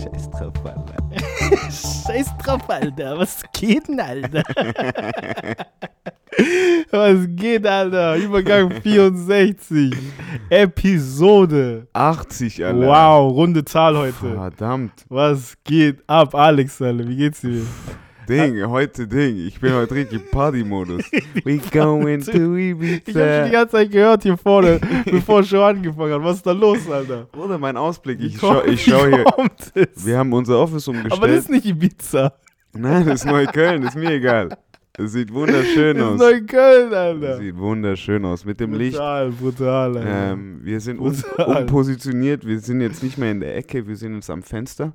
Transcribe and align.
Scheiß 0.00 0.30
drauf, 0.30 0.52
Alter. 0.64 0.96
Scheiß 2.06 2.36
drauf, 2.38 2.68
Alter. 2.68 3.18
Was 3.18 3.42
geht 3.52 3.88
denn, 3.88 4.00
Alter? 4.00 4.42
Was 6.90 7.26
geht, 7.36 7.66
Alter? 7.66 8.16
Übergang 8.16 8.70
64. 8.82 9.94
Episode. 10.48 11.86
80, 11.92 12.64
Alter. 12.64 12.86
Wow, 12.86 13.32
runde 13.32 13.64
Zahl 13.64 13.96
heute. 13.96 14.34
Verdammt. 14.34 15.04
Was 15.08 15.54
geht 15.64 16.02
ab, 16.08 16.34
Alex, 16.34 16.80
Alter? 16.80 17.06
Wie 17.06 17.16
geht's 17.16 17.42
dir? 17.42 17.66
Ding, 18.28 18.64
heute 18.68 19.06
Ding. 19.06 19.36
Ich 19.46 19.60
bin 19.60 19.72
heute 19.72 19.94
richtig 19.94 20.20
im 20.20 20.30
Party-Modus. 20.30 21.02
We 21.44 21.58
going 21.72 22.20
to 22.20 22.30
Ich 22.30 22.34
hab 22.34 22.34
schon 22.34 22.54
die 22.56 22.70
Ibiza. 22.70 23.48
ganze 23.48 23.72
Zeit 23.72 23.90
gehört 23.90 24.22
hier 24.22 24.36
vorne, 24.36 24.80
bevor 25.04 25.40
es 25.40 25.48
schon 25.48 25.58
angefangen 25.60 26.12
hat. 26.14 26.22
Was 26.24 26.36
ist 26.36 26.46
da 26.46 26.52
los, 26.52 26.88
Alter? 26.90 27.26
Oder 27.36 27.58
mein 27.58 27.76
Ausblick. 27.76 28.20
Ich 28.20 28.38
kommt- 28.38 28.62
schau, 28.78 29.06
hier. 29.06 29.24
kommt 29.24 29.72
es? 29.74 30.06
Wir 30.06 30.18
haben 30.18 30.32
unser 30.32 30.58
Office 30.58 30.88
Aber 30.88 30.98
das 30.98 31.04
umgestellt. 31.04 31.38
ist 31.38 31.50
nicht 31.50 31.66
Ibiza. 31.66 32.32
Nein, 32.74 33.06
das 33.06 33.20
ist 33.20 33.26
Neukölln. 33.26 33.82
Ist 33.82 33.96
mir 33.96 34.10
egal. 34.12 34.50
Es 34.98 35.12
sieht 35.12 35.32
wunderschön 35.32 35.96
Das 35.96 36.06
ist 36.06 36.12
aus. 36.12 36.20
Neukölln, 36.20 36.88
Es 36.92 36.94
Alter. 36.96 37.36
sieht 37.38 37.56
wunderschön 37.56 38.24
aus. 38.24 38.44
Mit 38.44 38.60
dem 38.60 38.74
Licht. 38.74 38.92
Brutal, 38.96 39.30
brutal, 39.32 39.96
Alter. 39.96 40.32
Ähm, 40.32 40.60
wir 40.62 40.80
sind 40.80 40.98
um, 40.98 41.12
Brutal. 41.12 41.62
umpositioniert. 41.62 42.46
Wir 42.46 42.60
sind 42.60 42.80
jetzt 42.82 43.02
nicht 43.02 43.18
mehr 43.18 43.30
in 43.32 43.40
der 43.40 43.56
Ecke. 43.56 43.86
Wir 43.86 43.96
sind 43.96 44.14
jetzt 44.14 44.30
am 44.30 44.42
Fenster. 44.42 44.92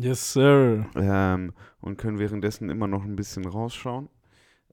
Yes, 0.00 0.32
sir. 0.32 0.86
ähm, 0.96 1.52
und 1.80 1.98
können 1.98 2.18
währenddessen 2.18 2.70
immer 2.70 2.86
noch 2.86 3.04
ein 3.04 3.16
bisschen 3.16 3.46
rausschauen. 3.46 4.08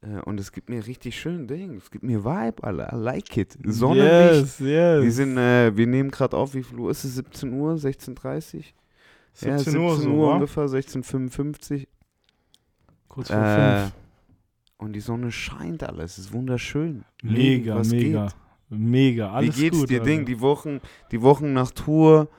Äh, 0.02 0.22
und 0.22 0.40
es 0.40 0.52
gibt 0.52 0.70
mir 0.70 0.86
richtig 0.86 1.20
schön 1.20 1.48
Ding. 1.48 1.78
Es 1.78 1.92
gibt 1.92 2.04
mir 2.04 2.24
Vibe, 2.24 2.64
Alter. 2.64 2.94
I 2.94 2.96
like 2.96 3.38
it. 3.38 3.58
Sonnenlicht. 3.64 4.60
Yes, 4.60 4.60
yes. 4.60 5.04
Wir 5.04 5.12
sind, 5.12 5.38
äh, 5.38 5.76
wir 5.76 5.88
nehmen 5.88 6.12
gerade 6.12 6.38
auf, 6.38 6.54
wie 6.54 6.64
viel 6.64 6.80
Uhr 6.80 6.92
ist 6.92 7.04
es? 7.04 7.16
17 7.16 7.54
Uhr, 7.54 7.74
16.30 7.74 8.74
ja, 9.42 9.58
17 9.58 9.78
Uhr, 9.78 9.96
so, 9.98 10.20
wa? 10.20 10.34
ungefähr, 10.34 10.66
16.55 10.66 11.88
Kurz 13.08 13.28
vor 13.28 13.38
äh, 13.38 13.82
fünf. 13.82 13.94
Und 14.78 14.94
die 14.94 15.00
Sonne 15.00 15.32
scheint 15.32 15.84
alles. 15.84 16.18
Es 16.18 16.26
ist 16.26 16.34
wunderschön. 16.34 17.04
Mega, 17.24 17.82
mega. 17.84 18.26
Geht? 18.26 18.36
Mega. 18.70 19.32
Alles 19.32 19.58
wie 19.58 19.62
geht's 19.62 19.80
gut, 19.80 19.90
dir, 19.90 20.02
Alter. 20.02 20.12
Ding? 20.12 20.26
Die 20.26 20.40
Wochen, 20.40 20.82
die 21.12 21.22
Wochen 21.22 21.54
nach 21.54 21.72
Tour 21.72 22.30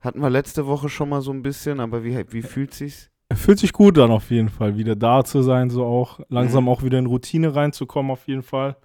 hatten 0.00 0.20
wir 0.20 0.30
letzte 0.30 0.66
Woche 0.66 0.88
schon 0.88 1.08
mal 1.08 1.20
so 1.20 1.32
ein 1.32 1.42
bisschen, 1.42 1.80
aber 1.80 2.04
wie, 2.04 2.16
wie 2.30 2.42
fühlt 2.42 2.74
sich's? 2.74 3.10
Fühlt 3.34 3.58
sich 3.58 3.72
gut 3.72 3.98
an, 3.98 4.10
auf 4.10 4.30
jeden 4.30 4.48
Fall. 4.48 4.76
Wieder 4.78 4.96
da 4.96 5.22
zu 5.24 5.42
sein, 5.42 5.68
so 5.70 5.84
auch. 5.84 6.20
Langsam 6.28 6.64
Mhm. 6.64 6.68
auch 6.70 6.82
wieder 6.82 6.98
in 6.98 7.06
Routine 7.06 7.54
reinzukommen, 7.54 8.10
auf 8.10 8.26
jeden 8.26 8.42
Fall. 8.42 8.76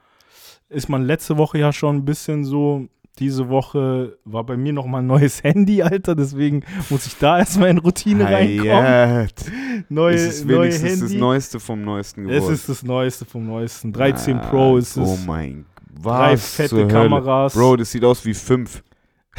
Ist 0.70 0.90
man 0.90 1.04
letzte 1.06 1.38
Woche 1.38 1.60
ja 1.60 1.72
schon 1.72 1.98
ein 1.98 2.06
bisschen 2.06 2.44
so. 2.44 2.88
Diese 3.20 3.48
Woche 3.48 4.18
war 4.26 4.44
bei 4.44 4.58
mir 4.58 4.74
nochmal 4.74 5.02
ein 5.04 5.08
neues 5.08 5.44
Handy, 5.44 5.84
Alter. 5.84 6.16
Deswegen 6.16 6.64
muss 6.90 7.06
ich 7.06 7.16
da 7.20 7.38
erstmal 7.38 7.70
in 7.70 7.78
Routine 7.78 8.26
reinkommen. 8.26 9.30
Neue, 9.90 10.16
es 10.16 10.22
ist 10.40 10.46
neue 10.46 10.62
wenigstens 10.62 10.90
Handy. 10.90 11.02
das 11.02 11.14
Neueste 11.14 11.60
vom 11.60 11.82
Neuesten 11.84 12.26
es 12.28 12.38
geworden. 12.40 12.54
ist 12.56 12.70
das 12.70 12.84
Neueste 12.84 13.26
vom 13.26 13.46
Neuesten. 13.46 13.94
13 13.94 14.38
Ah, 14.40 14.48
Pro 14.50 14.78
ist 14.78 14.98
es. 14.98 15.08
Oh 15.08 15.18
mein 15.28 15.66
Drei 16.02 16.34
was 16.34 16.56
fette 16.56 16.76
Hölle. 16.76 16.88
Kameras. 16.88 17.54
Bro, 17.54 17.78
das 17.78 17.92
sieht 17.92 18.04
aus 18.04 18.26
wie 18.26 18.34
fünf. 18.34 18.84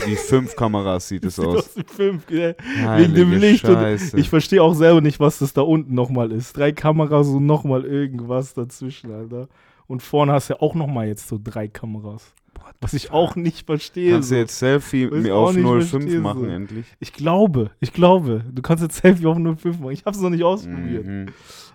Wie 0.04 0.16
fünf 0.16 0.56
Kameras 0.56 1.08
sieht 1.08 1.24
es 1.24 1.36
Sieht 1.36 1.44
aus. 1.46 1.56
aus 1.56 1.76
wie 1.76 1.84
fünf, 1.84 2.26
gell? 2.26 2.56
Heilige 2.84 3.14
dem 3.14 3.32
Licht. 3.32 3.66
Ich 4.14 4.28
verstehe 4.28 4.62
auch 4.62 4.74
selber 4.74 5.00
nicht, 5.00 5.20
was 5.20 5.38
das 5.38 5.52
da 5.52 5.62
unten 5.62 5.94
nochmal 5.94 6.32
ist. 6.32 6.56
Drei 6.56 6.72
Kameras 6.72 7.28
und 7.28 7.46
nochmal 7.46 7.84
irgendwas 7.84 8.54
dazwischen, 8.54 9.12
Alter. 9.12 9.48
Und 9.86 10.02
vorne 10.02 10.32
hast 10.32 10.48
du 10.50 10.54
ja 10.54 10.60
auch 10.60 10.74
nochmal 10.74 11.06
jetzt 11.06 11.28
so 11.28 11.38
drei 11.42 11.68
Kameras. 11.68 12.32
Was 12.80 12.94
ich 12.94 13.10
auch 13.10 13.36
nicht 13.36 13.66
verstehe. 13.66 14.12
Kannst 14.12 14.30
du 14.30 14.36
jetzt 14.36 14.58
Selfie 14.58 15.06
mir 15.06 15.34
auf 15.34 15.54
nicht 15.54 15.64
05 15.66 15.90
verstehe, 15.90 16.20
machen 16.20 16.44
so. 16.44 16.46
endlich? 16.50 16.86
Ich 17.00 17.12
glaube, 17.12 17.70
ich 17.80 17.92
glaube, 17.92 18.44
du 18.50 18.62
kannst 18.62 18.82
jetzt 18.82 18.96
Selfie 19.02 19.26
auf 19.26 19.36
05 19.36 19.80
machen. 19.80 19.90
Ich 19.92 20.04
habe 20.04 20.16
es 20.16 20.22
noch 20.22 20.30
nicht 20.30 20.44
ausprobiert. 20.44 21.06
Mhm. 21.06 21.26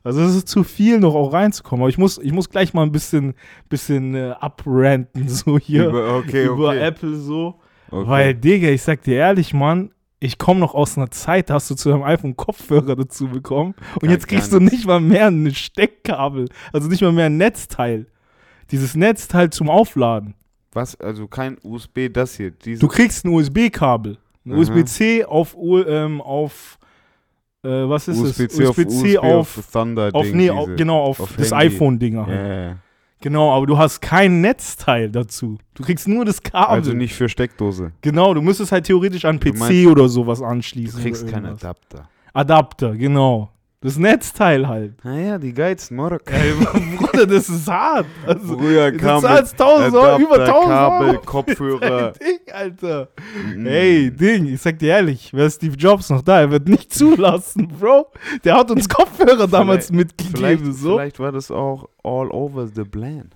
Also 0.04 0.22
es 0.22 0.36
ist 0.36 0.48
zu 0.48 0.64
viel 0.64 1.00
noch 1.00 1.16
auch 1.16 1.34
reinzukommen. 1.34 1.84
Aber 1.84 1.90
ich 1.90 1.98
muss, 1.98 2.18
ich 2.18 2.32
muss 2.32 2.50
gleich 2.50 2.74
mal 2.74 2.84
ein 2.84 2.92
bisschen, 2.92 3.34
bisschen 3.70 4.16
äh, 4.16 4.34
abranten, 4.40 5.28
so 5.30 5.60
hier. 5.60 5.90
Über, 5.90 6.18
okay, 6.18 6.46
über 6.46 6.70
okay. 6.70 6.80
Apple 6.80 7.16
so. 7.16 7.60
Okay. 7.92 8.10
Weil, 8.10 8.36
Digga, 8.36 8.70
ich 8.70 8.82
sag 8.82 9.04
dir 9.04 9.16
ehrlich, 9.16 9.54
Mann, 9.54 9.92
ich 10.20 10.38
komme 10.38 10.60
noch 10.60 10.74
aus 10.74 10.98
einer 10.98 11.12
Zeit, 11.12 11.50
da 11.50 11.56
hast 11.56 11.70
du 11.70 11.76
zu 11.76 11.90
deinem 11.90 12.04
iPhone 12.04 12.36
Kopfhörer 12.36 12.96
dazu 12.96 13.28
bekommen. 13.28 13.74
Und 14.02 14.06
Ja, 14.08 14.12
jetzt 14.12 14.28
kriegst 14.28 14.52
du 14.52 14.60
nicht 14.60 14.86
mal 14.86 15.00
mehr 15.00 15.28
ein 15.28 15.54
Steckkabel. 15.54 16.50
Also 16.74 16.90
nicht 16.90 17.02
mal 17.02 17.12
mehr 17.12 17.28
ein 17.28 17.38
Netzteil. 17.38 18.08
Dieses 18.72 18.96
Netzteil 18.96 19.50
zum 19.50 19.70
Aufladen. 19.70 20.36
Was? 20.74 21.00
Also 21.00 21.28
kein 21.28 21.58
USB, 21.64 22.10
das 22.12 22.36
hier. 22.36 22.52
Du 22.52 22.88
kriegst 22.88 23.26
ein 23.26 23.30
USB-Kabel. 23.30 24.18
Ein. 24.46 24.52
USB-C 24.52 25.26
auf, 25.26 25.56
ähm, 25.88 26.22
auf 26.22 26.78
äh, 27.64 27.68
was 27.68 28.08
ist 28.08 28.18
USB-C 28.18 28.64
es? 28.64 28.70
auf 28.70 28.78
USB 28.78 29.18
auf 29.18 29.76
auf, 30.14 30.24
Ding, 30.24 30.38
nee, 30.38 30.50
auf, 30.50 30.70
genau, 30.78 31.02
auf, 31.02 31.20
auf 31.20 31.36
das 31.36 31.52
iPhone-Dinger. 31.52 32.28
Ja, 32.30 32.64
ja. 32.64 32.76
Genau, 33.22 33.52
aber 33.56 33.66
du 33.68 33.78
hast 33.78 34.00
kein 34.02 34.40
Netzteil 34.42 35.10
dazu. 35.10 35.58
Du 35.74 35.84
kriegst 35.84 36.08
nur 36.08 36.24
das 36.24 36.42
Kabel. 36.42 36.76
Also 36.76 36.94
nicht 36.94 37.14
für 37.14 37.28
Steckdose. 37.28 37.92
Genau, 38.02 38.34
du 38.34 38.42
müsstest 38.42 38.72
halt 38.72 38.86
theoretisch 38.86 39.26
an 39.26 39.40
Du 39.40 39.52
PC 39.52 39.58
meinst, 39.60 39.88
oder 39.88 40.08
sowas 40.08 40.40
Du 40.40 40.46
anschließen. 40.46 41.02
kriegst 41.02 41.24
oder 41.24 41.32
keinen. 41.34 41.46
Adapter. 41.48 42.08
Adapter, 42.34 42.96
genau. 42.96 43.50
Das 43.82 43.98
Netzteil 43.98 44.68
halt. 44.68 45.06
Naja, 45.06 45.38
die 45.38 45.54
Geiz, 45.54 45.90
Morok. 45.90 46.24
Ey, 46.30 46.52
Bruder, 46.98 47.26
das 47.26 47.48
ist 47.48 47.66
hart. 47.70 48.06
Also, 48.28 48.58
Früher 48.58 48.92
du 48.92 48.98
kam 48.98 49.22
mit 49.22 49.32
zahlst 49.32 49.54
1000 49.54 49.96
Euro, 49.96 50.20
über 50.22 50.40
1000 50.42 50.66
Kabel, 50.66 51.08
Euro. 51.12 51.22
Kopfhörer. 51.26 52.12
Ding, 52.12 52.54
Alter. 52.54 53.08
Mhm. 53.56 53.66
Ey, 53.66 54.12
Ding, 54.12 54.48
ich 54.48 54.62
sag 54.62 54.80
dir 54.80 54.90
ehrlich, 54.90 55.34
wäre 55.34 55.50
Steve 55.50 55.78
Jobs 55.78 56.10
noch 56.10 56.22
da, 56.22 56.42
er 56.42 56.52
wird 56.52 56.68
nicht 56.68 56.94
zulassen, 56.94 57.70
Bro. 57.70 58.08
Der 58.44 58.56
hat 58.58 58.70
uns 58.70 58.90
Kopfhörer 58.90 59.48
damals 59.48 59.94
mitgegeben, 59.94 60.36
Vielleicht, 60.36 60.66
so. 60.76 60.96
vielleicht 60.98 61.20
war 61.20 61.32
das 61.32 61.50
auch 61.50 61.88
all 62.04 62.30
over 62.32 62.68
the 62.68 62.84
plan. 62.84 63.30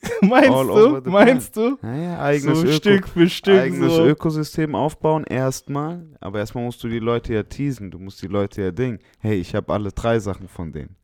meinst 0.22 0.50
all 0.50 1.00
du? 1.02 1.10
Meinst 1.10 1.56
du? 1.56 1.76
Naja, 1.82 2.20
eigenes, 2.20 2.58
so 2.58 2.64
Öko 2.66 2.72
Stück 2.76 3.08
für 3.08 3.28
Stück. 3.28 3.58
eigenes 3.60 3.92
so. 3.94 4.06
Ökosystem 4.06 4.74
aufbauen, 4.74 5.24
erstmal. 5.24 6.06
Aber 6.20 6.38
erstmal 6.38 6.64
musst 6.64 6.82
du 6.84 6.88
die 6.88 7.00
Leute 7.00 7.34
ja 7.34 7.42
teasen. 7.42 7.90
Du 7.90 7.98
musst 7.98 8.22
die 8.22 8.28
Leute 8.28 8.62
ja 8.62 8.70
dingen. 8.70 8.98
Hey, 9.18 9.38
ich 9.40 9.54
habe 9.54 9.72
alle 9.72 9.90
drei 9.90 10.18
Sachen 10.20 10.46
von 10.48 10.70
denen. 10.72 10.94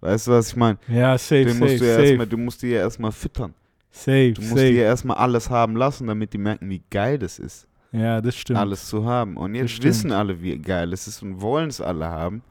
Weißt 0.00 0.26
du, 0.26 0.32
was 0.32 0.48
ich 0.48 0.56
meine? 0.56 0.78
Ja, 0.88 1.16
safe, 1.16 1.44
Den 1.46 1.54
safe, 1.54 1.64
musst 1.64 1.80
du 1.80 1.86
ja 1.86 1.94
safe, 1.94 2.06
erstmal, 2.06 2.26
du 2.26 2.36
musst 2.36 2.62
die 2.62 2.66
ja 2.68 2.78
erstmal 2.80 3.12
füttern. 3.12 3.54
safe, 3.90 4.32
Du 4.34 4.42
musst 4.42 4.54
die 4.56 4.60
ja 4.60 4.66
safe. 4.66 4.78
erstmal 4.80 5.16
alles 5.16 5.48
haben 5.48 5.76
lassen, 5.76 6.06
damit 6.06 6.32
die 6.34 6.38
merken, 6.38 6.68
wie 6.68 6.82
geil 6.90 7.18
das 7.18 7.38
ist, 7.38 7.66
Ja, 7.92 8.20
das 8.20 8.36
stimmt. 8.36 8.58
alles 8.58 8.86
zu 8.88 9.06
haben. 9.06 9.38
Und 9.38 9.54
jetzt 9.54 9.82
wissen 9.82 10.12
alle, 10.12 10.42
wie 10.42 10.58
geil 10.58 10.92
es 10.92 11.06
ist 11.06 11.22
und 11.22 11.40
wollen 11.40 11.70
es 11.70 11.80
alle 11.80 12.06
haben. 12.06 12.42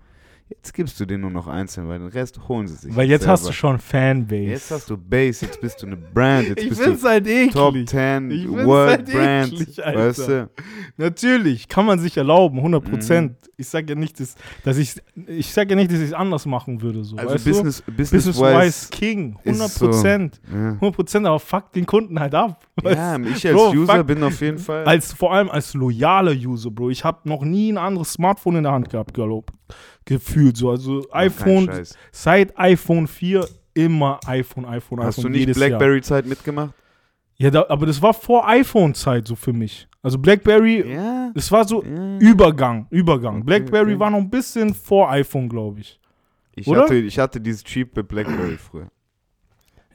Jetzt 0.56 0.74
gibst 0.74 1.00
du 1.00 1.06
denen 1.06 1.22
nur 1.22 1.32
noch 1.32 1.48
einzeln, 1.48 1.88
weil 1.90 2.00
den 2.00 2.08
Rest 2.08 2.40
holen 2.48 2.68
sie 2.68 2.76
sich. 2.76 2.96
Weil 2.96 3.10
jetzt 3.10 3.28
hast 3.28 3.42
du 3.42 3.46
selber. 3.48 3.54
schon 3.58 3.80
Fanbase. 3.80 4.42
Jetzt 4.44 4.72
hast 4.72 4.90
du 4.90 4.98
Base, 4.98 5.46
jetzt 5.46 5.60
bist 5.60 5.82
du 5.82 5.88
eine 5.88 5.98
Brand, 5.98 6.48
jetzt 6.50 6.62
ich 6.64 6.70
bist 6.70 6.82
find's 6.82 7.02
du 7.02 7.08
halt 7.10 7.28
eklig. 7.28 7.52
Top 7.54 7.76
10 7.86 8.32
Ich 8.32 8.48
World 8.50 8.90
halt 8.90 9.12
Brand. 9.12 9.54
eklig, 9.54 9.86
Alter. 9.86 10.00
weißt 10.00 10.28
du? 10.28 10.50
Natürlich, 10.98 11.68
kann 11.68 11.86
man 11.86 12.00
sich 12.00 12.18
erlauben, 12.18 12.58
100 12.58 12.84
Prozent. 12.84 13.32
Mhm. 13.32 13.38
Ich 13.58 13.68
sage 13.68 13.94
ja 13.94 13.96
nicht, 14.00 14.20
dass, 14.20 14.36
dass 14.64 14.78
ich, 14.78 14.96
ich 15.28 15.52
sage 15.54 15.72
ja 15.72 15.76
nicht, 15.76 15.92
dass 15.92 16.00
ich 16.00 16.06
es 16.08 16.14
anders 16.14 16.46
machen 16.46 16.82
würde. 16.82 17.04
So, 17.04 17.16
Also 17.18 17.34
Business, 17.34 17.84
du? 17.86 17.92
Business, 17.92 18.26
Business-wise 18.26 18.66
wise. 18.66 18.90
King, 18.90 19.38
ist 19.44 19.48
100 19.62 19.70
so. 19.72 19.86
Prozent. 19.86 20.42
Ja. 20.52 20.70
100 20.74 20.96
Prozent, 20.96 21.28
aber 21.28 21.40
fuck 21.40 21.72
den 21.74 21.86
Kunden 21.86 22.20
halt 22.20 22.36
ab. 22.36 22.66
weißt 22.82 22.96
ja, 22.98 23.18
ich 23.20 23.48
als 23.48 23.56
Bro, 23.56 23.72
User 23.72 23.98
fuck. 23.98 24.08
bin 24.08 24.24
auf 24.24 24.42
jeden 24.42 24.58
Fall. 24.58 24.84
Als, 24.86 25.14
vor 25.14 25.34
allem 25.34 25.50
als 25.50 25.74
loyaler 25.74 26.32
User, 26.34 26.72
Bro. 26.72 26.90
Ich 26.90 27.04
habe 27.04 27.28
noch 27.28 27.44
nie 27.44 27.72
ein 27.72 27.78
anderes 27.78 28.14
Smartphone 28.14 28.58
in 28.58 28.64
der 28.64 28.72
Hand 28.74 28.90
gehabt, 28.90 29.14
glaub, 29.14 29.52
gefühlt 30.06 30.58
so. 30.58 30.70
Also 30.70 31.06
iPhone, 31.12 31.70
seit 32.12 32.58
iPhone 32.58 33.08
4 33.08 33.48
immer 33.74 34.20
iPhone, 34.26 34.66
iPhone, 34.66 35.02
Hast 35.02 35.20
iPhone. 35.20 35.34
du 35.34 35.40
nicht. 35.40 35.54
Blackberry-Zeit 35.54 36.26
mitgemacht? 36.26 36.74
Ja, 37.38 37.50
da, 37.50 37.66
aber 37.68 37.86
das 37.86 38.02
war 38.02 38.14
vor 38.14 38.48
iPhone-Zeit 38.48 39.28
so 39.28 39.36
für 39.36 39.54
mich. 39.54 39.88
Also 40.02 40.18
Blackberry, 40.20 40.94
Ja. 40.94 41.32
es 41.34 41.52
war 41.52 41.66
so 41.68 41.84
ja. 41.84 42.18
Übergang, 42.20 42.88
Übergang. 42.90 43.38
Okay, 43.38 43.44
Blackberry 43.46 43.92
okay. 43.94 44.00
war 44.00 44.12
noch 44.12 44.20
ein 44.20 44.30
bisschen 44.30 44.74
vor 44.74 45.10
iPhone, 45.10 45.50
glaube 45.50 45.80
ich. 45.80 46.00
Ich 46.56 46.68
oder? 46.68 46.84
hatte, 46.84 46.96
ich 46.96 47.18
hatte 47.18 47.42
dieses 47.42 47.64
cheap 47.64 47.94
Blackberry 48.08 48.58
früher. 48.58 48.88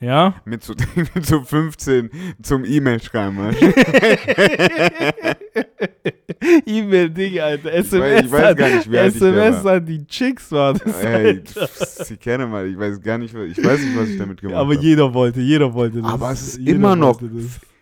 Ja? 0.00 0.34
Mit 0.44 0.62
so, 0.62 0.74
mit 1.14 1.26
so 1.26 1.42
15 1.42 2.10
zum 2.42 2.64
E-Mail 2.64 3.02
schreiben. 3.02 3.38
weißt 3.38 3.60
du? 3.60 3.66
E-Mail, 6.66 7.10
Ding, 7.10 7.38
Alter. 7.40 7.72
SMS, 7.72 8.24
ich 8.24 8.30
weiß 8.32 8.56
gar 8.56 8.68
nicht, 8.68 8.92
da 8.94 9.04
SMS 9.04 9.66
an 9.66 9.84
die 9.86 10.06
Chicks 10.06 10.50
war 10.52 10.74
das. 10.74 11.02
Ey, 11.02 11.42
Sie 12.04 12.16
kennen 12.16 12.50
mal, 12.50 12.66
ich 12.68 12.78
weiß 12.78 13.00
gar 13.02 13.18
nicht, 13.18 13.34
was- 13.34 13.48
ich 13.56 13.64
weiß 13.64 13.80
nicht, 13.80 13.96
was 13.98 14.08
ich 14.08 14.18
damit 14.18 14.40
gemacht 14.40 14.56
Aber 14.56 14.74
habe. 14.74 14.84
jeder 14.84 15.12
wollte, 15.12 15.40
jeder 15.40 15.72
wollte 15.74 16.00
das. 16.00 16.12
Aber 16.12 16.30
es 16.32 16.42
ist 16.42 16.58
immer 16.58 16.94
noch. 16.94 17.20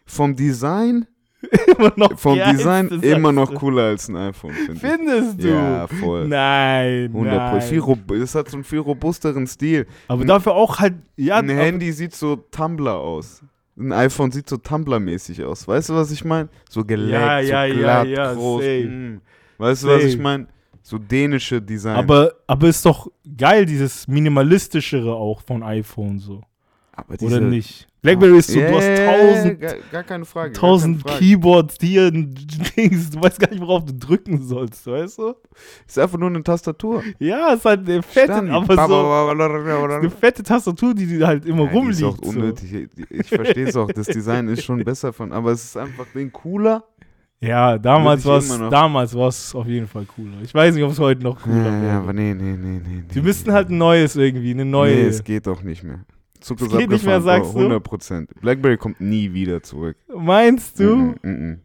Vom 0.07 0.35
Design, 0.37 1.07
immer 1.79 1.93
noch 1.97 2.19
vom 2.19 2.39
Design 2.39 2.89
immer 3.03 3.33
noch 3.33 3.55
cooler 3.55 3.85
als 3.85 4.09
ein 4.09 4.17
iPhone, 4.17 4.53
finde 4.53 4.73
ich. 4.75 4.81
Findest 4.81 5.43
du? 5.43 5.49
Ja, 5.49 5.87
voll. 5.87 6.29
Nein, 6.29 7.07
100 7.07 7.51
Pro. 7.51 7.57
nein. 7.57 7.61
Viel 7.63 8.23
Es 8.23 8.35
hat 8.35 8.49
so 8.49 8.57
einen 8.57 8.65
viel 8.65 8.81
robusteren 8.81 9.47
Stil. 9.47 9.87
Aber 10.09 10.25
dafür 10.25 10.53
auch 10.55 10.79
halt, 10.79 10.95
ja, 11.17 11.37
ein 11.37 11.49
Handy 11.49 11.93
sieht 11.93 12.15
so 12.15 12.37
Tumblr 12.37 12.95
aus. 12.95 13.43
Ein 13.79 13.93
iPhone 13.93 14.31
sieht 14.33 14.49
so 14.49 14.57
Tumblr-mäßig 14.57 15.45
aus. 15.45 15.69
Weißt 15.69 15.91
du, 15.91 15.95
was 15.95 16.11
ich 16.11 16.25
meine? 16.25 16.49
So 16.69 16.83
geleckt, 16.85 17.13
Ja, 17.13 17.41
ja, 17.41 17.67
so 17.69 17.75
ja, 17.75 17.75
glatt, 17.75 18.09
ja, 18.09 18.33
groß. 18.33 18.63
safe. 18.63 18.89
mm. 18.89 19.21
Weißt 19.59 19.85
du, 19.85 19.89
was 19.89 20.05
ich 20.05 20.19
meine? 20.19 20.47
So 20.83 20.99
dänische 20.99 21.61
Design. 21.61 21.97
Aber, 21.97 22.33
aber 22.47 22.69
ist 22.69 22.87
doch 22.87 23.09
geil, 23.37 23.67
dieses 23.67 24.07
minimalistischere 24.07 25.15
auch 25.15 25.41
von 25.43 25.63
iPhone 25.63 26.19
so. 26.19 26.43
Aber 26.99 27.15
Oder 27.21 27.41
nicht? 27.41 27.87
Blackberry 28.01 28.39
ist 28.39 28.49
so, 28.51 28.59
Ja, 28.59 28.71
du 28.71 28.77
hast 28.77 28.85
ja, 28.87 28.95
ja, 28.95 29.35
tausend, 29.35 29.61
Gar, 29.61 29.75
gar 29.93 30.03
keine 30.05 30.25
Frage. 30.25 30.53
gar 30.53 30.61
tausend 30.61 30.97
keine 31.05 31.13
Frage. 31.13 31.19
Keyboards, 31.27 31.79
die 31.79 31.87
hier, 31.89 32.11
Dings, 32.11 33.11
du 33.11 33.21
weißt 33.21 33.39
gar 33.39 33.51
nicht, 33.51 33.61
worauf 33.61 33.85
du 33.85 33.93
drücken 33.93 34.41
sollst, 34.43 34.87
weißt 34.87 35.19
du? 35.19 35.35
Ist 35.87 35.99
einfach 35.99 36.17
nur 36.19 36.31
eine 36.31 36.43
Tastatur. 36.43 37.03
Ja, 37.19 37.53
ist 37.53 37.65
halt 37.67 37.87
eine 37.89 38.03
fette, 38.03 38.33
aber 38.51 38.89
so 38.89 39.95
eine 39.95 40.11
fette 40.11 40.43
Tastatur, 40.43 40.95
die, 40.95 41.07
die 41.07 41.23
halt 41.25 41.45
immer 41.45 41.65
Ja, 41.65 41.71
die 41.71 41.91
ist 41.91 42.03
rumliegt. 42.03 42.05
auch 42.05 42.19
unnötig. 42.27 42.73
Ich, 42.97 43.11
ich 43.11 43.29
verstehe 43.29 43.67
es 43.69 43.77
auch. 43.77 43.91
Das 43.93 44.07
Design 44.07 44.49
ist 44.49 44.65
schon 44.65 44.83
besser 44.85 45.13
von, 45.13 45.33
aber 45.33 45.51
es 45.53 45.65
ist 45.65 45.77
einfach 45.77 46.07
den 46.15 46.33
cooler. 46.33 46.85
So. 47.41 47.47
Ja, 47.49 47.77
damals 47.77 48.25
war 48.25 48.39
es 48.39 48.49
damals 48.49 49.15
war's 49.15 49.55
auf 49.55 49.67
jeden 49.67 49.87
Fall 49.87 50.07
cooler. 50.07 50.39
Ich 50.43 50.55
weiß 50.55 50.75
nicht, 50.75 50.85
ob 50.85 50.93
es 50.93 50.99
heute 50.99 51.23
noch 51.23 51.43
cooler 51.43 51.57
Ja, 51.57 51.77
ja, 51.77 51.83
wäre. 51.83 51.93
aber 51.99 52.13
nee, 52.15 52.33
nee, 52.33 52.57
nee, 52.57 52.81
nee. 52.83 53.03
Sie 53.11 53.19
nee, 53.21 53.27
müssten 53.27 53.51
nee. 53.51 53.55
halt 53.55 53.69
ein 53.69 53.77
neues 53.77 54.17
irgendwie, 54.17 54.53
eine 54.53 54.65
neue. 54.65 54.95
Nee, 54.95 55.03
es 55.03 55.23
geht 55.23 55.47
doch 55.47 55.63
nicht 55.63 55.83
mehr. 55.85 56.01
Zug 56.47 56.61
ist 56.61 56.71
geht 56.79 56.91
nicht 56.91 57.05
mehr, 57.05 57.17
abgefahren, 57.17 57.43
sagst 57.45 57.55
du? 57.55 57.59
100 57.59 57.83
Prozent. 57.83 58.31
Blackberry 58.41 58.77
kommt 58.77 59.01
nie 59.01 59.33
wieder 59.33 59.63
zurück. 59.63 59.97
Meinst 60.15 60.79
du? 60.81 60.97
Mhm, 60.97 61.17
mhm. 61.23 61.61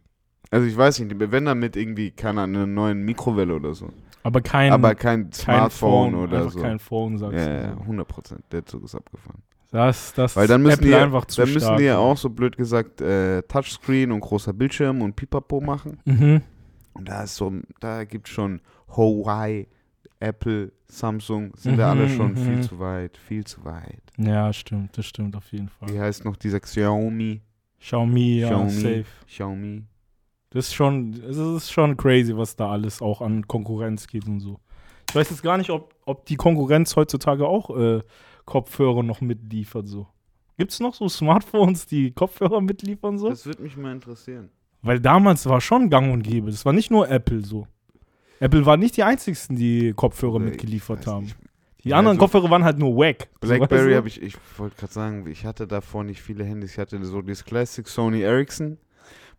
Also 0.50 0.66
ich 0.66 0.76
weiß 0.76 1.00
nicht, 1.00 1.14
wenn 1.18 1.44
dann 1.46 1.58
mit 1.58 1.76
irgendwie, 1.76 2.10
keine 2.10 2.42
Ahnung, 2.42 2.56
einer 2.56 2.66
neuen 2.66 3.02
Mikrowelle 3.04 3.54
oder 3.54 3.72
so. 3.74 3.88
Aber 4.22 4.40
kein, 4.40 4.72
aber 4.72 4.94
kein 4.94 5.24
kein 5.24 5.32
Smartphone 5.32 6.12
Phone, 6.12 6.14
oder 6.14 6.48
so. 6.50 6.60
kein 6.60 6.78
Phone, 6.78 7.18
sagst 7.18 7.38
ja, 7.38 7.46
du. 7.46 7.62
ja, 7.68 7.76
100 7.80 8.06
Prozent. 8.08 8.44
Der 8.52 8.64
Zug 8.64 8.84
ist 8.84 8.94
abgefahren. 8.94 9.42
Das, 9.72 10.12
das 10.12 10.36
Weil 10.36 10.46
dann 10.46 10.62
müssen 10.62 10.74
Apple 10.74 10.86
die, 10.86 10.92
ja- 10.92 11.02
einfach 11.02 11.24
zu 11.24 11.40
dann 11.40 11.48
müssen 11.52 11.64
stark. 11.64 11.78
die 11.78 11.84
ja 11.84 11.96
auch 11.96 12.16
so 12.18 12.28
blöd 12.28 12.56
gesagt 12.56 13.00
äh, 13.00 13.40
Touchscreen 13.42 14.12
und 14.12 14.20
großer 14.20 14.52
Bildschirm 14.52 15.00
und 15.00 15.16
Pipapo 15.16 15.60
machen. 15.62 15.98
Mhm. 16.04 16.42
Und 16.92 17.08
da 17.08 17.22
ist 17.22 17.36
so, 17.36 17.50
da 17.80 18.04
gibt 18.04 18.28
schon 18.28 18.60
Huawei, 18.94 19.66
Apple, 20.22 20.72
Samsung, 20.86 21.52
sind 21.56 21.76
da 21.78 21.90
alle 21.90 22.06
Mhm, 22.06 22.16
schon 22.16 22.32
mhm. 22.32 22.36
viel 22.36 22.60
zu 22.62 22.78
weit, 22.78 23.16
viel 23.16 23.44
zu 23.44 23.64
weit. 23.64 24.02
Ja, 24.18 24.52
stimmt, 24.52 24.96
das 24.96 25.06
stimmt 25.06 25.36
auf 25.36 25.50
jeden 25.52 25.68
Fall. 25.68 25.88
Wie 25.90 26.00
heißt 26.00 26.24
noch 26.24 26.36
dieser 26.36 26.60
Xiaomi? 26.60 27.40
Xiaomi, 27.80 28.38
ja, 28.40 28.48
Xiaomi. 28.48 28.70
safe. 28.70 29.04
Xiaomi. 29.26 29.84
Das 30.50 30.68
ist 30.68 30.74
schon, 30.74 31.14
es 31.28 31.36
ist 31.36 31.70
schon 31.72 31.96
crazy, 31.96 32.36
was 32.36 32.54
da 32.56 32.70
alles 32.70 33.00
auch 33.02 33.20
an 33.22 33.46
Konkurrenz 33.48 34.06
geht 34.06 34.26
und 34.26 34.40
so. 34.40 34.60
Ich 35.08 35.14
weiß 35.16 35.30
jetzt 35.30 35.42
gar 35.42 35.58
nicht, 35.58 35.70
ob, 35.70 35.94
ob 36.06 36.26
die 36.26 36.36
Konkurrenz 36.36 36.94
heutzutage 36.96 37.46
auch 37.46 37.76
äh, 37.76 38.00
Kopfhörer 38.44 39.02
noch 39.02 39.20
mitliefert 39.20 39.88
so. 39.88 40.06
Gibt 40.58 40.70
es 40.72 40.80
noch 40.80 40.94
so 40.94 41.08
Smartphones, 41.08 41.86
die 41.86 42.12
Kopfhörer 42.12 42.60
mitliefern 42.60 43.18
so? 43.18 43.28
Das 43.28 43.46
würde 43.46 43.62
mich 43.62 43.76
mal 43.76 43.92
interessieren. 43.92 44.50
Weil 44.82 45.00
damals 45.00 45.46
war 45.46 45.60
schon 45.60 45.90
gang 45.90 46.12
und 46.12 46.22
gäbe. 46.22 46.50
Das 46.50 46.64
war 46.64 46.72
nicht 46.72 46.90
nur 46.90 47.08
Apple 47.08 47.44
so. 47.44 47.66
Apple 48.42 48.66
war 48.66 48.76
nicht 48.76 48.96
die 48.96 49.04
einzigsten, 49.04 49.54
die 49.54 49.92
Kopfhörer 49.92 50.34
Oder 50.34 50.46
mitgeliefert 50.46 51.06
haben. 51.06 51.26
nicht. 51.26 51.36
Die 51.84 51.90
Ja, 51.90 51.98
anderen 51.98 52.16
also 52.18 52.26
Kopfhörer 52.26 52.50
waren 52.50 52.64
halt 52.64 52.76
nur 52.76 52.96
wack. 52.96 53.28
Blackberry 53.40 53.94
habe 53.94 54.08
ich, 54.08 54.20
ich 54.20 54.36
wollte 54.56 54.74
gerade 54.76 54.92
sagen, 54.92 55.26
ich 55.28 55.44
hatte 55.44 55.68
davor 55.68 56.02
nicht 56.02 56.20
viele 56.20 56.42
Handys. 56.44 56.72
Ich 56.72 56.78
hatte 56.78 57.04
so 57.04 57.22
dieses 57.22 57.44
Classic 57.44 57.86
Sony 57.86 58.22
Ericsson. 58.22 58.78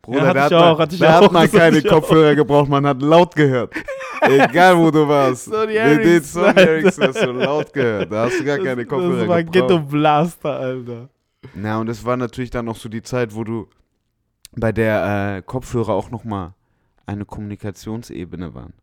Bruder, 0.02 0.28
hatte 0.28 0.34
da, 0.34 0.44
hat, 0.46 0.54
auch, 0.54 0.80
man, 0.80 0.90
da 1.00 1.20
auch, 1.20 1.24
hat 1.26 1.32
man 1.34 1.52
keine 1.52 1.78
ich 1.80 1.86
auch. 1.90 1.96
Kopfhörer 1.96 2.36
gebraucht, 2.36 2.70
man 2.70 2.86
hat 2.86 3.02
laut 3.02 3.36
gehört. 3.36 3.74
Egal 4.22 4.78
wo 4.78 4.90
du 4.90 5.06
warst. 5.06 5.46
Sony 5.46 5.74
Ericsson, 5.74 6.44
Sony. 6.44 6.60
Ericsson 6.62 7.04
hast 7.08 7.22
du 7.26 7.32
laut 7.32 7.74
gehört. 7.74 8.10
Da 8.10 8.26
hast 8.26 8.40
du 8.40 8.46
gar 8.46 8.58
keine 8.58 8.84
das, 8.84 8.88
Kopfhörer 8.88 9.20
das 9.20 9.28
war 9.28 9.44
Ghetto 9.44 9.68
gebraucht. 9.68 9.90
Blaster, 9.90 10.60
Alter. 10.60 11.10
Na, 11.56 11.80
und 11.82 11.90
es 11.90 12.06
war 12.06 12.16
natürlich 12.16 12.52
dann 12.52 12.66
noch 12.66 12.78
so 12.78 12.88
die 12.88 13.02
Zeit, 13.02 13.36
wo 13.36 13.44
du 13.44 13.68
bei 14.56 14.72
der 14.72 15.36
äh, 15.38 15.42
Kopfhörer 15.42 15.90
auch 15.90 16.10
nochmal 16.10 16.54
eine 17.06 17.26
Kommunikationsebene 17.26 18.54
waren. 18.54 18.74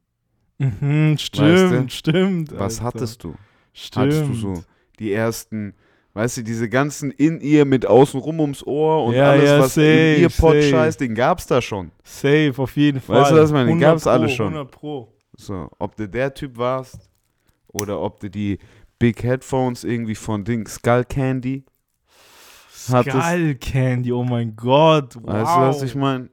Mhm, 0.60 1.16
stimmt, 1.18 1.48
Weißt 1.48 1.72
du? 1.72 1.88
stimmt. 1.88 2.58
Was 2.58 2.78
Alter. 2.78 2.84
hattest 2.98 3.24
du? 3.24 3.34
Stimmt. 3.72 3.96
Hattest 4.06 4.28
du 4.28 4.34
so 4.34 4.62
die 4.98 5.12
ersten, 5.12 5.74
weißt 6.12 6.36
du, 6.38 6.42
diese 6.42 6.68
ganzen 6.68 7.10
in 7.12 7.40
ihr 7.40 7.64
mit 7.64 7.86
außenrum 7.86 8.40
ums 8.40 8.62
Ohr 8.66 9.04
und 9.06 9.14
Ja, 9.14 9.30
alles, 9.30 9.44
ja, 9.48 9.58
was 9.60 9.74
safe, 9.74 10.14
in 10.16 10.20
ihr 10.22 10.28
safe. 10.30 10.62
Scheiß, 10.62 10.96
den 10.98 11.14
gab's 11.14 11.46
da 11.46 11.62
schon. 11.62 11.90
Safe, 12.04 12.52
auf 12.58 12.76
jeden 12.76 13.00
Fall. 13.00 13.22
Weißt 13.22 13.30
du, 13.30 13.36
was 13.36 13.48
ich 13.50 13.54
meine? 13.54 13.68
100 13.68 13.88
gab's 13.90 14.06
alle 14.06 14.26
Pro, 14.26 14.32
schon. 14.34 14.46
100 14.48 14.70
Pro. 14.70 15.12
So, 15.36 15.70
ob 15.78 15.96
du 15.96 16.06
der 16.08 16.34
Typ 16.34 16.58
warst 16.58 17.08
oder 17.68 17.98
ob 18.00 18.20
du 18.20 18.28
die 18.28 18.58
Big 18.98 19.22
Headphones 19.22 19.84
irgendwie 19.84 20.14
von 20.14 20.44
Ding 20.44 20.68
Skull 20.68 21.04
Candy 21.04 21.64
hattest. 22.92 23.16
Skull 23.16 23.54
Candy, 23.54 24.12
oh 24.12 24.24
mein 24.24 24.54
Gott. 24.56 25.16
Wow. 25.16 25.32
Weißt 25.32 25.56
du, 25.56 25.60
was 25.60 25.82
ich 25.82 25.94
meine? 25.94 26.28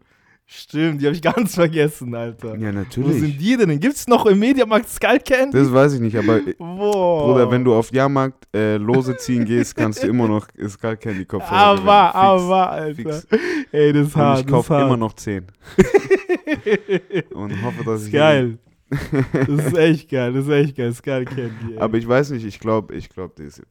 Stimmt, 0.49 1.01
die 1.01 1.05
habe 1.07 1.15
ich 1.15 1.21
ganz 1.35 1.55
vergessen, 1.55 2.15
Alter. 2.15 2.55
Ja, 2.55 2.69
Wo 2.69 2.75
natürlich. 2.77 3.19
sind 3.19 3.41
die 3.41 3.57
denn? 3.57 3.79
Gibt's 3.81 4.07
noch 4.07 4.25
im 4.25 4.39
Mediamarkt 4.39 4.87
Skull 4.87 5.19
Candy? 5.19 5.57
Das 5.57 5.71
weiß 5.71 5.95
ich 5.95 5.99
nicht, 5.99 6.15
aber 6.17 6.37
äh, 6.37 6.53
Boah. 6.57 7.25
Bruder, 7.33 7.51
wenn 7.51 7.65
du 7.65 7.73
auf 7.75 7.91
Jahrmarkt 7.91 8.47
äh, 8.55 8.77
Lose 8.77 9.17
ziehen 9.17 9.43
gehst, 9.43 9.75
kannst 9.75 10.03
du 10.03 10.07
immer 10.07 10.25
noch 10.29 10.47
Skull 10.69 10.95
Candy 10.95 11.25
Kopfhörer 11.25 11.51
Aber, 11.59 11.77
gewinnen. 11.81 11.91
Aber, 12.13 12.69
Alter. 12.71 12.95
Fix. 12.95 13.27
Ey, 13.73 13.91
das 13.91 14.07
ist 14.07 14.15
Und 14.15 14.21
hart. 14.21 14.39
ich 14.39 14.47
kaufe 14.47 14.73
hart. 14.73 14.85
immer 14.87 14.95
noch 14.97 15.13
10. 15.13 15.47
Und 17.33 17.61
hoffe, 17.63 17.83
dass 17.83 18.05
ich. 18.05 18.13
geil. 18.13 18.57
Das 18.89 19.49
ist 19.49 19.77
echt 19.77 20.09
geil, 20.09 20.31
das 20.31 20.45
ist 20.45 20.51
echt 20.51 20.77
geil. 20.77 20.93
Skull 20.93 21.25
Candy. 21.25 21.73
Ey. 21.73 21.77
Aber 21.77 21.97
ich 21.97 22.07
weiß 22.07 22.29
nicht, 22.31 22.45
ich 22.45 22.59
glaube, 22.61 22.95
ich 22.95 23.09
glaube, 23.09 23.33
das 23.35 23.59
ist. 23.59 23.63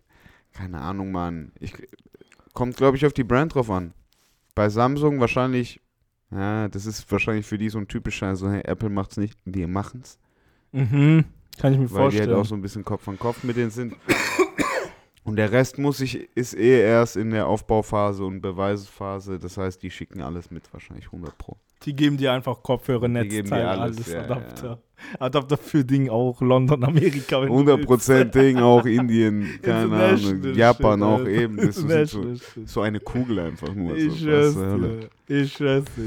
Keine 0.52 0.78
Ahnung, 0.78 1.10
Mann. 1.10 1.52
Ich, 1.58 1.72
kommt, 2.52 2.76
glaube 2.76 2.96
ich, 2.98 3.06
auf 3.06 3.12
die 3.14 3.24
Brand 3.24 3.54
drauf 3.54 3.70
an. 3.70 3.94
Bei 4.54 4.68
Samsung 4.68 5.20
wahrscheinlich. 5.20 5.80
Ja, 6.30 6.68
das 6.68 6.86
ist 6.86 7.10
wahrscheinlich 7.10 7.46
für 7.46 7.58
die 7.58 7.68
so 7.68 7.78
ein 7.78 7.88
typischer, 7.88 8.34
so, 8.36 8.50
hey, 8.50 8.62
Apple 8.64 8.90
macht's 8.90 9.16
nicht, 9.16 9.38
die 9.44 9.66
machen's. 9.66 10.18
mhm. 10.72 11.24
Kann 11.58 11.72
ich 11.72 11.78
mir 11.78 11.84
Weil 11.84 11.88
die 11.88 12.02
vorstellen. 12.02 12.28
halt 12.30 12.38
auch 12.38 12.44
so 12.44 12.54
ein 12.54 12.60
bisschen 12.60 12.84
Kopf 12.84 13.08
an 13.08 13.18
Kopf 13.18 13.42
mit 13.42 13.56
denen 13.56 13.70
sind. 13.70 13.94
Und 15.24 15.36
der 15.36 15.50
Rest 15.50 15.78
muss 15.78 16.00
ich, 16.00 16.28
ist 16.36 16.54
eh 16.54 16.82
erst 16.82 17.16
in 17.16 17.30
der 17.30 17.46
Aufbauphase 17.46 18.24
und 18.24 18.40
Beweisphase. 18.42 19.38
Das 19.38 19.56
heißt, 19.56 19.82
die 19.82 19.90
schicken 19.90 20.20
alles 20.20 20.50
mit, 20.50 20.72
wahrscheinlich 20.72 21.06
100 21.06 21.36
Pro. 21.38 21.56
Die 21.82 21.96
geben 21.96 22.16
dir 22.16 22.32
einfach 22.32 22.62
Kopfhörer, 22.62 23.08
Die 23.08 23.14
Netzteil, 23.14 23.66
alles, 23.66 23.96
alles, 23.96 24.12
ja, 24.12 24.20
Adapter. 24.22 24.82
Adapter 25.18 25.56
für 25.56 25.84
Ding 25.84 26.08
auch, 26.08 26.40
London, 26.40 26.82
Amerika. 26.84 27.40
wenn 27.40 27.48
du 27.48 27.54
100 27.54 27.84
Prozent 27.84 28.34
Ding, 28.34 28.58
auch 28.58 28.84
Indien, 28.84 29.58
keine 29.62 29.94
Ahnung, 29.94 30.54
Japan 30.54 31.00
shit, 31.00 31.08
auch 31.08 31.26
eben. 31.26 31.56
Das 31.56 31.76
ist 31.76 32.10
so, 32.10 32.34
so 32.64 32.80
eine 32.80 33.00
Kugel 33.00 33.38
einfach 33.38 33.74
nur. 33.74 33.96
Ich 33.96 34.20
so, 34.20 34.26
dir. 34.26 35.08
Ich. 35.28 35.58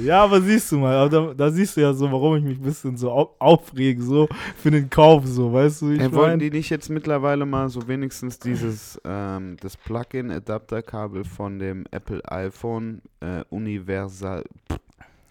Ja, 0.05 0.23
aber 0.23 0.41
siehst 0.41 0.71
du 0.71 0.77
mal, 0.77 1.09
da, 1.09 1.33
da 1.33 1.51
siehst 1.51 1.75
du 1.75 1.81
ja 1.81 1.91
so, 1.93 2.09
warum 2.09 2.37
ich 2.37 2.43
mich 2.43 2.57
ein 2.57 2.63
bisschen 2.63 2.95
so 2.95 3.11
au 3.11 3.35
aufrege, 3.39 4.01
so 4.01 4.29
für 4.55 4.71
den 4.71 4.89
Kauf, 4.89 5.25
so, 5.25 5.51
weißt 5.51 5.81
du, 5.81 5.91
ich 5.91 5.99
Ey, 5.99 6.11
wollten 6.13 6.31
mein? 6.31 6.39
die 6.39 6.51
nicht 6.51 6.69
jetzt 6.69 6.89
mittlerweile 6.89 7.45
mal 7.45 7.67
so 7.67 7.85
wenigstens 7.87 8.39
dieses, 8.39 8.99
ähm, 9.03 9.57
das 9.59 9.75
Plug-in-Adapterkabel 9.75 11.25
von 11.25 11.59
dem 11.59 11.85
Apple 11.91 12.21
iPhone 12.31 13.01
äh, 13.19 13.43
universal, 13.49 14.45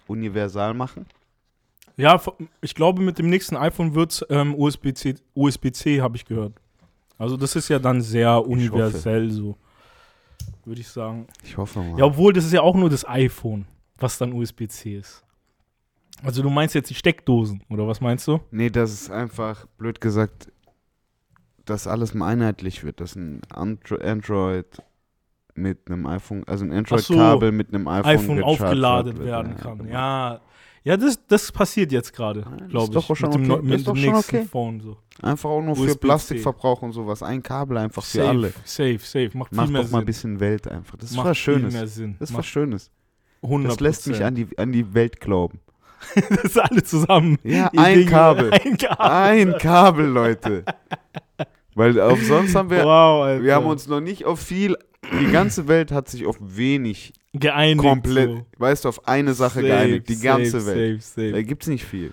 universal 0.06 0.75
machen? 0.75 1.06
Ja, 1.99 2.21
ich 2.61 2.75
glaube, 2.76 3.02
mit 3.02 3.19
dem 3.19 3.28
nächsten 3.28 3.57
iPhone 3.57 3.95
wird's 3.95 4.25
ähm, 4.31 4.55
USB-C, 4.55 5.17
USB-C 5.35 6.00
habe 6.00 6.17
ich 6.17 6.25
gehört. 6.25 6.55
Also 7.19 7.37
das 7.37 7.57
ist 7.57 7.69
ja 7.69 7.81
dann 7.81 8.00
sehr 8.00 8.47
universell 8.47 9.31
so, 9.33 9.57
würde 10.64 10.81
ich 10.81 10.88
sagen. 10.88 11.26
Ich 11.43 11.57
hoffe 11.57 11.81
mal. 11.81 11.99
Ja, 11.99 12.05
obwohl 12.05 12.33
das 12.33 12.45
ist 12.45 12.52
ja 12.52 12.62
auch 12.62 12.76
nur 12.76 12.88
das 12.88 13.07
iPhone, 13.07 13.67
was 13.97 14.17
dann 14.17 14.33
USB-C 14.33 14.97
ist. 14.97 15.25
Also 16.23 16.40
du 16.40 16.50
meinst 16.50 16.76
jetzt 16.76 16.88
die 16.88 16.95
Steckdosen, 16.95 17.64
oder 17.69 17.88
was 17.88 18.00
meinst 18.00 18.28
du? 18.28 18.40
Nee, 18.52 18.71
das 18.71 18.93
ist 18.93 19.11
einfach, 19.11 19.67
blöd 19.76 20.00
gesagt, 20.00 20.52
dass 21.64 21.88
alles 21.88 22.14
mal 22.14 22.28
einheitlich 22.28 22.85
wird, 22.85 23.00
dass 23.00 23.17
ein 23.17 23.43
Andro 23.50 23.97
Android 23.97 24.83
mit 25.55 25.90
einem 25.90 26.07
iPhone, 26.07 26.45
also 26.47 26.64
ein 26.64 26.71
Ach 26.71 26.99
so, 26.99 27.14
Android-Kabel 27.14 27.50
mit 27.50 27.75
einem 27.75 27.88
iPhone, 27.88 28.11
iPhone 28.11 28.43
aufgeladen 28.45 29.19
wird. 29.19 29.26
werden 29.26 29.52
Ja, 29.57 29.59
kann. 29.59 29.78
genau. 29.78 29.90
Ja, 29.90 30.40
ja 30.85 30.97
das, 30.97 31.18
das 31.26 31.52
passiert 31.52 31.92
jetzt 31.92 32.12
gerade, 32.12 32.42
glaube 32.68 32.90
ist 32.92 33.02
ich. 33.02 33.06
doch 33.06 33.16
schon 33.16 33.30
mit 33.30 33.38
dem, 33.38 33.50
okay. 33.50 33.62
ist 33.62 33.68
mit 33.70 33.87
doch 33.87 33.92
dem 33.94 34.02
nächsten 34.02 34.37
okay. 34.37 34.49
Phone 34.50 34.80
so. 34.80 34.97
Einfach 35.20 35.50
auch 35.50 35.62
nur 35.62 35.76
für. 35.76 35.97
Plastikverbrauch 35.97 36.82
und 36.82 36.92
sowas. 36.92 37.23
Ein 37.23 37.42
Kabel 37.42 37.78
einfach 37.78 38.04
für 38.04 38.18
Safe, 38.18 38.28
alle. 38.28 38.52
safe, 38.64 38.99
safe. 39.00 39.30
Macht, 39.35 39.52
Macht 39.52 39.68
viel 39.68 39.76
doch 39.76 39.90
mal 39.90 39.99
ein 39.99 40.00
Sinn. 40.00 40.06
bisschen 40.06 40.40
Welt 40.40 40.68
einfach. 40.68 40.97
Das 40.97 41.11
ist 41.11 41.16
Macht 41.16 41.26
was 41.30 41.38
viel 41.38 41.54
Schönes. 41.54 41.75
mehr 41.75 41.87
Sinn. 41.87 42.16
Das 42.18 42.30
ist 42.30 42.35
was 42.35 42.38
Macht 42.38 42.49
Schönes. 42.49 42.90
100%. 43.42 43.66
Das 43.66 43.80
lässt 43.80 44.06
mich 44.06 44.25
an 44.25 44.35
die, 44.35 44.47
an 44.58 44.73
die 44.73 44.94
Welt 44.94 45.20
glauben. 45.20 45.61
das 46.14 46.44
ist 46.44 46.58
alle 46.58 46.82
zusammen. 46.82 47.38
Ja, 47.42 47.70
ein 47.76 48.06
Kabel. 48.06 48.52
Ein 48.52 48.76
Kabel. 48.76 48.97
Ein 48.99 49.58
Kabel, 49.58 50.06
Leute. 50.06 50.64
Weil 51.75 52.00
auf 52.00 52.23
sonst 52.25 52.54
haben 52.54 52.70
wir, 52.70 52.85
wow, 52.85 53.25
Alter. 53.25 53.44
wir 53.44 53.54
haben 53.54 53.66
uns 53.66 53.87
noch 53.88 54.00
nicht 54.00 54.25
auf 54.25 54.40
viel, 54.40 54.76
die 55.20 55.30
ganze 55.30 55.68
Welt 55.68 55.92
hat 55.92 56.08
sich 56.08 56.26
auf 56.26 56.37
wenig 56.40 57.12
geeinigt. 57.32 57.80
komplett, 57.87 58.30
so. 58.30 58.47
weißt 58.58 58.85
du, 58.85 58.88
auf 58.88 59.06
eine 59.06 59.35
Sache 59.35 59.54
Safe, 59.61 59.66
geeinigt. 59.66 60.08
Die 60.08 60.18
ganze 60.20 60.61
safe, 60.61 60.76
Welt. 60.76 61.02
Safe. 61.02 61.32
Da 61.32 61.42
gibt's 61.42 61.66
nicht 61.66 61.85
viel. 61.85 62.12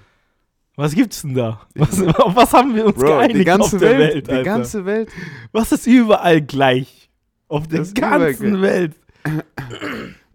Was 0.77 0.93
gibt's 0.93 1.21
denn 1.21 1.33
da? 1.35 1.61
Was, 1.75 2.01
auf 2.01 2.35
was 2.35 2.51
haben 2.53 2.75
wir 2.75 2.85
uns 2.85 2.95
Bro, 2.95 3.07
geeinigt 3.07 3.39
die 3.39 3.45
ganze 3.45 3.75
auf 3.75 3.79
der 3.81 3.97
Welt, 3.97 4.13
Welt, 4.15 4.27
die 4.27 4.31
Alter? 4.31 4.43
ganze 4.43 4.85
Welt. 4.85 5.09
was 5.53 5.71
ist 5.71 5.87
überall 5.87 6.41
gleich? 6.41 7.09
Auf 7.47 7.67
der 7.67 7.79
Das 7.79 7.93
ganzen. 7.93 8.61
Welt. 8.61 8.93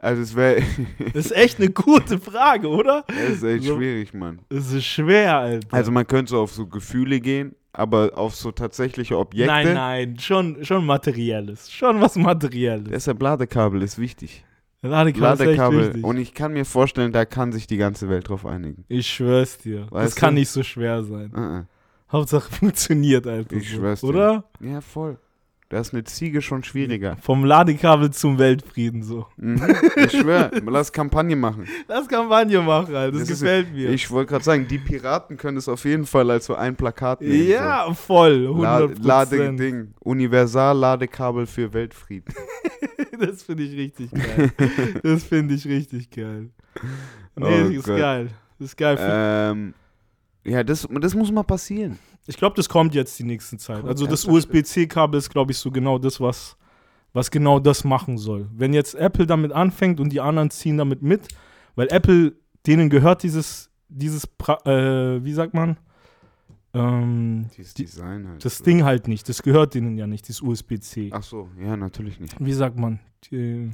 Also 0.03 0.23
es 0.23 0.35
wäre, 0.35 0.63
Das 1.13 1.27
ist 1.27 1.33
echt 1.37 1.59
eine 1.59 1.69
gute 1.69 2.19
Frage, 2.19 2.69
oder? 2.69 3.05
es 3.09 3.37
ist 3.37 3.43
echt 3.43 3.65
So. 3.65 3.77
schwierig, 3.77 4.15
Mann. 4.15 4.39
Das 4.49 4.73
ist 4.73 4.87
schwer, 4.87 5.37
Alter. 5.37 5.69
Also 5.77 5.91
man 5.93 6.07
könnte 6.07 6.31
so 6.31 6.41
auf 6.41 6.53
so 6.55 6.67
Gefühle 6.67 7.21
gehen, 7.21 7.55
aber 7.75 8.13
auf 8.17 8.35
so 8.35 8.51
tatsächliche 8.51 9.19
Objekte. 9.19 9.53
nein, 9.53 9.75
nein, 9.75 10.19
schon, 10.19 10.65
schon 10.65 10.87
materielles. 10.87 11.71
Schon 11.71 12.01
was 12.01 12.17
materielles. 12.17 12.89
Deshalb 12.91 13.21
Ladekabel 13.21 13.83
ist 13.83 13.99
wichtig. 13.99 14.43
Ladekabel 14.83 15.47
Ladekabel. 15.47 16.05
Und 16.05 16.17
ich 16.17 16.33
kann 16.33 16.53
mir 16.53 16.65
vorstellen, 16.65 17.13
da 17.13 17.25
kann 17.25 17.53
sich 17.53 17.67
die 17.67 17.77
ganze 17.77 18.09
Welt 18.09 18.29
drauf 18.29 18.47
einigen. 18.47 18.85
Ich 18.89 19.09
schwör's 19.09 19.59
dir. 19.59 19.83
das 19.83 19.91
Weißt 19.91 20.17
kann 20.17 20.35
du? 20.35 20.41
nicht 20.41 20.49
so 20.51 20.63
schwer 20.63 21.03
sein. 21.05 21.33
Uh 21.35 21.65
Hauptsache 22.11 22.51
funktioniert, 22.59 23.27
Alter. 23.27 23.57
Ich 23.57 23.69
so. 23.71 23.77
schwör's 23.77 24.01
dir. 24.01 24.07
Oder? 24.09 24.45
-uh. 24.61 24.73
Ja, 24.73 24.81
voll. 24.81 25.19
Da 25.71 25.79
ist 25.79 25.95
eine 25.95 26.03
Ziege 26.03 26.43
schon 26.43 26.65
schwieriger. 26.65 27.17
Vom 27.23 27.45
Ladekabel 27.45 28.11
zum 28.11 28.39
Weltfrieden 28.41 29.05
so. 29.05 29.27
Mhm. 29.37 29.63
Ich 29.95 30.11
schwör, 30.11 30.51
lass 30.67 30.93
Kampagne 30.93 31.37
machen. 31.37 31.65
Das 31.87 32.09
Kampagne 32.09 32.61
machen, 32.61 32.93
Alter. 32.95 33.13
Das, 33.13 33.21
Das 33.21 33.31
ist- 33.31 33.41
gefällt 33.41 33.73
mir. 33.73 33.89
Ich 33.91 34.11
wollte 34.11 34.31
gerade 34.31 34.45
sagen, 34.45 34.67
die 34.67 34.79
Piraten 34.79 35.37
können 35.37 35.57
es 35.59 35.69
auf 35.69 35.85
jeden 35.85 36.07
Fall 36.07 36.29
als 36.33 36.47
so 36.47 36.57
ein 36.57 36.75
Plakat 36.75 37.21
nehmen. 37.21 37.49
ja, 37.49 37.95
voll. 37.95 38.47
so. 38.47 38.61
La 38.63 38.79
100%. 38.81 39.07
Ladeding. 39.07 39.95
Universal-Ladekabel 40.01 41.47
für 41.47 41.73
Weltfrieden. 41.73 42.35
das 43.21 43.45
finde 43.45 43.63
ich 43.63 43.77
richtig 43.77 44.11
geil. 44.11 44.51
das 45.05 45.23
finde 45.23 45.55
ich 45.55 45.67
richtig 45.67 46.11
geil. 46.11 46.51
Nee, 47.37 47.63
Oh 47.63 47.69
ist 47.71 47.85
Gott. 47.87 47.97
geil. 47.99 48.29
Das 48.59 48.69
ist 48.71 48.77
geil. 48.77 48.99
ähm, 49.01 49.75
ja, 50.45 50.63
das, 50.65 50.87
das 51.01 51.15
muss 51.15 51.31
mal 51.31 51.43
passieren. 51.43 51.99
Ich 52.27 52.37
glaube, 52.37 52.57
das 52.57 52.69
kommt 52.69 52.95
jetzt 52.95 53.19
die 53.19 53.25
nächsten 53.25 53.59
Zeit. 53.59 53.79
Kommt 53.79 53.89
Also 53.89 54.07
das? 54.07 54.25
USB-C-Kabel 54.25 55.19
ist, 55.19 55.31
glaube 55.31 55.53
ich, 55.53 55.59
so 55.59 55.71
genau 55.71 55.99
das, 55.99 56.21
was, 56.21 56.57
was 57.13 57.31
genau 57.31 57.59
das 57.59 57.85
machen 57.85 58.19
soll. 58.19 58.49
Wenn 58.55 58.73
jetzt 58.73 58.95
Apple 58.95 59.27
damit 59.27 59.53
anfängt 59.53 60.01
und 60.01 60.11
die 60.11 60.21
anderen 60.21 60.51
ziehen 60.51 60.77
damit 60.79 61.03
mit, 61.03 61.27
weil 61.75 61.89
Apple, 61.91 62.35
denen 62.67 62.89
gehört 62.91 63.23
dieses, 63.23 63.71
dieses, 63.89 64.25
äh, 64.65 65.25
wie 65.25 65.33
sagt 65.33 65.55
man, 65.55 65.77
ähm, 66.73 67.47
Dieses 67.57 67.75
die, 67.75 67.85
Design 67.85 68.29
halt. 68.29 68.45
das 68.45 68.63
Ding 68.63 68.85
halt 68.85 69.09
nicht. 69.09 69.29
Das 69.29 69.43
gehört 69.43 69.75
denen 69.75 69.99
ja 69.99 70.07
nicht, 70.07 70.29
dieses 70.29 70.41
USB-C. 70.41 71.11
Ach 71.13 71.23
so, 71.23 71.49
ja, 71.61 71.77
natürlich 71.77 72.21
nicht. 72.21 72.37
Wie 72.39 72.53
sagt 72.53 72.79
man? 72.79 73.01
Die, 73.31 73.71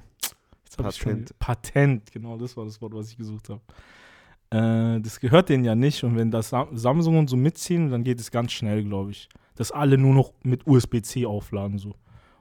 ich's 0.81 0.97
schon- 0.97 1.11
Patent. 1.27 1.39
Patent, 1.39 2.13
genau, 2.13 2.39
das 2.39 2.57
war 2.57 2.65
das 2.65 2.81
Wort, 2.81 2.95
was 2.95 3.11
ich 3.11 3.17
gesucht 3.19 3.51
habe. 3.51 3.61
Äh, 4.51 5.01
das 5.01 5.21
gehört 5.21 5.49
denen 5.49 5.65
ja 5.65 5.75
nicht 5.75 6.05
und 6.05 6.17
wenn 6.17 6.31
das 6.31 6.51
Sam 6.51 6.69
Samsung 6.77 7.19
und 7.19 7.29
so 7.29 7.37
mitziehen, 7.37 7.91
dann 7.91 8.05
geht 8.05 8.21
es 8.21 8.31
ganz 8.31 8.53
schnell, 8.53 8.85
glaube 8.85 9.11
ich. 9.11 9.29
Dass 9.57 9.73
alle 9.73 9.97
nur 9.99 10.15
noch 10.15 10.33
mit 10.43 10.67
USB-C 10.67 11.27
aufladen 11.27 11.79
so. 11.79 11.95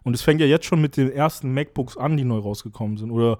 Und 0.03 0.13
es 0.13 0.21
fängt 0.21 0.39
ja 0.41 0.45
jetzt 0.45 0.65
schon 0.65 0.81
mit 0.81 0.97
den 0.97 1.11
ersten 1.11 1.53
MacBooks 1.53 1.97
an, 1.97 2.15
die 2.17 2.23
neu 2.25 2.37
rausgekommen 2.37 2.97
sind. 2.97 3.09
Oder 3.09 3.39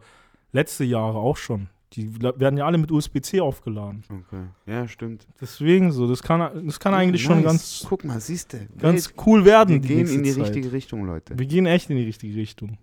letzte 0.52 0.84
Jahre 0.84 1.18
auch 1.20 1.38
schon. 1.38 1.68
Die 1.94 2.10
werden 2.22 2.58
ja 2.58 2.66
alle 2.66 2.78
mit 2.80 2.92
USB-C 2.92 3.40
aufgeladen. 3.40 4.04
Okay. 4.10 4.44
Ja, 4.66 4.88
stimmt. 4.88 5.28
Deswegen 5.40 5.92
so, 5.92 6.08
das 6.08 6.24
kann, 6.24 6.66
das 6.66 6.80
kann 6.80 6.94
eigentlich 6.94 7.22
Ja, 7.22 7.28
schon 7.28 7.38
nice. 7.38 7.46
ganz, 7.46 7.86
Guck 7.88 8.04
mal, 8.04 8.20
siehst 8.20 8.52
du. 8.54 8.68
ganz 8.80 9.14
cool 9.26 9.46
werden. 9.46 9.76
wir 9.76 9.80
die 9.82 9.88
gehen 9.88 10.08
in 10.08 10.24
die 10.24 10.32
Zeit. 10.32 10.44
richtige 10.48 10.72
Richtung, 10.72 11.06
Leute. 11.06 11.38
Wir 11.38 11.46
gehen 11.46 11.66
echt 11.68 11.90
in 11.90 11.98
die 11.98 12.04
richtige 12.04 12.36
Richtung. 12.36 12.78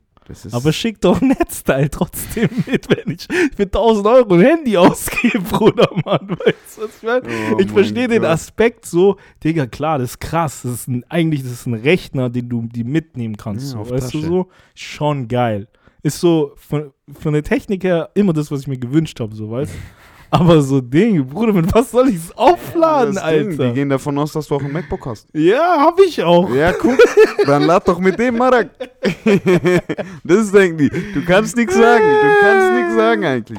Aber 0.52 0.72
schick 0.72 1.00
doch 1.00 1.20
Netzteil 1.20 1.88
trotzdem 1.88 2.48
mit, 2.66 2.88
wenn 2.88 3.14
ich 3.14 3.26
für 3.56 3.64
1000 3.64 4.06
Euro 4.06 4.34
ein 4.34 4.40
Handy 4.40 4.76
ausgebe, 4.76 5.40
Bruder, 5.50 5.88
Mann. 6.04 6.30
Weißt 6.30 6.78
du, 6.78 6.82
was 6.82 6.96
ich 6.96 7.02
meine? 7.02 7.22
Oh 7.52 7.58
ich 7.58 7.70
verstehe 7.70 8.08
den. 8.08 8.24
Aspekt 8.24 8.86
so, 8.86 9.16
Digga, 9.42 9.66
klar, 9.66 9.98
das 9.98 10.10
ist 10.10 10.20
krass. 10.20 10.62
Das 10.62 10.72
ist 10.72 10.88
ein, 10.88 11.04
eigentlich 11.08 11.42
das 11.42 11.52
ist 11.52 11.66
ein 11.66 11.74
Rechner, 11.74 12.30
den 12.30 12.48
du 12.48 12.62
die 12.62 12.84
mitnehmen 12.84 13.36
kannst. 13.36 13.74
Ja, 13.74 13.84
so, 13.84 13.90
weißt 13.90 14.14
du 14.14 14.18
Tasche. 14.18 14.26
so? 14.26 14.48
Schon 14.74 15.28
geil. 15.28 15.68
Ist 16.02 16.20
so 16.20 16.52
von, 16.56 16.92
von 17.12 17.32
der 17.32 17.42
Technik 17.42 17.84
her 17.84 18.10
immer 18.14 18.32
das, 18.32 18.50
was 18.50 18.62
ich 18.62 18.66
mir 18.66 18.78
gewünscht 18.78 19.20
habe, 19.20 19.34
so, 19.34 19.50
weißt 19.50 19.72
du? 19.72 19.78
Aber 20.34 20.62
so 20.62 20.80
Ding, 20.80 21.26
Bruder, 21.26 21.52
mit 21.52 21.74
was 21.74 21.90
soll 21.90 22.08
ich 22.08 22.16
es 22.16 22.32
aufladen, 22.34 23.16
Das 23.16 23.24
Ding, 23.28 23.50
Alter? 23.50 23.68
Die 23.68 23.74
gehen 23.74 23.90
davon 23.90 24.16
aus, 24.16 24.32
dass 24.32 24.48
du 24.48 24.54
auch 24.54 24.62
ein 24.62 24.72
MacBook 24.72 25.04
hast. 25.04 25.28
Ja, 25.34 25.76
hab 25.78 26.00
ich 26.00 26.22
auch. 26.22 26.48
Ja, 26.54 26.72
guck, 26.72 26.98
dann 27.44 27.64
lad 27.64 27.86
doch 27.86 27.98
mit 27.98 28.18
dem 28.18 28.38
Marak. 28.38 28.70
das 30.24 30.50
denken 30.50 30.78
die. 30.78 30.88
Du 30.88 31.22
kannst 31.26 31.54
nichts 31.54 31.74
sagen. 31.74 32.04
Du 32.04 32.40
kannst 32.40 32.72
nichts 32.72 32.94
sagen 32.94 33.24
eigentlich. 33.26 33.58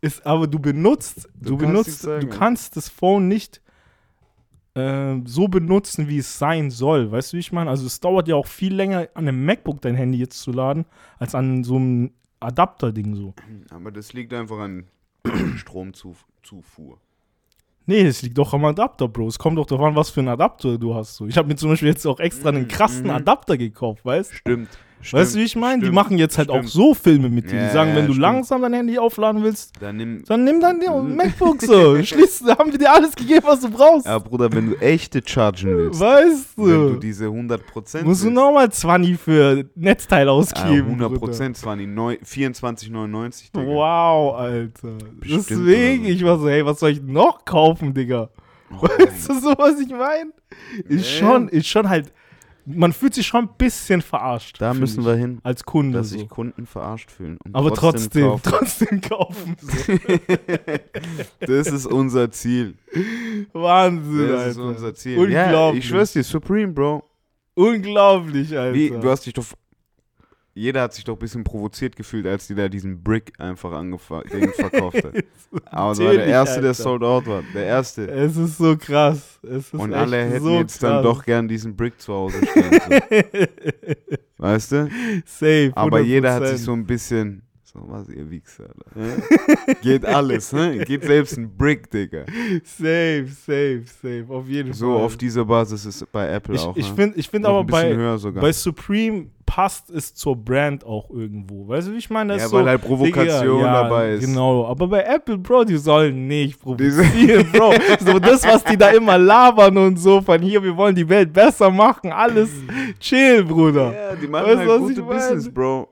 Ist, 0.00 0.24
aber 0.24 0.46
du 0.46 0.58
benutzt, 0.58 1.28
Du 1.34 1.50
du, 1.50 1.58
kannst 1.58 2.02
benutzt, 2.02 2.22
du 2.22 2.28
kannst 2.30 2.76
das 2.78 2.88
Phone 2.88 3.28
nicht 3.28 3.60
ähm, 4.74 5.26
so 5.26 5.48
benutzen, 5.48 6.08
wie 6.08 6.18
es 6.18 6.38
sein 6.38 6.70
soll. 6.70 7.12
Weißt 7.12 7.34
du, 7.34 7.36
wie 7.36 7.40
ich 7.40 7.52
meine? 7.52 7.68
Also 7.68 7.84
es 7.84 8.00
dauert 8.00 8.26
ja 8.26 8.36
auch 8.36 8.46
viel 8.46 8.74
länger, 8.74 9.08
an 9.12 9.28
einem 9.28 9.44
MacBook 9.44 9.82
dein 9.82 9.94
Handy 9.94 10.16
jetzt 10.16 10.40
zu 10.40 10.50
laden, 10.50 10.86
als 11.18 11.34
an 11.34 11.62
so 11.62 11.76
einem 11.76 12.12
Adapter-Ding 12.40 13.14
so. 13.16 13.34
Aber 13.70 13.90
das 13.90 14.14
liegt 14.14 14.32
einfach 14.32 14.60
an 14.60 14.84
Stromzufuhr. 15.56 16.98
Nee, 17.88 18.02
das 18.04 18.22
liegt 18.22 18.36
doch 18.36 18.52
am 18.52 18.64
Adapter, 18.64 19.06
Bro. 19.06 19.28
Es 19.28 19.38
kommt 19.38 19.58
doch 19.58 19.66
darauf 19.66 19.86
an, 19.86 19.94
was 19.96 20.10
für 20.10 20.20
einen 20.20 20.28
Adapter 20.28 20.76
du 20.76 20.94
hast. 20.94 21.14
So. 21.14 21.26
Ich 21.26 21.36
habe 21.38 21.46
mir 21.46 21.54
zum 21.54 21.70
Beispiel 21.70 21.88
jetzt 21.88 22.04
auch 22.04 22.18
extra 22.18 22.48
einen 22.48 22.64
Mhm, 22.64 22.68
krassen 22.68 23.04
mhm. 23.04 23.10
Adapter 23.10 23.56
gekauft, 23.56 24.04
weißt 24.04 24.34
Stimmt. 24.34 24.70
Weißt 25.08 25.34
du, 25.36 25.38
wie 25.38 25.44
ich 25.44 25.54
meine? 25.54 25.78
Die 25.78 25.86
stimmt, 25.86 25.94
machen 25.94 26.18
jetzt 26.18 26.36
halt 26.36 26.50
auch 26.50 26.56
stimmt. 26.56 26.70
so 26.70 26.94
Filme 26.94 27.28
mit 27.28 27.48
dir. 27.50 27.56
Ja, 27.60 27.66
Die 27.68 27.72
sagen, 27.72 27.90
ja, 27.90 27.96
wenn 27.96 28.06
du 28.06 28.12
stimmt. 28.12 28.22
langsam 28.22 28.62
dein 28.62 28.72
Handy 28.72 28.98
aufladen 28.98 29.42
willst, 29.44 29.72
Dann 29.80 29.96
nimm. 29.98 30.24
dann 30.26 30.42
nimm 30.44 30.56
Mhm. 30.58 31.14
MacBook 31.16 31.62
so. 31.62 32.02
Schließ, 32.02 32.42
da 32.46 32.58
haben 32.58 32.72
wir 32.72 32.78
dir 32.78 32.92
alles 32.92 33.14
gegeben, 33.14 33.42
was 33.44 33.60
du 33.60 33.70
brauchst. 33.70 34.06
Ja, 34.06 34.18
Bruder, 34.18 34.50
wenn 34.52 34.70
du 34.70 34.76
echte 34.80 35.22
chargen 35.24 35.76
willst, 35.76 36.00
Weißt 36.00 36.56
wenn 36.56 36.64
du 36.66 36.90
du? 36.94 36.98
diese 36.98 37.26
100% 37.26 38.02
Musst 38.04 38.24
du 38.24 38.30
nochmal 38.30 38.70
20 38.72 39.16
für 39.20 39.64
Netzteil 39.76 40.28
ausgeben. 40.28 40.98
100 40.98 41.64
waren 41.64 41.78
die 41.78 41.86
neu- 41.86 42.18
24,99. 42.24 43.52
Digga. 43.52 43.64
Wow, 43.66 44.34
Alter. 44.36 44.88
Bestimmt 45.20 45.50
Deswegen, 45.50 46.04
so. 46.04 46.10
ich 46.10 46.24
war 46.24 46.38
so, 46.38 46.48
hey, 46.48 46.64
was 46.66 46.80
soll 46.80 46.90
ich 46.90 47.02
noch 47.02 47.44
kaufen, 47.44 47.94
Digga? 47.94 48.28
Oh 48.72 48.82
Weißt 48.82 49.28
du 49.28 49.34
so, 49.40 49.54
was 49.56 49.78
ich 49.80 49.90
meine? 49.90 50.32
Ist 50.88 51.20
Ja. 51.20 51.28
schon, 51.28 51.48
ist 51.48 51.68
schon 51.68 51.88
halt, 51.88 52.12
man 52.66 52.92
fühlt 52.92 53.14
sich 53.14 53.26
schon 53.26 53.44
ein 53.44 53.50
bisschen 53.56 54.02
verarscht. 54.02 54.60
Da 54.60 54.74
müssen 54.74 55.00
ich, 55.00 55.06
wir 55.06 55.14
hin, 55.14 55.38
Als 55.44 55.64
Kunde 55.64 55.98
dass 55.98 56.10
so. 56.10 56.18
sich 56.18 56.28
Kunden 56.28 56.66
verarscht 56.66 57.10
fühlen. 57.10 57.38
Aber 57.52 57.72
trotzdem, 57.72 58.26
kaufen. 58.28 58.42
trotzdem 58.44 59.00
kaufen. 59.00 59.56
So. 59.60 59.92
Das 61.46 61.68
ist 61.68 61.86
unser 61.86 62.30
Ziel. 62.30 62.74
Wahnsinn, 63.52 64.28
Das 64.28 64.46
ist 64.48 64.58
Alter. 64.58 64.68
unser 64.68 64.94
Ziel. 64.94 65.30
Ja, 65.30 65.44
Unglaublich. 65.44 65.84
ich 65.84 65.88
schwör's 65.90 66.12
dir, 66.12 66.22
Supreme, 66.24 66.72
Bro. 66.72 67.04
Unglaublich, 67.54 68.56
Alter. 68.58 68.74
Wie, 68.74 68.90
du 68.90 69.10
hast 69.10 69.26
dich 69.26 69.32
doch. 69.34 69.44
Jeder 70.58 70.80
hat 70.80 70.94
sich 70.94 71.04
doch 71.04 71.12
ein 71.12 71.18
bisschen 71.18 71.44
provoziert 71.44 71.96
gefühlt, 71.96 72.26
als 72.26 72.46
die 72.46 72.54
da 72.54 72.66
diesen 72.68 73.02
Brick 73.02 73.34
einfach 73.38 73.72
angefa- 73.72 74.26
den 74.26 74.48
verkauft 74.54 75.04
hat. 75.04 75.12
Aber 75.66 75.92
es 75.92 75.98
war 75.98 76.12
der 76.14 76.24
erste, 76.24 76.60
der 76.62 76.70
Alter. 76.70 76.82
sold 76.82 77.02
out 77.02 77.26
war. 77.26 77.42
Der 77.54 77.66
erste. 77.66 78.08
Es 78.10 78.38
ist 78.38 78.56
so 78.56 78.74
krass. 78.76 79.38
Ist 79.42 79.74
Und 79.74 79.92
alle 79.92 80.24
hätten 80.24 80.42
so 80.44 80.58
jetzt 80.58 80.80
krass. 80.80 80.90
dann 80.90 81.02
doch 81.04 81.22
gern 81.26 81.46
diesen 81.46 81.76
Brick 81.76 82.00
zu 82.00 82.14
Hause 82.14 82.38
stehen. 82.46 82.70
Weißt 84.38 84.72
du? 84.72 84.88
Safe. 85.26 85.72
Aber 85.74 86.00
jeder 86.00 86.32
hat 86.34 86.42
100%. 86.42 86.46
sich 86.46 86.62
so 86.62 86.72
ein 86.72 86.86
bisschen. 86.86 87.42
So 87.76 87.82
was, 87.88 88.08
ihr 88.08 88.30
Wichser. 88.30 88.70
Ja? 88.94 89.74
Geht 89.82 90.06
alles, 90.06 90.52
ne? 90.52 90.78
Geht 90.78 91.04
selbst 91.04 91.36
ein 91.36 91.54
Brick, 91.54 91.90
Digga. 91.90 92.24
Safe, 92.64 93.26
safe, 93.28 93.82
safe. 93.86 94.24
Auf 94.30 94.48
jeden 94.48 94.72
So 94.72 94.94
Fall. 94.94 95.04
auf 95.04 95.16
dieser 95.18 95.44
Basis 95.44 95.84
ist 95.84 96.10
bei 96.10 96.26
Apple 96.28 96.54
ich 96.54 96.62
auch. 96.62 96.74
ich 96.74 96.88
ne? 96.88 96.94
finde 96.94 97.18
ich 97.18 97.28
find 97.28 97.44
aber 97.44 97.64
bei, 97.64 97.94
bei 98.34 98.52
Supreme 98.52 99.26
passt 99.44 99.90
es 99.90 100.14
zur 100.14 100.36
Brand 100.36 100.84
auch 100.86 101.10
irgendwo. 101.10 101.68
Weißt 101.68 101.88
du, 101.88 101.92
wie 101.92 101.98
ich 101.98 102.08
meine? 102.08 102.32
Das 102.32 102.42
ja, 102.42 102.48
so, 102.48 102.56
weil 102.56 102.66
halt 102.66 102.80
Provokation 102.80 103.58
Digga, 103.58 103.66
ja, 103.66 103.82
dabei 103.82 104.12
ist. 104.14 104.24
Genau, 104.24 104.66
aber 104.66 104.88
bei 104.88 105.02
Apple, 105.02 105.36
Bro, 105.36 105.64
die 105.64 105.76
sollen 105.76 106.26
nicht 106.26 106.58
provozieren, 106.60 107.46
Bro. 107.52 107.74
So 108.00 108.18
das, 108.18 108.42
was 108.44 108.64
die 108.64 108.76
da 108.76 108.88
immer 108.90 109.18
labern 109.18 109.76
und 109.76 109.98
so, 109.98 110.22
von 110.22 110.40
hier, 110.40 110.62
wir 110.62 110.74
wollen 110.76 110.94
die 110.94 111.08
Welt 111.08 111.30
besser 111.30 111.70
machen, 111.70 112.10
alles 112.10 112.50
chill, 113.00 113.44
Bruder. 113.44 113.92
Ja, 113.92 114.16
die 114.16 114.26
machen 114.26 114.46
Weißt 114.46 114.68
halt 114.68 114.80
gute? 114.80 115.02
Business, 115.02 115.52
Bro. 115.52 115.88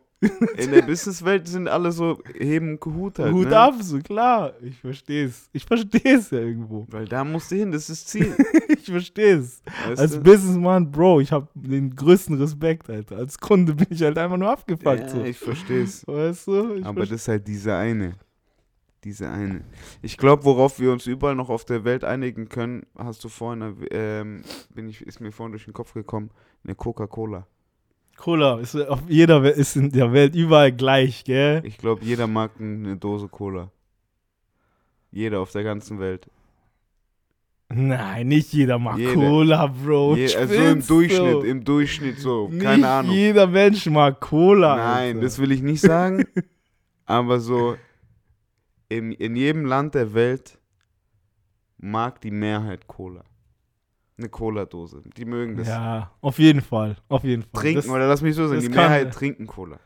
In 0.57 0.71
der 0.71 0.83
Businesswelt 0.83 1.47
sind 1.49 1.69
alle 1.69 1.93
so, 1.93 2.19
heben 2.39 2.79
Hut 2.85 3.19
halt. 3.19 3.33
Hut 3.33 3.49
ne? 3.49 3.57
ab, 3.59 3.75
so 3.81 3.99
klar. 4.01 4.53
Ich 4.63 4.79
versteh's. 4.79 5.49
Ich 5.53 5.65
versteh's 5.65 6.31
ja 6.31 6.39
irgendwo. 6.39 6.87
Weil 6.91 7.07
da 7.07 7.25
musst 7.25 7.51
du 7.51 7.57
hin, 7.57 7.73
das 7.73 7.89
ist 7.91 8.03
das 8.03 8.07
Ziel. 8.07 8.35
Ich 8.69 8.91
versteh's. 8.91 9.63
Weißt 9.89 10.01
Als 10.01 10.13
du? 10.13 10.21
Businessman, 10.21 10.91
Bro, 10.91 11.21
ich 11.21 11.33
hab 11.33 11.49
den 11.55 11.95
größten 11.97 12.37
Respekt, 12.39 12.91
Alter. 12.91 13.17
Als 13.17 13.39
Kunde 13.39 13.75
bin 13.75 13.87
ich 13.89 14.03
halt 14.03 14.19
einfach 14.19 14.37
nur 14.37 14.51
abgefuckt. 14.51 15.01
ja, 15.01 15.09
so. 15.09 15.25
ich 15.25 15.39
versteh's. 15.39 16.07
Weißt 16.07 16.47
du? 16.49 16.75
Ich 16.75 16.85
Aber 16.85 17.01
das 17.01 17.11
ist 17.13 17.29
halt 17.29 17.49
diese 17.49 17.75
eine. 17.75 18.13
Diese 19.03 19.29
eine. 19.31 19.65
Ich 20.03 20.17
glaube, 20.17 20.45
worauf 20.45 20.81
wir 20.81 20.93
uns 20.93 21.07
überall 21.07 21.35
noch 21.35 21.49
auf 21.51 21.65
der 21.65 21.85
Welt 21.85 22.05
einigen 22.05 22.49
können, 22.49 22.85
hast 22.99 23.23
du 23.25 23.29
vorhin, 23.29 23.63
erwäh- 23.63 23.89
ähm, 23.91 24.43
bin 24.75 24.89
ich, 24.89 25.01
ist 25.07 25.21
mir 25.21 25.31
vorhin 25.33 25.53
durch 25.53 25.65
den 25.65 25.75
Kopf 25.75 25.93
gekommen, 25.95 26.31
eine 26.65 26.75
Coca-Cola. 26.75 27.47
Cola 28.17 28.59
ist 28.61 28.75
auf 28.77 29.03
jeder 29.09 29.43
ist 29.55 29.77
in 29.77 29.91
der 29.91 30.13
Welt 30.13 30.35
überall 30.35 30.73
gleich, 30.73 31.25
gell? 31.25 31.63
Ich 31.65 31.79
glaube, 31.79 32.05
jeder 32.05 32.27
mag 32.27 32.53
eine 32.59 32.97
Dose 32.97 33.29
Cola. 33.29 33.71
Jeder 35.11 35.41
auf 35.41 35.53
der 35.53 35.63
ganzen 35.63 35.99
Welt. 36.01 36.29
Nein, 37.69 38.29
nicht 38.29 38.53
jeder 38.53 38.79
mag 38.79 38.99
Jeder. 38.99 39.15
Cola, 39.15 39.67
Bro. 39.67 40.17
Je, 40.17 40.35
also 40.37 40.55
im 40.55 40.87
Durchschnitt, 40.87 41.33
du? 41.33 41.41
im 41.41 41.65
Durchschnitt 41.65 42.19
so. 42.19 42.49
Nicht 42.49 42.63
Keine 42.63 42.89
Ahnung. 42.89 43.13
jeder 43.13 43.47
Mensch 43.47 43.87
mag 43.87 44.21
Cola. 44.21 44.77
Nein, 44.77 45.09
Alter. 45.09 45.21
das 45.21 45.39
will 45.39 45.51
ich 45.53 45.63
nicht 45.63 45.81
sagen. 45.81 46.25
Aber 47.07 47.41
so 47.41 47.77
in, 48.89 49.13
in 49.13 49.37
jedem 49.37 49.65
Land 49.65 49.95
der 49.95 50.15
Welt 50.15 50.59
mag 51.79 52.21
die 52.21 52.31
Mehrheit 52.31 52.87
Cola. 52.87 53.25
Eine 54.17 54.29
Cola-Dose. 54.29 55.03
Die 55.17 55.25
mögen 55.25 55.57
das. 55.57 55.67
Ja, 55.69 56.13
auf 56.21 56.39
jeden 56.39 56.61
Fall. 56.61 56.97
Auf 57.09 57.25
jeden 57.25 57.43
Fall. 57.43 57.61
Trinken, 57.63 57.83
das, 57.83 57.89
oder 57.89 58.07
lass 58.07 58.23
mich 58.23 58.35
so 58.37 58.47
sagen, 58.47 58.61
die 58.61 58.67
kann- 58.69 58.77
Mehrheit 58.77 59.13
trinken 59.13 59.47
Cola. 59.47 59.79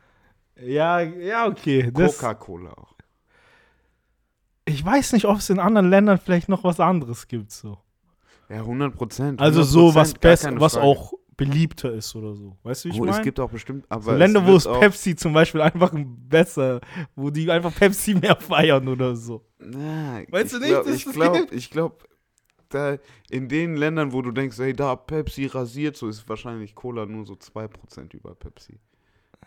Ja, 0.61 1.01
ja, 1.01 1.47
okay. 1.47 1.91
Coca-Cola 1.93 2.73
auch. 2.73 2.95
ich 4.65 4.85
weiß 4.85 5.13
nicht, 5.15 5.25
ob 5.25 5.39
es 5.39 5.49
in 5.51 5.59
anderen 5.59 5.89
Ländern 5.89 6.19
vielleicht 6.19 6.49
noch 6.49 6.65
was 6.65 6.79
anderes 6.81 7.27
gibt. 7.29 7.53
So. 7.53 7.79
Ja, 8.51 8.57
100 8.59 8.95
Prozent. 8.95 9.41
Also 9.41 9.63
so 9.63 9.95
was 9.95 10.13
besser, 10.15 10.59
was 10.61 10.77
auch 10.77 11.13
beliebter 11.37 11.93
ist 11.93 12.15
oder 12.17 12.35
so. 12.35 12.57
Weißt 12.65 12.85
du, 12.85 12.89
wie 12.89 12.93
ich 12.95 13.01
Oh, 13.01 13.05
es 13.05 13.11
meine? 13.13 13.25
gibt 13.25 13.39
auch 13.41 13.51
bestimmt, 13.51 13.87
aber 13.89 14.03
So 14.03 14.13
Länder, 14.13 14.45
wo 14.45 14.57
es 14.57 14.65
Pepsi 14.67 15.15
zum 15.15 15.33
Beispiel 15.33 15.61
einfach 15.61 15.93
besser, 15.95 16.81
wo 17.15 17.31
die 17.31 17.49
einfach 17.51 17.73
Pepsi 17.75 18.15
mehr 18.21 18.37
feiern 18.37 18.89
oder 18.89 19.15
so. 19.15 19.45
Na, 19.59 20.21
Weißt 20.29 20.53
du 20.55 20.59
nicht, 20.59 20.69
glaub, 20.71 20.87
ich 20.89 21.05
glaube, 21.05 21.47
ich 21.53 21.71
glaube, 21.71 21.97
da 22.69 22.99
in 23.31 23.49
den 23.49 23.77
Ländern, 23.77 24.13
wo 24.13 24.23
du 24.23 24.31
denkst, 24.31 24.59
hey, 24.59 24.73
da 24.73 24.97
Pepsi 24.97 25.47
rasiert, 25.47 25.97
so 25.97 26.09
ist 26.09 26.29
wahrscheinlich 26.29 26.75
Cola 26.75 27.07
nur 27.07 27.27
so 27.27 27.35
2% 27.35 28.15
über 28.15 28.35
Pepsi. 28.35 28.79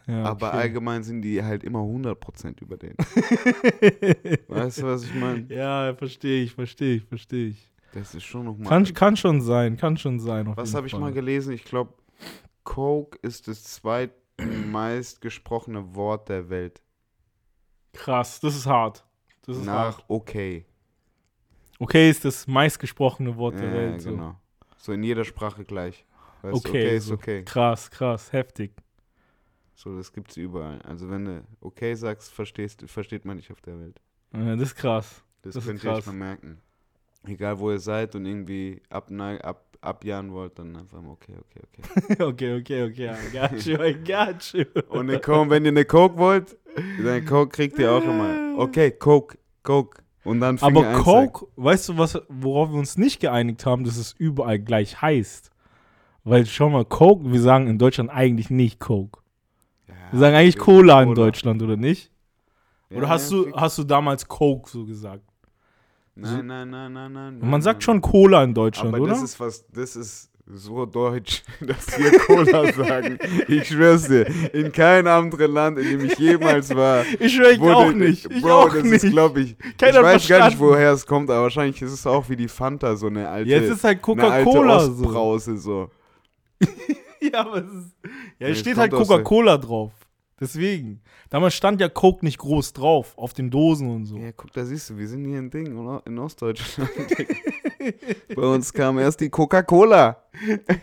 Ja, 0.07 0.23
Aber 0.23 0.49
okay. 0.49 0.57
allgemein 0.57 1.03
sind 1.03 1.21
die 1.21 1.43
halt 1.43 1.63
immer 1.63 1.79
100% 1.79 2.61
über 2.61 2.77
den. 2.77 2.95
weißt 4.47 4.79
du, 4.81 4.83
was 4.83 5.03
ich 5.03 5.13
meine? 5.13 5.45
ja, 5.49 5.93
verstehe 5.95 6.43
ich, 6.43 6.53
verstehe 6.53 6.95
ich, 6.95 7.03
verstehe 7.03 7.49
ich. 7.49 7.71
Das 7.93 8.15
ist 8.15 8.23
schon 8.23 8.45
nochmal. 8.45 8.67
Kann, 8.67 8.93
kann 8.93 9.17
schon 9.17 9.41
sein, 9.41 9.77
kann 9.77 9.97
schon 9.97 10.19
sein. 10.19 10.51
Was 10.55 10.73
habe 10.73 10.87
ich 10.87 10.97
mal 10.97 11.11
gelesen? 11.11 11.53
Ich 11.53 11.65
glaube, 11.65 11.93
Coke 12.63 13.19
ist 13.21 13.47
das 13.47 13.63
zweitmeist 13.63 15.19
gesprochene 15.21 15.93
Wort 15.93 16.29
der 16.29 16.49
Welt. 16.49 16.81
Krass, 17.93 18.39
das 18.39 18.55
ist 18.55 18.65
hart. 18.65 19.05
Das 19.45 19.57
ist 19.57 19.65
Nach 19.65 19.97
hart. 19.97 20.05
okay. 20.07 20.65
Okay 21.81 22.09
ist 22.09 22.23
das 22.25 22.47
meistgesprochene 22.47 23.35
Wort 23.37 23.55
der 23.59 23.67
Ja, 23.69 23.73
Welt. 23.73 24.01
So. 24.01 24.11
genau. 24.11 24.35
So 24.77 24.91
in 24.93 25.03
jeder 25.03 25.23
Sprache 25.25 25.63
gleich. 25.65 26.05
Weißt 26.43 26.53
du, 26.65 26.69
Okay, 26.69 26.85
okay 26.85 26.97
ist 26.97 27.05
so. 27.07 27.13
okay. 27.15 27.43
Krass, 27.43 27.89
krass, 27.89 28.31
heftig. 28.31 28.71
So, 29.75 29.95
das 29.97 30.13
gibt's 30.13 30.37
überall. 30.37 30.79
Also 30.83 31.09
wenn 31.09 31.25
du 31.25 31.43
okay 31.59 31.95
sagst, 31.95 32.31
verstehst, 32.31 32.83
versteht 32.87 33.25
man 33.25 33.37
dich 33.37 33.51
auf 33.51 33.61
der 33.61 33.79
Welt. 33.79 33.99
Ja, 34.33 34.55
das 34.55 34.69
ist 34.69 34.75
krass. 34.75 35.23
Das, 35.41 35.55
Das 35.55 35.65
könnt 35.65 35.83
ihr 35.83 35.91
euch 35.91 36.05
mal 36.05 36.13
merken. 36.13 36.59
Egal 37.25 37.57
wo 37.59 37.71
ihr 37.71 37.79
seid 37.79 38.13
und 38.15 38.25
irgendwie 38.25 38.81
abnei- 38.89 39.41
ab, 39.41 39.65
abjahren 39.81 40.31
wollt, 40.31 40.57
dann 40.59 40.75
einfach 40.75 41.01
mal 41.01 41.11
okay, 41.11 41.33
okay, 41.39 41.61
okay. 42.13 42.23
okay, 42.23 42.59
okay, 42.59 42.83
okay. 42.83 43.09
I 43.09 43.31
got 43.37 43.65
you, 43.65 43.75
I 43.81 43.93
got 43.95 44.53
you. 44.53 44.65
Und 44.89 45.09
eine 45.09 45.19
Coke, 45.19 45.49
wenn 45.49 45.65
ihr 45.65 45.69
eine 45.71 45.85
Coke 45.85 46.17
wollt, 46.17 46.57
dann 47.03 47.25
Coke 47.25 47.49
kriegt 47.49 47.79
ihr 47.79 47.91
auch 47.91 48.03
immer. 48.03 48.39
Okay, 48.57 48.91
Coke, 48.91 49.37
Coke. 49.63 50.00
Und 50.23 50.39
dann 50.39 50.57
Finger 50.59 50.87
Aber 50.87 50.99
Coke, 50.99 51.47
weißt 51.55 51.89
du, 51.89 51.97
was, 51.97 52.21
worauf 52.29 52.69
wir 52.69 52.77
uns 52.77 52.97
nicht 52.97 53.19
geeinigt 53.19 53.65
haben, 53.65 53.83
dass 53.83 53.97
es 53.97 54.13
überall 54.17 54.59
gleich 54.59 55.01
heißt? 55.01 55.49
Weil 56.23 56.45
schau 56.45 56.69
mal, 56.69 56.85
Coke, 56.85 57.31
wir 57.31 57.41
sagen 57.41 57.67
in 57.67 57.79
Deutschland 57.79 58.09
eigentlich 58.11 58.49
nicht 58.51 58.79
Coke. 58.79 59.19
Ja, 59.87 59.95
Wir 60.11 60.19
sagen 60.19 60.35
eigentlich 60.35 60.55
wir- 60.57 60.61
Cola 60.63 61.01
in 61.01 61.15
Deutschland, 61.15 61.61
oder 61.63 61.75
nicht? 61.77 62.11
Ja, 62.89 62.97
Oder 62.97 63.09
hast 63.09 63.31
ja, 63.31 63.37
du, 63.43 63.53
hast 63.55 63.77
du 63.79 63.83
damals 63.83 64.27
Coke 64.27 64.69
so 64.69 64.85
gesagt? 64.85 65.23
Nein, 66.13 66.45
nein, 66.45 66.69
nein, 66.69 66.91
nein, 66.93 67.11
nein. 67.13 67.39
Man 67.39 67.49
nein, 67.49 67.61
sagt 67.61 67.77
nein. 67.77 67.81
schon 67.81 68.01
Cola 68.01 68.43
in 68.43 68.53
Deutschland, 68.53 68.93
Aber 68.93 69.03
oder? 69.03 69.13
das 69.13 69.23
ist 69.23 69.39
was, 69.39 69.65
das 69.69 69.95
ist 69.95 70.30
so 70.53 70.85
deutsch, 70.85 71.43
dass 71.61 71.97
wir 71.97 72.11
Cola 72.19 72.71
sagen. 72.73 73.17
Ich 73.47 73.67
schwör's 73.67 74.07
dir, 74.07 74.25
in 74.53 74.71
keinem 74.71 75.07
anderen 75.07 75.51
Land, 75.53 75.79
in 75.79 75.99
dem 75.99 76.05
ich 76.05 76.17
jemals 76.17 76.73
war. 76.75 77.03
ich 77.19 77.33
schwör, 77.35 77.51
ich 77.51 77.59
wurde- 77.59 77.75
auch 77.75 77.91
nicht. 77.93 78.29
Ich 78.31 78.41
Bro, 78.41 78.51
auch 78.51 78.73
das 78.73 78.83
nicht. 78.83 79.03
ist, 79.03 79.11
glaube 79.11 79.41
ich, 79.41 79.55
Keiner 79.77 79.99
ich 79.99 80.03
weiß 80.03 80.03
gar 80.03 80.09
nicht, 80.09 80.27
verstanden. 80.27 80.59
woher 80.59 80.91
es 80.91 81.05
kommt, 81.05 81.29
aber 81.29 81.43
wahrscheinlich 81.43 81.81
ist 81.81 81.91
es 81.93 82.05
auch 82.07 82.27
wie 82.29 82.35
die 82.35 82.47
Fanta, 82.47 82.95
so 82.95 83.07
eine 83.07 83.27
alte, 83.29 83.49
Jetzt 83.49 83.69
ist 83.69 83.83
halt 83.83 84.01
Coca-Cola 84.01 84.79
so. 84.81 84.91
Ostbrause, 84.91 85.57
so. 85.57 85.89
Ja, 87.21 87.41
aber 87.41 87.57
es 87.57 87.65
ist. 87.65 87.95
Ja, 88.39 88.47
Nee, 88.47 88.51
es 88.53 88.59
steht 88.59 88.77
halt 88.77 88.91
Coca-Cola 88.91 89.57
drauf. 89.57 89.91
Deswegen. 90.39 91.01
Damals 91.31 91.53
stand 91.55 91.81
ja 91.81 91.87
Coke 91.89 92.23
nicht 92.25 92.37
groß 92.37 92.73
drauf, 92.73 93.13
auf 93.17 93.33
den 93.33 93.49
Dosen 93.49 93.89
und 93.89 94.05
so. 94.05 94.17
Ja, 94.17 94.31
guck, 94.33 94.51
da 94.53 94.63
siehst 94.65 94.89
du, 94.91 94.97
wir 94.97 95.07
sind 95.07 95.25
hier 95.25 95.39
ein 95.39 95.49
Ding 95.49 95.75
oder? 95.77 96.03
in 96.05 96.19
Ostdeutschland. 96.19 96.89
Bei 98.35 98.41
uns 98.43 98.71
kam 98.71 98.99
erst 98.99 99.19
die 99.21 99.29
Coca-Cola. 99.29 100.17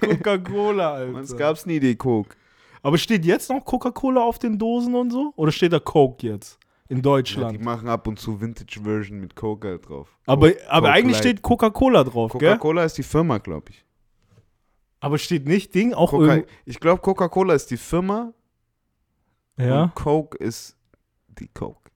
Coca-Cola, 0.00 0.94
Bei 0.98 1.04
uns 1.06 1.30
Alter. 1.32 1.36
gab's 1.44 1.66
nie 1.66 1.78
die 1.78 1.94
Coke. 1.96 2.34
Aber 2.82 2.96
steht 2.98 3.24
jetzt 3.24 3.50
noch 3.50 3.64
Coca-Cola 3.64 4.22
auf 4.22 4.38
den 4.38 4.58
Dosen 4.58 4.94
und 4.94 5.10
so? 5.10 5.32
Oder 5.36 5.52
steht 5.52 5.72
da 5.72 5.78
Coke 5.80 6.26
jetzt? 6.26 6.58
In 6.88 6.96
Ja, 6.98 7.02
Deutschland. 7.02 7.52
die 7.52 7.62
machen 7.62 7.86
ab 7.88 8.06
und 8.06 8.18
zu 8.18 8.40
Vintage-Version 8.40 9.20
mit 9.20 9.36
Coke 9.36 9.68
halt 9.68 9.88
drauf. 9.88 10.08
aber 10.24 10.48
Coke- 10.52 10.70
aber 10.70 10.86
Coke 10.86 10.92
eigentlich 10.94 11.12
Light. 11.16 11.24
steht 11.24 11.42
Coca-Cola 11.42 12.04
drauf, 12.04 12.32
gell? 12.32 12.52
Coca-Cola 12.52 12.84
ist 12.84 12.96
die 12.96 13.02
Firma, 13.02 13.36
glaube 13.38 13.66
ich. 13.70 13.84
Aber 15.00 15.18
steht 15.18 15.46
nicht 15.46 15.74
Ding 15.74 15.92
auch 15.92 16.10
Coca 16.10 16.42
ich 16.64 16.80
glaube, 16.80 17.02
Coca-Cola 17.02 17.52
ist 17.54 17.70
die 17.70 17.76
Firma 17.76 18.32
Ja. 19.58 19.84
und 19.84 19.94
Coke 19.94 20.38
ist 20.38 20.76
die 21.28 21.48
Coke. 21.48 21.90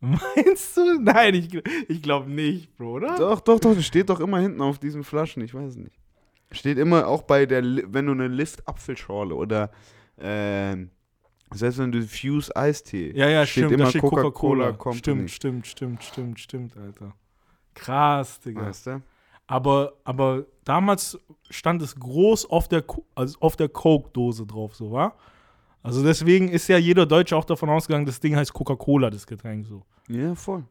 Meinst 0.00 0.76
du? 0.76 1.00
Nein, 1.00 1.34
ich, 1.34 1.54
ich 1.88 2.02
glaube 2.02 2.30
nicht, 2.30 2.76
Bro, 2.76 2.92
oder? 2.94 3.16
Doch, 3.18 3.40
doch, 3.40 3.58
doch, 3.58 3.74
das 3.74 3.84
steht 3.86 4.10
doch 4.10 4.20
immer 4.20 4.38
hinten 4.38 4.60
auf 4.60 4.78
diesen 4.78 5.02
Flaschen, 5.04 5.42
ich 5.42 5.54
weiß 5.54 5.76
nicht. 5.76 5.98
Steht 6.52 6.78
immer 6.78 7.06
auch 7.08 7.22
bei 7.22 7.46
der, 7.46 7.62
wenn 7.64 8.06
du 8.06 8.12
eine 8.12 8.28
Lift-Apfelschorle 8.28 9.34
oder 9.34 9.70
ähm, 10.18 10.90
selbst 11.52 11.78
wenn 11.78 11.90
du 11.90 12.02
Fuse 12.02 12.54
Eistee, 12.54 13.12
Ja, 13.16 13.28
ja, 13.28 13.46
steht 13.46 13.64
stimmt, 13.64 13.72
immer 13.72 13.84
da 13.84 13.90
steht 13.90 14.02
Coca-Cola. 14.02 14.72
Company. 14.72 15.28
Stimmt, 15.28 15.30
stimmt, 15.30 15.66
stimmt, 15.66 16.02
stimmt, 16.04 16.40
stimmt, 16.40 16.76
Alter. 16.76 17.14
Krass, 17.74 18.40
Digga. 18.40 18.66
weißt 18.66 18.86
du? 18.88 19.02
Aber, 19.46 19.94
aber 20.04 20.44
damals 20.64 21.18
stand 21.50 21.82
es 21.82 21.96
groß 21.98 22.48
auf 22.50 22.68
der, 22.68 22.82
Co- 22.82 23.04
also 23.14 23.38
auf 23.40 23.56
der 23.56 23.68
Coke-Dose 23.68 24.46
drauf, 24.46 24.74
so, 24.76 24.92
wa? 24.92 25.14
Also 25.84 26.02
deswegen 26.02 26.48
ist 26.48 26.66
ja 26.68 26.78
jeder 26.78 27.04
Deutsche 27.06 27.36
auch 27.36 27.44
davon 27.44 27.68
ausgegangen, 27.68 28.06
das 28.06 28.18
Ding 28.18 28.34
heißt 28.34 28.52
Coca-Cola, 28.54 29.10
das 29.10 29.26
Getränk 29.26 29.66
so. 29.66 29.82
Ja, 30.08 30.34
voll. 30.34 30.64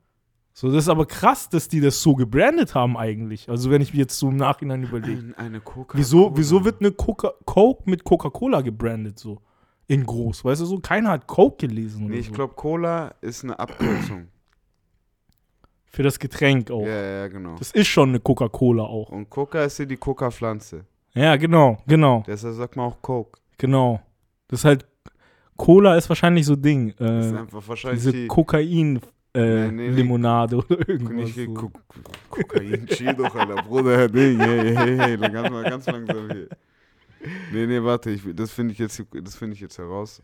So, 0.55 0.67
das 0.71 0.83
ist 0.83 0.89
aber 0.89 1.05
krass, 1.05 1.49
dass 1.49 1.67
die 1.67 1.79
das 1.81 2.01
so 2.01 2.15
gebrandet 2.15 2.73
haben 2.75 2.97
eigentlich. 2.97 3.47
Also 3.49 3.69
wenn 3.71 3.81
ich 3.81 3.93
mir 3.93 3.99
jetzt 4.01 4.17
so 4.17 4.29
im 4.29 4.35
Nachhinein 4.37 4.83
überlege. 4.83 5.19
Ein, 5.19 5.35
eine 5.35 5.59
Coca-Cola. 5.61 5.99
Wieso, 5.99 6.31
wieso 6.35 6.65
wird 6.65 6.81
eine 6.81 6.91
Coca 6.91 7.31
Coke 7.45 7.89
mit 7.89 8.03
Coca-Cola 8.03 8.61
gebrandet 8.61 9.19
so? 9.19 9.39
In 9.87 10.05
groß, 10.05 10.43
weißt 10.45 10.61
du 10.61 10.65
so? 10.65 10.79
Keiner 10.79 11.09
hat 11.11 11.27
Coke 11.27 11.67
gelesen 11.67 12.07
Nee, 12.07 12.17
ich 12.17 12.27
so. 12.27 12.33
glaube, 12.33 12.53
Cola 12.55 13.13
ist 13.21 13.43
eine 13.43 13.57
Abkürzung. 13.59 14.27
Für 15.85 16.01
das 16.03 16.17
Getränk 16.17 16.71
auch. 16.71 16.81
Ja, 16.85 17.03
ja, 17.03 17.27
genau. 17.27 17.55
Das 17.59 17.71
ist 17.71 17.87
schon 17.87 18.09
eine 18.09 18.19
Coca-Cola 18.19 18.83
auch. 18.83 19.09
Und 19.09 19.29
Coca 19.29 19.63
ist 19.63 19.77
ja 19.77 19.85
die 19.85 19.97
Coca-Pflanze. 19.97 20.85
Ja, 21.13 21.35
genau, 21.35 21.77
genau, 21.85 22.23
Deshalb 22.25 22.55
sagt 22.55 22.75
man 22.75 22.87
auch 22.87 22.99
Coke. 23.01 23.39
genau. 23.59 24.01
Das 24.47 24.61
ist 24.61 24.65
halt, 24.65 24.85
Cola 25.57 25.95
ist 25.97 26.09
wahrscheinlich 26.09 26.45
so 26.45 26.55
Ding. 26.55 26.93
Das 26.97 27.25
ist 27.27 27.31
Äh, 27.33 27.37
einfach 27.37 27.67
wahrscheinlich 27.67 27.99
diese 28.03 28.11
die, 28.13 28.27
Kokain 28.27 28.99
äh, 29.35 29.67
Nee, 29.67 29.71
nee, 29.71 29.89
nee. 29.89 29.95
Limonade 29.95 30.57
oder 30.57 30.87
irgendwas. 30.89 31.13
nicht 31.27 31.37
wie 31.37 31.45
so. 31.45 31.53
Ko 31.53 31.71
Kokain, 32.29 32.85
chill 32.87 33.13
doch, 33.15 33.33
Alter, 33.35 33.61
Bruder, 33.63 34.07
Ding, 34.07 34.39
hey, 34.39 34.75
hey, 34.75 34.97
hey, 34.97 35.17
ganz, 35.17 35.49
mal, 35.49 35.63
ganz 35.63 35.85
langsam 35.87 36.29
hier. 36.31 36.47
Nee, 37.51 37.65
nee, 37.67 37.81
warte, 37.81 38.09
ich, 38.11 38.21
das 38.35 38.51
finde 38.51 38.73
ich, 38.73 38.79
jetzt- 38.79 39.03
das 39.23 39.35
finde 39.35 39.55
ich 39.55 39.61
jetzt 39.61 39.77
heraus. 39.77 40.21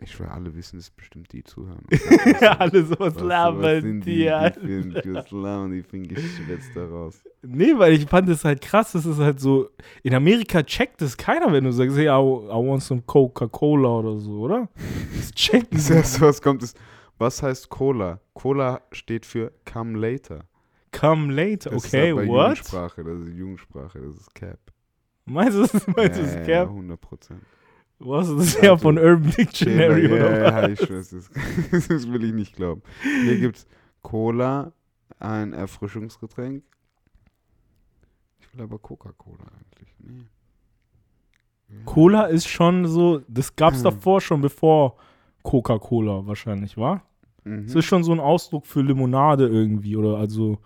Ich 0.00 0.12
schwöre, 0.12 0.30
alle 0.30 0.54
wissen 0.54 0.78
es 0.78 0.90
bestimmt, 0.90 1.32
die 1.32 1.42
zuhören. 1.42 1.84
ja, 2.40 2.52
alle 2.58 2.84
sowas 2.84 3.14
Was- 3.16 3.16
was 3.16 3.22
labern 3.22 4.00
die, 4.00 4.00
die, 4.00 4.24
die, 4.24 4.60
finden, 4.60 5.14
was 5.14 5.30
labern 5.32 5.72
die 5.72 5.82
finden 5.82 6.14
geschwätzt 6.14 6.70
daraus. 6.76 7.20
Nee, 7.42 7.72
weil 7.76 7.94
ich 7.94 8.06
fand 8.06 8.28
es 8.28 8.44
halt 8.44 8.60
krass, 8.60 8.92
das 8.92 9.04
ist 9.06 9.18
halt 9.18 9.40
so, 9.40 9.70
in 10.04 10.14
Amerika 10.14 10.62
checkt 10.62 11.02
es 11.02 11.16
keiner, 11.16 11.52
wenn 11.52 11.64
du 11.64 11.72
sagst, 11.72 11.96
hey, 11.96 12.06
I, 12.06 12.08
I 12.10 12.10
want 12.10 12.82
some 12.84 13.02
Coca-Cola 13.06 13.88
oder 13.88 14.18
so, 14.18 14.38
oder? 14.40 14.68
Das 15.16 15.32
checken 15.32 15.76
Das 15.78 15.90
erste, 15.90 16.20
was 16.20 16.40
kommt, 16.40 16.62
ist, 16.62 16.78
was 17.18 17.42
heißt 17.42 17.68
Cola? 17.68 18.20
Cola 18.34 18.80
steht 18.92 19.26
für 19.26 19.52
come 19.64 19.98
later. 19.98 20.44
Come 20.92 21.32
later, 21.32 21.70
Das 21.70 21.84
okay, 21.86 22.10
ist 22.10 22.12
aber 22.12 22.26
what? 22.28 22.48
Jugendsprache, 22.50 23.02
das 23.04 23.18
ist 23.20 23.34
Jugendsprache, 23.34 23.98
das 24.00 24.16
ist 24.16 24.34
Cap. 24.34 24.58
Meinst 25.26 25.58
du, 25.58 25.62
das 25.62 25.86
meinst 25.88 26.18
du, 26.18 26.22
das 26.22 26.34
ja, 26.34 26.40
ist 26.40 26.48
ja, 26.48 26.60
Cap? 26.60 26.68
100 26.68 27.00
Prozent. 27.00 27.42
Was, 28.00 28.28
das 28.28 28.46
ist 28.46 28.62
ja 28.62 28.72
Also, 28.72 28.82
von 28.82 28.98
Urban 28.98 29.30
Dictionary, 29.36 30.06
ja, 30.06 30.12
oder 30.14 30.40
ja, 30.42 30.62
was? 30.62 30.70
ich 30.80 30.86
schwör's, 30.86 31.10
das, 31.10 31.30
das 31.88 32.10
will 32.12 32.24
ich 32.24 32.32
nicht 32.32 32.54
glauben. 32.54 32.82
Hier 33.24 33.38
gibt's 33.40 33.66
Cola, 34.02 34.72
ein 35.18 35.52
Erfrischungsgetränk. 35.52 36.62
Ich 38.40 38.54
will 38.54 38.62
aber 38.62 38.78
Coca-Cola 38.78 39.44
eigentlich. 39.44 39.94
Nee. 39.98 40.22
Ja. 41.70 41.84
Cola 41.84 42.24
ist 42.26 42.48
schon 42.48 42.86
so, 42.86 43.20
das 43.28 43.54
gab's 43.56 43.78
Hm. 43.78 43.84
davor 43.84 44.20
schon 44.20 44.40
bevor 44.40 44.96
Coca-Cola 45.42 46.26
wahrscheinlich, 46.26 46.76
war? 46.76 47.02
Mhm. 47.44 47.64
Es 47.64 47.74
ist 47.74 47.84
schon 47.84 48.04
so 48.04 48.12
ein 48.12 48.20
Ausdruck 48.20 48.66
für 48.66 48.80
Limonade 48.80 49.48
irgendwie 49.48 49.96
oder 49.96 50.16
also 50.18 50.58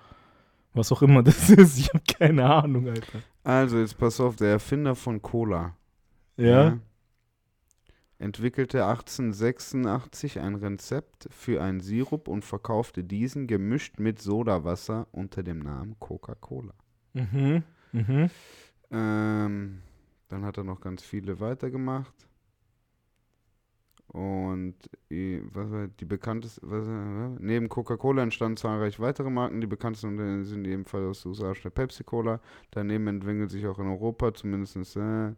was 0.75 0.93
auch 0.93 1.03
immer 1.03 1.23
das 1.23 1.49
ist. 1.51 1.79
Ich 1.79 1.89
habe 1.89 2.05
keine 2.19 2.45
Ahnung, 2.45 2.89
Alter. 2.89 3.21
Also, 3.45 3.79
jetzt 3.79 3.99
pass 3.99 4.21
auf, 4.21 4.37
der 4.37 4.51
Erfinder 4.51 4.95
von 4.95 5.21
Cola. 5.21 5.75
Ja? 6.37 6.79
Entwickelte 8.23 8.87
1886 8.87 10.39
ein 10.39 10.55
Rezept 10.55 11.29
für 11.31 11.63
einen 11.63 11.81
Sirup 11.81 12.29
und 12.29 12.45
verkaufte 12.45 13.03
diesen 13.05 13.47
gemischt 13.47 13.99
mit 13.99 14.21
Sodawasser 14.21 15.09
unter 15.13 15.43
dem 15.43 15.59
Namen 15.59 15.97
Coca-Cola. 15.99 16.75
Mhm. 17.15 17.63
Mhm. 17.93 18.31
Ähm, 18.91 19.83
dann 20.29 20.45
hat 20.45 20.57
er 20.57 20.65
noch 20.65 20.81
ganz 20.81 21.03
viele 21.03 21.41
weitergemacht. 21.41 22.15
Und 24.09 24.75
i- 25.11 25.41
was 25.53 25.71
war 25.71 25.89
die 25.89 26.05
bekannteste, 26.05 26.61
was, 26.65 26.87
äh, 26.87 27.37
neben 27.41 27.69
Coca-Cola 27.69 28.23
entstanden 28.23 28.59
zahlreiche 28.59 29.01
weitere 29.01 29.31
Marken. 29.31 29.61
Die 29.61 29.67
bekanntesten 29.67 30.45
sind 30.45 30.67
ebenfalls 30.67 31.05
aus 31.07 31.23
den 31.23 31.29
USA 31.31 31.55
schnell 31.55 31.71
Pepsi-Cola. 31.71 32.41
Daneben 32.71 33.07
entwickelt 33.07 33.51
sich 33.51 33.67
auch 33.67 33.79
in 33.79 33.87
Europa 33.87 34.35
zumindest 34.35 34.97
äh, 34.97 35.33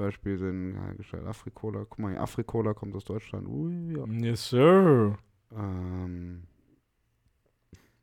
Beispiel 0.00 0.38
sind 0.38 0.74
hergestellt 0.80 1.26
Afrikola. 1.26 1.80
Guck 1.88 1.98
mal, 1.98 2.16
Afrikola 2.18 2.74
kommt 2.74 2.94
aus 2.96 3.04
Deutschland. 3.04 3.46
Ui, 3.48 3.96
ja. 3.96 4.04
Yes, 4.06 4.48
sir. 4.50 5.16
Ähm, 5.56 6.42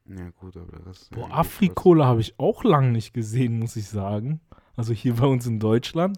ja 0.10 0.30
gut, 0.40 0.56
aber 0.58 0.72
der 0.72 0.86
Rest. 0.86 1.12
Boah, 1.12 1.28
ja, 1.30 1.36
Afrikola 1.36 2.06
habe 2.06 2.22
ich 2.22 2.40
auch 2.40 2.64
lange 2.64 2.92
nicht 2.92 3.14
gesehen, 3.14 3.60
muss 3.60 3.76
ich 3.76 3.88
sagen. 3.90 4.40
Also 4.76 4.94
hier 4.94 5.16
bei 5.16 5.26
uns 5.26 5.46
in 5.48 5.60
Deutschland. 5.60 6.18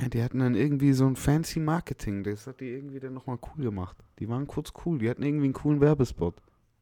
Ja, 0.00 0.08
die 0.08 0.22
hatten 0.22 0.40
dann 0.40 0.54
irgendwie 0.54 0.92
so 0.92 1.06
ein 1.06 1.16
fancy 1.16 1.58
Marketing. 1.60 2.22
Das 2.22 2.46
hat 2.46 2.60
die 2.60 2.66
irgendwie 2.68 3.00
dann 3.00 3.14
nochmal 3.14 3.38
cool 3.56 3.64
gemacht. 3.64 3.96
Die 4.18 4.28
waren 4.28 4.46
kurz 4.46 4.72
cool. 4.84 4.98
Die 4.98 5.08
hatten 5.08 5.22
irgendwie 5.22 5.46
einen 5.46 5.54
coolen 5.54 5.80
Werbespot. 5.80 6.34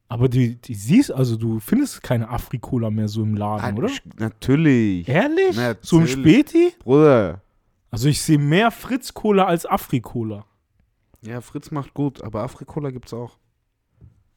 Aber 0.08 0.28
die, 0.28 0.56
die 0.56 0.74
siehst, 0.74 1.12
also 1.12 1.36
du 1.36 1.58
findest 1.60 2.02
keine 2.02 2.28
Afrikola 2.28 2.90
mehr 2.90 3.08
so 3.08 3.22
im 3.22 3.34
Laden, 3.34 3.64
Ah, 3.64 3.76
oder? 3.78 3.90
Natürlich. 4.18 5.08
Ehrlich? 5.08 5.56
Natürlich. 5.56 5.78
So 5.88 6.00
im 6.00 6.06
Späti? 6.06 6.72
Bruder. 6.80 7.42
Also 7.90 8.08
ich 8.08 8.20
sehe 8.22 8.38
mehr 8.38 8.70
Fritz-Cola 8.70 9.44
als 9.44 9.64
Afrikola. 9.66 10.44
Ja, 11.22 11.40
Fritz 11.40 11.70
macht 11.70 11.94
gut, 11.94 12.22
aber 12.22 12.42
Afrikola 12.42 12.90
gibt's 12.90 13.12
auch. 13.14 13.38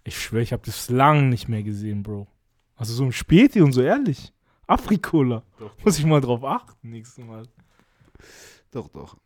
Ich 0.03 0.19
schwöre, 0.21 0.41
ich 0.43 0.53
habe 0.53 0.63
das 0.65 0.89
lang 0.89 1.29
nicht 1.29 1.47
mehr 1.49 1.61
gesehen, 1.63 2.03
Bro. 2.03 2.27
Also 2.75 2.93
so 2.93 3.03
im 3.03 3.11
Späti 3.11 3.61
und 3.61 3.73
so 3.73 3.81
ehrlich. 3.81 4.33
Afrikola. 4.65 5.43
Muss 5.83 5.99
ich 5.99 6.05
mal 6.05 6.21
drauf 6.21 6.43
achten 6.43 6.89
nächstes 6.91 7.23
Mal. 7.25 7.43
Doch, 8.71 8.87
doch. 8.89 9.17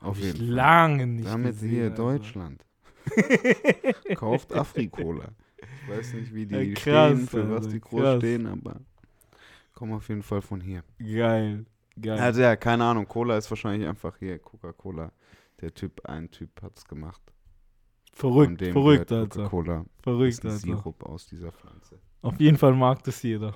Auf 0.00 0.18
jeden 0.18 0.36
Fall. 0.38 0.46
lange 0.46 1.06
nicht 1.06 1.26
Damit 1.28 1.52
gesehen. 1.54 1.70
hier 1.70 1.84
Alter. 1.84 1.96
Deutschland. 1.96 2.64
Kauft 4.14 4.52
Afrikola. 4.52 5.28
Ich 5.58 5.88
weiß 5.96 6.12
nicht, 6.14 6.34
wie 6.34 6.46
die 6.46 6.54
Ja, 6.54 6.74
krass, 6.74 7.12
stehen, 7.12 7.28
für 7.28 7.50
was 7.50 7.56
Alter, 7.64 7.68
die 7.70 7.80
groß 7.80 8.00
krass. 8.00 8.16
stehen, 8.18 8.46
aber 8.46 8.80
kommen 9.74 9.92
auf 9.92 10.08
jeden 10.08 10.22
Fall 10.22 10.42
von 10.42 10.60
hier. 10.60 10.82
Geil. 10.98 11.66
Geil. 12.00 12.18
Also 12.18 12.42
ja, 12.42 12.56
keine 12.56 12.84
Ahnung, 12.84 13.06
Cola 13.08 13.36
ist 13.36 13.50
wahrscheinlich 13.50 13.88
einfach 13.88 14.16
hier 14.18 14.38
Coca-Cola. 14.38 15.12
Der 15.60 15.72
Typ, 15.72 16.04
ein 16.04 16.30
Typ 16.30 16.62
hat's 16.62 16.84
gemacht. 16.84 17.22
Von 18.12 18.32
verrückt, 18.32 18.62
verrückt, 18.62 19.12
Alter. 19.12 19.44
Coca-Cola 19.44 19.86
Verrückt, 20.02 20.32
ist 20.32 20.44
ein 20.44 20.50
Alter. 20.50 20.60
Sirup 20.60 21.02
aus 21.04 21.26
dieser 21.26 21.52
Pflanze. 21.52 21.98
Auf 22.22 22.38
jeden 22.40 22.58
Fall 22.58 22.74
mag 22.74 23.02
das 23.04 23.22
jeder. 23.22 23.54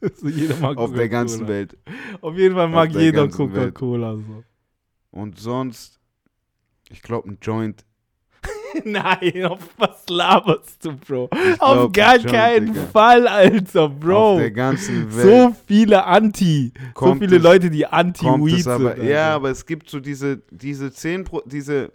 so 0.14 0.28
jeder 0.28 0.56
mag 0.56 0.76
Auf 0.76 0.92
der 0.92 1.08
ganzen. 1.08 1.48
Welt. 1.48 1.76
Auf 2.20 2.36
jeden 2.36 2.54
Fall 2.54 2.68
mag 2.68 2.92
der 2.92 3.02
jeder. 3.02 3.28
Coca-Cola. 3.28 4.16
So. 4.16 4.44
Und 5.10 5.38
sonst, 5.38 6.00
ich 6.90 7.02
glaube, 7.02 7.30
ein 7.30 7.38
Joint. 7.40 7.84
Nein, 8.84 9.44
auf 9.46 9.58
was 9.78 10.04
laberst 10.08 10.84
du, 10.84 10.92
Bro? 10.96 11.30
Ich 11.54 11.60
auf 11.60 11.92
gar 11.92 12.16
Joint, 12.16 12.26
keinen 12.32 12.66
Digga. 12.74 12.86
Fall, 12.92 13.26
Alter, 13.28 13.82
Auf 13.84 13.92
Bro. 14.00 14.38
der 14.38 14.50
ganzen 14.50 15.14
Welt. 15.16 15.26
So 15.26 15.56
viele 15.66 16.04
Anti. 16.04 16.72
So 16.98 17.14
viele 17.14 17.36
es- 17.36 17.42
Leute, 17.42 17.70
die 17.70 17.86
Anti-Weed 17.86 18.62
sind. 18.64 18.72
aber, 18.72 19.02
ja, 19.02 19.34
aber 19.34 19.50
es 19.50 19.64
gibt 19.66 19.88
so 19.90 20.00
diese, 20.00 20.42
diese 20.50 20.92
10 20.92 21.24
Pro, 21.24 21.42
diese, 21.46 21.90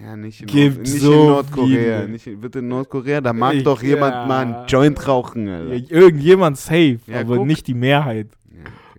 ja, 0.00 0.16
nicht 0.16 0.40
in, 0.40 0.46
Gibt 0.46 0.76
Nord, 0.76 0.86
nicht 0.88 1.00
so 1.02 1.12
in 1.12 1.26
Nordkorea, 1.28 2.06
nicht, 2.06 2.42
wird 2.42 2.56
in 2.56 2.68
Nordkorea, 2.68 3.20
da 3.20 3.32
mag 3.32 3.54
Ich- 3.54 3.62
doch 3.64 3.82
jemand 3.82 4.14
ja. 4.14 4.26
mal 4.26 4.40
einen 4.46 4.66
Joint 4.66 5.06
rauchen, 5.06 5.48
Alter. 5.48 5.74
Ja, 5.74 5.84
irgendjemand 5.90 6.56
safe, 6.56 6.98
Ja, 7.06 7.20
aber 7.20 7.36
guck. 7.36 7.46
nicht 7.46 7.66
die 7.66 7.74
Mehrheit. 7.74 8.28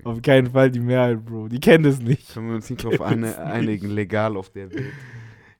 Auf 0.05 0.21
keinen 0.21 0.51
Fall 0.51 0.69
die 0.69 0.81
Mehrheit, 0.81 1.23
Bro. 1.23 1.47
Die 1.47 1.61
kennen 1.61 1.85
das 1.85 2.01
nicht. 2.01 2.33
Können 2.33 2.49
wir 2.49 2.55
uns 2.55 2.69
nicht 2.69 2.83
drauf 2.83 2.99
eine, 3.01 3.37
einigen, 3.45 3.89
legal 3.89 4.35
auf 4.35 4.49
der 4.49 4.69
Welt. 4.69 4.91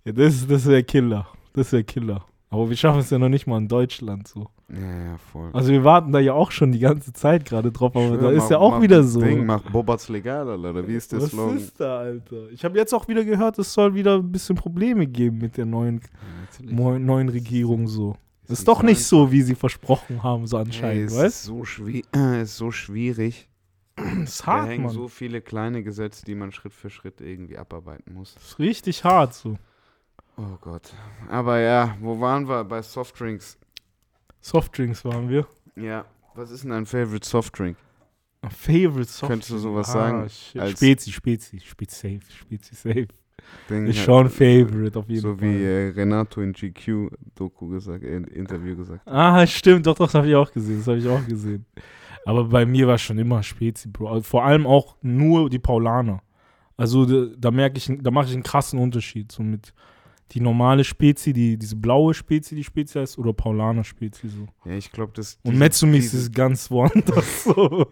Ja, 0.05 0.11
das, 0.11 0.45
das 0.47 0.65
wäre 0.65 0.83
Killer. 0.83 1.27
Das 1.53 1.71
wäre 1.71 1.83
Killer. 1.83 2.25
Aber 2.49 2.69
wir 2.69 2.75
schaffen 2.77 2.99
es 2.99 3.09
ja 3.09 3.17
noch 3.17 3.29
nicht 3.29 3.47
mal 3.47 3.57
in 3.57 3.67
Deutschland 3.67 4.27
so. 4.27 4.47
Ja, 4.69 4.79
ja, 5.05 5.17
voll. 5.17 5.49
Also 5.53 5.71
wir 5.71 5.83
warten 5.83 6.11
da 6.11 6.19
ja 6.19 6.33
auch 6.33 6.51
schon 6.51 6.71
die 6.71 6.79
ganze 6.79 7.11
Zeit 7.13 7.45
gerade 7.45 7.71
drauf, 7.71 7.95
aber 7.95 8.07
Schwör, 8.09 8.17
da 8.17 8.31
ist 8.31 8.43
mach- 8.43 8.49
ja 8.51 8.57
auch 8.59 8.81
wieder 8.81 8.97
das 8.97 9.13
so. 9.13 9.21
Ding, 9.21 9.45
mach 9.45 9.61
Bobarts 9.71 10.09
legal, 10.09 10.47
Alter. 10.49 10.87
Wie 10.87 10.95
ist 10.95 11.11
der 11.11 11.21
Was 11.21 11.31
Slogan? 11.31 11.57
ist 11.57 11.79
da, 11.79 11.97
Alter? 11.99 12.49
Ich 12.51 12.63
habe 12.63 12.77
jetzt 12.77 12.93
auch 12.93 13.07
wieder 13.07 13.23
gehört, 13.23 13.57
es 13.59 13.73
soll 13.73 13.95
wieder 13.95 14.17
ein 14.17 14.31
bisschen 14.31 14.55
Probleme 14.55 15.07
geben 15.07 15.39
mit 15.39 15.57
der 15.57 15.65
neuen, 15.65 16.01
Ja, 16.61 16.99
neuen 16.99 17.29
Regierung 17.29 17.87
so. 17.87 18.15
Ist 18.43 18.51
Ist 18.59 18.67
doch 18.67 18.83
nicht 18.83 19.03
so, 19.03 19.31
wie 19.31 19.41
sie 19.41 19.55
versprochen 19.55 20.21
haben, 20.21 20.45
so 20.45 20.57
anscheinend, 20.57 21.09
es 21.11 21.17
weißt 21.17 21.25
ist 21.35 21.43
so, 21.45 21.63
ist 22.41 22.57
so 22.57 22.71
schwierig. 22.71 23.47
du? 23.95 24.03
ist 24.23 24.41
Da 24.41 24.45
hart, 24.47 24.69
hängen 24.69 24.83
Mann. 24.85 24.93
so 24.93 25.07
viele 25.07 25.41
kleine 25.41 25.81
Gesetze, 25.81 26.23
die 26.25 26.35
man 26.35 26.51
Schritt 26.51 26.73
für 26.73 26.89
Schritt 26.89 27.19
irgendwie 27.21 27.57
abarbeiten 27.57 28.13
muss. 28.13 28.35
Das 28.35 28.43
ist 28.43 28.59
richtig 28.59 29.03
hart 29.03 29.33
so. 29.33 29.57
Oh 30.37 30.57
Gott. 30.61 30.93
Aber 31.29 31.59
ja, 31.59 31.95
wo 32.01 32.19
waren 32.19 32.47
wir? 32.47 32.63
Bei 32.63 32.81
Softdrinks. 32.81 33.57
Softdrinks 34.41 35.05
waren 35.05 35.29
wir. 35.29 35.45
Ja. 35.75 36.05
Was 36.35 36.49
ist 36.51 36.63
denn 36.63 36.71
dein 36.71 36.85
Favorite 36.85 37.27
Softdrink? 37.27 37.77
A 38.41 38.49
Favorite 38.49 39.03
Softdrink. 39.05 39.29
Könntest 39.29 39.51
du 39.51 39.57
sowas 39.59 39.91
sagen? 39.91 40.27
shit. 40.29 40.59
Als- 40.61 40.71
Spezi, 40.79 41.11
Spezi, 41.11 41.59
Spezi 41.59 41.95
safe, 42.19 42.31
Spezi 42.31 42.75
safe. 42.75 43.07
Ding 43.69 43.87
Ist 43.87 43.99
schon 43.99 44.29
Favorite 44.29 44.97
auf 44.97 45.07
jeden 45.09 45.21
So 45.21 45.35
Fall. 45.35 45.41
wie 45.41 45.63
äh, 45.63 45.89
Renato 45.89 46.41
in 46.41 46.53
GQ-Doku 46.53 47.67
gesagt, 47.67 48.03
äh, 48.03 48.17
Interview 48.17 48.75
gesagt. 48.75 49.01
Ah, 49.07 49.45
stimmt, 49.45 49.85
doch, 49.85 49.95
doch, 49.95 50.05
das 50.05 50.15
habe 50.15 50.27
ich 50.27 50.35
auch 50.35 50.51
gesehen. 50.51 50.77
Das 50.79 50.87
habe 50.87 50.97
ich 50.97 51.07
auch 51.07 51.25
gesehen. 51.27 51.65
Aber 52.25 52.45
bei 52.45 52.65
mir 52.65 52.87
war 52.87 52.97
schon 52.97 53.17
immer 53.19 53.43
Spezi, 53.43 53.89
Bro. 53.89 54.07
Also 54.09 54.23
vor 54.23 54.43
allem 54.45 54.65
auch 54.65 54.95
nur 55.01 55.49
die 55.49 55.59
Paulaner. 55.59 56.21
Also 56.77 57.05
da, 57.05 57.33
da 57.37 57.51
merke 57.51 57.77
ich, 57.77 57.91
da 58.01 58.11
mache 58.11 58.27
ich 58.27 58.33
einen 58.33 58.43
krassen 58.43 58.79
Unterschied. 58.79 59.31
So 59.31 59.43
mit 59.43 59.73
die 60.31 60.39
normale 60.39 60.83
Spezi, 60.83 61.31
die, 61.33 61.57
diese 61.57 61.75
blaue 61.75 62.13
Spezi, 62.13 62.55
die 62.55 62.63
Spezi 62.63 62.97
heißt, 62.99 63.17
oder 63.19 63.33
Paulaner 63.33 63.83
Spezi 63.83 64.29
so. 64.29 64.47
Ja, 64.65 64.75
ich 64.75 64.91
glaube, 64.91 65.11
das. 65.15 65.37
Und 65.43 65.53
diese- 66.01 66.17
ist 66.17 66.33
ganz 66.33 66.71
woanders 66.71 67.43
so. 67.43 67.85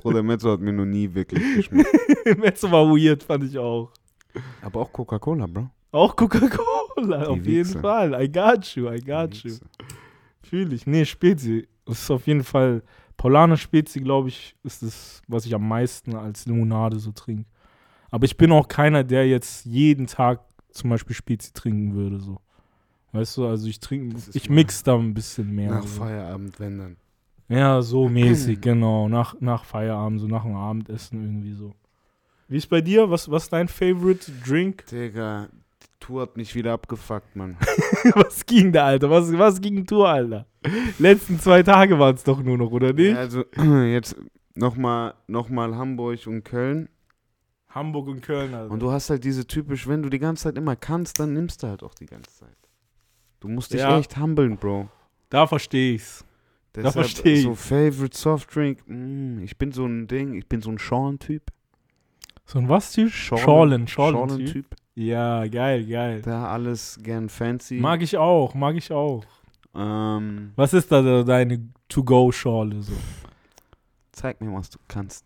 Bruder 0.00 0.22
Mezzo 0.22 0.52
hat 0.52 0.60
mir 0.60 0.72
noch 0.72 0.86
nie 0.86 1.12
wirklich 1.12 1.42
geschmeckt. 1.56 1.90
Mezzo 2.38 2.70
war 2.70 2.86
weird, 2.86 3.22
fand 3.22 3.44
ich 3.44 3.58
auch. 3.58 3.90
Aber 4.62 4.80
auch 4.80 4.92
Coca-Cola, 4.92 5.46
Bro. 5.46 5.68
Auch 5.90 6.16
Coca-Cola, 6.16 7.26
auf 7.26 7.36
jeden 7.36 7.46
Wichser. 7.68 7.80
Fall. 7.80 8.22
I 8.22 8.30
got 8.30 8.64
you, 8.74 8.90
I 8.90 8.98
got 9.00 9.34
you. 9.44 9.52
Fühle 10.42 10.74
ich. 10.74 10.86
Nee, 10.86 11.04
Spezi. 11.04 11.68
Das 11.84 12.00
ist 12.00 12.10
auf 12.10 12.26
jeden 12.26 12.44
Fall. 12.44 12.82
Paulaner 13.18 13.56
Spezi, 13.58 14.00
glaube 14.00 14.28
ich, 14.28 14.56
ist 14.62 14.82
das, 14.82 15.20
was 15.28 15.44
ich 15.44 15.54
am 15.54 15.68
meisten 15.68 16.14
als 16.16 16.46
Limonade 16.46 16.98
so 16.98 17.12
trinke. 17.12 17.44
Aber 18.10 18.24
ich 18.24 18.36
bin 18.36 18.50
auch 18.52 18.68
keiner, 18.68 19.04
der 19.04 19.28
jetzt 19.28 19.64
jeden 19.66 20.06
Tag 20.06 20.40
zum 20.72 20.90
Beispiel 20.90 21.14
Spezi 21.14 21.52
trinken 21.52 21.94
würde. 21.94 22.18
So. 22.20 22.40
Weißt 23.12 23.36
du, 23.36 23.46
also 23.46 23.68
ich 23.68 23.80
trinke, 23.80 24.16
ich 24.32 24.50
mix 24.50 24.82
da 24.82 24.96
ein 24.96 25.14
bisschen 25.14 25.54
mehr. 25.54 25.70
Nach 25.70 25.82
so. 25.82 26.00
Feierabend, 26.00 26.58
wenn 26.60 26.78
dann. 26.78 26.96
Ja, 27.48 27.82
so 27.82 28.08
mäßig, 28.08 28.60
genau. 28.60 29.08
Nach, 29.08 29.38
nach 29.40 29.64
Feierabend, 29.64 30.20
so 30.20 30.26
nach 30.26 30.44
dem 30.44 30.56
Abendessen 30.56 31.22
irgendwie 31.22 31.52
so. 31.52 31.74
Wie 32.48 32.56
ist 32.56 32.68
bei 32.68 32.80
dir? 32.80 33.10
Was, 33.10 33.30
was 33.30 33.44
ist 33.44 33.52
dein 33.52 33.68
Favorite 33.68 34.30
Drink? 34.44 34.86
Digga, 34.86 35.48
Tour 36.00 36.22
hat 36.22 36.36
mich 36.36 36.54
wieder 36.54 36.72
abgefuckt, 36.72 37.36
Mann. 37.36 37.56
was 38.14 38.44
ging 38.46 38.72
da, 38.72 38.86
Alter? 38.86 39.10
Was, 39.10 39.32
was 39.36 39.60
ging 39.60 39.86
Tour, 39.86 40.08
Alter? 40.08 40.46
Letzten 40.98 41.38
zwei 41.38 41.62
Tage 41.62 41.98
waren 41.98 42.14
es 42.14 42.24
doch 42.24 42.42
nur 42.42 42.58
noch, 42.58 42.70
oder 42.70 42.92
nicht? 42.92 43.12
Ja, 43.12 43.18
also, 43.18 43.44
jetzt 43.56 44.16
nochmal 44.54 45.14
noch 45.26 45.48
mal 45.48 45.76
Hamburg 45.76 46.26
und 46.26 46.44
Köln. 46.44 46.88
Hamburg 47.74 48.08
und 48.08 48.20
Köln, 48.22 48.54
Alter. 48.54 48.70
Und 48.72 48.80
du 48.80 48.90
hast 48.92 49.10
halt 49.10 49.24
diese 49.24 49.46
typisch, 49.46 49.86
wenn 49.88 50.02
du 50.02 50.08
die 50.10 50.18
ganze 50.18 50.44
Zeit 50.44 50.56
immer 50.56 50.76
kannst, 50.76 51.18
dann 51.18 51.32
nimmst 51.32 51.62
du 51.62 51.68
halt 51.68 51.82
auch 51.82 51.94
die 51.94 52.06
ganze 52.06 52.30
Zeit. 52.30 52.56
Du 53.40 53.48
musst 53.48 53.72
dich 53.72 53.80
Ja. 53.80 53.98
echt 53.98 54.16
humbeln, 54.16 54.56
Bro. 54.56 54.88
da 55.30 55.46
verstehe 55.46 55.94
ich's. 55.94 56.24
Deshalb 56.74 56.94
versteh 56.94 57.34
ich. 57.34 57.42
So 57.42 57.54
Favorite 57.54 58.16
Softdrink, 58.16 58.78
mm, 58.86 59.40
ich 59.42 59.58
bin 59.58 59.72
so 59.72 59.84
ein 59.84 60.06
Ding, 60.06 60.34
ich 60.34 60.48
bin 60.48 60.62
so 60.62 60.70
ein 60.70 60.78
Sean-Typ. 60.78 61.42
So 62.46 62.58
ein 62.58 62.68
was 62.68 62.92
Typ? 62.92 63.10
Schorlen- 63.10 63.42
Schorlen, 63.42 63.88
Schorlen, 63.88 64.16
Typ. 64.16 64.28
Schorlen-Typ. 64.28 64.66
Ja, 64.94 65.46
geil, 65.46 65.86
geil. 65.86 66.22
Da 66.22 66.48
alles 66.48 66.98
gern 67.02 67.28
fancy. 67.28 67.74
Mag 67.80 68.02
ich 68.02 68.16
auch, 68.16 68.54
mag 68.54 68.76
ich 68.76 68.90
auch. 68.92 69.24
ähm, 69.74 70.52
Was 70.56 70.74
ist 70.74 70.92
da 70.92 71.22
deine 71.22 71.66
To-Go-Schorle 71.88 72.82
so? 72.82 72.92
zeig 74.12 74.40
mir, 74.42 74.52
was 74.52 74.68
du 74.70 74.78
kannst. 74.88 75.24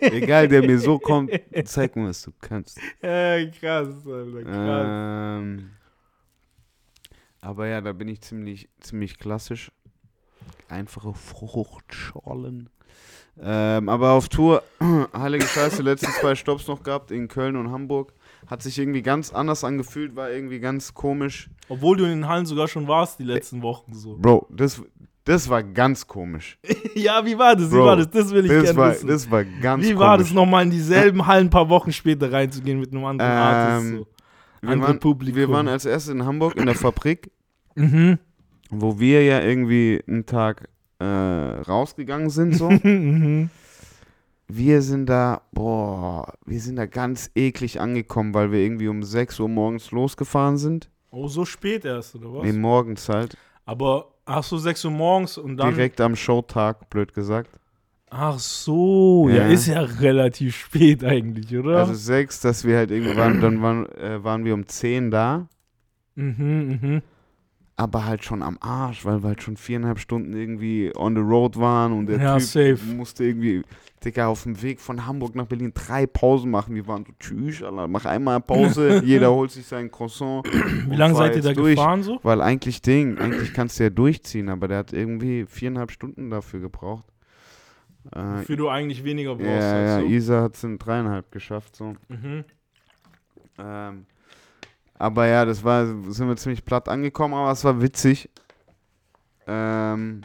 Egal, 0.00 0.48
der 0.48 0.62
mir 0.62 0.78
so 0.78 0.98
kommt, 0.98 1.30
zeig 1.64 1.96
mir, 1.96 2.08
was 2.08 2.22
du 2.22 2.32
kannst. 2.40 2.78
Ja, 3.02 3.44
krass, 3.50 3.88
Alter, 4.06 5.38
Ähm, 5.38 5.70
aber 7.40 7.66
ja, 7.68 7.80
da 7.80 7.92
bin 7.92 8.08
ich 8.08 8.20
ziemlich, 8.22 8.68
ziemlich 8.80 9.18
klassisch. 9.18 9.70
Einfache 10.68 11.14
Fruchtschorlen. 11.14 12.70
Ähm, 13.38 13.88
aber 13.88 14.12
auf 14.12 14.28
Tour, 14.28 14.62
heilige 15.16 15.46
Scheiße, 15.46 15.82
letzten 15.82 16.10
zwei 16.12 16.34
Stops 16.34 16.66
noch 16.68 16.82
gehabt 16.82 17.10
in 17.10 17.28
Köln 17.28 17.56
und 17.56 17.70
Hamburg. 17.70 18.14
hat 18.46 18.62
sich 18.62 18.78
irgendwie 18.78 19.02
ganz 19.02 19.32
anders 19.32 19.62
angefühlt, 19.64 20.16
war 20.16 20.30
irgendwie 20.30 20.58
ganz 20.60 20.94
komisch. 20.94 21.50
Obwohl 21.68 21.96
du 21.96 22.04
in 22.04 22.10
den 22.10 22.28
Hallen 22.28 22.46
sogar 22.46 22.68
schon 22.68 22.88
warst 22.88 23.18
die 23.18 23.24
letzten 23.24 23.60
Wochen 23.62 23.92
so. 23.92 24.16
Bro, 24.16 24.46
das, 24.50 24.82
das 25.26 25.48
war 25.50 25.62
ganz 25.62 26.06
komisch. 26.06 26.58
ja, 26.94 27.22
wie 27.26 27.36
war 27.36 27.54
das? 27.54 27.70
Wie 27.70 27.74
Bro, 27.74 27.84
war 27.84 27.96
das? 27.96 28.08
Das 28.10 28.30
will 28.30 28.44
ich 28.46 28.50
Das 28.50 28.62
gerne 28.64 28.78
war, 28.78 28.90
wissen. 28.92 29.08
das 29.08 29.30
war 29.30 29.44
ganz 29.44 29.84
wie 29.84 29.88
komisch. 29.92 30.00
war 30.00 30.16
das 30.18 30.32
nochmal 30.32 30.64
in 30.64 30.70
dieselben 30.70 31.26
Hallen 31.26 31.48
ein 31.48 31.50
paar 31.50 31.68
Wochen 31.68 31.92
später 31.92 32.32
reinzugehen 32.32 32.80
mit 32.80 32.92
einem 32.92 33.04
anderen 33.04 33.30
Artist? 33.30 33.86
Ähm, 33.92 33.96
So. 33.98 34.06
Wir 34.62 34.70
andere 34.70 34.88
waren, 34.88 35.00
Publikum. 35.00 35.36
wir 35.36 35.50
waren 35.50 35.68
als 35.68 35.84
erstes 35.84 36.12
in 36.14 36.24
Hamburg 36.24 36.56
in 36.56 36.64
der 36.66 36.74
Fabrik, 36.74 37.30
Mhm. 37.74 38.18
wo 38.70 38.98
wir 38.98 39.22
ja 39.22 39.40
irgendwie 39.42 40.02
einen 40.08 40.24
Tag 40.24 40.68
äh, 40.98 41.04
rausgegangen 41.04 42.30
sind. 42.30 42.54
So. 42.56 42.70
Mhm. 42.82 43.50
wir 44.48 44.80
sind 44.80 45.06
da, 45.06 45.42
boah, 45.52 46.32
wir 46.46 46.60
sind 46.60 46.76
da 46.76 46.86
ganz 46.86 47.30
eklig 47.34 47.80
angekommen, 47.80 48.32
weil 48.32 48.52
wir 48.52 48.60
irgendwie 48.60 48.88
um 48.88 49.02
6 49.02 49.40
Uhr 49.40 49.48
morgens 49.48 49.90
losgefahren 49.90 50.56
sind. 50.56 50.88
Oh, 51.10 51.28
so 51.28 51.44
spät 51.44 51.84
erst, 51.84 52.14
oder 52.14 52.32
was? 52.32 52.44
Nee, 52.44 52.52
morgens 52.52 53.08
halt. 53.08 53.36
Aber 53.64 54.14
ach 54.26 54.42
so, 54.44 54.58
6 54.58 54.84
Uhr 54.84 54.90
morgens 54.90 55.38
und 55.38 55.56
dann. 55.56 55.74
Direkt 55.74 56.00
am 56.00 56.14
Showtag, 56.16 56.90
blöd 56.90 57.14
gesagt. 57.14 57.58
Ach 58.10 58.38
so, 58.38 59.28
ja. 59.28 59.36
Ja. 59.36 59.48
ist 59.48 59.66
ja 59.66 59.80
relativ 59.80 60.54
spät 60.56 61.02
eigentlich, 61.02 61.56
oder? 61.56 61.78
Also 61.78 61.94
6, 61.94 62.40
dass 62.40 62.64
wir 62.64 62.76
halt 62.76 62.90
irgendwie 62.90 63.16
waren, 63.16 63.40
dann 63.40 63.62
waren, 63.62 63.86
äh, 63.96 64.22
waren 64.22 64.44
wir 64.44 64.54
um 64.54 64.66
10 64.66 65.10
da. 65.10 65.48
mhm, 66.14 66.78
mhm. 66.82 67.02
aber 67.76 68.04
halt 68.06 68.24
schon 68.24 68.42
am 68.42 68.58
Arsch, 68.60 69.04
weil 69.04 69.22
wir 69.22 69.28
halt 69.28 69.42
schon 69.42 69.56
viereinhalb 69.56 69.98
Stunden 69.98 70.32
irgendwie 70.34 70.92
on 70.96 71.14
the 71.14 71.20
road 71.20 71.56
waren 71.58 71.92
und 71.92 72.06
der 72.06 72.18
Ja, 72.20 72.38
Typ 72.38 72.46
safe. 72.46 72.78
musste 72.94 73.24
irgendwie, 73.24 73.62
Digga, 74.04 74.26
auf 74.26 74.42
dem 74.42 74.60
Weg 74.62 74.80
von 74.80 75.06
Hamburg 75.06 75.34
nach 75.34 75.46
Berlin 75.46 75.72
drei 75.74 76.06
Pausen 76.06 76.50
machen. 76.50 76.74
Wir 76.74 76.86
waren 76.86 77.04
so, 77.04 77.12
tschüss, 77.18 77.62
Alter, 77.62 77.88
mach 77.88 78.04
einmal 78.04 78.40
Pause, 78.40 79.02
jeder 79.04 79.32
holt 79.32 79.50
sich 79.50 79.66
sein 79.66 79.90
Croissant. 79.90 80.44
Wie 80.44 80.96
lange 80.96 81.14
seid 81.14 81.34
ihr 81.36 81.42
da 81.42 81.52
durch. 81.52 81.76
gefahren 81.76 82.02
so? 82.02 82.20
Weil 82.22 82.40
eigentlich 82.40 82.82
Ding, 82.82 83.18
eigentlich 83.18 83.54
kannst 83.54 83.78
du 83.78 83.84
ja 83.84 83.90
durchziehen, 83.90 84.48
aber 84.48 84.68
der 84.68 84.78
hat 84.78 84.92
irgendwie 84.92 85.46
viereinhalb 85.46 85.90
Stunden 85.90 86.30
dafür 86.30 86.60
gebraucht. 86.60 87.04
Äh, 88.12 88.42
Für 88.44 88.56
du 88.56 88.68
eigentlich 88.68 89.02
weniger 89.02 89.34
brauchst. 89.34 89.48
ja, 89.48 89.80
ja, 89.80 90.00
so. 90.00 90.06
Isa 90.06 90.42
hat 90.42 90.54
es 90.54 90.64
in 90.64 90.78
dreieinhalb 90.78 91.32
geschafft, 91.32 91.76
so. 91.76 91.94
Mhm. 92.08 92.44
Ähm, 93.58 94.06
aber 94.98 95.26
ja, 95.26 95.44
das 95.44 95.64
war, 95.64 95.86
sind 95.86 96.28
wir 96.28 96.36
ziemlich 96.36 96.64
platt 96.64 96.88
angekommen, 96.88 97.34
aber 97.34 97.50
es 97.50 97.64
war 97.64 97.80
witzig. 97.82 98.30
Ähm, 99.46 100.22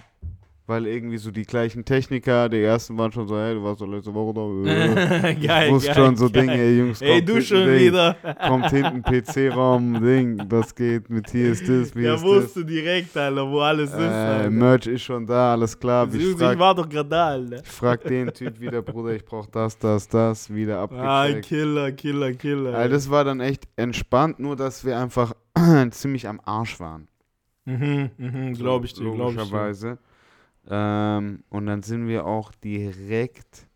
weil 0.72 0.88
irgendwie 0.88 1.18
so 1.18 1.32
die 1.32 1.44
gleichen 1.44 1.84
Techniker, 1.84 2.48
die 2.48 2.62
ersten 2.64 2.98
waren 2.98 3.12
schon 3.12 3.28
so, 3.28 3.38
hey, 3.38 3.56
du 3.56 3.62
warst 3.62 3.82
doch 3.82 3.88
letzte 3.88 4.14
Woche 4.14 4.34
da. 4.34 4.42
Äh. 5.28 5.36
geil, 5.36 5.68
ich 5.68 5.74
wusste 5.74 5.88
geil, 5.94 5.96
schon 5.98 6.16
so 6.16 6.30
geil. 6.30 6.48
Dinge, 6.48 6.54
ey 6.62 6.80
Jungs, 6.80 7.02
Ey, 7.02 7.16
kommt 7.18 7.28
du 7.30 7.34
hinten 7.34 7.46
schon 7.46 7.66
Ding, 7.68 7.80
wieder. 7.82 8.16
Kommt 8.48 8.70
hinten 8.70 9.02
PC-Raum, 9.04 10.02
Ding, 10.02 10.48
das 10.48 10.74
geht, 10.74 11.10
mit 11.10 11.30
hier 11.30 11.52
ist 11.52 11.68
das, 11.68 11.94
wie 11.94 12.04
Der 12.04 12.14
ist 12.16 12.22
das. 12.24 12.30
wusste 12.30 12.64
direkt, 12.64 13.18
Alter, 13.18 13.52
wo 13.52 13.60
alles 13.60 13.92
ist. 13.92 14.00
Äh, 14.00 14.04
Alter. 14.04 14.50
Merch 14.50 14.88
ist 14.88 15.02
schon 15.02 15.28
da, 15.28 15.52
alles 15.52 15.78
klar. 15.78 16.08
Ich 16.14 16.22
Jungs, 16.22 16.40
frag, 16.40 16.54
ich 16.54 16.60
war 16.60 16.74
doch 16.74 16.88
gerade 16.88 17.10
da, 17.10 17.28
Alter. 17.28 17.62
ich 17.64 17.68
frag 17.70 18.04
den 18.06 18.34
Typ 18.34 18.58
wieder, 18.62 18.82
Bruder, 18.92 19.14
ich 19.14 19.26
brauch 19.26 19.48
das, 19.48 19.78
das, 19.78 20.08
das, 20.08 20.54
wieder 20.54 20.78
Ah, 20.78 21.24
abgecheckt. 21.24 21.48
Killer, 21.48 21.92
Killer, 21.92 22.34
Killer. 22.34 22.74
Also 22.78 22.94
das 22.96 23.10
war 23.10 23.26
dann 23.26 23.42
echt 23.42 23.68
entspannt, 23.76 24.40
nur 24.40 24.56
dass 24.56 24.86
wir 24.86 24.98
einfach 24.98 25.34
ziemlich 25.92 26.30
am 26.30 26.40
Arsch 26.46 26.80
waren. 26.80 27.10
Mhm, 27.66 28.10
mhm, 28.18 28.54
glaube 28.54 28.86
ich 28.86 28.94
dir, 28.94 29.12
glaube 29.12 29.34
ich 29.42 29.80
dir. 29.80 29.98
Ähm, 30.70 31.44
und 31.50 31.66
dann 31.66 31.84
sind 31.84 32.08
wir 32.08 32.26
auch 32.26 32.52
direkt 32.64 33.68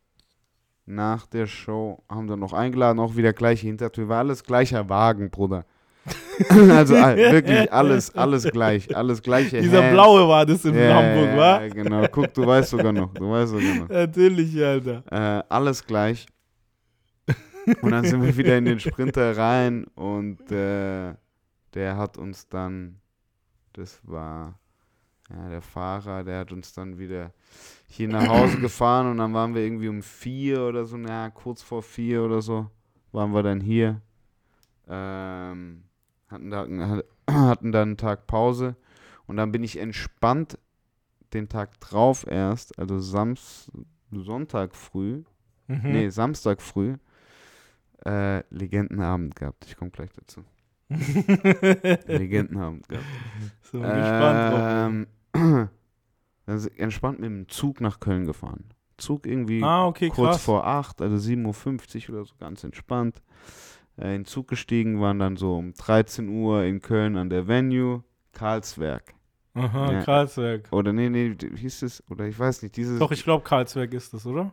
nach 0.85 1.25
der 1.25 1.47
Show, 1.47 2.03
haben 2.09 2.27
dann 2.27 2.39
noch 2.39 2.53
eingeladen, 2.53 2.99
auch 2.99 3.15
wieder 3.15 3.33
gleiche 3.33 3.67
Hintertür, 3.67 4.07
war 4.07 4.19
alles 4.19 4.43
gleicher 4.43 4.87
Wagen, 4.87 5.31
Bruder. 5.31 5.65
also 6.49 6.93
wirklich 6.93 7.71
alles, 7.73 8.13
alles 8.13 8.43
gleich, 8.43 8.95
alles 8.95 9.23
gleiche 9.23 9.59
Dieser 9.59 9.81
Hands. 9.81 9.93
blaue 9.93 10.27
war 10.27 10.45
das 10.45 10.63
in 10.63 10.75
Ja, 10.75 10.93
Hamburg, 10.93 11.29
ja, 11.29 11.37
wa? 11.37 11.61
Ja, 11.63 11.67
genau, 11.69 12.05
guck, 12.11 12.31
du 12.33 12.45
weißt 12.45 12.69
sogar 12.69 12.93
noch, 12.93 13.11
du 13.13 13.31
weißt 13.31 13.51
sogar 13.53 13.75
noch. 13.75 13.89
Natürlich, 13.89 14.63
Alter. 14.63 15.03
Äh, 15.09 15.43
alles 15.49 15.83
gleich. 15.83 16.27
Und 17.81 17.91
dann 17.91 18.05
sind 18.05 18.21
wir 18.21 18.37
wieder 18.37 18.57
in 18.57 18.65
den 18.65 18.79
Sprinter 18.79 19.35
rein 19.35 19.85
und 19.95 20.51
äh, 20.51 21.15
der 21.73 21.97
hat 21.97 22.17
uns 22.19 22.47
dann, 22.47 22.99
das 23.73 23.99
war 24.03 24.59
ja, 25.29 25.49
der 25.49 25.61
Fahrer, 25.61 26.23
der 26.23 26.39
hat 26.39 26.51
uns 26.51 26.73
dann 26.73 26.97
wieder 26.99 27.31
hier 27.87 28.07
nach 28.07 28.27
Hause 28.27 28.59
gefahren 28.59 29.07
und 29.11 29.17
dann 29.17 29.33
waren 29.33 29.55
wir 29.55 29.61
irgendwie 29.63 29.87
um 29.89 30.01
vier 30.03 30.61
oder 30.63 30.85
so, 30.85 30.97
ja, 30.97 31.29
kurz 31.29 31.61
vor 31.61 31.81
vier 31.81 32.23
oder 32.23 32.41
so, 32.41 32.69
waren 33.11 33.31
wir 33.33 33.43
dann 33.43 33.61
hier. 33.61 34.01
Ähm, 34.87 35.83
hatten, 36.27 36.49
da, 36.51 37.01
hatten 37.29 37.71
dann 37.71 37.89
einen 37.89 37.97
Tag 37.97 38.27
Pause 38.27 38.75
und 39.27 39.37
dann 39.37 39.51
bin 39.51 39.63
ich 39.63 39.77
entspannt 39.77 40.59
den 41.33 41.49
Tag 41.49 41.79
drauf 41.79 42.25
erst, 42.27 42.77
also 42.77 42.99
Sams 42.99 43.71
Sonntag 44.11 44.75
früh, 44.75 45.23
Mhm. 45.67 45.91
nee, 45.91 46.09
Samstag 46.09 46.61
früh, 46.61 46.95
äh, 48.05 48.43
Legendenabend 48.53 49.35
gehabt. 49.35 49.65
Ich 49.65 49.75
komme 49.75 49.89
gleich 49.89 50.11
dazu. 50.13 50.43
Legendenabend 52.07 52.87
gehabt. 52.87 53.05
so 53.61 53.79
gespannt 53.79 54.51
drauf. 54.51 54.61
Ähm, 54.67 55.07
dann 56.45 56.59
sind 56.59 56.79
entspannt 56.79 57.19
mit 57.19 57.29
dem 57.29 57.49
Zug 57.49 57.81
nach 57.81 57.99
Köln 57.99 58.25
gefahren. 58.25 58.65
Zug 58.97 59.25
irgendwie 59.27 59.61
Ah, 59.63 59.87
okay, 59.87 60.09
kurz 60.09 60.31
krass. 60.35 60.43
vor 60.43 60.65
8, 60.65 61.01
also 61.01 61.15
7.50 61.15 62.09
Uhr 62.09 62.15
oder 62.15 62.25
so, 62.25 62.35
ganz 62.39 62.63
entspannt. 62.63 63.21
Äh, 63.97 64.15
in 64.15 64.21
den 64.21 64.25
Zug 64.25 64.47
gestiegen, 64.47 65.01
waren 65.01 65.19
dann 65.19 65.35
so 65.37 65.57
um 65.57 65.73
13 65.73 66.29
Uhr 66.29 66.63
in 66.63 66.81
Köln 66.81 67.17
an 67.17 67.29
der 67.29 67.47
Venue, 67.47 68.03
Karlswerk. 68.31 69.13
Aha, 69.53 69.91
Ja. 69.91 70.01
Karlswerk. 70.03 70.67
Oder 70.71 70.93
nee, 70.93 71.09
nee, 71.09 71.35
wie 71.39 71.57
hieß 71.61 71.81
es? 71.83 72.03
Oder 72.09 72.25
ich 72.27 72.37
weiß 72.37 72.61
nicht, 72.61 72.75
dieses. 72.75 72.99
Doch, 72.99 73.11
ich 73.11 73.23
glaube, 73.23 73.43
Karlswerk 73.43 73.93
ist 73.93 74.13
das, 74.13 74.25
oder? 74.25 74.51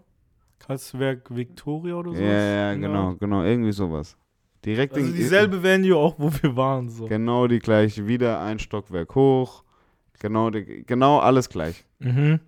Karlswerk 0.61 1.35
Victoria 1.35 1.97
oder 1.97 2.12
ja, 2.12 2.16
so? 2.16 2.23
ja, 2.25 2.75
genau, 2.75 3.14
genau, 3.16 3.42
irgendwie 3.42 3.73
sowas. 3.73 4.16
Direkt 4.64 4.94
Also 4.94 5.07
in, 5.07 5.14
dieselbe 5.14 5.62
Venue, 5.62 5.96
auch 5.96 6.18
wo 6.18 6.31
wir 6.40 6.57
waren. 6.57 6.88
So. 6.88 7.07
Genau 7.07 7.46
die 7.48 7.59
gleiche, 7.59 8.07
wieder 8.07 8.40
ein 8.40 8.59
Stockwerk 8.59 9.14
hoch. 9.14 9.64
Genau, 10.20 10.51
die, 10.51 10.85
genau 10.87 11.18
alles 11.18 11.48
gleich. 11.48 11.85
Mhm. 11.98 12.40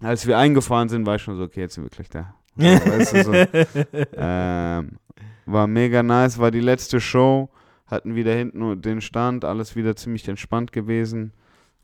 Als 0.00 0.26
wir 0.26 0.38
eingefahren 0.38 0.88
sind, 0.88 1.06
war 1.06 1.16
ich 1.16 1.22
schon 1.22 1.36
so, 1.36 1.42
okay, 1.44 1.60
jetzt 1.60 1.74
sind 1.74 1.84
wir 1.84 1.90
gleich 1.90 2.10
da. 2.10 2.34
Weißt 2.56 3.14
du, 3.14 3.24
so. 3.24 3.32
ähm, 4.12 4.98
war 5.46 5.66
mega 5.66 6.02
nice, 6.02 6.38
war 6.38 6.50
die 6.50 6.60
letzte 6.60 7.00
Show. 7.00 7.48
Hatten 7.86 8.14
wieder 8.14 8.34
hinten 8.34 8.82
den 8.82 9.00
Stand, 9.00 9.46
alles 9.46 9.74
wieder 9.74 9.96
ziemlich 9.96 10.28
entspannt 10.28 10.72
gewesen. 10.72 11.32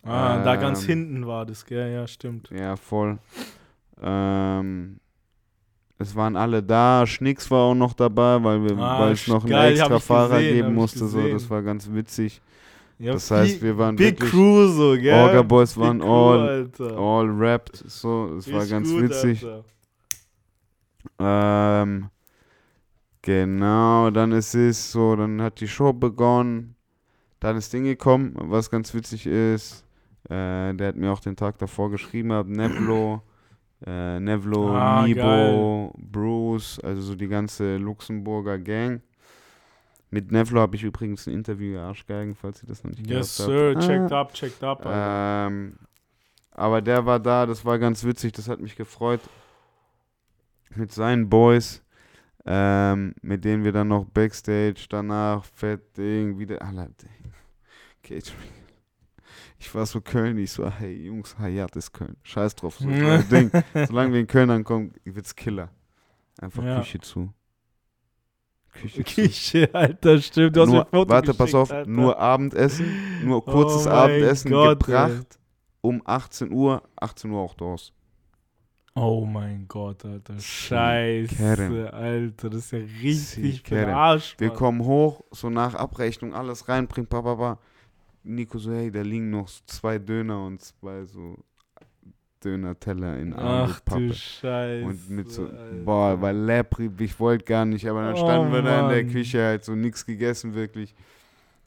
Ah, 0.02 0.42
da 0.44 0.56
ganz 0.56 0.82
Ähm, 0.82 0.88
hinten 0.88 1.26
war 1.26 1.46
das, 1.46 1.64
gell? 1.64 1.90
Ja, 1.94 2.06
stimmt. 2.06 2.50
Ja, 2.50 2.76
voll. 2.76 3.18
Ähm, 4.02 5.00
es 6.04 6.14
waren 6.14 6.36
alle 6.36 6.62
da. 6.62 7.06
Schnicks 7.06 7.50
war 7.50 7.60
auch 7.70 7.74
noch 7.74 7.92
dabei, 7.94 8.42
weil 8.42 8.62
wir, 8.62 8.78
Ah, 8.78 9.00
weil 9.00 9.12
es 9.12 9.26
noch 9.26 9.42
einen 9.44 9.50
geil, 9.50 9.80
hab 9.80 9.90
extra 9.90 9.98
Fahrer 10.00 10.38
gesehen, 10.38 10.54
geben 10.56 10.74
musste. 10.74 11.06
So, 11.06 11.28
das 11.28 11.48
war 11.50 11.62
ganz 11.62 11.88
witzig. 11.92 12.40
Ja, 12.98 13.12
Das 13.14 13.30
heißt, 13.30 13.54
Big- 13.54 13.62
wir 13.62 13.78
waren 13.78 13.96
Big 13.96 14.12
wirklich 14.20 14.30
Crew 14.30 14.68
so, 14.68 14.92
gell? 14.92 15.14
Orga 15.20 15.42
Boys 15.42 15.74
Big 15.74 15.82
waren 15.82 15.98
Crew, 16.00 16.30
all, 16.30 16.48
Alter. 16.48 16.96
all 16.96 17.28
rapped. 17.30 17.82
So, 17.86 18.36
es 18.38 18.52
war 18.52 18.64
ganz 18.66 18.88
gut, 18.90 19.02
witzig. 19.02 19.44
Ähm, 21.18 22.08
genau, 23.22 24.10
dann 24.10 24.32
ist 24.32 24.54
es 24.54 24.92
so, 24.92 25.16
dann 25.16 25.40
hat 25.42 25.60
die 25.60 25.68
Show 25.68 25.92
begonnen. 25.92 26.76
Dann 27.40 27.56
ist 27.56 27.72
Ding 27.72 27.84
gekommen, 27.84 28.34
was 28.36 28.70
ganz 28.70 28.94
witzig 28.94 29.26
ist. 29.26 29.84
Äh, 30.30 30.72
der 30.74 30.88
hat 30.88 30.96
mir 30.96 31.12
auch 31.12 31.20
den 31.20 31.36
Tag 31.36 31.58
davor 31.58 31.90
geschrieben, 31.90 32.32
hab 32.32 32.46
Nevlo, 32.46 33.22
äh, 33.86 34.18
Nevlo, 34.20 34.74
Ah, 34.74 35.02
Nibo, 35.06 35.94
Bruce, 35.98 36.78
also 36.80 37.02
so 37.02 37.14
die 37.14 37.28
ganze 37.28 37.76
Luxemburger 37.76 38.58
Gang. 38.58 39.02
Mit 40.10 40.30
Nevlo 40.30 40.60
habe 40.60 40.76
ich 40.76 40.84
übrigens 40.84 41.26
ein 41.26 41.34
Interview 41.34 41.78
Arschgeigen, 41.78 42.34
falls 42.34 42.62
ihr 42.62 42.68
das 42.68 42.84
noch 42.84 42.92
nicht 42.92 43.06
Yes, 43.10 43.36
gehört 43.38 43.76
habt. 43.76 43.82
sir. 43.84 43.88
Checked 43.88 44.12
Ah. 44.12 44.20
up, 44.20 44.32
checked 44.34 44.62
up. 44.64 44.82
Ähm, 44.86 45.74
aber 46.52 46.80
der 46.80 47.04
war 47.04 47.18
da, 47.18 47.46
das 47.46 47.64
war 47.64 47.78
ganz 47.78 48.04
witzig, 48.04 48.32
das 48.32 48.48
hat 48.48 48.60
mich 48.60 48.76
gefreut. 48.76 49.20
Mit 50.76 50.92
seinen 50.92 51.28
Boys, 51.28 51.82
ähm, 52.46 53.14
mit 53.22 53.44
denen 53.44 53.64
wir 53.64 53.72
dann 53.72 53.88
noch 53.88 54.04
Backstage, 54.04 54.86
danach 54.88 55.44
fett 55.44 55.96
Ding, 55.96 56.38
wieder, 56.38 56.62
Alter, 56.62 56.86
Ding. 57.02 57.32
Catering. 58.02 58.63
Ich 59.64 59.74
war 59.74 59.86
so 59.86 60.02
Köln, 60.02 60.36
ich 60.36 60.52
so, 60.52 60.68
hey 60.70 61.06
Jungs, 61.06 61.38
Hayat 61.38 61.74
ist 61.74 61.90
Köln. 61.90 62.18
Scheiß 62.22 62.54
drauf. 62.54 62.76
So, 62.78 62.86
Ding. 63.30 63.50
Solange 63.88 64.12
wir 64.12 64.20
in 64.20 64.26
Köln 64.26 64.50
ankommen, 64.50 64.92
wird's 65.04 65.34
Killer. 65.34 65.70
Einfach 66.38 66.62
Ja. 66.62 66.80
Küche 66.80 67.00
zu. 67.00 67.32
Küche, 68.72 69.02
zu. 69.04 69.14
Küche, 69.14 69.70
Alter, 69.74 70.20
stimmt. 70.20 70.54
Du 70.54 70.60
hast 70.60 70.68
mir 70.68 70.74
Nur, 70.74 70.84
ein 70.84 70.90
Foto 70.90 71.08
warte, 71.10 71.32
pass 71.32 71.54
auf, 71.54 71.70
Alter. 71.70 71.90
nur 71.90 72.18
Abendessen, 72.18 72.86
nur 73.24 73.38
Oh 73.38 73.40
kurzes 73.40 73.86
mein 73.86 73.94
Abendessen 73.94 74.50
Gott, 74.50 74.80
gebracht 74.80 75.38
um 75.80 76.02
18 76.04 76.52
Uhr, 76.52 76.82
18 76.96 77.30
Uhr 77.30 77.40
auch 77.40 77.54
durch. 77.54 77.90
Oh 78.94 79.24
mein 79.24 79.66
Gott, 79.66 80.04
Alter. 80.04 80.38
Scheiße, 80.38 81.90
Alter. 81.90 82.50
Das 82.50 82.66
ist 82.66 82.72
ja 82.72 82.78
richtig 83.02 83.64
Kerem. 83.64 83.84
verarscht. 83.86 84.38
Wir 84.40 84.50
kommen 84.50 84.82
hoch, 84.84 85.22
so 85.30 85.48
nach 85.48 85.74
Abrechnung, 85.74 86.34
alles 86.34 86.68
reinbringt, 86.68 87.08
ba, 87.08 87.22
ba, 87.22 87.34
ba. 87.34 87.58
Nico 88.24 88.58
so, 88.58 88.72
hey, 88.72 88.90
da 88.90 89.02
liegen 89.02 89.30
noch 89.30 89.48
zwei 89.66 89.98
Döner 89.98 90.44
und 90.46 90.60
zwei 90.62 91.04
so 91.04 91.36
Döner-Teller 92.42 93.18
in 93.18 93.32
Ach 93.34 93.80
du 93.80 93.92
Alupappe. 93.94 94.14
Scheiße. 94.14 94.84
Und 94.86 95.10
mit 95.10 95.30
so, 95.30 95.46
Alter. 95.46 95.74
boah, 95.84 96.20
war 96.20 96.32
lepprig, 96.32 96.92
ich 97.00 97.18
wollte 97.20 97.44
gar 97.44 97.64
nicht, 97.64 97.86
aber 97.88 98.02
dann 98.02 98.14
Oh, 98.14 98.16
standen 98.18 98.52
wir 98.52 98.62
da 98.62 98.82
in 98.82 98.88
der. 99.06 99.12
Küche 99.12 99.42
halt 99.42 99.64
so 99.64 99.74
nichts 99.74 100.04
gegessen, 100.04 100.54
wirklich. 100.54 100.94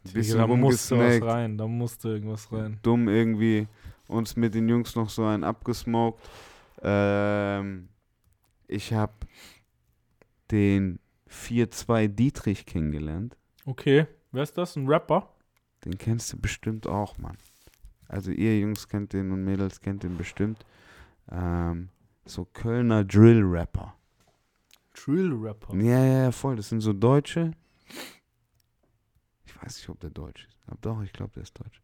Ein 0.05 0.13
bisschen 0.13 0.37
da 0.37 0.47
musste 0.47 0.97
was 0.97 1.21
rein. 1.21 1.57
Da 1.57 1.67
musste 1.67 2.09
irgendwas 2.09 2.51
rein. 2.51 2.79
dumm 2.83 3.09
irgendwie, 3.09 3.67
uns 4.07 4.35
mit 4.35 4.53
den 4.53 4.69
Jungs 4.69 4.95
noch 4.95 5.09
so 5.09 5.25
einen 5.25 5.43
abgesmoked. 5.43 6.19
Ähm, 6.81 7.89
ich 8.67 8.93
habe 8.93 9.13
den 10.51 10.99
4-2 11.29 12.07
Dietrich 12.07 12.65
kennengelernt. 12.65 13.35
Okay. 13.65 14.05
Wer 14.31 14.43
ist 14.43 14.57
das? 14.57 14.75
Ein 14.75 14.87
Rapper? 14.87 15.29
Den 15.85 15.97
kennst 15.97 16.33
du 16.33 16.37
bestimmt 16.37 16.87
auch, 16.87 17.17
Mann. 17.17 17.37
Also 18.07 18.31
ihr 18.31 18.59
Jungs 18.59 18.87
kennt 18.87 19.13
den 19.13 19.31
und 19.31 19.43
Mädels 19.43 19.81
kennt 19.81 20.03
den 20.03 20.17
bestimmt. 20.17 20.65
Ähm, 21.31 21.89
so 22.25 22.45
Kölner 22.45 23.03
Drill-Rapper. 23.03 23.93
Drill-Rapper. 24.93 25.75
Ja, 25.75 26.03
ja, 26.03 26.23
ja, 26.23 26.31
voll. 26.31 26.55
Das 26.55 26.69
sind 26.69 26.81
so 26.81 26.93
Deutsche. 26.93 27.51
Ich 29.45 29.61
weiß 29.61 29.77
nicht, 29.77 29.89
ob 29.89 29.99
der 29.99 30.09
Deutsch 30.09 30.47
ist. 30.47 30.57
Aber 30.67 30.77
doch, 30.81 31.01
ich 31.01 31.13
glaube, 31.13 31.33
der 31.33 31.43
ist 31.43 31.59
Deutsch. 31.59 31.81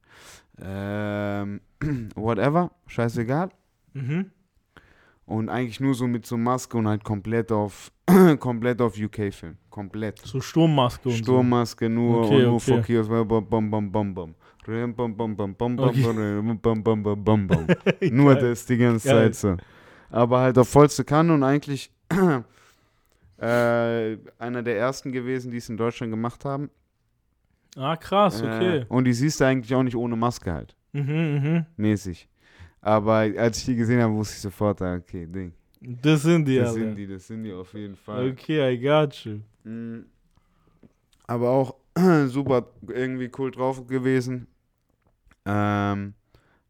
Ähm, 0.60 1.62
whatever, 2.16 2.72
scheißegal. 2.88 3.50
Mhm. 3.94 4.32
Und 5.26 5.50
eigentlich 5.50 5.80
nur 5.80 5.94
so 5.94 6.06
mit 6.06 6.26
so 6.26 6.38
Maske 6.38 6.78
und 6.78 6.88
halt 6.88 7.04
komplett 7.04 7.52
auf 7.52 7.92
komplett 8.40 8.82
auf 8.82 8.98
UK-Film. 8.98 9.58
Komplett. 9.70 10.20
So 10.20 10.42
Sturmmaske 10.42 11.10
und 11.10 11.16
Sturmmaske 11.16 11.90
nur 11.90 12.26
Okay, 12.26 12.36
und 12.36 12.44
nur 12.44 12.54
okay. 12.56 12.74
for 12.74 12.82
Kios. 12.82 13.08
Bam, 13.08 13.28
bam, 13.28 13.70
bam, 13.70 13.92
bam, 13.92 14.14
bam. 14.14 14.36
Bam, 14.66 14.94
bam, 14.96 15.16
bam, 15.16 15.36
bam, 15.36 15.56
bam, 15.56 15.76
bam, 15.76 16.62
bam, 16.62 16.84
bam, 16.84 17.04
bam, 17.04 17.24
bam, 17.24 17.48
bam. 17.48 17.68
so. 17.68 18.10
Nur 18.12 18.36
das 18.36 18.66
die 18.66 18.78
ganze 18.78 19.08
Geil. 19.08 19.32
Zeit 19.32 19.36
so. 19.36 19.58
Aber 20.10 20.40
halt 20.40 20.58
auf 20.58 20.70
vollste 20.70 21.04
Kanne 21.04 21.34
und 21.34 21.44
eigentlich 21.44 21.92
äh, 23.38 24.18
einer 24.38 24.64
der 24.64 24.78
ersten 24.78 25.12
gewesen, 25.12 25.52
die 25.52 25.58
es 25.58 25.70
in 25.70 25.78
Deutschland 25.78 26.12
gemacht 26.12 26.46
haben. 26.46 26.70
Ah, 27.76 27.96
krass, 27.96 28.42
okay. 28.42 28.80
Äh, 28.80 28.86
und 28.88 29.06
die 29.06 29.14
siehst 29.14 29.40
du 29.42 29.46
eigentlich 29.46 29.74
auch 29.74 29.84
nicht 29.84 29.96
ohne 29.96 30.16
Maske 30.16 30.54
halt. 30.54 30.76
Mhm, 30.92 31.42
mhm. 31.42 31.66
Mäßig. 31.76 32.30
Aber 32.84 33.14
als 33.14 33.60
ich 33.60 33.66
die 33.66 33.76
gesehen 33.76 34.02
habe, 34.02 34.14
wusste 34.14 34.36
ich 34.36 34.42
sofort, 34.42 34.82
ah, 34.82 34.96
okay, 34.96 35.26
Ding. 35.26 35.54
Das 35.80 36.22
sind 36.24 36.46
die, 36.46 36.58
Das 36.58 36.70
Alter. 36.70 36.82
sind 36.82 36.96
die, 36.96 37.08
das 37.08 37.28
sind 37.28 37.44
die 37.44 37.54
auf 37.54 37.74
jeden 37.74 37.96
Fall. 37.96 38.32
Okay, 38.32 38.74
I 38.74 38.78
got 38.78 39.14
you. 39.24 39.40
Mm. 39.64 40.06
Aber 41.26 41.50
auch 41.50 41.76
super 42.28 42.68
irgendwie 42.88 43.32
cool 43.38 43.52
drauf 43.52 43.88
gewesen. 43.88 44.48
Ähm, 45.46 46.14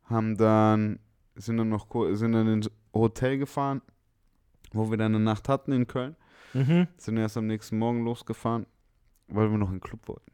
haben 0.06 0.38
dann, 0.38 0.99
sind 1.36 1.58
dann 1.58 1.69
noch 1.69 1.88
sind 2.13 2.34
dann 2.34 2.47
ins 2.47 2.69
Hotel 2.93 3.39
gefahren, 3.39 3.82
wo 4.71 4.91
wir 4.91 4.97
dann 4.97 5.15
eine 5.15 5.23
Nacht 5.23 5.49
hatten 5.49 5.71
in 5.71 5.88
Köln. 5.88 6.15
Mhm. 6.54 6.88
Sind 6.97 7.17
erst 7.17 7.38
am 7.38 7.47
nächsten 7.47 7.80
Morgen 7.80 8.04
losgefahren, 8.04 8.67
weil 9.30 9.49
wir 9.49 9.58
noch 9.58 9.69
in 9.69 9.78
den 9.78 9.82
Club 9.82 10.08
wollten. 10.08 10.32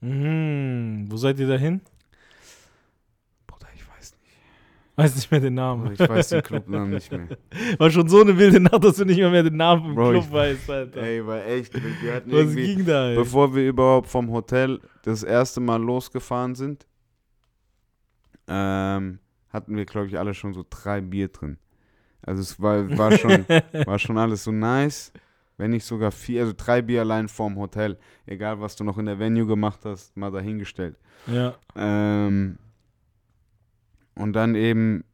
Mhm. 0.00 1.06
Wo 1.10 1.16
seid 1.16 1.38
ihr 1.38 1.48
dahin? 1.48 1.80
Bruder, 3.46 3.68
ich 3.74 3.88
weiß 3.88 4.12
nicht. 4.20 4.36
Weiß 4.96 5.16
nicht 5.16 5.30
mehr 5.30 5.40
den 5.40 5.54
Namen. 5.54 5.92
ich 5.92 5.98
weiß 5.98 6.28
den 6.28 6.42
Clubnamen 6.42 6.90
nicht 6.90 7.10
mehr. 7.10 7.26
War 7.78 7.90
schon 7.90 8.08
so 8.08 8.20
eine 8.20 8.38
wilde 8.38 8.60
Nacht, 8.60 8.84
dass 8.84 8.96
du 8.96 9.04
nicht 9.04 9.18
mehr, 9.18 9.28
mehr 9.30 9.42
den 9.42 9.56
Namen 9.56 9.82
vom 9.82 9.94
Bro, 9.96 10.10
Club 10.10 10.24
ich- 10.26 10.32
weißt, 10.32 10.70
Alter. 10.70 11.02
Ey, 11.02 11.26
war 11.26 11.44
echt. 11.44 11.74
Wir 12.02 12.14
hatten 12.14 12.30
Was 12.30 12.54
ging 12.54 12.84
da, 12.86 13.08
ey? 13.10 13.16
bevor 13.16 13.52
wir 13.54 13.68
überhaupt 13.68 14.08
vom 14.08 14.30
Hotel 14.30 14.80
das 15.02 15.24
erste 15.24 15.60
Mal 15.60 15.82
losgefahren 15.82 16.54
sind, 16.54 16.86
ähm, 18.46 19.18
hatten 19.50 19.76
wir, 19.76 19.84
glaube 19.84 20.06
ich, 20.08 20.18
alle 20.18 20.34
schon 20.34 20.54
so 20.54 20.64
drei 20.68 21.00
Bier 21.00 21.28
drin. 21.28 21.58
Also 22.22 22.42
es 22.42 22.60
war, 22.60 22.96
war, 22.96 23.12
schon, 23.18 23.44
war 23.86 23.98
schon 23.98 24.18
alles 24.18 24.44
so 24.44 24.52
nice. 24.52 25.12
Wenn 25.56 25.70
nicht 25.70 25.84
sogar 25.84 26.10
vier, 26.10 26.42
also 26.42 26.52
drei 26.56 26.82
Bier 26.82 27.00
allein 27.02 27.28
vorm 27.28 27.56
Hotel. 27.56 27.96
Egal, 28.26 28.60
was 28.60 28.74
du 28.76 28.82
noch 28.84 28.98
in 28.98 29.06
der 29.06 29.18
Venue 29.18 29.46
gemacht 29.46 29.80
hast, 29.84 30.16
mal 30.16 30.30
dahingestellt. 30.30 30.96
ja. 31.26 31.54
Ähm, 31.76 32.58
und 34.14 34.32
dann 34.34 34.54
eben 34.54 35.04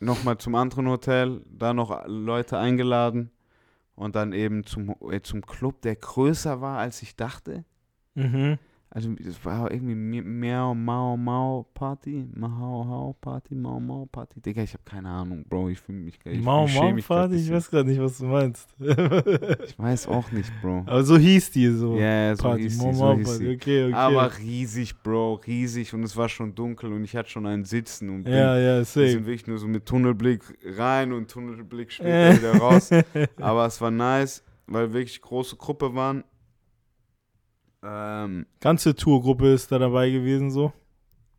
nochmal 0.00 0.38
zum 0.38 0.54
anderen 0.54 0.88
Hotel, 0.88 1.42
da 1.46 1.74
noch 1.74 2.06
Leute 2.06 2.58
eingeladen 2.58 3.30
und 3.94 4.16
dann 4.16 4.32
eben 4.32 4.64
zum, 4.64 4.94
äh, 5.10 5.20
zum 5.22 5.42
Club, 5.42 5.82
der 5.82 5.96
größer 5.96 6.60
war, 6.60 6.78
als 6.78 7.02
ich 7.02 7.16
dachte. 7.16 7.64
Mhm. 8.14 8.58
Also 8.94 9.10
es 9.26 9.42
war 9.42 9.70
irgendwie 9.70 9.94
Mi- 9.94 10.20
Miau 10.20 10.74
Mau 10.74 11.16
Mau 11.16 11.66
Party, 11.72 12.26
Mau 12.36 12.84
Hau 12.86 13.16
Party, 13.18 13.54
Mau 13.54 13.80
Mau 13.80 14.04
Party. 14.04 14.38
Digga, 14.42 14.62
ich 14.62 14.74
habe 14.74 14.82
keine 14.84 15.08
Ahnung, 15.08 15.44
Bro, 15.48 15.70
ich 15.70 15.80
fühle 15.80 15.96
mich 15.98 16.18
ich, 16.26 16.42
Mau 16.42 16.66
ich 16.66 16.74
Mau 16.74 16.92
grad 16.92 17.06
Party, 17.06 17.36
ich 17.36 17.50
weiß 17.50 17.70
gerade 17.70 17.88
nicht, 17.88 18.00
was 18.02 18.18
du 18.18 18.26
meinst. 18.26 18.68
Ich 19.66 19.78
weiß 19.78 20.08
auch 20.08 20.30
nicht, 20.32 20.52
Bro. 20.60 20.82
Aber 20.86 21.02
so 21.04 21.16
hieß 21.16 21.52
die 21.52 21.68
so. 21.68 21.96
Ja, 21.96 22.36
so 22.36 22.42
Party, 22.42 22.64
hieß 22.64 22.78
Mau 22.82 22.90
die, 22.92 22.98
Mau 22.98 23.12
so 23.12 23.16
hieß 23.18 23.28
Party. 23.28 23.44
die. 23.44 23.54
Okay, 23.54 23.84
okay. 23.86 23.94
Aber 23.94 24.38
riesig, 24.38 25.02
Bro, 25.02 25.34
riesig 25.46 25.94
und 25.94 26.02
es 26.02 26.14
war 26.16 26.28
schon 26.28 26.54
dunkel 26.54 26.92
und 26.92 27.02
ich 27.04 27.16
hatte 27.16 27.30
schon 27.30 27.46
einen 27.46 27.64
Sitzen 27.64 28.10
und 28.10 28.24
bin 28.24 28.34
ja, 28.34 28.58
ja, 28.58 28.84
safe. 28.84 29.08
sind 29.08 29.24
wirklich 29.26 29.46
nur 29.46 29.56
so 29.56 29.68
mit 29.68 29.86
Tunnelblick 29.86 30.42
rein 30.76 31.12
und 31.14 31.30
Tunnelblick 31.30 31.92
später 31.92 32.36
wieder 32.38 32.56
raus. 32.58 32.90
Aber 33.40 33.64
es 33.66 33.80
war 33.80 33.90
nice, 33.90 34.44
weil 34.66 34.92
wirklich 34.92 35.22
große 35.22 35.56
Gruppe 35.56 35.94
waren. 35.94 36.24
Ähm, 37.82 38.46
Ganze 38.60 38.94
Tourgruppe 38.94 39.52
ist 39.52 39.70
da 39.72 39.78
dabei 39.78 40.10
gewesen, 40.10 40.50
so. 40.50 40.72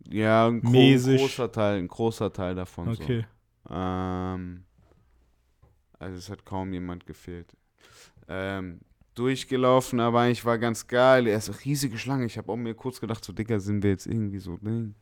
ja, 0.10 0.48
ein, 0.48 0.60
Mäßig. 0.62 1.22
großer 1.22 1.52
Teil, 1.52 1.80
ein 1.80 1.88
großer 1.88 2.32
Teil 2.34 2.56
davon. 2.56 2.90
Okay. 2.90 3.26
So. 3.68 3.74
Ähm, 3.74 4.64
also 6.00 6.18
es 6.18 6.30
hat 6.30 6.46
kaum 6.46 6.74
jemand 6.74 7.06
gefehlt. 7.06 7.56
Ähm, 8.28 8.82
durchgelaufen, 9.16 10.00
aber 10.00 10.22
eigentlich 10.22 10.44
war 10.44 10.58
ganz 10.58 10.88
geil. 10.88 11.28
Er 11.28 11.38
ist 11.38 11.50
eine 11.50 11.64
riesige 11.64 11.98
Schlange. 11.98 12.26
Ich 12.26 12.38
habe 12.38 12.52
auch 12.52 12.58
mir 12.58 12.74
kurz 12.74 13.00
gedacht, 13.00 13.24
so 13.24 13.32
Dicker, 13.32 13.60
sind 13.60 13.84
wir 13.84 13.92
jetzt 13.92 14.08
irgendwie 14.08 14.40
so 14.40 14.58
Ding. 14.58 14.96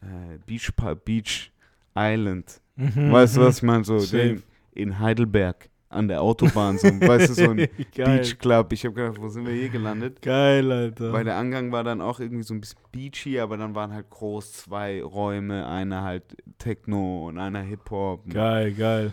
Äh, 0.00 0.38
Beach, 0.46 0.72
Beach 1.04 1.52
Island. 1.94 2.60
Mhm, 2.76 3.12
Weißt 3.12 3.36
du, 3.36 3.42
was 3.42 3.58
ich 3.58 3.62
meine? 3.62 3.84
So. 3.84 3.98
Ding 4.06 4.42
in 4.72 4.98
Heidelberg 4.98 5.68
an 5.90 6.06
der 6.08 6.22
Autobahn, 6.22 6.78
so, 6.78 6.86
weißt 6.88 7.30
du, 7.30 7.34
so 7.34 7.50
ein 7.50 7.56
Geil. 7.94 8.18
Beach 8.20 8.38
Club. 8.38 8.72
Ich 8.72 8.84
habe 8.84 8.94
gedacht, 8.94 9.20
wo 9.20 9.28
sind 9.28 9.44
wir 9.46 9.52
hier 9.52 9.68
gelandet? 9.68 10.22
Geil, 10.22 10.70
Alter. 10.70 11.12
Weil 11.12 11.24
der 11.24 11.36
Angang 11.36 11.72
war 11.72 11.82
dann 11.84 12.00
auch 12.00 12.20
irgendwie 12.20 12.44
so 12.44 12.54
ein 12.54 12.60
bisschen 12.60 12.78
beachy, 12.92 13.40
aber 13.40 13.56
dann 13.56 13.74
waren 13.74 13.92
halt 13.92 14.08
groß 14.08 14.52
zwei 14.52 15.02
Räume, 15.02 15.66
einer 15.66 16.02
halt 16.02 16.22
Techno 16.58 17.26
und 17.26 17.38
einer 17.38 17.60
Hip-Hop. 17.62 18.30
Geil, 18.30 18.72
geil. 18.72 19.12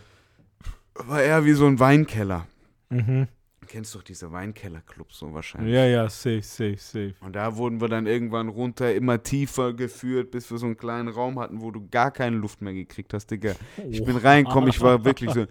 War 0.93 1.21
eher 1.21 1.43
wie 1.45 1.53
so 1.53 1.65
ein 1.65 1.79
Weinkeller. 1.79 2.45
Mhm. 2.89 3.27
Du 3.67 3.73
kennst 3.73 3.93
doch 3.95 4.01
diese 4.01 4.32
Weinkeller-Clubs 4.32 5.19
so 5.19 5.34
wahrscheinlich. 5.34 5.73
Ja, 5.73 5.86
ja, 5.86 6.08
safe, 6.08 6.41
safe, 6.41 6.77
safe. 6.77 7.15
Und 7.19 7.36
da 7.36 7.58
wurden 7.58 7.82
wir 7.82 7.89
dann 7.89 8.08
irgendwann 8.08 8.47
runter, 8.47 8.95
immer 8.95 9.21
tiefer 9.21 9.73
geführt, 9.73 10.32
bis 10.32 10.49
wir 10.49 10.58
so 10.58 10.67
einen 10.67 10.77
kleinen 10.77 11.10
Raum 11.10 11.38
hatten, 11.38 11.60
wo 11.60 11.69
du 11.71 11.86
gar 11.91 12.12
keine 12.12 12.38
Luft 12.38 12.62
mehr 12.62 12.73
gekriegt 12.73 13.13
hast, 13.13 13.30
Digga. 13.30 13.56
Ich 13.89 14.06
bin 14.06 14.15
reingekommen, 14.15 14.69
ich 14.69 14.80
war 14.80 15.03
wirklich 15.03 15.32
so. 15.32 15.41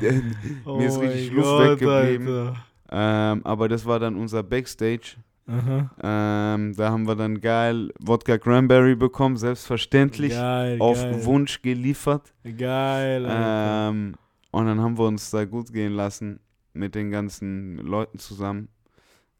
mir 0.00 0.86
ist 0.86 0.96
Oh 0.96 1.00
richtig 1.00 1.32
Luft 1.32 1.48
Gott, 1.48 1.80
weggeblieben. 1.82 2.56
Ähm, 2.90 3.40
aber 3.44 3.68
das 3.68 3.84
war 3.84 3.98
dann 3.98 4.16
unser 4.16 4.42
Backstage. 4.42 5.16
Ähm, 5.46 6.74
da 6.76 6.90
haben 6.90 7.06
wir 7.06 7.14
dann 7.14 7.42
geil 7.42 7.92
Wodka 7.98 8.38
Cranberry 8.38 8.94
bekommen, 8.94 9.36
selbstverständlich. 9.36 10.32
Geil, 10.32 10.80
auf 10.80 11.02
geil. 11.02 11.24
Wunsch 11.26 11.60
geliefert. 11.60 12.32
Geil. 12.56 13.26
Ähm, 13.28 14.14
und 14.50 14.64
dann 14.64 14.80
haben 14.80 14.96
wir 14.96 15.06
uns 15.06 15.30
da 15.30 15.44
gut 15.44 15.70
gehen 15.74 15.92
lassen 15.92 16.40
mit 16.72 16.94
den 16.94 17.10
ganzen 17.10 17.78
Leuten 17.78 18.18
zusammen. 18.18 18.68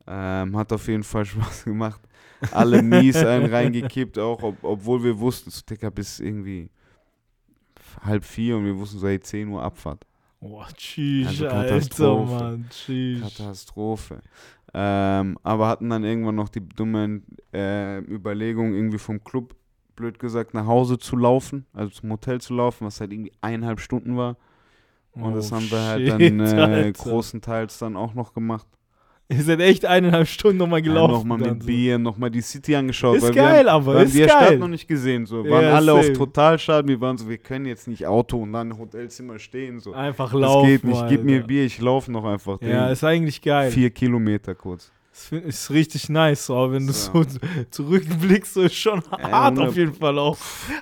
Ähm, 0.07 0.57
hat 0.57 0.73
auf 0.73 0.89
jeden 0.89 1.05
Fall 1.05 1.25
Spaß 1.27 1.65
gemacht. 1.65 2.01
Alle 2.53 2.83
mies 2.83 3.17
einen 3.17 3.53
reingekippt, 3.53 4.19
auch 4.19 4.43
ob, 4.43 4.63
obwohl 4.65 5.05
wir 5.05 5.19
wussten, 5.19 5.51
so 5.51 5.61
Dicker, 5.69 5.91
bis 5.91 6.21
irgendwie 6.21 6.71
halb 8.03 8.25
vier 8.25 8.57
und 8.57 8.65
wir 8.65 8.79
wussten 8.79 8.99
so, 8.99 9.09
hey, 9.09 9.21
10 9.21 9.49
Uhr 9.49 9.63
Abfahrt. 9.63 10.07
Boah, 10.41 10.67
tschüss, 10.75 11.27
Also 11.29 11.49
Alter, 11.49 11.75
Katastrophe. 11.75 12.33
Mann, 12.33 12.67
tschüss. 12.71 13.21
Katastrophe. 13.21 14.23
Ähm, 14.73 15.37
aber 15.43 15.69
hatten 15.69 15.91
dann 15.91 16.05
irgendwann 16.05 16.37
noch 16.37 16.49
die 16.49 16.67
dumme 16.67 17.23
äh, 17.53 17.99
Überlegung, 17.99 18.73
irgendwie 18.73 18.99
vom 18.99 19.23
Club, 19.23 19.55
blöd 19.97 20.19
gesagt, 20.19 20.55
nach 20.55 20.67
Hause 20.67 20.99
zu 20.99 21.17
laufen, 21.17 21.67
also 21.75 21.91
zum 21.91 22.11
Hotel 22.11 22.41
zu 22.41 22.55
laufen, 22.55 22.87
was 22.87 23.01
halt 23.01 23.13
irgendwie 23.13 23.33
eineinhalb 23.43 23.81
Stunden 23.81 24.17
war. 24.17 24.37
Und 25.15 25.35
das 25.35 25.51
Oh, 25.53 25.57
haben 25.57 25.71
wir 25.71 25.79
halt 25.81 26.01
shit, 26.09 26.11
dann 26.21 26.41
äh, 26.41 26.61
Alter. 26.61 26.93
großenteils 26.93 27.79
dann 27.79 27.97
auch 27.97 28.15
noch 28.15 28.33
gemacht. 28.33 28.67
Ihr 29.29 29.43
seid 29.43 29.61
echt 29.61 29.85
eineinhalb 29.87 30.27
Stunden 30.27 30.59
nochmal 30.59 30.81
Ja, 30.81 30.87
gelaufen. 30.87 31.13
nochmal 31.15 31.39
dann 31.39 31.53
mit 31.55 31.63
so. 31.63 31.67
Bier, 31.69 31.99
nochmal 31.99 32.31
die 32.31 32.41
City 32.41 32.75
angeschaut. 32.75 33.17
Ist 33.17 33.23
weil 33.23 33.35
wir 33.35 33.43
geil, 33.43 33.71
haben, 33.71 33.83
aber 33.87 34.13
wir 34.13 34.27
geil. 34.27 34.37
Stadt 34.47 34.59
noch 34.59 34.67
nicht 34.69 34.89
gesehen. 34.89 35.25
So. 35.27 35.45
Waren 35.49 35.63
Ja, 35.65 35.75
alle 35.75 35.93
auf 35.93 36.03
same. 36.05 36.17
Totalschaden. 36.17 36.89
Wir 36.89 37.01
waren 37.01 37.17
so, 37.17 37.29
wir 37.29 37.39
können 37.39 37.67
jetzt 37.67 37.87
nicht 37.87 38.07
Auto 38.07 38.39
und 38.43 38.53
dann 38.53 38.77
Hotelzimmer 38.77 39.39
stehen. 39.39 39.79
So. 39.79 39.93
Einfach 39.93 40.33
Das 40.33 40.41
laufen. 40.41 40.67
geht 40.67 40.83
nicht. 40.85 41.09
Gib 41.09 41.23
mir 41.25 41.37
Alter. 41.37 41.47
Bier, 41.47 41.65
ich 41.65 41.81
laufe 41.81 42.11
noch 42.11 42.25
einfach. 42.25 42.61
Ja, 42.61 42.89
ist 42.89 43.05
eigentlich 43.05 43.41
geil. 43.41 43.71
Vier 43.71 43.91
Kilometer 43.91 44.55
kurz. 44.57 44.91
Das 45.13 45.33
ist 45.45 45.71
richtig 45.71 46.09
nice, 46.09 46.47
so, 46.47 46.57
aber 46.57 46.73
wenn 46.73 46.87
du 46.87 46.93
So. 46.93 47.23
so 47.23 47.39
zurückblickst, 47.71 48.55
so 48.55 48.63
ist 48.63 48.75
schon 48.77 49.03
hart 49.11 49.51
hundert- 49.57 49.69
auf 49.69 49.77
jeden 49.77 49.93
Fall 49.95 50.19
auch. 50.19 50.37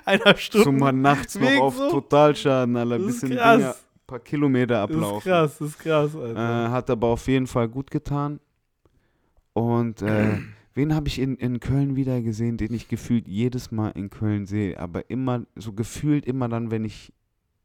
Eineinhalb 0.05 0.39
Stunden. 0.39 0.65
So 0.65 0.71
mal 0.71 0.91
nachts 0.91 1.37
noch 1.39 1.59
auf 1.59 1.75
so. 1.77 1.89
Totalschaden, 1.91 2.75
Alter. 2.77 2.97
Das 2.99 3.05
Bisschen 3.07 3.31
krass. 3.37 3.57
Dinger, 3.57 3.75
paar 4.09 4.19
Kilometer 4.19 4.75
das 4.75 4.89
ist 4.89 4.95
ablaufen. 4.95 5.29
krass, 5.29 5.57
das 5.57 5.67
ist 5.69 5.79
krass, 5.79 6.15
Alter. 6.15 6.65
Äh, 6.65 6.69
hat 6.69 6.89
aber 6.89 7.07
auf 7.07 7.27
jeden 7.27 7.47
Fall 7.47 7.69
gut 7.69 7.91
getan. 7.91 8.39
Und 9.53 10.01
äh, 10.01 10.37
wen 10.73 10.95
habe 10.95 11.07
ich 11.07 11.19
in, 11.19 11.35
in 11.35 11.59
Köln 11.59 11.95
wieder 11.95 12.21
gesehen, 12.21 12.57
den 12.57 12.73
ich 12.73 12.87
gefühlt 12.87 13.27
jedes 13.27 13.71
Mal 13.71 13.89
in 13.89 14.09
Köln 14.09 14.45
sehe, 14.45 14.79
aber 14.79 15.09
immer, 15.09 15.45
so 15.55 15.73
gefühlt 15.73 16.25
immer 16.25 16.49
dann, 16.49 16.71
wenn 16.71 16.85
ich 16.85 17.13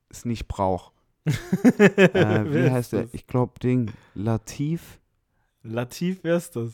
es 0.09 0.25
nicht 0.25 0.47
brauche. 0.49 0.93
Äh, 1.79 2.45
wie 2.53 2.71
heißt 2.71 2.93
der? 2.93 3.09
Ich 3.13 3.27
glaube, 3.27 3.59
Ding. 3.59 3.91
Latif. 4.15 5.01
Latif, 5.63 6.19
wer 6.23 6.37
ist 6.37 6.55
das? 6.55 6.73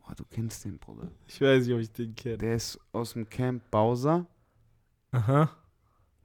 Oh, 0.00 0.12
du 0.16 0.24
kennst 0.30 0.64
den, 0.64 0.78
Bruder. 0.78 1.08
Ich 1.26 1.40
weiß 1.40 1.66
nicht, 1.66 1.74
ob 1.74 1.80
ich 1.80 1.90
den 1.90 2.14
kenne. 2.14 2.38
Der 2.38 2.54
ist 2.54 2.78
aus 2.92 3.14
dem 3.14 3.28
Camp 3.28 3.68
Bowser 3.70 4.26
Aha. 5.14 5.48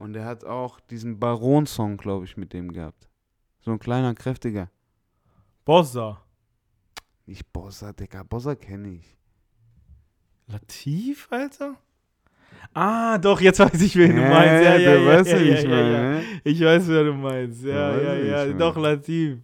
Und 0.00 0.14
der 0.14 0.24
hat 0.24 0.44
auch 0.44 0.80
diesen 0.80 1.20
Baron-Song, 1.20 1.98
glaube 1.98 2.24
ich, 2.24 2.36
mit 2.36 2.52
dem 2.52 2.72
gehabt. 2.72 3.08
So 3.60 3.70
ein 3.70 3.78
kleiner, 3.78 4.14
kräftiger. 4.14 4.70
Bossa. 5.64 6.24
Nicht 7.26 7.52
Bossa, 7.52 7.92
Digga. 7.92 8.22
Bossa 8.22 8.54
kenne 8.54 8.94
ich. 8.94 9.16
Latif, 10.46 11.28
Alter? 11.30 11.76
Ah, 12.72 13.18
doch, 13.18 13.40
jetzt 13.40 13.60
weiß 13.60 13.80
ich, 13.82 13.94
wen 13.96 14.16
du 14.16 14.22
Ja, 14.22 14.28
meinst. 14.30 14.64
Ja, 14.64 14.76
ja, 14.76 14.94
ja, 14.94 15.06
weißt, 15.06 15.30
ja, 15.30 15.40
wie 15.40 15.48
ja, 15.48 15.54
ich 15.54 15.64
ja, 15.64 16.14
ja. 16.14 16.22
Ich 16.44 16.60
weiß, 16.60 16.88
wer 16.88 17.04
du 17.04 17.12
meinst. 17.14 17.62
Ja, 17.62 17.96
ja, 18.00 18.22
wie 18.22 18.28
ja. 18.28 18.46
ich 18.46 18.56
Doch. 18.56 18.76
Latif. 18.76 19.38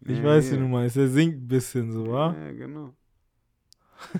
Ich 0.00 0.18
Ja, 0.18 0.24
weiß, 0.24 0.46
ja. 0.46 0.52
wen 0.52 0.60
du 0.60 0.68
meinst. 0.68 0.96
Der 0.96 1.08
singt 1.08 1.36
ein 1.42 1.48
bisschen 1.48 1.90
so, 1.92 2.06
wa? 2.10 2.34
Ja, 2.38 2.52
genau. 2.52 2.94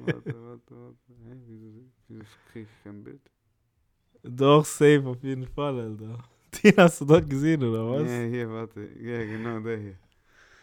warte, 0.00 0.34
warte, 0.42 0.74
warte. 0.76 1.12
Hä, 1.24 1.34
wieso, 1.46 1.66
wieso 2.08 2.24
krieg 2.52 2.66
ich 2.70 2.84
kein 2.84 3.02
Bild? 3.02 3.20
Doch, 4.28 4.64
safe, 4.64 5.02
auf 5.06 5.22
jeden 5.22 5.46
Fall, 5.46 5.78
Alter. 5.78 6.18
Den 6.62 6.76
hast 6.76 7.00
du 7.00 7.04
dort 7.04 7.28
gesehen, 7.28 7.62
oder 7.62 7.90
was? 7.90 8.10
Ja, 8.10 8.22
hier, 8.22 8.50
warte. 8.50 8.80
Ja, 9.00 9.24
genau, 9.24 9.60
der 9.60 9.78
hier. 9.78 9.96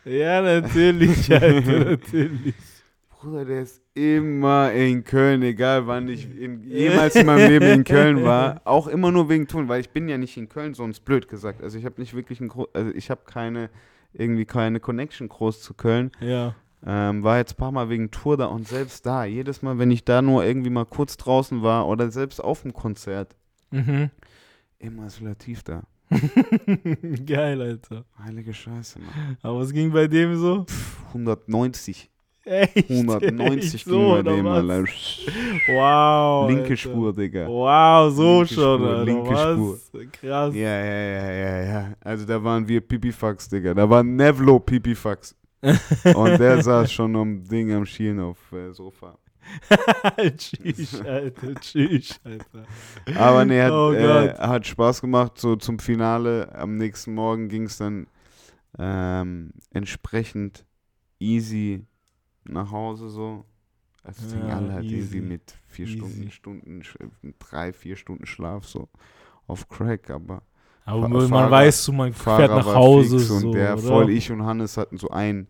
Ja, 0.05 0.41
natürlich, 0.41 1.31
Alter, 1.41 1.85
natürlich. 1.91 2.53
Bruder, 3.09 3.45
der 3.45 3.61
ist 3.61 3.81
immer 3.93 4.73
in 4.73 5.03
Köln, 5.05 5.43
egal 5.43 5.87
wann 5.87 6.09
ich 6.09 6.27
in, 6.37 6.61
jemals 6.69 7.15
in 7.15 7.25
meinem 7.25 7.49
Leben 7.49 7.65
in 7.67 7.83
Köln 7.85 8.23
war. 8.23 8.61
Auch 8.65 8.87
immer 8.87 9.11
nur 9.13 9.29
wegen 9.29 9.47
Tun, 9.47 9.69
weil 9.69 9.79
ich 9.79 9.91
bin 9.91 10.09
ja 10.09 10.17
nicht 10.17 10.35
in 10.35 10.49
Köln, 10.49 10.73
sonst 10.73 11.01
blöd 11.05 11.29
gesagt. 11.29 11.61
Also 11.61 11.77
ich 11.77 11.85
habe 11.85 12.01
nicht 12.01 12.13
wirklich 12.13 12.41
ein 12.41 12.49
Gro 12.49 12.67
also 12.73 12.91
ich 12.91 13.09
habe 13.09 13.21
keine, 13.25 13.69
irgendwie 14.11 14.45
keine 14.45 14.81
Connection 14.81 15.29
groß 15.29 15.61
zu 15.61 15.73
Köln. 15.73 16.11
Ja. 16.19 16.55
Ähm, 16.85 17.23
war 17.23 17.37
jetzt 17.37 17.53
ein 17.53 17.57
paar 17.57 17.71
Mal 17.71 17.87
wegen 17.87 18.11
Tour 18.11 18.35
da 18.35 18.47
und 18.47 18.67
selbst 18.67 19.05
da, 19.05 19.23
jedes 19.23 19.61
Mal, 19.61 19.79
wenn 19.79 19.89
ich 19.89 20.03
da 20.03 20.21
nur 20.21 20.43
irgendwie 20.43 20.69
mal 20.69 20.85
kurz 20.85 21.15
draußen 21.15 21.63
war 21.63 21.87
oder 21.87 22.11
selbst 22.11 22.43
auf 22.43 22.63
dem 22.63 22.73
Konzert, 22.73 23.37
Mhm. 23.73 24.11
immer 24.77 25.07
ist 25.07 25.19
Latif 25.19 25.63
da. 25.63 25.81
Geil, 27.25 27.59
Alter. 27.59 28.05
Heilige 28.23 28.53
Scheiße, 28.53 28.99
Mann. 28.99 29.37
Aber 29.41 29.59
was 29.59 29.73
ging 29.73 29.91
bei 29.91 30.05
dem 30.07 30.35
so? 30.37 30.65
Pff, 30.65 31.07
190. 31.07 32.11
Echt? 32.45 32.89
190 32.89 33.73
Echt 33.73 33.85
ging 33.85 33.93
so, 33.93 34.09
bei 34.11 34.21
dem? 34.21 34.45
Alter. 34.45 34.83
Wow. 35.69 36.49
Linke 36.49 36.63
Alter. 36.63 36.77
Spur, 36.77 37.15
Digga. 37.15 37.47
Wow, 37.47 38.13
so 38.13 38.39
Linke 38.39 38.53
schon, 38.53 38.79
Spur, 38.79 38.89
Alter. 38.89 39.05
linke 39.05 39.29
was? 39.29 40.11
Krass. 40.11 40.55
Ja, 40.55 40.83
ja, 40.85 41.03
ja, 41.03 41.31
ja, 41.31 41.63
ja. 41.63 41.93
Also 42.01 42.25
da 42.25 42.43
waren 42.43 42.67
wir 42.67 42.81
Pipifax, 42.81 43.49
Digga. 43.49 43.73
Da 43.73 43.89
war 43.89 44.03
Nevlo 44.03 44.59
Pipifax. 44.59 45.35
Und 46.15 46.37
der 46.39 46.61
saß 46.61 46.91
schon 46.91 47.15
am 47.15 47.43
Ding 47.43 47.71
am 47.71 47.85
Schielen 47.85 48.19
auf 48.19 48.51
äh, 48.51 48.71
Sofa. 48.73 49.17
tschüss, 50.37 51.01
Alter. 51.05 51.59
Tschüss, 51.59 52.19
Alter. 52.23 52.63
Aber 53.15 53.45
nee, 53.45 53.61
hat, 53.61 53.71
Oh 53.71 53.91
äh, 53.93 54.33
hat 54.37 54.67
Spaß 54.67 55.01
gemacht. 55.01 55.37
So 55.37 55.55
zum 55.55 55.79
Finale 55.79 56.53
am 56.55 56.77
nächsten 56.77 57.13
Morgen 57.13 57.49
ging 57.49 57.63
es 57.65 57.77
dann 57.77 58.07
ähm, 58.77 59.53
entsprechend 59.71 60.65
easy 61.19 61.85
nach 62.45 62.71
Hause 62.71 63.09
so. 63.09 63.45
Also 64.03 64.25
es 64.25 64.31
Ja, 64.31 64.39
ging 64.39 64.51
alle 64.51 64.73
halt 64.73 64.85
easy. 64.85 65.17
irgendwie 65.17 65.21
mit 65.21 65.55
vier 65.67 65.87
Easy. 65.87 65.97
Stunden, 65.97 66.31
Stunden, 66.31 66.81
Sch- 66.81 67.33
drei, 67.39 67.73
vier 67.73 67.95
Stunden 67.95 68.25
Schlaf 68.25 68.65
so 68.65 68.89
auf 69.47 69.69
Crack, 69.69 70.09
aber 70.09 70.43
Aber 70.85 71.07
Fa- 71.07 71.27
man 71.27 71.29
Fahrer- 71.29 71.51
weiß 71.51 71.85
so, 71.85 71.91
man 71.93 72.13
fährt 72.13 72.49
nach 72.49 72.65
Hause 72.75 73.19
fix 73.19 73.29
so, 73.29 73.35
und 73.35 73.51
der 73.53 73.77
oder? 73.77 73.87
voll 73.89 74.09
ich 74.09 74.31
und 74.31 74.43
Hannes 74.43 74.77
hatten 74.77 74.97
so 74.97 75.09
einen 75.09 75.47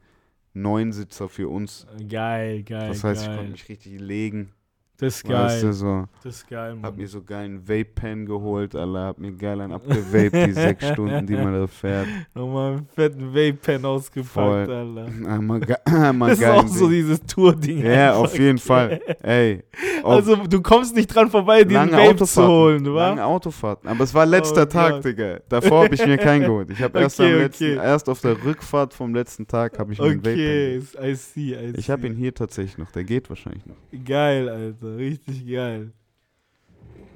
Neunsitzer 0.54 1.30
für 1.30 1.50
uns. 1.50 1.88
Geil, 2.10 2.64
geil, 2.64 2.90
Das 2.90 3.04
heißt, 3.04 3.22
ich 3.24 3.28
geil. 3.28 3.38
konnte 3.38 3.52
mich 3.54 3.70
richtig 3.70 4.00
legen. 4.00 4.52
das 4.98 5.16
ist 5.18 5.28
Weißt 5.28 5.62
du, 5.64 5.66
geil. 5.68 5.74
so. 5.74 6.06
Das 6.24 6.36
ist 6.36 6.48
geil, 6.48 6.72
Hab 6.74 6.82
Mann. 6.82 6.96
mir 6.96 7.08
so 7.08 7.22
geilen 7.24 7.68
Vape-Pen 7.68 8.26
geholt, 8.26 8.76
Alter. 8.76 9.00
Hab 9.08 9.18
mir 9.18 9.32
geil 9.34 9.60
einen 9.62 9.74
abgevaped, 9.74 10.48
die 10.48 10.52
sechs 10.54 10.88
Stunden, 10.90 11.26
die 11.26 11.34
man 11.36 11.54
da 11.54 11.68
fährt. 11.68 12.08
Nochmal 12.36 12.74
einen 12.74 12.88
fetten 12.88 13.34
Vape-Pen 13.34 13.84
ausgepackt, 13.84 14.32
Voll. 14.32 14.72
Alter. 14.72 15.06
Einmal, 15.28 15.62
einmal 15.86 16.30
Das 16.30 16.38
ist 16.40 16.46
geil. 16.46 16.60
auch 16.60 16.68
so 16.68 16.88
dieses 16.90 17.20
Tour-Ding. 17.22 17.80
Ja, 17.84 18.12
einfach. 18.12 18.24
auf 18.24 18.38
jeden 18.40 18.60
Fall. 18.60 19.02
Ey. 19.24 19.64
Also, 20.04 20.36
du 20.36 20.62
kommst 20.62 20.96
nicht 20.96 21.08
dran 21.08 21.30
vorbei, 21.30 21.64
lange 21.64 21.92
Vape 21.94 22.26
zu 22.26 22.48
holen, 22.48 22.86
Lange 22.86 23.22
wa? 23.22 23.26
Autofahrten. 23.26 23.90
Aber 23.90 24.04
es 24.04 24.14
war 24.14 24.26
letzter 24.26 24.64
Oh 24.64 24.66
Tag, 24.66 24.92
Gott. 24.96 25.06
Digga. 25.06 25.40
Davor 25.50 25.86
habe 25.86 25.96
ich 25.96 26.06
mir 26.06 26.18
keinen 26.18 26.42
geholt. 26.46 26.70
Ich 26.70 26.82
habe 26.82 27.00
erst, 27.00 27.20
Okay, 27.20 27.34
letzten, 27.34 27.78
erst 27.78 28.10
auf 28.10 28.22
der 28.22 28.44
Rückfahrt 28.44 28.94
vom 28.94 29.14
letzten 29.14 29.48
Tag 29.48 29.80
habe 29.80 29.94
ich 29.94 30.00
mir 30.00 30.06
einen 30.06 30.26
Vape-Pen 30.26 30.84
Okay. 30.94 31.12
I 31.12 31.16
see, 31.16 31.54
I 31.54 31.72
see. 31.72 31.78
Ich 31.78 31.90
habe 31.90 32.08
ihn 32.08 32.16
hier 32.16 32.34
tatsächlich 32.34 32.78
noch. 32.78 32.92
Der 32.92 33.04
geht 33.04 33.30
wahrscheinlich 33.30 33.66
noch. 33.66 33.76
Geil, 34.06 34.50
Alter. 34.50 34.98
Richtig 34.98 35.48
geil. 35.48 35.92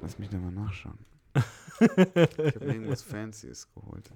Lass 0.01 0.17
mich 0.19 0.29
da 0.29 0.37
mal 0.37 0.51
nachschauen. 0.51 0.97
ich 1.79 1.89
habe 1.89 2.65
mir 2.65 2.73
irgendwas 2.73 3.01
Fancyes 3.01 3.67
geholt. 3.73 4.09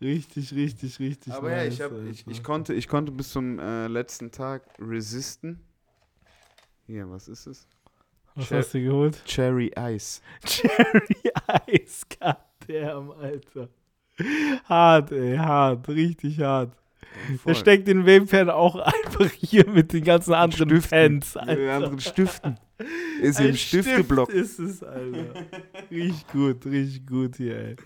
Richtig, 0.00 0.52
richtig, 0.54 0.98
richtig 1.00 1.32
Aber 1.32 1.50
ja, 1.50 1.64
ich, 1.64 1.78
nice, 1.78 1.90
hab, 1.90 1.92
ich, 2.10 2.26
ich, 2.26 2.42
konnte, 2.42 2.74
ich 2.74 2.86
konnte 2.86 3.12
bis 3.12 3.30
zum 3.30 3.58
äh, 3.58 3.86
letzten 3.88 4.30
Tag 4.30 4.62
resisten. 4.78 5.60
Hier, 6.86 7.08
was 7.10 7.28
ist 7.28 7.46
es? 7.46 7.66
Was 8.34 8.46
Cher- 8.48 8.58
hast 8.58 8.74
du 8.74 8.82
geholt? 8.82 9.22
Cherry 9.24 9.72
Ice. 9.78 10.20
Cherry 10.44 11.16
Ice, 11.68 12.04
goddamn, 12.18 13.10
Alter. 13.12 13.68
Hart, 14.68 15.12
ey, 15.12 15.36
hart. 15.36 15.88
Richtig 15.88 16.40
hart. 16.40 16.72
Der 17.46 17.54
steckt 17.54 17.88
den 17.88 18.06
Vape-Pen 18.06 18.50
auch 18.50 18.76
einfach 18.76 19.30
hier 19.32 19.66
mit 19.68 19.92
den 19.92 20.04
ganzen 20.04 20.34
anderen 20.34 20.68
Stiften. 20.68 20.90
Pens, 21.20 21.34
Mit 21.34 21.42
Alter. 21.48 21.56
den 21.60 21.68
anderen 21.70 22.00
Stiften. 22.00 22.58
Ist 23.22 23.38
Ein 23.40 23.48
im 23.50 23.56
Stifteblock. 23.56 24.30
Stift 24.30 24.44
ist 24.44 24.58
es, 24.58 24.82
Alter. 24.82 25.46
Richtig 25.90 26.26
gut, 26.28 26.66
richtig 26.66 27.06
gut 27.06 27.36
hier, 27.36 27.56
ey. 27.58 27.76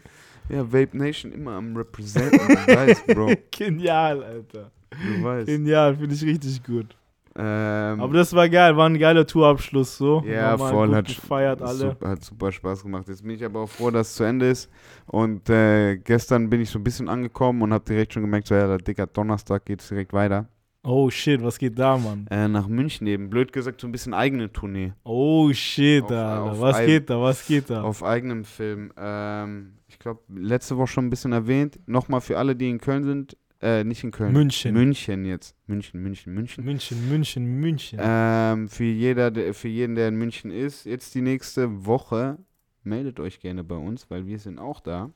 Ja, 0.48 0.64
Vape 0.72 0.96
Nation 0.98 1.30
immer 1.32 1.52
am 1.52 1.76
Representen. 1.76 2.38
Du 2.38 2.74
weißt, 2.76 3.06
Bro. 3.06 3.32
Genial, 3.52 4.22
Alter. 4.24 4.72
Du 4.90 5.22
weißt. 5.22 5.46
Genial, 5.46 5.94
finde 5.96 6.14
ich 6.16 6.24
richtig 6.24 6.62
gut. 6.64 6.96
Ähm, 7.36 8.00
Aber 8.00 8.12
das 8.14 8.34
war 8.34 8.48
geil, 8.48 8.76
war 8.76 8.88
ein 8.88 8.98
geiler 8.98 9.24
Tourabschluss 9.26 9.96
so. 9.96 10.22
ja, 10.26 10.52
Nochmal 10.52 10.72
voll. 10.72 10.94
Hat, 10.94 11.06
gefeiert 11.06 11.62
alle. 11.62 11.74
Super, 11.90 12.08
hat 12.08 12.24
super 12.24 12.50
Spaß 12.52 12.82
gemacht. 12.82 13.08
Jetzt 13.08 13.22
bin 13.22 13.32
ich 13.36 13.44
aber 13.44 13.60
auch 13.60 13.68
froh, 13.68 13.90
dass 13.90 14.08
es 14.08 14.14
zu 14.16 14.24
Ende 14.24 14.48
ist. 14.48 14.68
Und 15.06 15.48
äh, 15.48 15.96
gestern 15.98 16.50
bin 16.50 16.60
ich 16.60 16.70
so 16.70 16.78
ein 16.78 16.84
bisschen 16.84 17.08
angekommen 17.08 17.62
und 17.62 17.72
habe 17.72 17.84
direkt 17.84 18.12
schon 18.14 18.22
gemerkt, 18.22 18.48
so, 18.48 18.54
ja, 18.54 18.66
der 18.66 18.78
dicker 18.78 19.06
Donnerstag 19.06 19.64
geht 19.64 19.80
es 19.80 19.88
direkt 19.88 20.12
weiter. 20.12 20.48
Oh 20.82 21.10
shit, 21.10 21.42
was 21.44 21.58
geht 21.58 21.78
da, 21.78 21.98
Mann? 21.98 22.26
Äh, 22.30 22.48
nach 22.48 22.66
München 22.66 23.06
eben. 23.06 23.28
Blöd 23.28 23.52
gesagt, 23.52 23.82
so 23.82 23.86
ein 23.86 23.92
bisschen 23.92 24.14
eigene 24.14 24.50
Tournee. 24.50 24.94
Oh 25.04 25.52
shit, 25.52 26.02
Auf- 26.04 26.10
Alter. 26.10 26.42
auf 26.52 26.60
was 26.60 26.86
geht 26.86 27.10
da, 27.10 27.20
was 27.20 27.46
geht 27.46 27.68
da? 27.70 27.82
Auf 27.82 28.02
eigenem 28.02 28.44
Film. 28.44 28.90
Ähm, 28.96 29.74
ich 29.88 29.98
glaube, 29.98 30.20
letzte 30.34 30.78
Woche 30.78 30.86
schon 30.86 31.06
ein 31.06 31.10
bisschen 31.10 31.32
erwähnt. 31.32 31.78
Nochmal 31.86 32.22
für 32.22 32.38
alle, 32.38 32.56
die 32.56 32.70
in 32.70 32.78
Köln 32.80 33.04
sind. 33.04 33.36
Äh, 33.62 33.84
nicht 33.84 34.02
in 34.02 34.10
Köln. 34.10 34.32
München. 34.32 34.72
München 34.72 35.26
jetzt. 35.26 35.54
München, 35.66 36.02
München, 36.02 36.32
München. 36.32 36.64
München, 36.64 37.08
München, 37.10 37.60
München. 37.60 37.98
Ähm, 38.02 38.68
für, 38.68 38.84
jeder, 38.84 39.30
der, 39.30 39.52
für 39.52 39.68
jeden, 39.68 39.94
der 39.96 40.08
in 40.08 40.16
München 40.16 40.50
ist, 40.50 40.86
jetzt 40.86 41.14
die 41.14 41.20
nächste 41.20 41.84
Woche, 41.84 42.38
meldet 42.84 43.20
euch 43.20 43.38
gerne 43.38 43.62
bei 43.62 43.76
uns, 43.76 44.08
weil 44.10 44.26
wir 44.26 44.38
sind 44.38 44.58
auch 44.58 44.80
da. 44.80 45.10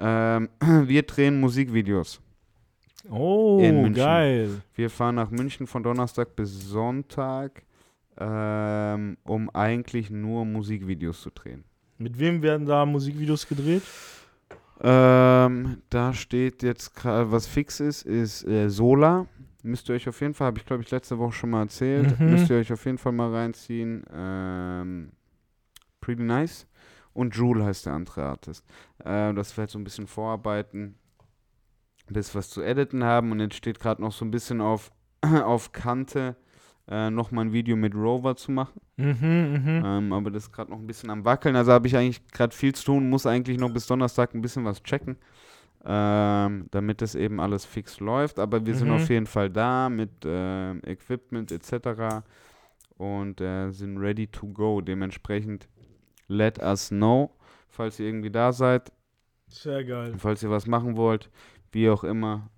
Ähm, 0.00 0.48
wir 0.60 1.02
drehen 1.04 1.38
Musikvideos. 1.38 2.20
oh, 3.08 3.60
geil. 3.92 4.62
Wir 4.74 4.90
fahren 4.90 5.14
nach 5.14 5.30
München 5.30 5.68
von 5.68 5.84
Donnerstag 5.84 6.34
bis 6.34 6.68
Sonntag, 6.68 7.62
ähm, 8.18 9.16
um 9.22 9.48
eigentlich 9.50 10.10
nur 10.10 10.44
Musikvideos 10.44 11.22
zu 11.22 11.30
drehen. 11.30 11.62
Mit 11.98 12.18
wem 12.18 12.42
werden 12.42 12.66
da 12.66 12.84
Musikvideos 12.84 13.46
gedreht? 13.46 13.82
Ähm, 14.80 15.82
da 15.90 16.12
steht 16.12 16.62
jetzt 16.62 16.94
gerade, 16.94 17.32
was 17.32 17.46
fix 17.46 17.80
ist, 17.80 18.02
ist 18.02 18.46
äh, 18.46 18.68
Sola 18.68 19.26
Müsst 19.62 19.88
ihr 19.88 19.96
euch 19.96 20.08
auf 20.08 20.20
jeden 20.20 20.32
Fall, 20.32 20.46
habe 20.46 20.58
ich 20.58 20.64
glaube 20.66 20.84
ich 20.84 20.90
letzte 20.92 21.18
Woche 21.18 21.32
schon 21.32 21.50
mal 21.50 21.62
erzählt, 21.62 22.20
Mhm. 22.20 22.30
müsst 22.30 22.48
ihr 22.50 22.56
euch 22.56 22.72
auf 22.72 22.84
jeden 22.84 22.98
Fall 22.98 23.10
mal 23.10 23.34
reinziehen. 23.34 24.04
Ähm, 24.14 25.10
Pretty 26.00 26.22
Nice. 26.22 26.68
Und 27.12 27.34
Jule 27.34 27.64
heißt 27.64 27.86
der 27.86 27.94
andere 27.94 28.22
Artist. 28.24 28.64
Äh, 29.04 29.34
dass 29.34 29.56
wir 29.56 29.62
halt 29.62 29.70
so 29.70 29.78
ein 29.80 29.84
bisschen 29.84 30.06
vorarbeiten, 30.06 30.94
bis 32.08 32.32
was 32.36 32.48
zu 32.50 32.62
editen 32.62 33.02
haben. 33.02 33.32
Und 33.32 33.40
jetzt 33.40 33.56
steht 33.56 33.80
gerade 33.80 34.02
noch 34.02 34.12
so 34.12 34.24
ein 34.24 34.30
bisschen 34.30 34.60
auf, 34.60 34.92
auf 35.22 35.72
Kante, 35.72 36.36
äh, 36.88 37.10
nochmal 37.10 37.46
ein 37.46 37.52
Video 37.52 37.76
mit 37.76 37.94
Rover 37.94 38.36
zu 38.36 38.52
machen. 38.52 38.80
Mhm, 38.96 39.14
mhm. 39.64 39.82
Ähm, 39.84 40.12
aber 40.12 40.30
das 40.30 40.44
ist 40.44 40.52
gerade 40.52 40.70
noch 40.70 40.78
ein 40.78 40.86
bisschen 40.86 41.10
am 41.10 41.24
Wackeln. 41.24 41.56
Also 41.56 41.72
habe 41.72 41.86
ich 41.86 41.96
eigentlich 41.96 42.26
gerade 42.28 42.54
viel 42.54 42.74
zu 42.74 42.84
tun, 42.84 43.08
muss 43.10 43.26
eigentlich 43.26 43.58
noch 43.58 43.70
bis 43.72 43.86
Donnerstag 43.86 44.34
ein 44.34 44.40
bisschen 44.42 44.64
was 44.64 44.82
checken, 44.82 45.16
ähm, 45.84 46.66
damit 46.70 47.02
das 47.02 47.14
eben 47.14 47.40
alles 47.40 47.64
fix 47.64 48.00
läuft. 48.00 48.38
Aber 48.38 48.64
wir 48.64 48.74
sind 48.74 48.88
Mhm. 48.88 48.94
auf 48.94 49.08
jeden 49.08 49.26
Fall 49.26 49.50
da 49.50 49.88
mit 49.88 50.10
ähm, 50.24 50.80
Equipment 50.84 51.50
etc. 51.52 52.22
Und 52.96 53.40
äh, 53.40 53.70
sind 53.70 53.98
ready 53.98 54.26
to 54.26 54.46
go. 54.46 54.80
Dementsprechend 54.80 55.68
let 56.28 56.58
us 56.62 56.88
know, 56.88 57.30
falls 57.68 58.00
ihr 58.00 58.06
irgendwie 58.06 58.30
da 58.30 58.52
seid, 58.52 58.90
Sehr 59.48 59.84
geil. 59.84 60.14
falls 60.18 60.42
ihr 60.42 60.50
was 60.50 60.66
machen 60.66 60.96
wollt, 60.96 61.30
wie 61.72 61.90
auch 61.90 62.04
immer. 62.04 62.48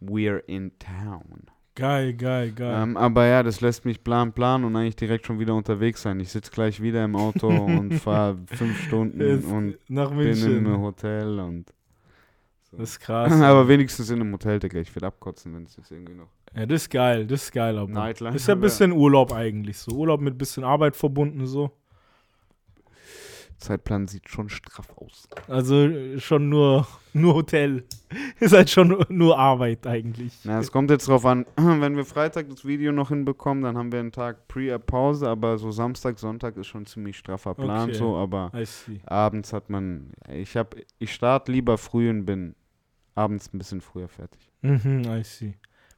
We're 0.00 0.38
in 0.46 0.78
town. 0.78 1.46
Geil, 1.78 2.12
geil, 2.14 2.50
geil. 2.50 2.82
Ähm, 2.82 2.96
aber 2.96 3.26
ja, 3.26 3.44
das 3.44 3.60
lässt 3.60 3.84
mich 3.84 4.02
plan, 4.02 4.32
plan 4.32 4.64
und 4.64 4.74
eigentlich 4.74 4.96
direkt 4.96 5.26
schon 5.26 5.38
wieder 5.38 5.54
unterwegs 5.54 6.02
sein. 6.02 6.18
Ich 6.18 6.30
sitze 6.30 6.50
gleich 6.50 6.82
wieder 6.82 7.04
im 7.04 7.14
Auto 7.14 7.46
und 7.48 7.94
fahre 7.94 8.36
fünf 8.46 8.82
Stunden 8.82 9.20
Jetzt 9.20 9.46
und 9.46 9.78
nach 9.88 10.10
bin 10.10 10.18
im 10.18 10.40
München. 10.40 10.80
Hotel 10.80 11.38
und. 11.38 11.72
Das 12.72 12.90
ist 12.90 12.98
krass. 12.98 13.32
aber 13.40 13.68
wenigstens 13.68 14.10
in 14.10 14.20
einem 14.20 14.32
Hotel, 14.32 14.58
Digga. 14.58 14.80
Ich 14.80 14.92
will 14.96 15.04
abkotzen, 15.04 15.54
wenn 15.54 15.62
es 15.62 15.76
jetzt 15.76 15.92
irgendwie 15.92 16.14
noch. 16.14 16.26
ja, 16.52 16.66
das 16.66 16.82
ist 16.82 16.90
geil, 16.90 17.24
das 17.28 17.44
ist 17.44 17.52
geil, 17.52 17.78
aber. 17.78 17.92
Nightlife. 17.92 18.34
Ist 18.34 18.48
ja 18.48 18.54
ein 18.54 18.60
bisschen 18.60 18.90
Urlaub 18.90 19.32
eigentlich 19.32 19.78
so. 19.78 19.92
Urlaub 19.92 20.20
mit 20.20 20.36
bisschen 20.36 20.64
Arbeit 20.64 20.96
verbunden 20.96 21.46
so. 21.46 21.70
Zeitplan 23.58 24.06
sieht 24.06 24.28
schon 24.28 24.48
straff 24.48 24.88
aus. 24.96 25.28
Also 25.48 25.74
äh, 25.86 26.18
schon 26.20 26.48
nur, 26.48 26.86
nur 27.12 27.34
Hotel. 27.34 27.84
Ist 28.40 28.54
halt 28.54 28.70
schon 28.70 29.04
nur 29.08 29.38
Arbeit 29.38 29.86
eigentlich. 29.86 30.32
Na, 30.44 30.60
es 30.60 30.70
kommt 30.72 30.90
jetzt 30.90 31.08
drauf 31.08 31.26
an, 31.26 31.44
wenn 31.56 31.96
wir 31.96 32.04
Freitag 32.04 32.48
das 32.48 32.64
Video 32.64 32.92
noch 32.92 33.08
hinbekommen, 33.08 33.64
dann 33.64 33.76
haben 33.76 33.92
wir 33.92 34.00
einen 34.00 34.12
Tag 34.12 34.48
Pre-Pause, 34.48 35.28
aber 35.28 35.58
so 35.58 35.70
Samstag, 35.70 36.18
Sonntag 36.18 36.56
ist 36.56 36.68
schon 36.68 36.86
ziemlich 36.86 37.18
straffer 37.18 37.54
Plan, 37.54 37.88
Okay. 37.90 37.98
so, 37.98 38.16
aber 38.16 38.50
abends 39.06 39.52
hat 39.52 39.68
man. 39.70 40.12
Ich 40.32 40.56
hab, 40.56 40.74
ich 40.98 41.12
starte 41.12 41.52
lieber 41.52 41.76
früh 41.78 42.08
und 42.08 42.24
bin 42.24 42.54
abends 43.14 43.52
ein 43.52 43.58
bisschen 43.58 43.80
früher 43.80 44.08
fertig. 44.08 44.48
Mhm, 44.62 45.02
I 45.06 45.22
see. 45.24 45.54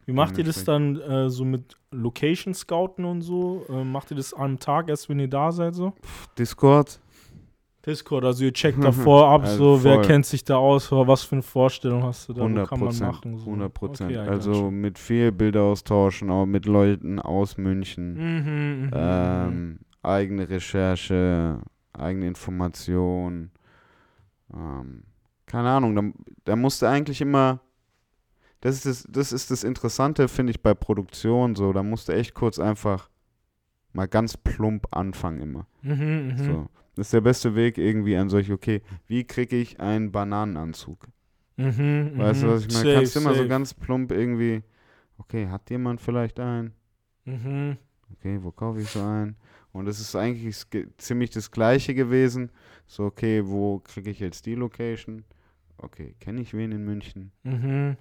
Wie 0.07 0.13
macht 0.13 0.39
ihr 0.39 0.45
das 0.45 0.65
dann 0.65 0.99
äh, 1.01 1.31
so 1.31 1.45
mit 1.45 1.77
Location 1.93 2.53
Scouten 2.55 3.05
und 3.05 3.23
so? 3.23 3.65
Äh, 3.69 3.85
macht 3.85 4.11
ihr 4.11 4.17
das 4.17 4.35
am 4.35 4.59
Tag 4.59 4.89
erst, 4.89 5.09
wenn 5.09 5.21
ihr 5.21 5.29
da 5.29 5.53
seid 5.53 5.75
so? 5.75 5.93
Discord, 6.37 6.99
Discord, 7.87 8.25
also 8.25 8.45
ihr 8.45 8.53
checkt 8.53 8.83
davor 8.85 9.29
ab, 9.29 9.43
Also 9.43 9.77
so 9.79 9.85
wer 9.85 9.95
voll. 9.97 10.05
kennt 10.05 10.27
sich 10.27 10.45
da 10.45 10.57
aus, 10.57 10.91
was 10.93 11.23
für 11.23 11.37
eine 11.37 11.43
Vorstellung 11.43 12.03
hast 12.03 12.29
du 12.29 12.35
da, 12.35 12.41
wo 12.43 12.45
100 12.45 12.69
kann 12.69 12.81
man 12.81 12.99
machen? 12.99 13.39
So. 13.39 13.47
100 13.47 13.73
Prozent. 13.75 14.11
Okay, 14.11 14.29
also 14.29 14.71
mit 14.71 14.99
viel 14.99 15.33
Bilder 15.33 15.63
austauschen, 15.63 16.31
auch 16.31 16.47
mit 16.47 16.67
Leuten 16.67 17.19
aus 17.19 17.57
München. 17.57 18.15
Mhm, 18.15 18.83
mhm, 18.85 18.91
Ähm, 18.93 19.79
eigene 20.03 20.49
Recherche, 20.49 21.61
eigene 21.95 22.27
Information. 22.27 23.51
Ähm, 24.55 25.05
keine 25.47 25.71
Ahnung, 25.71 25.95
da, 25.97 26.03
da 26.45 26.57
musste 26.57 26.89
eigentlich 26.89 27.21
immer. 27.21 27.61
Das 28.61 28.75
ist 28.77 28.85
das, 28.87 29.07
das 29.11 29.33
ist 29.33 29.51
das 29.51 29.65
Interessante, 29.65 30.29
finde 30.29 30.51
ich, 30.51 30.61
bei 30.63 30.75
Produktion 30.75 31.55
so. 31.55 31.73
Da 31.73 31.83
musste 31.83 32.15
echt 32.15 32.35
kurz 32.35 32.59
einfach 32.59 33.09
mal 33.95 34.07
ganz 34.07 34.37
plump 34.37 34.87
anfangen 34.95 35.41
immer. 35.41 35.67
mhm, 35.83 36.35
mhm, 36.39 36.45
So. 36.45 36.69
Das 37.01 37.07
ist 37.07 37.15
der 37.15 37.23
beste 37.23 37.55
Weg 37.55 37.79
irgendwie 37.79 38.15
an 38.15 38.29
solche, 38.29 38.53
okay, 38.53 38.83
wie 39.07 39.25
kriege 39.25 39.57
ich 39.57 39.81
einen 39.81 40.13
Bananenanzug? 40.13 41.09
mhm, 41.57 42.13
Weißt 42.19 42.43
du, 42.43 42.47
mhm. 42.47 42.51
was 42.51 42.67
ich 42.67 42.73
meine? 42.75 42.85
Safe, 42.85 42.95
Kannst 42.95 43.17
immer 43.17 43.35
so 43.35 43.49
ganz 43.49 43.73
plump 43.73 44.13
irgendwie, 44.13 44.63
okay, 45.17 45.49
hat 45.49 45.71
jemand 45.71 46.03
vielleicht 46.03 46.39
einen? 46.39 46.75
Mhm. 47.25 47.79
Okay, 48.13 48.39
wo 48.43 48.51
kaufe 48.53 48.83
ich 48.83 48.91
so 48.91 49.01
einen? 49.01 49.37
Und 49.73 49.87
es 49.87 49.99
ist 49.99 50.15
eigentlich 50.15 50.63
ziemlich 50.99 51.31
das 51.31 51.51
Gleiche 51.51 51.95
gewesen. 51.95 52.51
So, 52.87 53.05
okay, 53.05 53.47
wo 53.47 53.79
kriege 53.79 54.11
ich 54.11 54.21
jetzt 54.21 54.45
die 54.45 54.55
Location? 54.55 55.25
Okay, 55.79 56.15
kenne 56.21 56.43
ich 56.43 56.53
wen 56.53 56.71
in 56.71 56.85
München? 56.85 57.33
Mhm. 57.45 57.97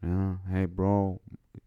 Ja, 0.00 0.40
hey 0.48 0.66
Bro, 0.66 1.20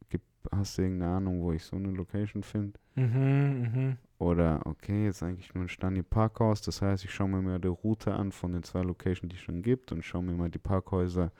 gib, 0.10 0.24
hast 0.52 0.80
du 0.80 0.82
irgendeine 0.82 1.18
Ahnung, 1.18 1.43
wo 1.43 1.52
ich 1.52 1.64
so 1.64 1.76
eine 1.76 1.91
Location 1.91 2.41
finde? 2.41 2.80
Mhm. 2.95 3.62
Mhm. 3.72 3.97
Oder, 4.20 4.59
okay, 4.65 5.05
jetzt 5.05 5.24
eigentlich 5.24 5.53
nur 5.55 5.63
ein 5.63 5.70
Stani 5.70 6.03
Parkhaus. 6.03 6.61
Das 6.61 6.82
heißt, 6.82 7.05
ich 7.05 7.11
schaue 7.11 7.30
mir 7.30 7.41
mal 7.41 7.59
die 7.59 7.70
Route 7.70 8.13
an 8.13 8.34
von 8.34 8.51
den 8.51 8.63
zwei 8.63 8.82
Locations, 8.82 9.30
die 9.30 9.38
es 9.38 9.41
schon 9.41 9.61
gibt 9.61 9.93
und 9.93 10.03
schaue 10.03 10.24
mir 10.24 10.34
mal 10.34 10.49
die 10.49 10.59
Parkhäuser 10.59 11.32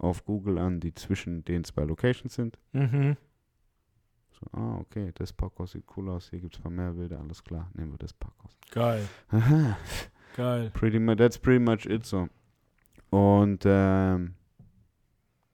auf 0.00 0.24
Google 0.24 0.58
an, 0.58 0.80
die 0.80 0.92
zwischen 0.92 1.44
den 1.44 1.62
zwei 1.62 1.84
Locations 1.84 2.34
sind. 2.34 2.58
Mhm. 2.72 3.16
So, 4.32 4.58
ah, 4.58 4.78
okay, 4.80 5.12
das 5.14 5.32
Parkhaus 5.32 5.72
sieht 5.72 5.84
cool 5.96 6.08
aus, 6.10 6.30
hier 6.30 6.40
gibt 6.40 6.54
es 6.54 6.60
ein 6.60 6.64
paar 6.64 6.72
mehr 6.72 6.90
Bilder, 6.90 7.20
alles 7.20 7.44
klar, 7.44 7.70
nehmen 7.74 7.92
wir 7.92 7.98
das 7.98 8.12
Parkhaus. 8.12 8.58
Geil, 8.72 9.08
geil. 10.36 10.70
pretty 10.74 10.98
much, 10.98 11.18
that's 11.18 11.38
pretty 11.38 11.62
much 11.62 11.86
it 11.86 12.04
so. 12.04 12.28
Und, 13.10 13.62
ähm, 13.64 14.34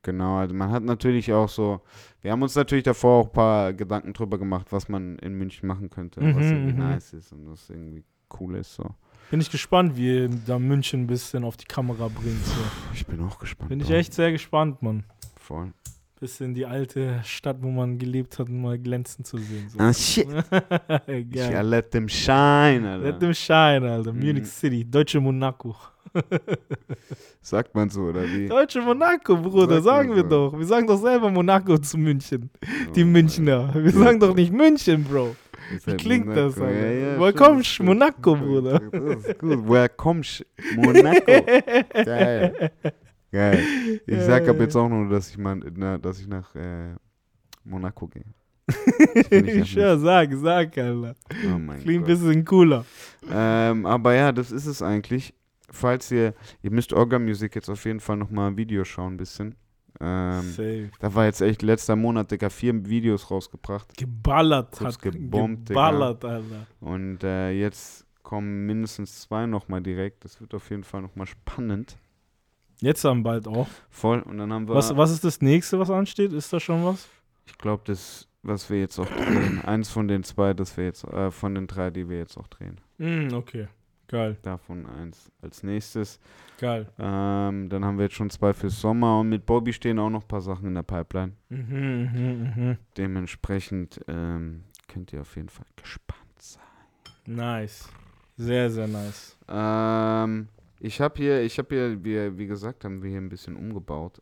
genau, 0.03 0.39
also 0.39 0.55
man 0.55 0.71
hat 0.71 0.83
natürlich 0.83 1.33
auch 1.33 1.49
so, 1.49 1.81
wir 2.21 2.33
haben 2.33 2.43
uns 2.43 2.55
natürlich 2.55 2.85
davor 2.85 3.21
auch 3.23 3.27
ein 3.27 3.33
paar 3.33 3.73
Gedanken 3.73 4.13
drüber 4.13 4.39
gemacht, 4.39 4.67
was 4.71 4.89
man 4.89 5.19
in 5.19 5.35
München 5.35 5.67
machen 5.67 5.91
könnte, 5.91 6.21
was 6.21 6.45
Mhm, 6.45 6.53
irgendwie 6.53 6.73
mhm. 6.73 6.79
nice 6.79 7.13
ist 7.13 7.33
und 7.33 7.51
was 7.51 7.69
irgendwie 7.71 8.05
cool 8.41 8.57
ist, 8.57 8.75
so. 8.75 8.85
Bin 9.31 9.41
ich 9.41 9.51
gespannt, 9.51 9.97
wie 9.97 10.23
ihr 10.23 10.29
da 10.47 10.59
München 10.59 11.03
ein 11.03 11.07
bisschen 11.07 11.45
auf 11.45 11.57
die 11.57 11.65
Kamera 11.67 12.09
bringt. 12.09 12.45
So. 12.45 12.61
Ich 12.93 13.07
bin 13.07 13.21
auch 13.23 13.39
gespannt. 13.39 13.69
Bin 13.69 13.81
ich 13.81 13.91
echt 13.91 14.13
sehr 14.13 14.33
gespannt, 14.33 14.83
Mann. 14.83 15.05
Voll. 15.37 15.73
Bisschen 16.19 16.53
die 16.53 16.67
alte 16.67 17.21
Stadt, 17.25 17.59
wo 17.63 17.71
man 17.71 17.97
gelebt 17.97 18.39
hat, 18.39 18.49
mal 18.49 18.77
glänzen 18.79 19.25
zu 19.25 19.39
sehen. 19.39 19.69
So. 19.71 19.79
Ah, 19.79 19.93
shit. 19.93 20.27
Ja, 21.33 21.61
let 21.63 21.93
them 21.93 22.09
shine, 22.09 22.87
Alter. 22.89 22.99
Let 22.99 23.21
them 23.21 23.33
shine, 23.33 23.89
Alter. 23.89 24.13
Mhm. 24.13 24.19
Munich 24.19 24.47
City, 24.47 24.85
deutsche 24.85 25.21
Monaco. 25.21 25.75
Sagt 27.43 27.75
man 27.75 27.89
so, 27.89 28.03
oder 28.03 28.25
wie? 28.25 28.49
Deutsche 28.49 28.81
Monaco, 28.81 29.37
Bruder, 29.37 29.81
Sagt 29.81 29.85
sagen 29.85 30.15
wir 30.15 30.23
so. 30.23 30.29
doch. 30.29 30.59
Wir 30.59 30.67
sagen 30.67 30.87
doch 30.87 31.01
selber 31.01 31.31
Monaco 31.31 31.79
zu 31.79 31.99
München. 31.99 32.51
Die 32.95 33.03
Oh 33.03 33.05
mein 33.05 33.13
Münchner. 33.13 33.73
Wir 33.75 33.93
sagen 33.93 34.21
doch 34.21 34.35
nicht 34.35 34.53
München, 34.53 35.05
Bro. 35.05 35.37
Wie 35.71 35.91
halt 35.91 36.01
klingt 36.01 36.37
das, 36.37 36.57
Monaco. 36.57 36.75
Alter? 36.75 36.93
Ja, 36.93 37.13
ja, 37.13 37.19
Woher 37.19 37.33
kommst. 37.33 37.81
Monaco, 37.81 38.37
Bruder. 38.37 38.81
Das 38.91 39.25
ist 39.25 39.39
gut. 39.39 39.59
Woher 39.67 39.89
kommst? 39.89 40.45
Monaco. 40.77 41.25
Geil. 42.05 42.71
Geil. 43.33 43.65
Ich 44.07 44.21
sag 44.23 44.49
ab 44.49 44.59
jetzt 44.59 44.77
auch 44.77 44.89
nur, 44.89 45.09
dass 45.09 45.31
ich 45.31 45.39
mal, 45.39 45.61
na, 45.77 45.99
dass 45.99 46.21
ich 46.21 46.27
nach 46.27 46.55
äh, 46.57 46.95
Monaco 47.65 48.09
gehe. 48.09 48.25
Schwör, 49.65 49.99
sag, 49.99 50.33
sag, 50.35 50.77
Alter. 50.79 51.15
Oh 51.47 51.73
Klingt 51.83 52.05
ein 52.05 52.07
bisschen 52.07 52.45
cooler. 52.45 52.85
Ähm, 53.31 53.87
aber 53.87 54.15
ja, 54.15 54.33
das 54.33 54.51
ist 54.51 54.67
es 54.67 54.83
eigentlich. 54.83 55.35
Falls 55.71 56.11
ihr, 56.11 56.35
ihr 56.63 56.71
müsst 56.71 56.93
Orga 56.93 57.19
Music 57.19 57.55
jetzt 57.55 57.69
auf 57.69 57.85
jeden 57.85 58.01
Fall 58.01 58.17
nochmal 58.17 58.51
ein 58.51 58.57
Video 58.57 58.85
schauen, 58.85 59.15
ein 59.15 59.17
bisschen. 59.17 59.55
Ähm, 60.01 60.43
Safe. 60.43 60.91
da 61.01 61.15
war 61.15 61.27
jetzt 61.27 61.41
echt 61.43 61.63
letzter 61.63 61.95
Monat, 61.97 62.31
Digga, 62.31 62.49
vier 62.49 62.87
Videos 62.89 63.31
rausgebracht. 63.31 63.97
Geballert 63.97 64.73
Kurz 64.79 64.95
hat. 64.95 65.03
gebombt, 65.03 65.69
Digga. 65.69 65.91
geballert, 65.91 66.25
Alter. 66.25 66.67
Und 66.81 67.23
äh, 67.23 67.51
jetzt 67.51 68.07
kommen 68.23 68.67
mindestens 68.67 69.21
zwei 69.23 69.47
nochmal 69.47 69.83
direkt. 69.83 70.25
Das 70.25 70.41
wird 70.41 70.55
auf 70.55 70.71
jeden 70.71 70.85
Fall 70.85 71.03
nochmal 71.03 71.27
spannend. 71.27 71.97
Jetzt 72.81 73.05
dann 73.05 73.23
bald 73.23 73.47
auch. 73.47 73.69
Voll. 73.91 74.21
Und 74.23 74.39
dann 74.39 74.53
haben 74.53 74.69
wir, 74.69 74.75
Was, 74.75 74.97
was 74.97 75.11
ist 75.11 75.23
das 75.25 75.43
nächste, 75.43 75.79
was 75.79 75.91
ansteht? 75.91 76.33
Ist 76.33 76.53
da 76.53 76.61
schon 76.61 76.85
was? 76.85 77.07
ich 77.47 77.59
glaube, 77.59 77.83
das, 77.85 78.27
was 78.43 78.71
wir 78.71 78.79
jetzt 78.81 78.99
auch 78.99 79.07
drehen. 79.07 79.61
Eins 79.67 79.91
von 79.91 80.09
den 80.09 80.23
zwei, 80.23 80.55
das 80.55 80.77
wir 80.79 80.85
jetzt, 80.85 81.05
äh, 81.05 81.31
von 81.31 81.55
den 81.55 81.67
drei, 81.67 81.91
die 81.91 82.09
wir 82.09 82.17
jetzt 82.17 82.39
auch 82.39 82.47
drehen. 82.47 82.81
Mm, 82.99 83.35
okay. 83.35 83.69
Geil, 84.11 84.37
Davon 84.43 84.87
eins 84.87 85.31
als 85.41 85.63
nächstes. 85.63 86.19
geil. 86.59 86.89
Ähm, 86.99 87.69
dann 87.69 87.85
haben 87.85 87.97
wir 87.97 88.07
jetzt 88.07 88.17
schon 88.17 88.29
zwei 88.29 88.53
fürs 88.53 88.81
Sommer 88.81 89.21
und 89.21 89.29
mit 89.29 89.47
Bobby 89.47 89.73
stehen 89.73 90.01
auch 90.01 90.11
noch 90.11 90.23
ein 90.23 90.29
paar 90.29 90.41
Sachen 90.41 90.67
in 90.67 90.75
der 90.75 90.83
Pipeline. 90.83 91.35
Mhm, 91.49 92.11
mhm, 92.13 92.53
mhm. 92.57 92.79
Dementsprechend 92.97 94.01
ähm, 94.09 94.65
könnt 94.89 95.13
ihr 95.13 95.21
auf 95.21 95.37
jeden 95.37 95.49
Fall 95.49 95.67
gespannt 95.77 96.19
sein. 96.39 96.63
Nice. 97.27 97.89
Sehr, 98.37 98.69
sehr 98.69 98.89
nice. 98.89 99.39
Ähm, 99.47 100.49
ich 100.81 101.01
habe 101.01 101.15
hier, 101.17 101.43
ich 101.43 101.57
habe 101.59 101.69
hier, 101.73 102.05
wie, 102.05 102.37
wie 102.37 102.47
gesagt, 102.49 102.85
haben 102.85 103.03
wir 103.05 103.11
hier 103.11 103.21
ein 103.21 103.29
bisschen 103.29 103.55
umgebaut. 103.55 104.21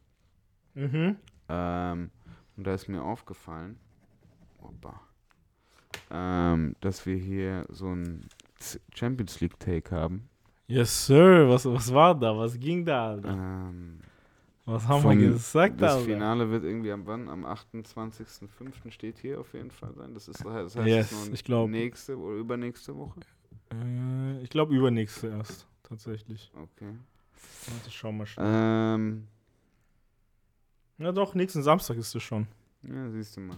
Mhm. 0.74 1.16
Ähm, 1.48 2.10
und 2.58 2.66
da 2.66 2.74
ist 2.74 2.88
mir 2.88 3.02
aufgefallen, 3.02 3.78
Opa, 4.60 5.00
ähm, 6.10 6.76
dass 6.82 7.06
wir 7.06 7.16
hier 7.16 7.64
so 7.70 7.86
ein 7.88 8.28
Champions 8.94 9.40
League 9.40 9.58
Take 9.58 9.94
haben. 9.94 10.28
Yes, 10.66 11.06
sir. 11.06 11.48
Was, 11.48 11.64
was 11.64 11.92
war 11.92 12.14
da? 12.18 12.36
Was 12.36 12.58
ging 12.58 12.84
da, 12.84 13.08
Alter? 13.10 13.30
Ähm, 13.30 14.00
Was 14.66 14.86
haben 14.86 15.02
wir 15.02 15.16
gesagt? 15.30 15.80
Das 15.80 15.94
Alter? 15.94 16.04
Finale 16.04 16.50
wird 16.50 16.64
irgendwie 16.64 16.92
am 16.92 17.06
wann? 17.06 17.28
Am 17.28 17.46
28.05. 17.46 18.90
steht 18.90 19.18
hier 19.18 19.40
auf 19.40 19.52
jeden 19.54 19.70
Fall 19.70 19.94
sein. 19.94 20.12
Das 20.14 20.28
ist 20.28 20.44
das 20.44 20.52
heißt, 20.52 20.76
Yes, 20.86 21.30
ich 21.32 21.42
glaub. 21.44 21.70
nächste 21.70 22.18
oder 22.18 22.36
übernächste 22.36 22.94
Woche. 22.96 23.20
Äh, 23.72 24.42
ich 24.42 24.50
glaube 24.50 24.74
übernächste 24.74 25.28
erst, 25.28 25.66
tatsächlich. 25.82 26.50
Okay. 26.54 26.92
Warte, 27.68 27.88
ich 27.88 27.94
schau 27.96 28.12
mal 28.12 28.26
schnell. 28.26 28.46
Ähm, 28.46 29.28
Ja 30.98 31.12
doch, 31.12 31.34
nächsten 31.34 31.62
Samstag 31.62 31.96
ist 31.96 32.14
es 32.14 32.22
schon. 32.22 32.46
ja, 32.82 33.08
siehst 33.10 33.36
du 33.36 33.40
mal. 33.40 33.56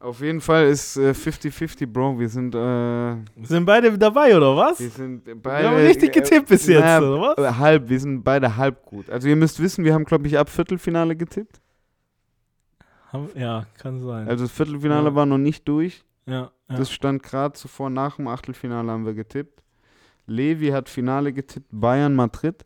Auf 0.00 0.20
jeden 0.20 0.40
Fall 0.40 0.66
ist 0.68 0.96
äh, 0.96 1.10
50-50, 1.10 1.86
Bro. 1.86 2.18
Wir 2.20 2.28
sind, 2.28 2.54
äh, 2.54 2.58
Wir 2.58 3.16
sind 3.42 3.64
beide 3.66 3.98
dabei, 3.98 4.36
oder 4.36 4.56
was? 4.56 4.78
wir 4.78 4.90
sind 4.90 5.26
Wir 5.26 5.34
beide. 5.34 5.68
haben 5.68 5.76
richtig 5.76 6.12
getippt 6.12 6.48
bis 6.48 6.66
jetzt, 6.68 6.80
naja, 6.80 7.00
oder 7.00 7.34
was? 7.36 7.38
äh, 7.38 7.58
halb, 7.58 7.88
wir 7.88 7.98
sind 7.98 8.22
beide 8.22 8.56
halb 8.56 8.84
gut. 8.86 9.10
Also 9.10 9.26
ihr 9.28 9.34
müsst 9.36 9.60
wissen, 9.60 9.84
wir 9.84 9.92
haben, 9.94 10.04
glaube 10.04 10.26
ich, 10.28 10.38
ab 10.38 10.48
Viertelfinale 10.50 11.16
getippt. 11.16 11.60
Ja, 13.34 13.66
kann 13.78 14.00
sein. 14.00 14.28
Also 14.28 14.44
das 14.44 14.52
Viertelfinale 14.52 15.08
Ja. 15.08 15.14
war 15.14 15.26
noch 15.26 15.38
nicht 15.38 15.66
durch. 15.66 16.04
ja, 16.26 16.50
ja. 16.70 16.76
Das 16.76 16.92
stand 16.92 17.22
gerade 17.22 17.54
zuvor, 17.54 17.88
nach 17.90 18.16
dem 18.16 18.28
Achtelfinale 18.28 18.92
haben 18.92 19.06
wir 19.06 19.14
getippt. 19.14 19.62
Levi 20.26 20.68
hat 20.68 20.88
Finale 20.90 21.32
getippt, 21.32 21.66
Bayern 21.70 22.14
Madrid. 22.14 22.64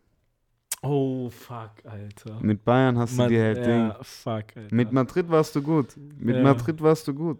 Oh, 0.82 1.30
fuck, 1.30 1.70
Alter. 1.84 2.38
Mit 2.40 2.64
Bayern 2.64 2.98
hast 2.98 3.12
du 3.14 3.16
Man- 3.22 3.28
dir 3.28 3.42
halt 3.42 3.64
Ding. 3.64 3.88
ja, 3.88 3.96
fuck, 4.02 4.44
Alter. 4.56 4.74
Mit 4.74 4.92
Madrid 4.92 5.28
warst 5.30 5.54
du 5.56 5.62
gut. 5.62 5.88
Mit 6.18 6.36
Ja. 6.36 6.42
Madrid 6.42 6.80
warst 6.82 7.06
du 7.08 7.14
gut. 7.14 7.38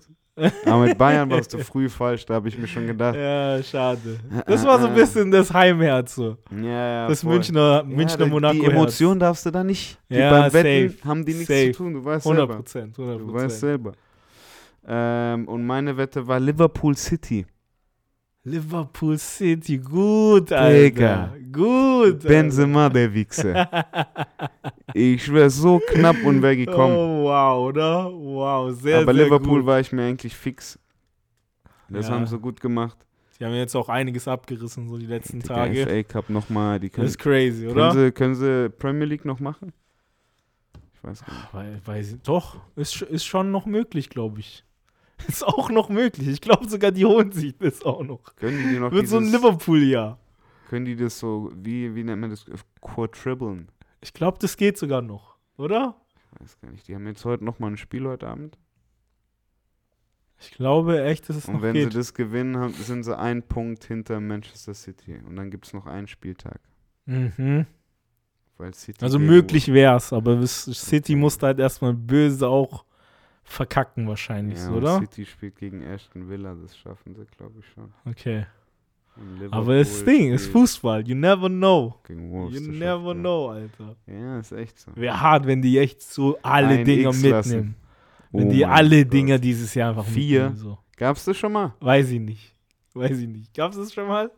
Aber 0.65 0.79
mit 0.87 0.97
Bayern 0.97 1.29
warst 1.31 1.53
du 1.53 1.59
früh 1.59 1.91
falsch, 1.91 2.25
da 2.25 2.35
habe 2.35 2.49
ich 2.49 2.57
mir 2.57 2.67
schon 2.67 2.87
gedacht. 2.87 3.15
Ja, 3.15 3.63
schade. 3.63 4.19
Das 4.47 4.65
war 4.65 4.81
so 4.81 4.87
ein 4.87 4.95
bisschen 4.95 5.31
das 5.31 5.53
Heimherz 5.53 6.15
so. 6.15 6.39
Ja, 6.51 6.63
ja, 6.63 7.07
Das 7.09 7.21
voll. 7.23 7.35
Münchner, 7.35 7.85
Münchner 7.85 8.25
ja, 8.25 8.31
Monaco. 8.31 8.55
Die 8.55 8.65
Emotion 8.65 9.19
darfst 9.21 9.45
du 9.45 9.51
da 9.51 9.63
nicht. 9.63 9.99
Die 10.09 10.15
Ja, 10.15 10.31
beim 10.31 10.53
Wetten 10.55 10.91
safe, 10.97 11.09
haben 11.09 11.25
die 11.27 11.35
nichts 11.35 11.49
safe. 11.49 11.73
zu 11.73 11.79
tun, 11.83 11.93
du 11.95 12.05
weißt 12.05 12.25
100 12.25 12.41
selber. 12.49 12.57
Prozent, 12.57 12.99
100 12.99 13.21
Du 13.21 13.33
weißt 13.35 13.61
selber. 13.61 13.93
Ähm, 14.87 15.47
und 15.49 15.67
meine 15.67 15.97
Wette 15.97 16.27
war 16.27 16.41
Liverpool 16.41 16.97
City. 16.97 17.45
Liverpool 18.45 19.19
City, 19.19 19.79
gut, 19.79 20.51
Alter. 20.53 20.73
Digga. 20.83 21.33
Gut. 21.53 22.21
Benzema, 22.25 22.89
der 22.89 23.13
Wichser. 23.15 23.69
ich 24.95 25.25
schwör, 25.25 25.49
so 25.49 25.79
knapp 25.79 26.17
und 26.25 26.43
wäre 26.43 26.53
Alter. 26.59 26.71
gekommen. 26.73 26.97
Oh, 26.97 27.25
wow, 27.25 27.69
oder? 27.69 28.11
Wow, 28.13 28.73
sehr, 28.75 28.99
Aber 29.03 29.15
sehr 29.15 29.25
Liverpool 29.25 29.59
gut. 29.61 29.67
war 29.67 29.79
ich 29.81 29.93
mir 29.93 30.03
eigentlich 30.05 30.35
fix. 30.37 30.79
Das 31.89 32.09
Ja. 32.09 32.15
haben 32.15 32.27
sie 32.27 32.39
gut 32.39 32.61
gemacht. 32.61 32.97
Die 33.39 33.45
haben 33.45 33.55
jetzt 33.55 33.75
auch 33.77 33.89
einiges 33.89 34.27
abgerissen, 34.27 34.89
so 34.89 34.99
die 34.99 35.07
letzten 35.07 35.41
Der 35.41 35.49
Tage. 35.49 35.87
FA 35.87 36.03
Cup 36.03 36.31
nochmal. 36.31 36.81
Die 36.81 36.89
Das 36.89 36.95
können, 36.97 37.07
ist 37.09 37.19
crazy, 37.19 37.61
können, 37.67 37.73
oder? 37.73 37.93
sie, 37.93 38.13
können 38.13 38.35
sie 38.35 38.71
Premier 38.71 39.05
League 39.07 39.25
noch 39.25 39.41
machen? 39.41 39.73
Ich 40.95 41.03
weiß 41.05 41.25
gar 41.25 41.63
nicht. 41.65 41.87
Weil, 41.87 42.01
ich, 42.01 42.21
doch, 42.23 42.57
ist, 42.77 43.03
ist 43.03 43.25
schon 43.25 43.51
noch 43.51 43.67
möglich, 43.67 44.11
glaube 44.11 44.41
ich. 44.41 44.65
Ist 45.29 45.47
auch 45.47 45.71
noch 45.71 45.89
möglich. 45.89 46.29
Ich 46.29 46.41
glaube 46.41 46.69
sogar, 46.69 46.91
die 46.91 47.05
holen 47.05 47.33
sich 47.33 47.57
das 47.59 47.83
auch 47.83 48.03
noch. 48.03 48.35
Können 48.37 48.59
die, 48.59 48.75
die 48.75 48.79
noch 48.79 48.93
Wird 48.93 49.09
so 49.09 49.17
ein 49.17 49.25
dieses, 49.25 49.41
Liverpool-Jahr. 49.41 50.19
Können 50.69 50.85
die 50.85 50.97
das 50.97 51.19
so, 51.19 51.51
wie, 51.55 51.95
wie 51.95 52.05
nennt 52.05 52.21
man 52.21 52.31
das? 52.31 52.47
Quadribeln? 52.81 53.69
Ich 54.01 54.13
glaube, 54.13 54.39
das 54.41 54.57
geht 54.57 54.79
sogar 54.79 55.03
noch, 55.03 55.37
oder? 55.57 55.97
Ich 56.17 56.41
weiß 56.41 56.61
gar 56.61 56.71
nicht. 56.71 56.89
Die 56.89 56.95
haben 56.95 57.07
jetzt 57.07 57.25
heute 57.25 57.45
nochmal 57.45 57.73
ein 57.73 57.77
Spiel 57.77 58.07
heute 58.07 58.27
Abend. 58.27 58.59
Ich 60.41 60.51
glaube 60.51 61.03
echt, 61.05 61.29
dass 61.29 61.37
es 61.37 61.47
Und 61.47 61.55
noch 61.55 61.63
wenn 61.63 61.75
geht. 61.75 61.93
sie 61.93 61.99
das 61.99 62.15
gewinnen, 62.15 62.57
haben, 62.57 62.73
sind 62.75 63.05
sie 63.05 63.17
ein 63.17 63.43
Punkt 63.43 63.85
hinter 63.85 64.21
Manchester 64.21 64.75
City. 64.75 65.21
Und 65.27 65.37
dann 65.37 65.51
gibt 65.51 65.67
es 65.67 65.73
noch 65.73 65.87
einen 65.87 66.09
Spieltag. 66.09 66.61
Mhm. 67.07 67.67
Also 69.01 69.19
möglich 69.19 69.73
wär's, 69.73 70.13
aber 70.13 70.37
das 70.37 70.65
City 70.65 71.17
muss 71.17 71.37
da 71.39 71.49
halt 71.49 71.59
erstmal 71.59 71.95
böse 71.95 72.47
auch 72.49 72.85
verkacken 73.53 74.09
wahrscheinlich, 74.09 74.59
Ja, 74.59 74.71
oder? 74.71 74.99
City 74.99 75.25
spielt 75.27 75.57
gegen 75.57 75.85
Aston 75.87 76.29
Villa, 76.29 76.55
das 76.55 76.77
schaffen 76.77 77.15
sie, 77.15 77.25
glaube 77.37 77.59
ich 77.61 77.67
schon. 77.69 77.93
Okay. 78.05 78.47
Aber 79.51 79.77
das 79.77 80.05
Ding 80.05 80.33
ist 80.33 80.47
Fußball. 80.47 81.07
You 81.07 81.15
never 81.15 81.49
know. 81.49 81.97
Gegen 82.07 82.31
Wolves, 82.33 82.55
You 82.59 82.73
never 82.73 82.87
schaffen 82.87 83.17
sie. 83.17 83.21
know, 83.21 83.49
Alter. 83.51 83.97
Ja, 84.07 84.39
ist 84.41 84.53
echt 84.53 84.79
so. 84.79 84.91
Wäre 84.97 85.21
hart, 85.21 85.47
wenn 85.47 85.61
die 85.61 85.79
echt 85.79 86.01
so 86.03 86.39
alle 86.43 86.79
Ein 86.79 86.85
Dinger 86.87 87.09
X 87.11 87.17
mitnehmen. 87.19 87.33
lassen. 87.37 87.75
Wenn 88.33 88.49
Oh 88.49 88.51
die 88.53 88.61
mein 88.63 88.71
alle 88.71 89.05
Gott. 89.05 89.13
Dinger 89.13 89.39
dieses 89.39 89.75
Jahr 89.75 89.91
einfach 89.91 90.07
Vier. 90.07 90.45
mitnehmen. 90.45 90.57
So. 90.57 90.79
Gab's 90.97 91.25
das 91.27 91.37
schon 91.37 91.53
mal? 91.53 91.75
Weiß 91.81 92.11
ich 92.11 92.21
nicht. 92.21 92.55
Weiß 92.95 93.19
ich 93.19 93.29
nicht. 93.29 93.53
Gab's 93.55 93.77
das 93.77 93.93
schon 93.93 94.09
mal? 94.09 94.31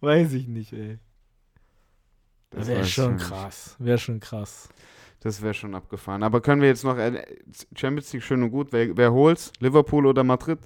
Weiß 0.00 0.32
ich 0.32 0.48
nicht, 0.48 0.72
ey. 0.72 0.98
Das 2.50 2.66
Wäre 2.66 2.84
schon 2.84 3.16
krass. 3.18 3.76
Wäre 3.78 3.98
schon 3.98 4.18
krass. 4.20 4.68
Das 5.22 5.40
wäre 5.40 5.54
schon 5.54 5.74
abgefahren. 5.74 6.24
Aber 6.24 6.40
können 6.40 6.60
wir 6.60 6.68
jetzt 6.68 6.84
noch 6.84 6.98
äh, 6.98 7.24
Champions 7.76 8.12
League 8.12 8.24
schön 8.24 8.42
und 8.42 8.50
gut. 8.50 8.72
Wer, 8.72 8.96
wer 8.96 9.12
holt's? 9.12 9.52
Liverpool 9.60 10.06
oder 10.06 10.24
Madrid? 10.24 10.58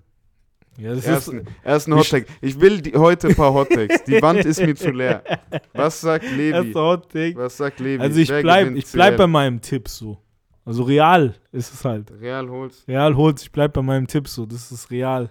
Ja, 0.79 0.95
das 0.95 1.07
Ersten, 1.07 1.41
ist 1.41 1.47
ersten 1.63 1.95
Hottag. 1.95 2.27
Ich 2.41 2.59
will 2.61 2.81
die, 2.81 2.95
heute 2.95 3.29
ein 3.29 3.35
paar 3.35 3.53
Hottakes. 3.53 4.05
Die 4.05 4.21
Wand 4.21 4.45
ist 4.45 4.61
mir 4.61 4.75
zu 4.75 4.91
leer. 4.91 5.23
Was 5.75 6.01
sagt 6.01 6.25
Levi? 6.31 6.75
Was 6.75 7.57
sagt 7.57 7.81
Levi? 7.81 8.03
Also 8.03 8.19
ich 8.21 8.29
Wer 8.29 8.43
bleib, 8.43 8.65
gewinnt 8.65 8.79
ich 8.79 8.93
bleib 8.93 9.13
CL? 9.13 9.19
bei 9.19 9.27
meinem 9.27 9.61
Tipp 9.61 9.89
so. 9.89 10.19
Also 10.65 10.83
real 10.83 11.35
ist 11.53 11.73
es 11.73 11.85
halt. 11.85 12.11
Real 12.21 12.49
holt's. 12.49 12.85
Real 12.89 13.15
holt, 13.15 13.41
ich 13.41 13.53
bleib 13.53 13.73
bei 13.75 13.83
meinem 13.83 14.07
Tipp 14.07 14.27
so. 14.27 14.45
Das 14.45 14.73
ist 14.73 14.91
real. 14.91 15.31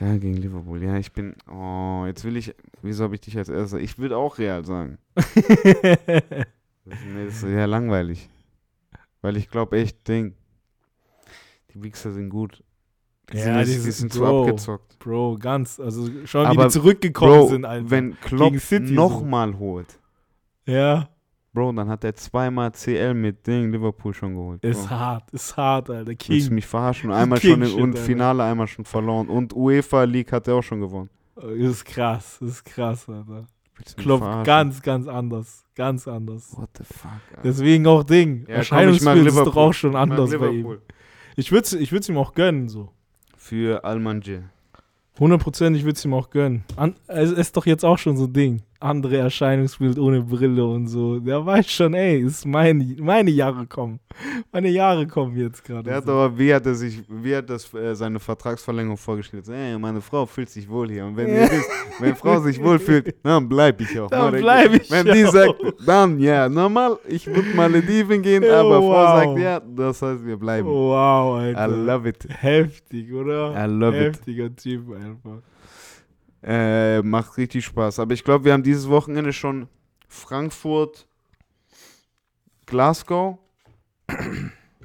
Real 0.00 0.18
gegen 0.18 0.36
Liverpool. 0.36 0.82
Ja, 0.82 0.96
ich 0.96 1.12
bin. 1.12 1.36
Oh, 1.50 2.04
jetzt 2.06 2.24
will 2.24 2.36
ich. 2.36 2.54
Wieso 2.82 3.04
habe 3.04 3.14
ich 3.14 3.20
dich 3.20 3.36
als 3.38 3.48
erster? 3.48 3.78
Ich 3.78 3.98
will 3.98 4.12
auch 4.12 4.38
Real 4.38 4.64
sagen. 4.64 4.98
Das, 6.84 6.98
nee, 7.06 7.26
das 7.26 7.36
ist 7.36 7.44
ja 7.44 7.64
langweilig. 7.66 8.28
Weil 9.22 9.36
ich 9.36 9.48
glaube 9.48 9.76
echt, 9.78 10.06
Ding. 10.06 10.34
Die 11.72 11.82
Wichser 11.82 12.12
sind 12.12 12.28
gut. 12.28 12.62
Die 13.32 13.38
Ja, 13.38 13.44
sind, 13.44 13.56
jetzt- 13.58 13.68
die 13.68 13.72
die 13.74 13.80
sind- 13.80 13.92
sind 13.92 14.12
zu 14.12 14.20
Bro. 14.20 14.42
abgezockt. 14.42 14.98
Bro, 14.98 15.38
ganz, 15.38 15.80
also 15.80 16.06
schon 16.26 16.42
wie 16.42 16.46
Aber, 16.48 16.64
die 16.64 16.70
zurückgekommen 16.70 17.32
Bro, 17.40 17.48
sind, 17.48 17.64
Alter. 17.64 17.90
wenn 17.90 18.20
Klopp 18.20 18.58
City 18.58 18.88
so. 18.88 18.94
nochmal 18.94 19.56
holt, 19.58 19.98
ja, 20.66 21.08
Bro, 21.54 21.72
dann 21.72 21.88
hat 21.88 22.02
er 22.04 22.14
zweimal 22.14 22.72
CL 22.72 23.12
mit 23.14 23.46
Ding 23.46 23.70
Liverpool 23.72 24.12
schon 24.14 24.34
geholt. 24.34 24.64
ist 24.64 24.86
Bro. 24.88 24.90
hart, 24.90 25.30
ist 25.32 25.56
hart, 25.56 25.90
Alter. 25.90 26.06
Willst 26.08 26.20
King. 26.20 26.54
mich 26.54 26.66
verarschen? 26.66 27.10
Einmal 27.12 27.38
King 27.40 27.64
schon 27.66 27.78
im. 27.78 27.96
Finale 27.96 28.42
einmal 28.42 28.66
schon 28.66 28.84
verloren. 28.86 29.28
Und 29.28 29.54
UEFA 29.54 30.04
League 30.04 30.32
hat 30.32 30.48
er 30.48 30.54
auch 30.56 30.62
schon 30.62 30.80
gewonnen. 30.80 31.10
Ist 31.56 31.84
krass, 31.84 32.40
ist 32.40 32.64
krass, 32.64 33.08
Alter. 33.08 33.46
Verarschen? 33.96 34.44
ganz, 34.44 34.82
ganz 34.82 35.08
anders. 35.08 35.64
Ganz 35.74 36.06
anders. 36.06 36.56
What 36.56 36.70
the 36.76 36.84
fuck, 36.84 37.10
Alter. 37.30 37.42
Deswegen 37.42 37.86
auch 37.86 38.04
Ding. 38.04 38.44
Ja, 38.46 38.56
Erscheinungsbild 38.56 39.26
ist 39.26 39.38
doch 39.38 39.56
auch 39.56 39.72
schon 39.72 39.96
anders 39.96 40.30
bei 40.38 40.48
ihm. 40.48 40.78
Ich 41.36 41.50
würde 41.50 41.64
es 41.64 41.72
ich 41.72 41.92
würd's 41.92 42.08
ihm 42.08 42.18
auch 42.18 42.34
gönnen, 42.34 42.68
so. 42.68 42.90
Für 43.36 43.84
Almanje. 43.84 44.44
100% 45.18 45.74
ich 45.74 45.84
würde 45.84 45.96
es 45.96 46.04
ihm 46.04 46.14
auch 46.14 46.30
gönnen. 46.30 46.64
An, 46.76 46.94
es 47.06 47.32
ist 47.32 47.56
doch 47.56 47.66
jetzt 47.66 47.84
auch 47.84 47.98
schon 47.98 48.16
so 48.16 48.24
ein 48.24 48.32
Ding. 48.32 48.62
Andere 48.82 49.18
Erscheinungsbild 49.18 49.98
ohne 49.98 50.22
Brille 50.22 50.64
und 50.64 50.86
so. 50.88 51.18
Der 51.20 51.44
weiß 51.44 51.70
schon, 51.70 51.94
ey, 51.94 52.20
ist 52.20 52.44
mein, 52.46 52.96
meine 53.00 53.30
Jahre 53.30 53.66
kommen. 53.66 54.00
Meine 54.52 54.68
Jahre 54.68 55.06
kommen 55.06 55.36
jetzt 55.36 55.64
gerade. 55.64 55.84
Der 55.84 55.96
hat 55.96 56.04
so. 56.06 56.12
aber, 56.12 56.38
wie 56.38 56.52
hat 56.52 56.66
er 56.66 56.74
sich, 56.74 57.02
wie 57.08 57.34
hat 57.34 57.48
das 57.48 57.72
äh, 57.74 57.94
seine 57.94 58.18
Vertragsverlängerung? 58.20 58.96
So, 58.96 59.52
Ey, 59.52 59.78
meine 59.78 60.00
Frau 60.00 60.26
fühlt 60.26 60.50
sich 60.50 60.68
wohl 60.68 60.90
hier. 60.90 61.06
Und 61.06 61.16
wenn, 61.16 61.28
Ja. 61.28 61.44
ihr 61.44 61.50
wisst, 61.50 61.70
wenn 62.00 62.14
Frau 62.16 62.38
sich 62.40 62.62
wohl 62.62 62.78
fühlt, 62.78 63.14
dann 63.22 63.48
bleib 63.48 63.80
ich 63.80 63.98
auch. 63.98 64.10
Dann 64.10 64.32
bleib 64.34 64.74
ich 64.74 64.90
Wenn 64.90 65.06
die 65.06 65.24
auch. 65.24 65.32
sagt, 65.32 65.54
dann 65.86 66.18
ja, 66.18 66.48
normal, 66.48 66.98
ich 67.08 67.26
würde 67.26 67.48
Malediven 67.54 68.20
gehen, 68.20 68.42
Ja, 68.42 68.60
aber 68.60 68.80
wow. 68.82 68.92
Frau 68.92 69.16
sagt 69.34 69.38
ja, 69.40 69.60
das 69.60 70.02
heißt, 70.02 70.26
wir 70.26 70.36
bleiben. 70.36 70.68
Wow, 70.68 71.40
I 71.40 71.54
Alter. 71.54 71.68
love 71.68 72.08
it. 72.08 72.26
Heftig, 72.28 73.12
oder? 73.12 73.54
I 73.56 73.70
love 73.70 73.96
it. 73.96 74.16
Heftiger 74.16 74.54
Typ 74.54 74.92
einfach. 74.94 75.42
Äh, 76.42 77.02
macht 77.02 77.36
richtig 77.36 77.64
Spaß. 77.64 77.98
Aber 78.00 78.14
ich 78.14 78.24
glaube, 78.24 78.44
wir 78.44 78.52
haben 78.52 78.62
dieses 78.62 78.88
Wochenende 78.88 79.32
schon 79.32 79.68
Frankfurt, 80.08 81.06
Glasgow, 82.66 83.38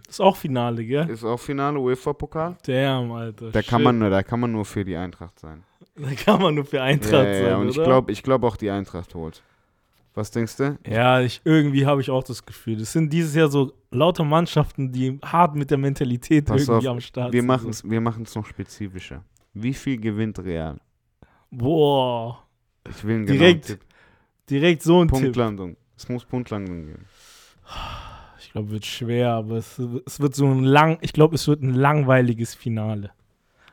Ist 0.07 0.21
auch 0.21 0.35
Finale, 0.37 0.85
gell? 0.85 1.09
ist 1.09 1.23
auch 1.23 1.39
Finale 1.39 1.79
UEFA-Pokal. 1.79 2.57
Damn, 2.65 3.11
Alter. 3.11 3.51
Da 3.51 3.61
kann, 3.61 3.83
man, 3.83 3.99
nur- 3.99 4.09
da 4.09 4.23
kann 4.23 4.39
man 4.39 4.51
nur 4.51 4.65
für 4.65 4.85
die 4.85 4.95
Eintracht 4.95 5.39
sein. 5.39 5.63
Da 5.95 6.11
kann 6.13 6.41
man 6.41 6.53
nur 6.55 6.65
für 6.65 6.81
Eintracht 6.81 7.11
Ja, 7.11 7.33
sein, 7.33 7.45
ja. 7.45 7.57
Und 7.57 7.69
ich 7.69 7.77
oder? 7.77 7.85
glaube 7.87 8.11
ich 8.11 8.21
glaub 8.23 8.43
auch, 8.43 8.55
die 8.55 8.69
Eintracht 8.69 9.15
holt. 9.15 9.41
Was 10.13 10.31
denkst 10.31 10.55
du? 10.57 10.77
Ja, 10.87 11.21
ich, 11.21 11.41
irgendwie 11.43 11.85
habe 11.85 12.01
ich 12.01 12.09
auch 12.09 12.23
das 12.23 12.43
Gefühl. 12.45 12.77
Das 12.77 12.91
sind 12.91 13.11
dieses 13.11 13.35
Jahr 13.35 13.49
so 13.49 13.73
lauter 13.91 14.23
Mannschaften, 14.23 14.91
die 14.91 15.19
hart 15.23 15.55
mit 15.55 15.69
der 15.71 15.77
Mentalität 15.77 16.45
Pass 16.45 16.67
irgendwie 16.67 16.87
auf, 16.87 16.93
am 16.93 17.01
Start 17.01 17.33
Wir 17.33 17.41
sind. 17.41 17.47
machen 17.47 17.69
es 17.69 17.87
wir 17.87 18.01
machen's 18.01 18.33
noch 18.35 18.45
spezifischer. 18.45 19.23
Wie 19.53 19.73
viel 19.73 19.97
gewinnt 19.99 20.39
Real? 20.39 20.79
Boah, 21.51 22.43
Ich 22.89 23.03
will 23.03 23.15
einen 23.15 23.25
Direkt 23.25 23.67
genauen 23.67 23.79
Tipp. 23.79 23.87
direkt 24.49 24.83
so 24.83 25.01
ein 25.01 25.07
Tipp. 25.07 25.19
Punktlandung. 25.21 25.77
Es 25.95 26.09
muss 26.09 26.25
Punktlandung 26.25 26.85
geben. 26.85 27.05
Ich 28.39 28.51
glaube, 28.51 28.69
wird 28.71 28.85
schwer, 28.85 29.31
aber 29.31 29.57
es, 29.57 29.79
es 30.05 30.19
wird 30.19 30.35
so 30.35 30.45
ein 30.45 30.63
lang, 30.63 30.97
ich 31.01 31.13
glaube, 31.13 31.35
es 31.35 31.47
wird 31.47 31.61
ein 31.63 31.73
langweiliges 31.73 32.55
Finale. 32.55 33.11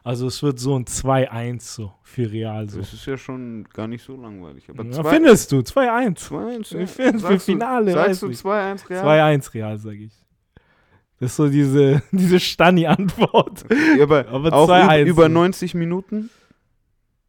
Also 0.02 0.26
es 0.26 0.42
wird 0.42 0.58
so 0.58 0.76
ein 0.78 0.84
2-1 0.84 1.60
so 1.62 1.92
für 2.02 2.30
Real 2.30 2.68
so. 2.68 2.78
Das 2.78 2.92
ist 2.92 3.06
ja 3.06 3.16
schon 3.16 3.64
gar 3.72 3.86
nicht 3.88 4.04
so 4.04 4.14
langweilig. 4.20 4.68
Aber 4.68 4.84
Ja, 4.84 4.90
zwei- 4.92 5.10
findest 5.14 5.50
du, 5.52 5.60
2-1. 5.62 6.18
2-1, 6.18 6.60
Ich 6.78 6.96
ja. 6.98 7.12
für 7.18 7.32
du- 7.34 7.38
Finale, 7.38 7.92
Sagst 7.92 8.22
du 8.22 8.28
nicht. 8.28 8.44
2-1 8.44 8.90
Real? 8.90 9.04
2-1 9.04 9.54
Real, 9.54 9.78
sag 9.78 9.94
ich. 9.94 10.12
Das 11.20 11.30
ist 11.30 11.36
so 11.36 11.48
diese, 11.48 12.02
diese 12.12 12.38
Stani-Antwort. 12.40 13.64
Ja, 13.96 14.02
aber, 14.04 14.28
Aber 14.28 14.52
auch 14.52 14.68
2-1. 14.68 15.00
über, 15.02 15.10
über 15.10 15.28
90 15.30 15.74
Minuten? 15.74 16.28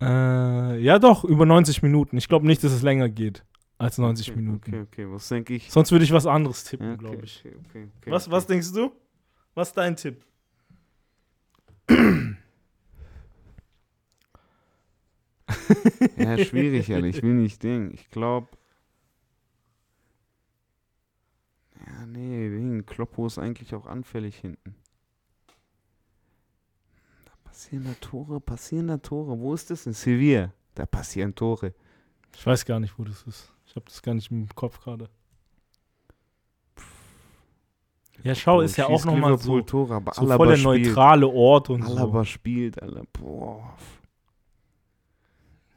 Äh, 0.01 0.79
ja 0.79 0.99
doch, 0.99 1.23
über 1.23 1.45
90 1.45 1.83
Minuten. 1.83 2.17
Ich 2.17 2.27
glaube 2.27 2.45
nicht, 2.47 2.63
dass 2.63 2.71
es 2.71 2.81
länger 2.81 3.09
geht 3.09 3.45
als 3.77 3.97
90 3.97 4.29
okay, 4.29 4.39
Minuten. 4.39 4.71
Okay, 4.73 4.81
okay, 4.81 5.11
was 5.11 5.27
denke 5.27 5.55
ich? 5.55 5.71
Sonst 5.71 5.91
würde 5.91 6.05
ich 6.05 6.11
was 6.11 6.25
anderes 6.25 6.63
tippen, 6.63 6.93
okay, 6.93 6.97
glaube 6.97 7.25
ich. 7.25 7.43
Okay, 7.45 7.55
okay, 7.69 7.87
okay, 8.01 8.11
was, 8.11 8.27
okay. 8.27 8.35
was 8.35 8.47
denkst 8.47 8.73
du? 8.73 8.91
Was 9.53 9.69
ist 9.69 9.77
dein 9.77 9.95
Tipp? 9.95 10.23
Ja, 16.17 16.37
schwierig, 16.43 16.89
ehrlich. 16.89 17.17
Ich 17.17 17.23
will 17.23 17.33
nicht 17.33 17.61
denken. 17.63 17.93
Ich 17.93 18.09
glaube. 18.09 18.47
Ja, 21.85 22.05
nee, 22.05 22.49
Ding. 22.49 22.85
Kloppo 22.85 23.27
ist 23.27 23.37
eigentlich 23.37 23.73
auch 23.75 23.85
anfällig 23.85 24.37
hinten. 24.37 24.75
Passieren 27.55 27.85
da 27.85 27.93
Tore, 28.01 28.41
passieren 28.41 28.87
da 28.87 28.97
Tore. 28.97 29.39
Wo 29.39 29.53
ist 29.53 29.71
das? 29.71 29.85
In 29.85 29.93
Sevilla. 29.93 30.51
Da 30.73 30.85
passieren 30.85 31.33
Tore. 31.33 31.73
Ich 32.35 32.45
weiß 32.45 32.65
gar 32.65 32.81
nicht, 32.81 32.99
wo 32.99 33.05
das 33.05 33.23
ist. 33.23 33.49
Ich 33.65 33.77
habe 33.77 33.85
das 33.85 34.01
gar 34.01 34.13
nicht 34.13 34.29
im 34.29 34.49
Kopf 34.53 34.81
gerade. 34.81 35.09
Ja, 38.23 38.35
schau, 38.35 38.59
ist 38.59 38.75
ja 38.75 38.87
auch 38.87 39.05
nochmal 39.05 39.37
so, 39.37 39.61
Tore, 39.61 39.95
aber 39.95 40.13
so 40.13 40.23
Alaba 40.23 40.35
voll 40.35 40.47
der 40.49 40.57
spielt. 40.57 40.85
neutrale 40.87 41.27
Ort 41.29 41.69
und 41.69 41.83
so. 41.83 41.95
Alaba 41.95 42.25
spielt, 42.25 42.81
Alter. 42.81 43.03
Boah. 43.13 43.73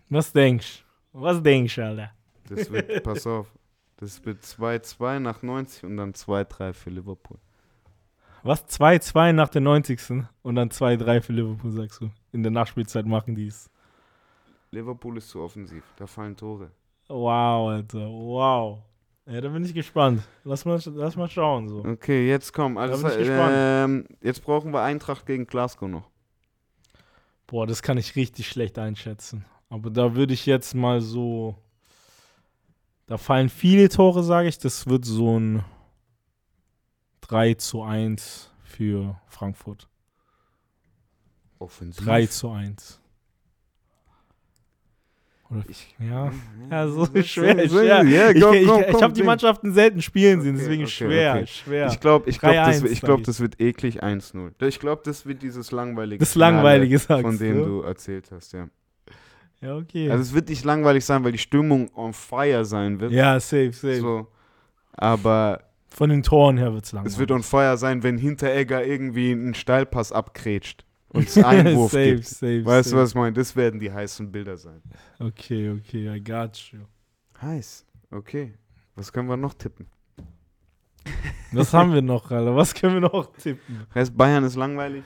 Was 0.09 0.33
denkst 0.33 0.85
du? 1.13 1.21
Was 1.21 1.41
denkst 1.41 1.77
du, 1.77 1.85
Alter? 1.85 2.11
Das 2.49 2.73
wird, 2.73 3.05
pass 3.05 3.25
auf. 3.25 3.55
Das 3.99 4.25
wird 4.27 4.43
2-2 4.43 5.21
nach 5.21 5.43
90 5.43 5.85
und 5.85 5.97
dann 5.97 6.13
2-3 6.13 6.73
für 6.73 6.91
Liverpool. 6.91 7.39
Was? 8.43 8.67
2-2 8.69 9.33
nach 9.33 9.49
der 9.49 9.61
90. 9.61 10.25
und 10.43 10.55
dann 10.55 10.71
2-3 10.71 11.21
für 11.21 11.33
Liverpool, 11.33 11.73
sagst 11.73 12.01
du. 12.01 12.11
In 12.33 12.43
der 12.43 12.53
Nachspielzeit 12.53 13.07
machen 13.07 13.35
die 13.35 13.47
es. 13.47 13.71
Liverpool 14.71 15.17
ist 15.17 15.31
zu 15.31 15.41
offensiv. 15.41 15.83
Da 15.97 16.07
fallen 16.07 16.37
Tore. 16.37 16.71
Wow, 17.09 17.71
Alter. 17.71 18.07
Wow. 18.07 18.79
Ja, 19.27 19.41
da 19.41 19.49
bin 19.49 19.65
ich 19.65 19.75
gespannt. 19.75 20.23
Lass 20.45 20.65
mal, 20.65 20.81
lass 20.95 21.17
mal 21.17 21.29
schauen. 21.29 21.69
So. 21.69 21.85
Okay, 21.85 22.29
jetzt 22.29 22.53
komm. 22.53 22.79
Also, 22.79 23.03
bin 23.03 23.13
ich 23.13 23.19
gespannt. 23.19 23.55
ähm, 23.55 24.07
jetzt 24.23 24.43
brauchen 24.43 24.73
wir 24.73 24.83
Eintracht 24.83 25.27
gegen 25.27 25.47
Glasgow 25.47 25.89
noch. 25.89 26.09
Boah, 27.47 27.67
das 27.67 27.83
kann 27.83 27.99
ich 27.99 28.17
richtig 28.17 28.49
schlecht 28.49 28.79
einschätzen. 28.79 29.45
Aber 29.71 29.91
da 29.91 30.15
würde 30.15 30.35
ich 30.35 30.47
jetzt 30.47 30.75
mal 30.75 31.01
so. 31.01 31.57
Da 33.07 33.17
fallen 33.17 33.49
viele 33.49 33.89
Tore, 33.89 34.23
sage 34.23 34.49
ich. 34.49 34.59
Das 34.59 34.87
wird 34.87 35.05
so 35.05 35.39
ein 35.39 35.65
3 37.29 37.55
zu 37.55 37.83
1 37.83 38.51
für 38.65 39.19
Frankfurt. 39.29 39.89
Offensiv. 41.59 42.05
3 42.05 42.27
zu 42.27 42.51
1. 42.51 43.01
Oder, 45.51 45.65
Ich, 45.69 45.95
ja. 45.99 46.31
Ja, 46.71 46.89
so 46.89 47.07
schwer, 47.23 47.69
schwer. 47.69 48.31
Ich 48.37 48.43
komm, 48.43 48.55
ich, 48.55 48.67
komm, 48.67 48.81
ich 48.83 48.93
komm, 48.93 49.03
habe 49.03 49.13
die. 49.15 49.23
Mannschaften 49.23 49.73
selten 49.73 50.03
spielen 50.03 50.43
sehen, 50.43 50.55
Okay, 50.57 50.61
deswegen 50.65 50.83
okay, 50.85 50.91
schwer, 50.93 51.35
okay. 51.37 51.47
schwer. 51.47 51.87
Ich 51.89 52.01
glaube, 52.01 52.29
ich 52.31 52.39
glaub, 52.39 52.53
das, 52.55 52.77
3-1 52.79 52.83
wird- 52.83 52.93
ich 52.93 53.01
glaub, 53.01 53.21
ich. 53.21 53.27
das 53.27 53.41
wird 53.41 53.61
eklig 53.61 54.03
1-0. 54.03 54.53
Ich 54.67 54.79
glaube, 54.79 55.03
das 55.05 55.25
wird 55.25 55.43
dieses 55.43 55.71
langweilige 55.73 56.21
das 56.21 56.33
Finale, 56.35 56.57
Langweilige 56.57 56.99
sagst 56.99 57.23
von 57.23 57.39
dem 57.39 57.57
du. 57.59 57.65
du 57.65 57.81
erzählt 57.83 58.31
hast, 58.31 58.53
ja. 58.53 58.69
Ja, 59.61 59.77
okay. 59.77 60.11
Also 60.11 60.23
es 60.23 60.35
wird 60.35 60.51
nicht 60.51 60.65
langweilig 60.65 61.05
sein, 61.05 61.25
weil 61.25 61.33
die 61.33 61.39
Stimmung 61.39 61.91
on 61.97 62.13
fire 62.13 62.65
sein 62.65 63.01
wird. 63.01 63.11
ja, 63.13 63.41
safe, 63.41 63.73
safe. 63.73 63.97
So. 64.01 64.27
Aber 64.93 65.63
Von 65.91 66.11
den 66.11 66.23
Toren 66.23 66.57
her 66.59 66.73
wird 66.75 66.85
es 66.85 66.93
langweilig. 66.93 67.15
es 67.15 67.19
wird 67.19 67.31
on 67.33 67.43
fire 67.43 67.77
sein, 67.79 68.03
wenn 68.03 68.19
Hinteregger 68.19 68.85
irgendwie 68.85 69.33
einen 69.33 69.55
Steilpass 69.55 70.13
abgrätscht 70.13 70.85
und 71.09 71.27
es 71.29 71.39
Einwurf 71.39 71.93
safe, 71.93 72.15
gibt. 72.17 72.25
safe, 72.27 72.65
Weißt 72.65 72.87
du, 72.87 72.91
safe. 72.91 73.03
was 73.03 73.09
ich 73.11 73.15
meine? 73.17 73.33
Das 73.33 73.57
werden 73.57 73.81
die 73.81 73.91
heißen 73.93 74.31
Bilder 74.31 74.57
sein. 74.57 74.83
Okay, 75.19 75.71
okay, 75.71 76.15
I 76.15 76.23
got 76.23 76.57
you. 76.73 76.81
Heiß. 77.41 77.85
Okay. 78.11 78.55
Was 78.95 79.13
können 79.13 79.29
wir 79.29 79.37
noch 79.37 79.55
tippen? 79.55 79.87
Was 81.53 81.73
haben 81.73 81.95
wir 81.95 82.03
noch, 82.03 82.31
Alter? 82.31 82.55
Was 82.55 82.75
können 82.75 82.95
wir 82.95 83.01
noch 83.09 83.33
tippen? 83.37 83.87
Rest 83.95 84.15
Bayern 84.17 84.45
ist 84.45 84.57
langweilig. 84.57 85.03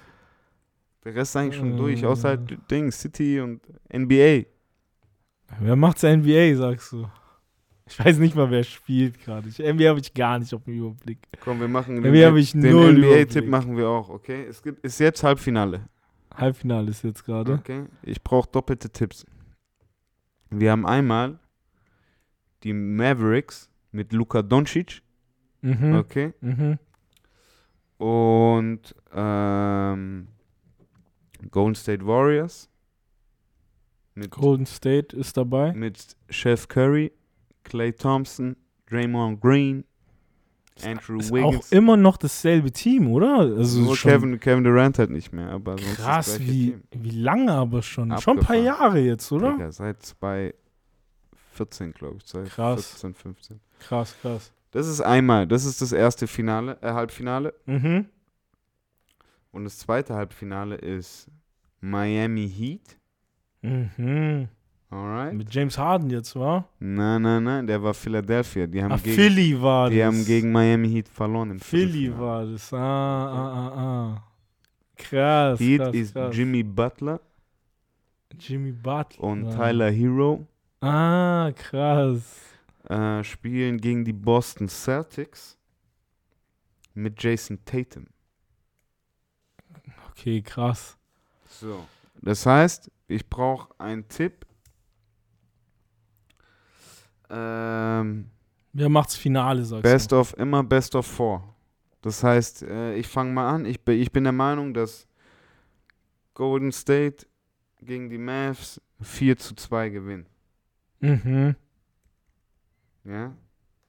Der 1.05 1.15
Rest 1.15 1.33
ist 1.33 1.37
eigentlich 1.37 1.57
schon 1.57 1.75
Äh. 1.75 1.77
durch, 1.77 2.05
außer 2.05 2.31
halt 2.31 2.71
Ding, 2.71 2.91
City 2.91 3.41
und 3.41 3.61
NBA. 3.95 4.47
Wer 5.61 5.77
macht's 5.77 6.03
NBA, 6.03 6.57
sagst 6.57 6.93
du? 6.93 7.07
Ich 7.87 7.99
weiß 7.99 8.19
nicht 8.19 8.35
mal, 8.37 8.51
wer 8.51 8.63
spielt 8.63 9.19
gerade. 9.21 9.49
NBA 9.49 9.89
habe 9.89 10.01
ich 10.01 10.15
gar 10.15 10.39
nicht 10.39 10.55
auf 10.55 10.65
dem 10.65 10.75
Überblick. 10.75 11.19
Komm, 11.41 11.61
wir 11.61 11.69
machen 11.69 11.97
NBA 11.97 12.27
habe 12.27 12.41
ich 12.41 12.53
den 12.53 12.61
null 12.71 12.93
NBA-Tipp 12.97 13.29
Überblick. 13.45 13.49
machen 13.51 13.77
wir 13.77 13.89
auch, 13.89 14.09
okay? 14.09 14.45
Es 14.49 14.63
gibt, 14.63 14.85
ist 14.85 14.99
jetzt 15.01 15.23
Halbfinale. 15.23 15.89
Halbfinale 16.35 16.91
ist 16.91 17.03
jetzt 17.05 17.25
gerade. 17.25 17.53
Okay. 17.55 17.85
Ich 18.03 18.23
brauche 18.23 18.49
doppelte 18.51 18.89
Tipps. 18.89 19.27
Wir 20.51 20.71
haben 20.71 20.87
einmal 20.87 21.39
die 22.63 22.73
Mavericks 22.73 23.69
mit 23.91 24.13
Luka 24.13 24.43
Doncic, 24.43 25.03
Mhm. 25.61 25.95
okay? 25.97 26.33
Mhm. 26.41 26.79
Und 27.99 28.95
ähm, 29.13 30.29
Golden 31.51 31.75
State 31.75 32.07
Warriors 32.07 32.69
mit, 34.15 34.31
Golden 34.31 34.67
State 34.67 35.17
ist 35.17 35.37
dabei. 35.37 35.73
mit 35.73 36.17
Chef 36.29 36.69
Curry, 36.69 37.13
Clay 37.65 37.93
Thompson, 37.93 38.57
Draymond 38.89 39.41
Green, 39.41 39.85
Andrew 40.85 41.19
Ist 41.19 41.31
auch 41.33 41.35
Wiggins. 41.53 41.71
immer 41.73 41.97
noch 41.99 42.17
dasselbe 42.17 42.73
Team, 42.73 43.09
oder? 43.09 43.41
Also 43.41 43.81
Nur 43.83 43.97
Kevin, 43.97 44.41
Kevin 44.41 44.65
Durant 44.65 44.99
halt 44.99 45.11
nicht 45.11 45.33
mehr, 45.33 45.51
aber 45.51 45.77
sonst 45.79 45.97
krass, 45.97 46.41
wie, 46.41 46.71
Team. 46.73 46.83
wie 46.93 47.11
lange 47.11 47.53
aber 47.53 47.83
schon? 47.83 48.09
Schon 48.19 48.39
ein 48.39 48.45
paar 48.45 48.57
Abgefahren. 48.57 48.65
Jahre 48.65 48.99
jetzt, 49.01 49.31
oder? 49.33 49.53
Digga, 49.53 49.71
seit 49.71 50.03
2014, 50.03 51.93
glaube 51.93 52.17
ich. 52.19 52.25
Seit 52.27 52.49
Krass. 52.49 52.87
14, 52.93 53.15
15. 53.15 53.61
Krass, 53.81 54.17
krass. 54.21 54.53
Das 54.71 54.87
ist 54.89 55.03
einmal, 55.03 55.47
das 55.47 55.65
ist 55.67 55.83
das 55.83 55.93
erste 55.93 56.27
Finale, 56.27 56.79
äh, 56.81 56.93
Halbfinale. 56.93 57.53
Mhm. 57.67 58.07
Und 59.51 59.65
das 59.65 59.79
zweite 59.79 60.15
Halbfinale 60.15 60.77
ist 60.77 61.29
Miami 61.81 62.49
Heat. 62.49 62.97
Mhm. 63.61 64.49
Alright. 64.93 65.33
Mit 65.33 65.55
James 65.55 65.79
Harden 65.79 66.11
jetzt, 66.11 66.37
war? 66.37 66.69
Nein, 66.79 67.23
nein, 67.23 67.43
nein, 67.43 67.67
der 67.67 67.83
war 67.83 67.95
Philadelphia. 67.95 68.67
Die 68.67 68.83
haben, 68.83 68.93
Ah, 68.93 68.99
gegen, 68.99 69.15
Philly 69.17 69.63
war 69.63 69.89
die 69.89 69.97
das. 69.99 70.07
haben 70.07 70.25
gegen 70.27 70.53
Miami 70.53 70.89
Heat 70.91 71.09
verloren 71.09 71.53
im 71.53 71.61
Philly 71.61 72.13
war 72.19 72.45
das. 72.45 72.71
Ah, 72.75 72.79
ah, 72.79 73.53
ah, 73.59 73.73
ah. 74.17 74.23
Krass. 74.97 75.59
Heat 75.61 75.81
krass, 75.81 75.95
ist 75.95 76.13
krass. 76.13 76.37
Jimmy 76.37 76.63
Butler 76.63 77.21
Jimmy 78.39 78.73
Butler. 78.73 79.25
und 79.25 79.51
Tyler 79.55 79.91
Hero. 79.91 80.47
Ah, 80.83 81.51
krass. 81.57 82.23
Äh, 82.89 83.25
spielen 83.25 83.79
gegen 83.81 84.05
die 84.05 84.13
Boston 84.13 84.69
Celtics 84.69 85.57
mit 86.93 87.23
Jason 87.23 87.59
Tatum. 87.65 88.07
Okay, 90.11 90.43
krass. 90.43 90.99
So. 91.49 91.87
Das 92.21 92.45
heißt, 92.45 92.91
ich 93.09 93.27
brauche 93.29 93.69
einen 93.81 94.07
Tipp. 94.09 94.45
Ähm, 97.33 98.27
Wer 98.75 98.89
macht's 98.89 99.17
Finale, 99.17 99.65
sagst 99.65 99.83
best 99.83 100.13
du? 100.13 100.17
of, 100.17 100.35
immer 100.39 100.63
Best 100.63 100.95
of 100.95 101.07
Four. 101.07 101.43
Das 102.03 102.23
heißt, 102.23 102.63
äh, 102.63 102.95
ich 102.97 103.07
fange 103.07 103.33
mal 103.33 103.49
an. 103.55 103.65
Ich, 103.65 103.81
bin- 103.81 104.01
ich 104.01 104.11
bin 104.13 104.25
der 104.25 104.33
Meinung, 104.33 104.75
dass 104.75 105.07
Golden 106.35 106.73
State 106.73 107.27
gegen 107.81 108.11
die 108.11 108.19
Mavs 108.19 108.81
4 109.01 109.37
zu 109.37 109.55
2 109.55 109.89
gewinnen. 109.91 110.27
Mhm. 111.01 111.55
Ja? 113.05 113.35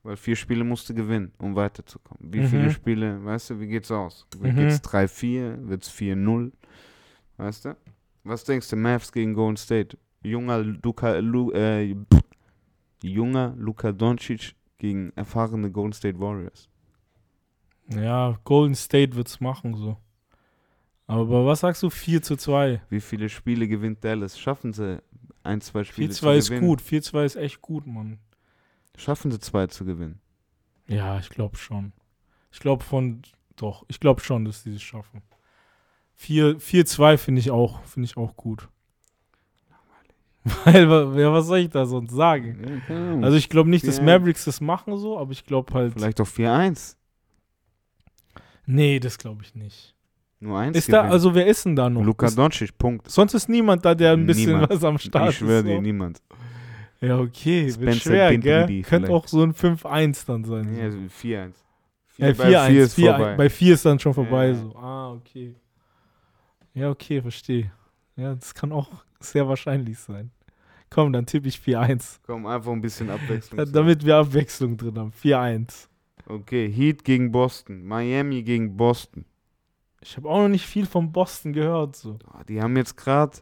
Weil 0.03 0.17
vier 0.17 0.35
Spiele 0.35 0.63
musste 0.65 0.93
gewinnen, 0.93 1.31
um 1.37 1.55
weiterzukommen. 1.55 2.33
Wie 2.33 2.41
Mhm. 2.41 2.47
viele 2.47 2.71
Spiele, 2.71 3.23
weißt 3.23 3.51
du, 3.51 3.59
wie 3.61 3.67
geht's 3.67 3.89
aus? 3.91 4.27
Mhm. 4.37 4.55
Geht's 4.55 4.81
3-4? 4.81 5.57
Wird's 5.69 5.89
4-0? 5.89 6.51
Weißt 7.37 7.65
du? 7.65 7.77
Was 8.25 8.43
denkst 8.43 8.69
du, 8.69 8.75
Mavs 8.75 9.11
gegen 9.11 9.33
Golden 9.33 9.57
State? 9.57 9.97
Junger 10.23 10.59
Luka, 10.59 11.17
Lu, 11.19 11.51
äh, 11.51 11.95
pff, 11.95 12.22
junger 13.11 13.53
Luka 13.57 13.91
Doncic 13.91 14.55
gegen 14.77 15.11
erfahrene 15.15 15.71
Golden 15.71 15.93
State 15.93 16.19
Warriors. 16.19 16.69
Ja, 17.89 18.39
Golden 18.43 18.75
State 18.75 19.15
wird's 19.15 19.39
machen, 19.39 19.75
so. 19.75 19.97
Aber 21.05 21.45
was 21.45 21.59
sagst 21.59 21.83
du? 21.83 21.89
4 21.89 22.21
zu 22.21 22.37
2. 22.37 22.81
Wie 22.89 23.01
viele 23.01 23.27
Spiele 23.29 23.67
gewinnt 23.67 24.03
Dallas? 24.03 24.39
Schaffen 24.39 24.71
sie 24.73 25.01
ein, 25.43 25.59
zwei 25.61 25.83
Spiele 25.83 26.07
4 26.07 26.13
zu 26.13 26.19
2 26.21 26.35
ist 26.37 26.49
gewinnen? 26.49 26.67
gut. 26.67 26.81
4 26.81 27.01
2 27.01 27.25
ist 27.25 27.35
echt 27.35 27.61
gut, 27.61 27.85
Mann. 27.85 28.19
Schaffen 28.97 29.31
sie 29.31 29.39
zwei 29.39 29.67
zu 29.67 29.85
gewinnen? 29.85 30.21
Ja, 30.87 31.19
ich 31.19 31.29
glaube 31.29 31.57
schon. 31.57 31.93
Ich 32.51 32.59
glaube 32.59 32.83
von. 32.83 33.21
Doch, 33.55 33.83
ich 33.87 33.99
glaube 33.99 34.21
schon, 34.21 34.45
dass 34.45 34.63
die 34.63 34.75
es 34.75 34.81
schaffen. 34.81 35.21
4 36.15 36.57
4-2 36.59 37.17
finde 37.17 37.39
ich 37.41 37.51
auch, 37.51 37.83
finde 37.83 38.05
ich 38.05 38.17
auch 38.17 38.35
gut. 38.35 38.69
Weil, 40.65 40.83
ja, 41.19 41.31
was 41.31 41.47
soll 41.47 41.59
ich 41.59 41.69
da 41.69 41.85
sonst 41.85 42.11
sagen? 42.13 42.81
Ja. 42.89 43.21
Also 43.25 43.37
ich 43.37 43.47
glaube 43.49 43.69
nicht, 43.69 43.87
dass 43.87 44.01
4-1. 44.01 44.03
Mavericks 44.03 44.45
das 44.45 44.59
machen 44.61 44.97
so, 44.97 45.17
aber 45.17 45.31
ich 45.31 45.45
glaube 45.45 45.73
halt. 45.73 45.93
Vielleicht 45.93 46.19
auch 46.19 46.27
4-1. 46.27 46.95
Nee, 48.65 48.99
das 48.99 49.17
glaube 49.17 49.43
ich 49.43 49.55
nicht. 49.55 49.93
Nur 50.39 50.59
eins 50.59 50.77
Ist 50.77 50.91
da, 50.91 50.97
gewinnen. 50.99 51.13
also 51.13 51.33
wer 51.35 51.47
ist 51.47 51.65
denn 51.65 51.75
da 51.75 51.89
noch? 51.89 52.03
Luka 52.03 52.29
Doncic, 52.29 52.77
Punkt. 52.77 53.09
sonst 53.09 53.33
ist 53.33 53.47
niemand 53.47 53.85
da, 53.85 53.95
der 53.95 54.11
ein 54.11 54.25
bisschen 54.25 54.51
Niemand. 54.53 54.69
was 54.71 54.83
am 54.83 54.97
Start 54.97 55.29
ich 55.31 55.37
schwöre 55.37 55.59
ist. 55.59 55.65
dir, 55.67 55.75
So. 55.75 55.81
niemand. 55.81 56.21
Ja, 56.99 57.17
okay, 57.19 57.71
Spencer 57.71 57.99
schwer, 57.99 58.29
Dinwiddie 58.31 58.81
gell? 58.81 58.81
Könnte 58.83 59.11
auch 59.11 59.27
so 59.27 59.41
ein 59.43 59.53
5-1 59.53 60.25
dann 60.25 60.43
sein. 60.43 60.75
Ja, 60.77 60.91
so. 60.91 60.97
also 60.97 61.09
4-1. 61.21 61.51
Ja, 62.17 62.33
Vier 62.33 62.35
bei 62.35 62.67
4 62.67 62.83
ist 62.83 62.93
4 62.95 63.09
vorbei. 63.15 63.35
Bei 63.35 63.49
4 63.49 63.73
ist 63.73 63.85
dann 63.85 63.99
schon 63.99 64.13
vorbei. 64.13 64.47
Ja. 64.49 64.55
So. 64.55 64.75
Ah, 64.75 65.11
okay. 65.13 65.55
Ja, 66.73 66.89
okay, 66.89 67.21
verstehe. 67.21 67.71
Ja, 68.15 68.35
das 68.35 68.53
kann 68.53 68.71
auch 68.71 68.89
sehr 69.31 69.47
wahrscheinlich 69.47 69.99
sein. 69.99 70.31
Komm, 70.89 71.11
dann 71.11 71.25
tippe 71.25 71.47
ich 71.47 71.57
4-1. 71.57 72.19
Komm, 72.25 72.45
einfach 72.45 72.71
ein 72.71 72.81
bisschen 72.81 73.09
Abwechslung. 73.09 73.65
Damit 73.71 74.05
wir 74.05 74.17
Abwechslung 74.17 74.77
drin 74.77 74.99
haben. 74.99 75.11
4-1. 75.11 75.87
Okay, 76.27 76.71
Heat 76.71 77.03
gegen 77.03 77.31
Boston. 77.31 77.83
Miami 77.83 78.43
gegen 78.43 78.77
Boston. 78.77 79.25
Ich 80.01 80.15
habe 80.17 80.29
auch 80.29 80.41
noch 80.43 80.49
nicht 80.49 80.65
viel 80.65 80.85
von 80.85 81.11
Boston 81.11 81.53
gehört. 81.53 81.95
So. 81.95 82.19
Ah, 82.31 82.43
Die 82.43 82.61
haben 82.61 82.77
jetzt 82.77 82.95
gerade 82.95 83.39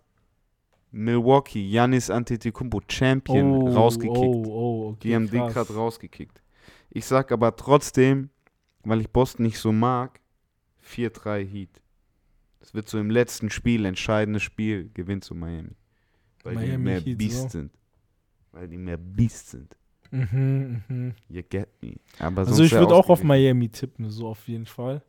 Milwaukee, 0.91 1.67
Giannis 1.69 2.09
Antetokounmpo, 2.09 2.81
Champion, 2.87 3.67
rausgekickt. 3.67 4.17
Oh, 4.17 4.45
oh, 4.47 4.89
okay. 4.89 4.99
Die 5.07 5.15
haben 5.15 5.29
den 5.29 5.41
krass. 5.41 5.53
gerade 5.53 5.73
rausgekickt. 5.73 6.41
Ich 6.89 7.05
sag 7.05 7.31
aber 7.31 7.55
trotzdem, 7.55 8.29
weil 8.83 9.01
ich 9.01 9.09
Boston 9.09 9.45
nicht 9.45 9.57
so 9.57 9.71
mag, 9.71 10.19
4-3 10.85 11.45
Heat. 11.45 11.81
Das 12.61 12.73
wird 12.73 12.87
so 12.87 12.99
im 12.99 13.09
letzten 13.09 13.49
Spiel, 13.49 13.85
entscheidendes 13.85 14.43
Spiel, 14.43 14.89
gewinnt 14.93 15.25
so 15.25 15.35
Miami. 15.35 15.75
Weil 16.43 16.55
die 16.55 16.61
Miami 16.67 16.83
mehr 16.83 17.01
Heat, 17.01 17.17
Beast 17.17 17.41
so. 17.41 17.49
sind. 17.49 17.71
Weil 18.51 18.67
die 18.67 18.77
mehr 18.77 18.97
Beast 18.97 19.49
sind. 19.49 19.75
Mhm, 20.11 20.83
mhm. 20.87 21.13
You 21.29 21.41
get 21.49 21.69
me. 21.81 21.95
Aber 22.19 22.41
Also 22.41 22.63
ich 22.63 22.71
würde 22.71 22.93
auch 22.93 23.09
auf. 23.09 23.23
Miami 23.23 23.69
tippen, 23.69 24.09
so 24.09 24.27
auf 24.27 24.47
jeden 24.47 24.65
Fall. 24.65 25.01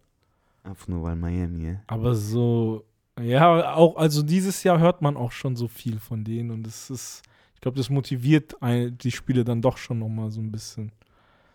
Einfach 0.65 0.89
nur 0.89 1.03
weil 1.03 1.17
Miami, 1.17 1.67
ja. 1.67 1.83
Aber 1.89 2.15
so, 2.15 2.85
ja, 3.21 3.75
auch, 3.75 3.97
also 3.97 4.23
dieses 4.23 4.63
Jahr 4.63 4.79
hört 4.79 5.03
man 5.03 5.17
auch 5.17 5.33
schon 5.33 5.57
so 5.57 5.69
viel 5.69 5.99
von 5.99 6.25
denen 6.25 6.53
und 6.53 6.67
es 6.67 6.89
ist, 6.89 7.23
ich 7.55 7.61
glaube, 7.61 7.77
das 7.77 7.91
motiviert 7.91 8.55
die 8.63 9.11
Spiele 9.11 9.45
dann 9.45 9.61
doch 9.61 9.77
schon 9.77 9.99
nochmal 9.99 10.31
so 10.31 10.41
ein 10.41 10.53
bisschen. 10.53 10.93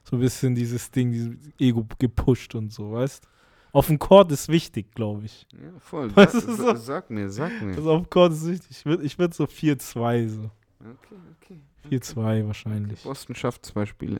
So 0.04 0.16
ein 0.16 0.20
bisschen 0.22 0.56
dieses 0.56 0.90
Ding, 0.92 1.12
dieses 1.12 1.36
Ego 1.60 1.86
gepusht 2.00 2.56
und 2.56 2.72
so, 2.72 2.94
weißt 2.94 3.28
Auf 3.72 3.88
dem 3.88 4.00
Court 4.00 4.32
ist 4.32 4.50
wichtig, 4.50 4.94
glaube 4.96 5.26
ich. 5.26 5.46
Ja, 5.54 5.80
voll. 5.80 6.08
Ist 6.08 6.58
sa- 6.58 6.74
das? 6.74 6.86
sag 6.86 7.10
mir, 7.10 7.30
sag 7.30 7.62
mir. 7.62 7.76
Also 7.76 7.92
auf 7.92 8.02
dem 8.04 8.10
Court 8.10 8.34
ist 8.34 8.48
wichtig. 8.48 8.68
Ich 8.72 8.86
würde 8.86 9.04
ich 9.04 9.20
würd 9.20 9.34
so 9.34 9.46
4-2 9.46 10.28
so. 10.30 10.52
Okay, 10.80 11.16
okay. 11.42 11.60
4-2 11.90 12.48
wahrscheinlich. 12.48 13.04
Boston 13.04 13.36
schafft 13.36 13.66
zwei 13.66 13.86
Spiele. 13.86 14.20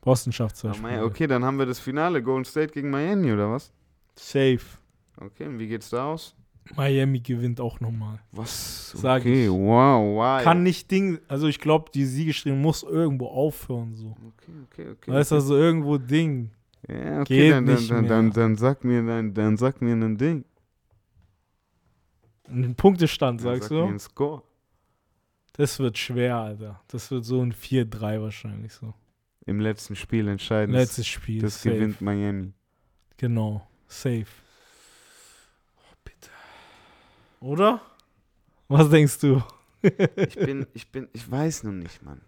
Boston 0.00 0.32
schafft 0.32 0.56
zwei 0.56 0.72
Spiele. 0.74 1.04
okay, 1.04 1.26
dann 1.26 1.44
haben 1.44 1.58
wir 1.58 1.66
das 1.66 1.78
Finale. 1.78 2.22
Golden 2.22 2.44
State 2.44 2.72
gegen 2.72 2.90
Miami, 2.90 3.32
oder 3.32 3.50
was? 3.50 3.72
Safe. 4.16 4.60
Okay, 5.16 5.46
und 5.46 5.58
wie 5.58 5.68
geht's 5.68 5.90
da 5.90 6.12
aus? 6.12 6.34
Miami 6.76 7.20
gewinnt 7.20 7.60
auch 7.60 7.80
nochmal. 7.80 8.20
Was? 8.32 8.90
Sag 8.92 9.22
okay, 9.22 9.44
ich. 9.44 9.50
wow, 9.50 10.16
wow. 10.16 10.42
Kann 10.42 10.62
nicht 10.62 10.90
Ding, 10.90 11.18
also 11.28 11.46
ich 11.46 11.58
glaube, 11.60 11.90
die 11.92 12.04
Siegesstream 12.04 12.60
muss 12.60 12.82
irgendwo 12.82 13.28
aufhören 13.28 13.94
so. 13.94 14.16
Okay, 14.26 14.52
okay, 14.64 14.90
okay. 14.92 15.10
Weißt 15.12 15.30
du, 15.30 15.34
also 15.36 15.56
irgendwo 15.56 15.98
Ding. 15.98 16.50
Ja, 16.88 17.20
okay, 17.22 17.36
Geht 17.36 17.52
dann, 17.52 17.66
dann, 17.66 17.74
nicht 17.76 17.90
dann, 17.90 18.08
dann, 18.08 18.24
mehr. 18.26 18.34
dann 18.34 18.56
sag 18.56 18.84
mir 18.84 19.02
dann, 19.04 19.34
dann 19.34 19.56
sag 19.56 19.80
mir 19.80 19.92
ein 19.94 20.16
Ding. 20.18 20.44
Ein 22.46 22.74
Punktestand, 22.74 23.40
Dann 23.40 23.54
sagst 23.54 23.68
sag 23.68 23.70
mir 23.72 23.82
du? 23.82 23.88
einen 23.88 23.98
Score. 23.98 24.42
Das 25.54 25.78
wird 25.78 25.96
schwer, 25.96 26.36
Alter. 26.36 26.82
Das 26.88 27.10
wird 27.10 27.24
so 27.24 27.40
ein 27.40 27.54
4-3 27.54 28.20
wahrscheinlich 28.20 28.72
so. 28.72 28.92
Im 29.46 29.60
letzten 29.60 29.94
Spiel 29.96 30.28
entscheiden. 30.28 30.74
Letztes 30.74 31.06
Spiel. 31.06 31.40
Das 31.40 31.62
safe. 31.62 31.74
gewinnt 31.74 32.00
Miami. 32.00 32.52
Genau. 33.16 33.66
Safe. 33.86 34.26
Oh, 35.76 35.94
bitte. 36.02 36.30
Oder? 37.40 37.80
Was 38.68 38.90
denkst 38.90 39.18
du? 39.20 39.42
Ich 40.16 40.36
bin, 40.36 40.66
ich 40.72 40.90
bin, 40.90 41.08
ich 41.12 41.30
weiß 41.30 41.64
noch 41.64 41.72
nicht, 41.72 42.02
Mann. 42.02 42.22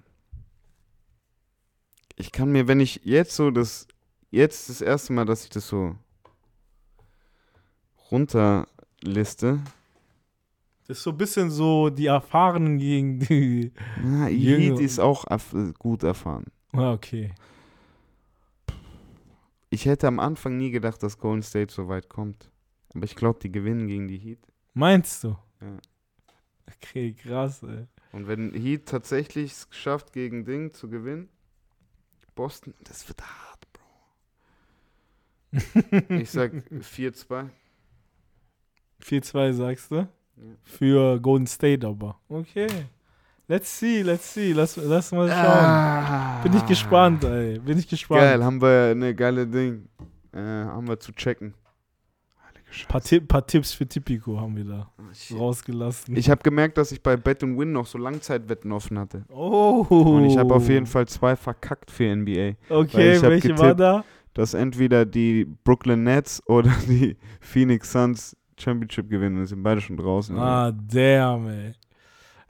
Ich 2.17 2.31
kann 2.31 2.53
mir, 2.53 2.69
wenn 2.69 2.81
ich 2.81 3.01
jetzt 3.05 3.35
so 3.35 3.51
das, 3.51 3.89
jetzt 4.31 4.69
das 4.69 4.81
erste 4.81 5.13
Mal, 5.13 5.25
dass 5.25 5.45
ich 5.45 5.51
das 5.51 5.67
so 5.69 5.97
runterliste, 8.11 9.61
Das 10.87 10.99
ist 10.99 11.03
so 11.03 11.11
ein 11.11 11.17
bisschen 11.19 11.51
so 11.51 11.91
die 11.91 12.07
Erfahrenen 12.07 12.79
gegen 12.79 13.19
die. 13.21 13.73
na, 14.03 14.29
Jünger- 14.29 14.77
Heat 14.77 14.81
ist 14.81 15.01
auch 15.01 15.27
erf 15.27 15.55
gut 15.79 16.03
erfahren. 16.05 16.45
Ah, 16.73 16.93
okay. 16.93 17.35
Ich 19.71 19.85
hätte 19.87 20.07
am 20.07 20.21
Anfang 20.21 20.57
nie 20.57 20.71
gedacht, 20.71 21.03
dass 21.03 21.19
Golden 21.19 21.43
State 21.43 21.73
so 21.75 21.89
weit 21.89 22.09
kommt. 22.09 22.51
Aber 22.95 23.05
ich 23.05 23.17
glaube, 23.17 23.41
die 23.41 23.51
gewinnen 23.51 23.89
gegen 23.89 24.07
die 24.09 24.17
Heat. 24.19 24.39
Meinst 24.75 25.25
du? 25.25 25.37
Ja. 25.61 25.77
Okay, 26.77 27.13
krass, 27.15 27.63
ey. 27.65 27.87
Und 28.13 28.29
wenn 28.29 28.53
Heat 28.55 28.87
tatsächlich 28.87 29.53
es 29.53 29.69
schafft, 29.71 30.13
gegen 30.13 30.45
Ding 30.45 30.73
zu 30.73 30.89
gewinnen, 30.89 31.29
Boston, 32.35 32.75
das 32.85 33.07
wird 33.09 33.21
hart. 33.23 33.67
Ich 36.09 36.31
sag 36.31 36.53
4-2. 36.71 37.49
4-2 39.03 39.53
sagst 39.53 39.91
du? 39.91 40.09
Für 40.63 41.19
Golden 41.21 41.47
State 41.47 41.87
aber. 41.87 42.19
Okay. 42.29 42.67
Let's 43.49 43.79
see, 43.79 44.03
let's 44.03 44.35
see. 44.35 44.53
Lass, 44.53 44.77
lass 44.77 45.13
mal 45.13 45.29
schauen. 45.29 45.39
Ah. 45.39 46.41
Bin 46.43 46.53
ich 46.55 46.67
gespannt, 46.67 47.23
ey. 47.25 47.59
Bin 47.61 47.79
ich 47.79 47.89
gespannt. 47.89 48.21
Geil, 48.23 48.45
haben 48.45 48.61
wir 48.61 48.91
eine 48.91 49.15
geile 49.15 49.47
Ding. 49.47 49.89
Äh, 50.33 50.39
haben 50.41 50.89
wir 50.89 50.99
zu 50.99 51.13
checken. 51.13 51.55
Scheiße. 52.69 52.89
Paar, 52.89 53.01
Tipp, 53.01 53.29
paar 53.29 53.47
Tipps 53.47 53.73
für 53.73 53.87
Tipico 53.87 54.41
haben 54.41 54.57
wir 54.57 54.65
da 54.65 54.91
shit. 55.13 55.39
rausgelassen. 55.39 56.17
Ich 56.17 56.29
habe 56.29 56.43
gemerkt, 56.43 56.77
dass 56.77 56.91
ich 56.91 57.01
bei 57.01 57.17
Bet 57.17 57.45
and 57.45 57.57
Win 57.57 57.73
noch 57.73 57.87
so 57.87 57.97
Langzeitwetten 57.97 58.73
offen 58.73 58.99
hatte. 58.99 59.25
oh. 59.29 59.87
Und 59.89 60.25
ich 60.25 60.37
habe 60.37 60.53
auf 60.53 60.69
jeden 60.69 60.87
Fall 60.87 61.07
zwei 61.07 61.37
verkackt 61.37 61.91
für 61.91 62.15
NBA. 62.15 62.57
Okay, 62.69 63.23
welche 63.23 63.57
war 63.57 63.69
getippt. 63.69 63.81
da? 63.81 64.05
Dass 64.37 64.53
entweder 64.53 65.07
die 65.07 65.47
Brooklyn 65.65 66.03
Nets 66.03 66.43
oder 66.47 66.71
die 66.89 67.17
Phoenix 67.41 67.91
Suns 67.91 68.37
Championship 68.59 69.09
gewinnen. 69.09 69.41
Das 69.41 69.49
sind 69.49 69.63
beide 69.63 69.81
schon 69.81 69.97
draußen. 69.97 70.37
Ah, 70.37 70.73
damn, 70.73 71.49
ey. 71.49 71.73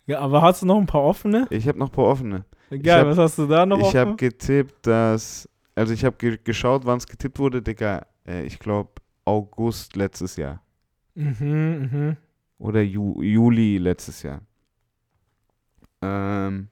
Ja, 0.07 0.19
aber 0.19 0.43
hast 0.43 0.63
du 0.63 0.67
noch 0.67 0.79
ein 0.79 0.87
paar 0.87 1.03
offene? 1.05 1.47
Ich 1.51 1.69
habe 1.69 1.79
noch 1.79 1.89
ein 1.89 1.93
paar 1.93 2.07
offene. 2.07 2.45
Geil, 2.71 3.01
hab- 3.03 3.07
was 3.07 3.19
hast 3.19 3.39
du 3.39 3.47
da 3.47 3.65
noch 3.65 3.79
Ich 3.79 3.95
habe 3.95 4.17
getippt, 4.17 4.85
dass. 4.85 5.49
Also, 5.77 5.95
ich 5.95 6.05
habe 6.05 6.17
ge 6.17 6.39
geschaut, 6.43 6.85
wann 6.87 6.99
es 6.99 7.07
getippt 7.07 7.39
wurde, 7.39 7.63
Digga. 7.63 8.05
Äh, 8.27 8.45
ich 8.47 8.59
glaube, 8.59 8.91
August 9.25 9.95
letztes 9.95 10.35
Jahr. 10.37 10.61
Mhm, 11.15 11.89
mhm. 11.93 12.17
Oder 12.59 12.83
Ju 12.83 13.23
Juli 13.23 13.79
letztes 13.79 14.25
Jahr. 14.25 14.41
Ähm, 16.03 16.69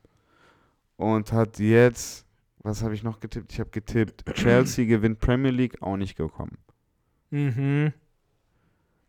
und 0.96 1.32
hat 1.32 1.60
jetzt. 1.60 2.23
Was 2.64 2.82
habe 2.82 2.94
ich 2.94 3.02
noch 3.02 3.20
getippt? 3.20 3.52
Ich 3.52 3.60
habe 3.60 3.70
getippt, 3.70 4.24
Chelsea 4.34 4.86
gewinnt 4.86 5.20
Premier 5.20 5.50
League, 5.52 5.80
auch 5.82 5.96
nicht 5.96 6.16
gekommen. 6.16 6.56
Mhm. 7.30 7.92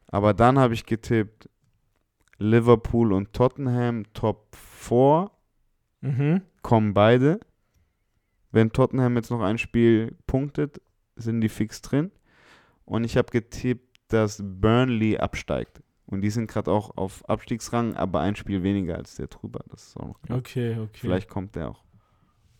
Aber 0.07 0.33
dann 0.33 0.59
habe 0.59 0.73
ich 0.73 0.85
getippt, 0.85 1.49
Liverpool 2.37 3.13
und 3.13 3.31
Tottenham 3.33 4.03
Top 4.13 4.53
4 4.55 5.31
Mhm. 6.01 6.41
kommen 6.61 6.93
beide. 6.93 7.39
Wenn 8.51 8.71
Tottenham 8.71 9.15
jetzt 9.15 9.31
noch 9.31 9.41
ein 9.41 9.57
Spiel 9.57 10.15
punktet, 10.27 10.81
sind 11.15 11.39
die 11.41 11.49
fix 11.49 11.81
drin. 11.81 12.11
Und 12.83 13.05
ich 13.05 13.15
habe 13.17 13.31
getippt, 13.31 13.99
dass 14.09 14.41
Burnley 14.43 15.17
absteigt. 15.17 15.81
Und 16.07 16.21
die 16.21 16.29
sind 16.29 16.47
gerade 16.51 16.71
auch 16.71 16.95
auf 16.97 17.27
Abstiegsrang, 17.27 17.95
aber 17.95 18.19
ein 18.19 18.35
Spiel 18.35 18.63
weniger 18.63 18.97
als 18.97 19.15
der 19.15 19.27
drüber. 19.27 19.61
Das 19.69 19.87
ist 19.87 19.97
auch 19.97 20.15
noch. 20.27 20.37
Okay, 20.37 20.77
okay. 20.77 20.89
Vielleicht 20.93 21.29
kommt 21.29 21.55
der 21.55 21.69
auch. 21.69 21.84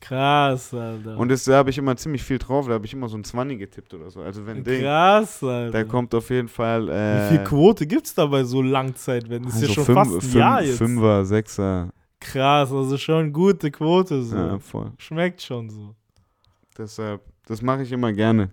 Krass, 0.07 0.71
Alter. 0.71 1.17
Und 1.17 1.29
das, 1.29 1.45
da 1.45 1.53
habe 1.55 1.71
ich 1.71 1.77
immer 1.79 1.97
ziemlich 1.97 2.23
viel 2.23 2.37
drauf. 2.37 2.67
Da 2.67 2.73
habe 2.73 2.85
ich 2.85 2.93
immer 2.93 3.07
so 3.09 3.17
ein 3.17 3.23
20 3.23 3.57
getippt 3.57 3.91
oder 3.95 4.11
so. 4.11 4.21
Also 4.21 4.45
wenn 4.45 4.63
Ding, 4.63 4.81
Krass, 4.81 5.43
Alter. 5.43 5.71
da 5.71 5.83
kommt 5.83 6.13
auf 6.13 6.29
jeden 6.29 6.47
Fall. 6.47 6.89
Äh, 6.89 7.23
Wie 7.31 7.35
viel 7.37 7.43
Quote 7.43 7.87
gibt's 7.87 8.13
da 8.13 8.27
bei 8.27 8.43
so 8.43 8.61
Langzeitwetten? 8.61 9.45
Das 9.45 9.55
ist 9.55 9.61
ja 9.61 9.67
also 9.69 9.73
schon 9.73 9.85
fünf, 9.85 9.97
fast 9.97 10.11
ein 10.13 10.21
fünf, 10.21 10.35
Jahr 10.35 10.61
jetzt. 10.61 10.77
Fünfer, 10.77 11.25
Sechser. 11.25 11.89
Krass, 12.19 12.71
also 12.71 12.97
schon 12.97 13.33
gute 13.33 13.71
Quote 13.71 14.21
so. 14.21 14.35
Ja, 14.35 14.59
voll. 14.59 14.91
Schmeckt 14.99 15.41
schon 15.41 15.69
so. 15.69 15.95
Deshalb, 16.77 17.21
das 17.47 17.61
mache 17.63 17.81
ich 17.81 17.91
immer 17.91 18.13
gerne. 18.13 18.51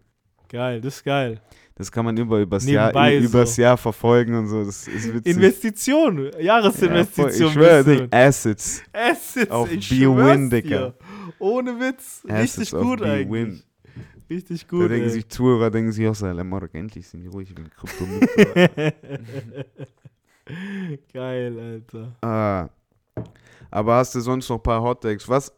Geil, 0.49 0.81
das 0.81 0.97
ist 0.97 1.05
geil. 1.05 1.41
Das 1.75 1.91
kann 1.91 2.05
man 2.05 2.17
über, 2.17 2.39
übers, 2.39 2.67
Jahr, 2.67 2.89
Nebenbei 2.89 3.17
übers 3.19 3.57
so. 3.57 3.63
Jahr 3.63 3.77
verfolgen 3.77 4.35
und 4.37 4.47
so. 4.49 4.65
Das 4.65 4.87
ist 4.87 5.13
witzig. 5.15 5.37
Investition, 5.37 6.19
Ja, 6.19 6.31
voll. 6.33 6.43
Jahresinvestition. 6.43 7.49
ich 7.49 7.53
schwöre, 7.53 8.09
Assets. 8.11 8.83
Assets, 8.93 9.51
Auf 9.51 9.71
schwör's 9.81 10.51
Digga. 10.51 10.95
Ohne 11.39 11.79
Witz. 11.81 12.23
Richtig 12.29 12.71
gut 12.71 13.03
eigentlich. 13.03 13.63
Richtig 14.31 14.67
Da 14.67 14.77
gut. 14.77 14.91
denken 14.91 15.05
ey. 15.09 15.11
sich 15.11 15.29
Zuhörer, 15.29 15.71
denken 15.71 15.93
sich 15.93 16.07
auch 16.09 16.15
so, 16.15 16.27
Lamar, 16.27 16.69
endlich 16.73 17.07
sind 17.09 17.21
die 17.23 17.29
ruhig, 17.29 17.49
ich 17.51 17.55
bin 17.55 17.69
Krypto 17.71 18.07
mit. 18.07 18.29
Geil, 21.13 21.59
Alter. 21.59 22.17
ah, 22.23 22.69
aber 23.71 23.97
hast 23.97 24.15
du 24.15 24.21
sonst 24.21 24.49
noch 24.49 24.57
ein 24.57 24.63
paar 24.63 24.83
Hot 24.83 25.03
Takes? 25.03 25.29
Was? 25.29 25.53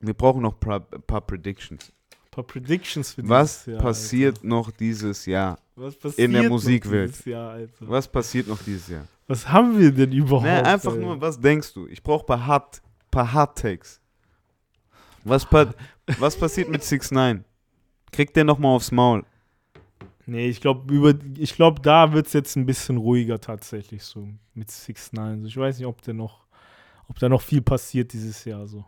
Wir 0.00 0.14
brauchen 0.14 0.42
noch 0.42 0.54
ein 0.54 0.60
paar, 0.60 0.80
paar 0.80 1.20
Predictions. 1.20 1.92
Ein 2.12 2.30
paar 2.30 2.44
Predictions 2.44 3.12
für 3.12 3.28
Was 3.28 3.64
dieses 3.64 3.66
Jahr. 3.66 3.82
passiert 3.82 4.44
noch 4.44 4.70
dieses 4.70 5.26
Jahr? 5.26 5.50
Alter. 5.50 5.62
Was 5.76 5.96
passiert 5.96 6.18
in 6.28 6.32
der 6.32 6.48
Musikwelt? 6.48 7.26
Jahr, 7.26 7.50
Alter? 7.52 7.88
Was 7.88 8.08
passiert 8.08 8.48
noch 8.48 8.62
dieses 8.62 8.88
Jahr? 8.88 9.06
Was 9.26 9.48
haben 9.48 9.78
wir 9.78 9.92
denn 9.92 10.12
überhaupt? 10.12 10.44
Nee, 10.44 10.50
einfach 10.50 10.94
ey? 10.94 11.00
nur, 11.00 11.20
was 11.20 11.38
denkst 11.40 11.74
du? 11.74 11.86
Ich 11.88 12.02
brauche 12.02 12.24
ein 12.24 12.26
paar 12.26 12.46
Hard, 12.46 12.82
paar 13.10 13.32
Hard 13.32 13.58
Takes. 13.58 14.00
Was, 15.26 15.44
pa 15.44 15.74
was 16.18 16.36
passiert 16.36 16.68
mit 16.68 16.84
6 16.84 17.10
9 17.10 17.44
Kriegt 18.12 18.36
der 18.36 18.44
nochmal 18.44 18.76
aufs 18.76 18.92
Maul? 18.92 19.24
Nee, 20.24 20.48
ich 20.48 20.60
glaube, 20.60 20.92
glaube, 21.54 21.80
da 21.82 22.12
wird 22.12 22.26
es 22.26 22.32
jetzt 22.32 22.56
ein 22.56 22.66
bisschen 22.66 22.96
ruhiger 22.96 23.40
tatsächlich 23.40 24.04
so 24.04 24.28
mit 24.54 24.70
6 24.70 25.12
9 25.12 25.42
so. 25.42 25.48
Ich 25.48 25.56
weiß 25.56 25.78
nicht, 25.78 25.86
ob 25.86 26.00
der 26.02 26.14
noch 26.14 26.46
ob 27.08 27.18
da 27.18 27.28
noch 27.28 27.42
viel 27.42 27.62
passiert 27.62 28.12
dieses 28.12 28.44
Jahr 28.44 28.66
so. 28.66 28.84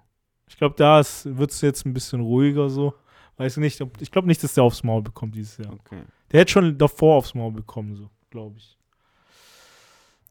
Ich 0.49 0.57
glaube, 0.57 0.75
da 0.77 1.03
wird 1.25 1.51
es 1.51 1.61
jetzt 1.61 1.85
ein 1.85 1.93
bisschen 1.93 2.21
ruhiger 2.21 2.71
so. 2.71 2.95
Weiß 3.37 3.57
nicht, 3.59 3.81
ob, 3.81 4.01
ich 4.01 4.11
glaube 4.11 4.27
nicht, 4.27 4.43
dass 4.43 4.55
der 4.55 4.65
aufs 4.65 4.83
Maul 4.83 5.03
bekommt 5.03 5.35
dieses 5.35 5.59
Jahr. 5.59 5.73
Okay. 5.73 6.03
Der 6.31 6.41
hätte 6.41 6.53
schon 6.53 6.77
davor 6.77 7.17
aufs 7.17 7.35
Maul 7.35 7.53
bekommen, 7.53 7.95
so, 7.95 8.11
glaube 8.31 8.59
ich. 8.59 8.77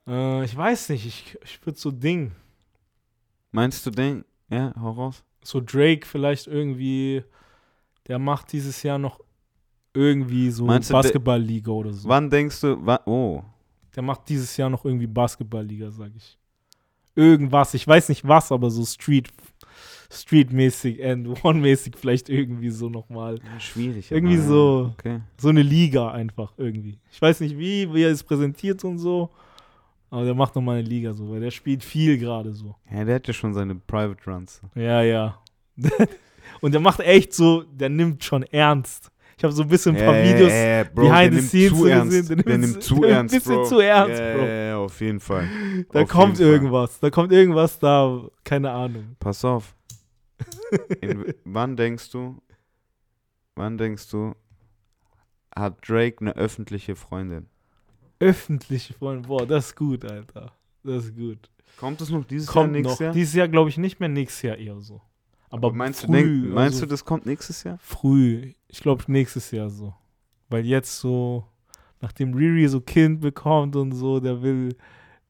Äh, 0.08 0.44
ich 0.44 0.56
weiß 0.56 0.90
nicht, 0.90 1.06
ich, 1.06 1.38
ich 1.44 1.66
würde 1.66 1.80
so 1.80 1.92
Ding. 1.92 2.32
Meinst 3.52 3.86
du 3.86 3.92
den? 3.92 4.26
Ja, 4.50 4.74
hau 4.80 4.92
raus. 4.92 5.24
So 5.48 5.62
Drake 5.62 6.06
vielleicht 6.06 6.48
irgendwie, 6.48 7.24
der 8.06 8.20
macht 8.20 8.52
dieses 8.52 8.84
Jahr 8.84 8.98
noch 8.98 9.22
irgendwie 9.94 10.52
so 10.52 10.66
Basketballliga 10.66 11.72
oder 11.72 11.94
so. 11.94 12.10
Wann 12.10 12.30
denkst 12.30 12.60
du, 12.60 12.86
wa 12.86 13.00
oh, 13.06 13.42
Der 13.96 14.04
macht 14.04 14.28
dieses 14.28 14.58
Jahr 14.58 14.70
noch 14.70 14.84
irgendwie 14.84 15.08
Basketballliga, 15.08 15.90
sag 15.90 16.12
ich. 16.18 16.38
Irgendwas, 17.16 17.74
ich 17.76 17.88
weiß 17.88 18.10
nicht 18.10 18.28
was, 18.28 18.52
aber 18.52 18.70
so 18.70 18.84
Street, 18.84 19.30
Street-mäßig 20.12 21.02
and 21.02 21.30
One-mäßig 21.46 21.96
vielleicht 21.96 22.28
irgendwie 22.28 22.70
so 22.70 22.90
nochmal. 22.90 23.40
schwierig. 23.60 24.12
Irgendwie 24.12 24.36
aber, 24.36 24.44
ja. 24.44 24.50
so. 24.50 24.92
Okay. 25.00 25.22
So 25.38 25.48
eine 25.48 25.62
Liga 25.62 26.12
einfach 26.12 26.52
irgendwie. 26.58 27.00
Ich 27.10 27.22
weiß 27.22 27.40
nicht 27.40 27.58
wie, 27.58 27.94
wie 27.94 28.04
er 28.04 28.12
es 28.12 28.22
präsentiert 28.22 28.84
und 28.84 28.98
so, 28.98 29.30
aber 30.10 30.26
der 30.26 30.34
macht 30.36 30.56
nochmal 30.56 30.80
eine 30.80 30.88
Liga 30.88 31.14
so, 31.14 31.30
weil 31.30 31.40
der 31.42 31.52
spielt 31.52 31.84
viel 31.84 32.18
gerade 32.18 32.54
so. 32.54 32.76
Ja, 32.92 33.04
der 33.06 33.16
hat 33.16 33.28
ja 33.28 33.34
schon 33.34 33.54
seine 33.54 33.76
Private 33.76 34.30
Runs. 34.30 34.62
Ja, 34.76 35.02
ja. 35.02 35.38
und 36.62 36.72
der 36.74 36.82
macht 36.82 37.00
echt 37.02 37.34
so, 37.34 37.64
der 37.64 37.90
nimmt 37.90 38.24
schon 38.24 38.44
ernst. 38.44 39.12
Ich 39.38 39.44
habe 39.44 39.54
so 39.54 39.62
ein 39.62 39.70
bisschen 39.70 39.96
ein 39.96 40.04
paar 40.04 40.18
Ja, 40.18 40.24
Videos 40.34 40.50
ja, 40.52 40.78
ja, 40.78 40.84
Bro, 40.86 41.10
behind 41.10 41.34
the 41.34 41.36
nimmt 41.40 41.50
scenes 41.50 41.70
zu 41.70 41.76
gesehen, 41.84 41.92
ernst. 41.98 42.30
der 42.30 42.36
Der 42.38 42.58
nimmt- 42.58 42.84
zu 42.84 42.96
der 42.96 43.02
nimmt 43.02 43.06
ein 43.06 43.16
ernst, 43.18 43.36
bisschen 43.36 43.56
Bro. 43.56 43.64
zu 43.66 43.80
ernst, 43.80 44.18
Bro. 44.18 44.46
Ja, 44.46 44.78
auf 44.78 45.02
jeden 45.02 45.20
Fall. 45.20 45.48
Da 45.92 46.02
Auf 46.02 46.10
kommt 46.10 46.26
jeden 46.26 46.36
Fall. 46.38 46.48
irgendwas. 46.54 47.00
Da 47.00 47.10
kommt 47.12 47.32
irgendwas 47.32 47.78
da. 47.80 48.22
Keine 48.44 48.72
Ahnung. 48.72 49.16
Pass 49.20 49.46
auf. 49.46 49.76
In, 51.02 51.26
wann 51.46 51.76
denkst 51.78 52.10
du, 52.12 52.42
wann 53.56 53.78
denkst 53.78 54.10
du, 54.10 54.34
hat 55.56 55.88
Drake 55.88 56.18
eine 56.22 56.36
öffentliche 56.36 56.96
Freundin? 56.96 57.46
Öffentliche 58.20 58.94
Freunde. 58.94 59.28
Boah, 59.28 59.46
das 59.46 59.68
ist 59.68 59.76
gut, 59.76 60.04
Alter. 60.06 60.52
Das 60.84 61.06
ist 61.06 61.16
gut. 61.16 61.50
Kommt 61.78 62.02
es 62.02 62.10
noch 62.10 62.26
dieses 62.26 62.48
Kommt 62.48 62.74
Jahr, 62.74 62.82
nächstes 62.82 63.00
noch. 63.00 63.06
Jahr? 63.06 63.14
Dieses 63.14 63.34
Jahr 63.36 63.48
glaube 63.48 63.70
ich 63.70 63.78
nicht 63.78 64.00
mehr, 64.00 64.10
nächstes 64.10 64.42
Jahr 64.42 64.58
eher 64.58 64.80
so. 64.80 65.02
Aber, 65.50 65.72
meinst 65.72 66.04
du, 66.04 66.08
früh, 66.08 66.14
denk, 66.14 66.54
meinst 66.54 66.76
also 66.76 66.86
du, 66.86 66.90
das 66.90 67.06
kommt 67.06 67.26
nächstes 67.26 67.64
Jahr? 67.64 67.78
früh. 67.80 68.54
Ich 68.68 68.82
glaube 68.82 69.04
nächstes 69.08 69.52
Jahr 69.52 69.70
so. 69.70 69.94
Weil 70.50 70.66
jetzt 70.66 71.00
so, 71.00 71.46
nachdem 72.02 72.34
Riri 72.34 72.68
so 72.68 72.82
Kind 72.82 73.22
bekommt 73.22 73.76
und 73.76 73.94
so, 73.94 74.20
der 74.20 74.42
will, 74.42 74.76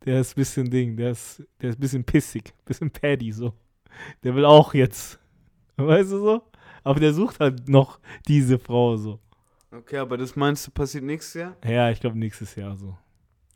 der 0.05 0.21
ist 0.21 0.31
ein 0.31 0.35
bisschen 0.35 0.69
Ding, 0.69 0.95
der 0.95 1.11
ist, 1.11 1.43
der 1.61 1.71
ist 1.71 1.77
ein 1.77 1.81
bisschen 1.81 2.03
pissig, 2.03 2.53
bisschen 2.65 2.89
paddy 2.89 3.31
so. 3.31 3.53
Der 4.23 4.33
will 4.33 4.45
auch 4.45 4.73
jetzt. 4.73 5.19
Weißt 5.77 6.11
du 6.11 6.19
so? 6.19 6.41
Aber 6.83 6.99
der 6.99 7.13
sucht 7.13 7.39
halt 7.39 7.67
noch 7.67 7.99
diese 8.27 8.57
Frau 8.57 8.95
so. 8.97 9.19
Okay, 9.77 9.97
aber 9.97 10.17
das 10.17 10.35
meinst 10.35 10.65
du 10.67 10.71
passiert 10.71 11.03
nächstes 11.03 11.33
Jahr? 11.35 11.55
Ja, 11.65 11.89
ich 11.91 11.99
glaube 11.99 12.17
nächstes 12.17 12.55
Jahr 12.55 12.75
so. 12.77 12.97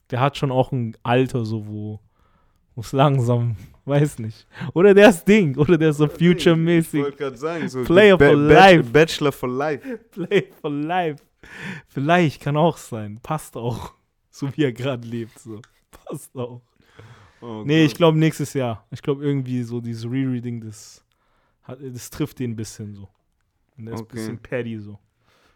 Der 0.10 0.20
hat 0.20 0.38
schon 0.38 0.52
auch 0.52 0.72
ein 0.72 0.96
Alter 1.04 1.46
so, 1.46 1.66
wo 1.68 2.00
es 2.76 2.92
langsam, 2.92 3.56
weiß 3.86 4.20
nicht. 4.20 4.48
Oder 4.74 4.94
der 4.94 5.10
ist 5.10 5.26
Ding, 5.28 5.58
oder 5.58 5.78
der 5.78 5.90
ist 5.92 5.98
so 5.98 6.06
Ich 6.06 6.12
future-mäßig. 6.14 7.02
wollte 7.04 7.18
gerade 7.18 7.38
sagen, 7.38 7.70
so 7.70 7.84
Player 7.84 8.18
for 8.18 8.34
life. 8.36 8.84
Bachelor 8.92 9.32
for 9.32 9.50
life. 9.50 9.98
Play 10.12 10.48
for 10.62 10.70
life. 10.72 11.24
Vielleicht 11.88 12.42
kann 12.42 12.58
auch 12.58 12.78
sein. 12.78 13.20
Passt 13.22 13.56
auch. 13.58 13.94
So 14.34 14.48
wie 14.56 14.64
er 14.64 14.72
gerade 14.72 15.06
lebt. 15.06 15.38
So. 15.40 15.60
Passt 15.92 16.34
auch. 16.38 16.62
Oh 17.42 17.64
Nee, 17.66 17.84
ich 17.84 17.92
Gott. 17.92 17.98
glaube 17.98 18.18
nächstes 18.18 18.54
Jahr. 18.54 18.88
Ich 18.90 19.02
glaube 19.02 19.26
irgendwie 19.26 19.62
so 19.64 19.82
dieses 19.82 20.06
Rereading, 20.06 20.62
das, 20.62 21.04
hat, 21.64 21.80
das 21.82 22.10
trifft 22.10 22.40
den 22.40 22.52
ein 22.52 22.56
bisschen 22.56 22.94
so. 22.94 23.10
Und 23.78 23.88
der 23.88 23.96
ist 23.96 24.00
Okay. 24.04 24.10
ein 24.12 24.16
bisschen 24.16 24.38
paddy 24.40 24.80
so. 24.80 24.98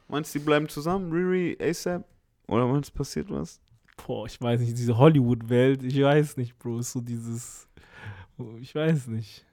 Meinst 0.08 0.34
du, 0.34 0.39
die 0.39 0.45
bleiben 0.45 0.70
zusammen? 0.70 1.12
Riri, 1.12 1.58
ASAP? 1.60 2.06
Oder 2.47 2.68
meinst 2.68 2.91
du, 2.91 2.93
passiert 2.97 3.30
was? 3.30 3.60
Boah, 4.06 4.26
ich 4.26 4.39
weiß 4.39 4.60
nicht, 4.60 4.78
diese 4.78 4.97
Hollywood-Welt, 4.97 5.84
ich 5.84 6.01
weiß 6.01 6.38
nicht, 6.38 6.58
Bro, 6.60 6.80
ist 6.80 6.91
so 6.91 7.01
dieses, 7.01 7.68
ich 8.60 8.76
weiß 8.76 9.08
nicht. 9.08 9.45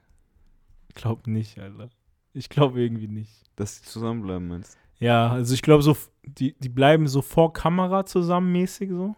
Ich 0.89 0.95
glaube 0.95 1.31
nicht, 1.31 1.57
Alter. 1.59 1.89
Ich 2.33 2.49
glaube 2.49 2.81
irgendwie 2.81 3.07
nicht. 3.07 3.43
Dass 3.55 3.79
die 3.81 3.87
zusammenbleiben, 3.87 4.47
meinst 4.47 4.77
Ja, 4.99 5.31
also 5.31 5.53
ich 5.53 5.61
glaube 5.61 5.83
so, 5.83 5.95
die, 6.23 6.53
die 6.59 6.69
bleiben 6.69 7.07
so 7.07 7.21
vor 7.21 7.53
Kamera 7.53 8.05
zusammen 8.05 8.51
mäßig 8.51 8.89
so, 8.89 9.15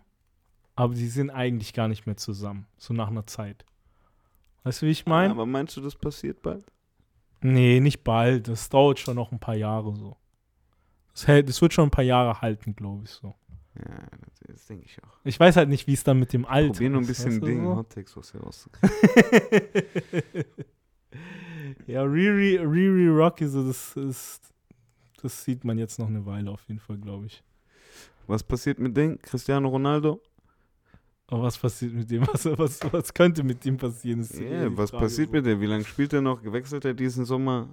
aber 0.76 0.94
die 0.94 1.08
sind 1.08 1.30
eigentlich 1.30 1.74
gar 1.74 1.88
nicht 1.88 2.06
mehr 2.06 2.18
zusammen, 2.18 2.68
so 2.78 2.94
nach 2.94 3.10
einer 3.10 3.26
Zeit. 3.26 3.66
Weißt 4.64 4.82
du, 4.82 4.86
wie 4.86 4.92
ich 4.92 5.04
du? 5.04 5.10
meine? 5.10 5.32
Aber 5.32 5.46
meinst 5.46 5.76
du, 5.78 5.82
das 5.82 5.96
passiert 5.96 6.42
bald? 6.42 6.66
Nee, 7.42 7.80
nicht 7.80 8.04
bald, 8.04 8.48
das 8.48 8.70
dauert 8.70 9.00
schon 9.00 9.16
noch 9.16 9.32
ein 9.32 9.40
paar 9.40 9.56
Jahre 9.56 9.96
so. 9.96 10.18
Das, 11.16 11.28
hält, 11.28 11.48
das 11.48 11.62
wird 11.62 11.74
schon 11.74 11.88
ein 11.88 11.92
paar 11.92 12.04
Jahre 12.04 12.42
halten, 12.42 12.76
glaube 12.76 13.06
ich 13.06 13.12
so. 13.12 13.34
Ja, 13.80 14.04
das, 14.48 14.68
denke 14.68 14.86
ich 14.86 15.02
auch. 15.02 15.18
Ich 15.24 15.40
weiß 15.40 15.56
halt 15.56 15.70
nicht, 15.70 15.88
wie 15.88 15.94
es 15.94 16.04
dann 16.04 16.20
mit 16.20 16.34
dem 16.34 16.46
Alter 16.46 16.74
Probier 16.74 16.90
nur 16.90 17.00
ein 17.00 17.04
ist, 17.04 17.08
bisschen 17.08 17.42
Ding, 17.42 17.64
so? 17.64 17.76
Hot 17.78 17.90
Takes 17.90 18.14
dir 18.32 18.40
rauszukriegen. 18.40 18.92
ja, 21.88 22.04
Riri, 22.04 22.58
Riri 22.58 23.08
Rocky, 23.08 23.48
so 23.48 23.66
das 23.66 23.96
ist, 23.96 24.54
das 25.22 25.44
sieht 25.44 25.64
man 25.64 25.78
jetzt 25.78 26.00
noch 26.00 26.08
eine 26.08 26.26
Weile 26.26 26.52
auf 26.52 26.64
jeden 26.68 26.80
Fall, 26.80 26.98
glaube 26.98 27.28
ich. 27.28 27.42
Was 28.28 28.44
passiert 28.44 28.78
mit 28.80 28.96
Ding? 28.96 29.18
Cristiano 29.22 29.70
Ronaldo? 29.70 30.22
Aber 31.28 31.44
was 31.44 31.58
passiert 31.58 31.94
mit 31.94 32.12
dem? 32.12 32.28
Was, 32.28 32.46
was, 32.46 32.80
was 32.92 33.14
könnte 33.14 33.42
mit 33.44 33.64
dem 33.66 33.78
passieren? 33.78 34.22
die 34.22 34.78
was 34.78 34.92
Frage 34.92 35.06
passiert 35.06 35.30
so. 35.30 35.36
mit 35.36 35.46
dem? 35.46 35.60
Wie 35.60 35.66
lange 35.66 35.86
spielt 35.86 36.14
er 36.14 36.22
noch? 36.22 36.42
Gewechselt 36.42 36.86
er 36.86 36.94
diesen 36.94 37.26
Sommer? 37.26 37.68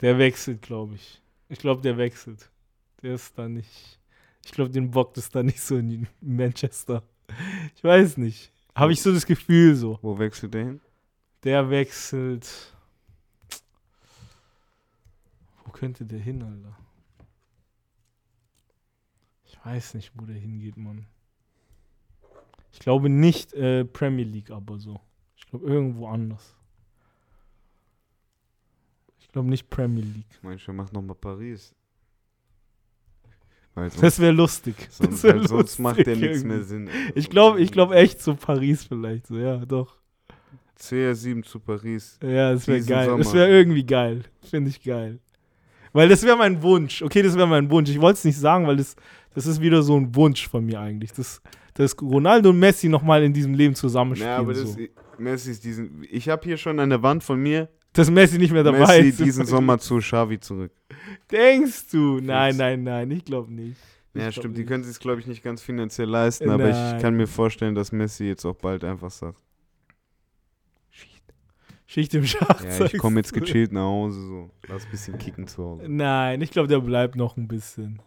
Der 0.00 0.18
wechselt, 0.18 0.60
glaube 0.60 0.96
ich. 0.96 1.22
Ich 1.48 1.58
glaube, 1.58 1.82
der 1.82 1.96
wechselt. 1.96 2.50
Der 3.02 3.14
ist 3.14 3.36
da 3.38 3.48
nicht. 3.48 3.98
Ich 4.44 4.52
glaube, 4.52 4.70
den 4.70 4.90
bockt 4.90 5.18
es 5.18 5.30
da 5.30 5.42
nicht 5.42 5.60
so 5.60 5.76
in 5.76 6.06
Manchester. 6.20 7.02
Ich 7.74 7.84
weiß 7.84 8.16
nicht. 8.16 8.52
Habe 8.74 8.92
ich 8.92 9.02
so 9.02 9.12
das 9.12 9.26
Gefühl 9.26 9.74
so. 9.74 9.98
Wo 10.02 10.18
wechselt 10.18 10.54
er 10.54 10.64
hin? 10.64 10.80
Der 11.44 11.70
wechselt. 11.70 12.74
Wo 15.64 15.70
könnte 15.70 16.04
der 16.04 16.18
hin, 16.18 16.42
Alter? 16.42 16.76
Ich 19.44 19.58
weiß 19.64 19.94
nicht, 19.94 20.12
wo 20.14 20.24
der 20.24 20.36
hingeht, 20.36 20.76
Mann. 20.76 21.06
Ich 22.72 22.78
glaube 22.78 23.08
nicht 23.08 23.52
äh, 23.54 23.84
Premier 23.84 24.24
League, 24.24 24.50
aber 24.50 24.78
so. 24.78 25.00
Ich 25.36 25.46
glaube 25.46 25.66
irgendwo 25.66 26.08
anders. 26.08 26.54
Glaube 29.38 29.50
nicht 29.50 29.70
Premier 29.70 30.02
League. 30.02 30.58
Er 30.66 30.72
macht 30.72 30.92
nochmal 30.92 31.14
Paris. 31.14 31.72
Weil 33.72 33.88
sonst, 33.88 34.02
Das 34.02 34.18
wäre 34.18 34.32
lustig. 34.32 34.74
sonst, 34.90 35.22
das 35.22 35.22
wär 35.22 35.46
sonst 35.46 35.78
macht 35.78 36.04
der 36.04 36.16
nichts 36.16 36.42
mehr. 36.42 36.64
Sinn. 36.64 36.90
Ich 37.14 37.30
glaube 37.30 37.60
ich 37.60 37.70
glaub 37.70 37.92
echt 37.92 38.20
so 38.20 38.34
Paris 38.34 38.82
vielleicht. 38.82 39.28
So, 39.28 39.38
ja, 39.38 39.58
doch. 39.58 39.96
CR7 40.76 41.44
zu 41.44 41.60
Paris. 41.60 42.18
Ja, 42.20 42.52
das 42.52 42.66
wäre 42.66 42.80
geil. 42.82 43.16
Das 43.16 43.28
Sommer. 43.28 43.38
wäre 43.38 43.50
irgendwie 43.50 43.86
geil. 43.86 44.24
Finde 44.42 44.70
ich 44.70 44.82
geil. 44.82 45.20
Weil 45.92 46.08
das 46.08 46.24
wäre 46.24 46.36
mein 46.36 46.60
Wunsch. 46.60 47.00
Okay, 47.00 47.22
das 47.22 47.36
wäre 47.36 47.46
mein 47.46 47.70
Wunsch. 47.70 47.90
Ich 47.90 48.00
wollte 48.00 48.18
es 48.18 48.24
nicht 48.24 48.38
sagen, 48.40 48.66
weil 48.66 48.78
das, 48.78 48.96
das 49.36 49.46
ist 49.46 49.60
wieder 49.60 49.84
so 49.84 49.96
ein 49.96 50.16
Wunsch 50.16 50.48
von 50.48 50.66
mir 50.66 50.80
eigentlich. 50.80 51.12
Das, 51.12 51.40
dass 51.74 51.94
Ronaldo 52.02 52.50
und 52.50 52.58
Messi 52.58 52.88
nochmal 52.88 53.22
in 53.22 53.32
diesem 53.32 53.54
Leben 53.54 53.76
zusammenspielen. 53.76 54.32
Ja, 54.32 54.38
aber 54.38 54.52
das 54.52 54.72
so. 54.72 54.80
Messi 55.16 55.52
ist 55.52 55.62
diesen. 55.62 56.04
Ich 56.10 56.28
habe 56.28 56.42
hier 56.42 56.56
schon 56.56 56.80
an 56.80 56.90
der 56.90 57.04
Wand 57.04 57.22
von 57.22 57.40
mir 57.40 57.68
Dass 57.98 58.10
Messi 58.12 58.38
nicht 58.38 58.52
mehr 58.52 58.62
dabei 58.62 58.78
Messi 58.78 59.08
ist. 59.08 59.18
diesen 59.18 59.44
Sommer 59.44 59.76
zu 59.78 59.98
Xavi 59.98 60.38
zurück. 60.38 60.70
Denkst 61.32 61.90
du? 61.90 62.20
Nein, 62.20 62.56
nein, 62.56 62.84
nein. 62.84 63.10
Ich 63.10 63.24
glaube 63.24 63.52
nicht. 63.52 63.76
Ich 64.14 64.20
Ja, 64.20 64.28
glaub 64.30 64.32
stimmt. 64.34 64.56
Die 64.56 64.64
können 64.64 64.84
sich, 64.84 65.00
glaube 65.00 65.20
ich, 65.20 65.26
nicht 65.26 65.42
ganz 65.42 65.60
finanziell 65.62 66.08
leisten, 66.08 66.48
aber 66.48 66.68
Nein. 66.68 66.96
ich 66.96 67.02
kann 67.02 67.14
mir 67.14 67.26
vorstellen, 67.26 67.74
dass 67.74 67.90
Messi 67.90 68.26
jetzt 68.26 68.44
auch 68.44 68.54
bald 68.54 68.84
einfach 68.84 69.10
sagt: 69.10 69.38
Schicht 71.86 72.14
im 72.14 72.24
Schacht. 72.24 72.64
Ja, 72.64 72.84
ich 72.84 72.98
komme 72.98 73.16
jetzt 73.16 73.32
gechillt 73.32 73.72
nach 73.72 73.82
Hause, 73.82 74.20
so. 74.20 74.50
Lass 74.68 74.84
ein 74.84 74.90
bisschen 74.92 75.18
kicken 75.18 75.48
zu 75.48 75.64
Hause. 75.64 75.84
Nein, 75.88 76.40
ich 76.40 76.50
glaube, 76.50 76.68
der 76.68 76.80
bleibt 76.80 77.16
noch 77.16 77.36
ein 77.36 77.48
bisschen. 77.48 78.00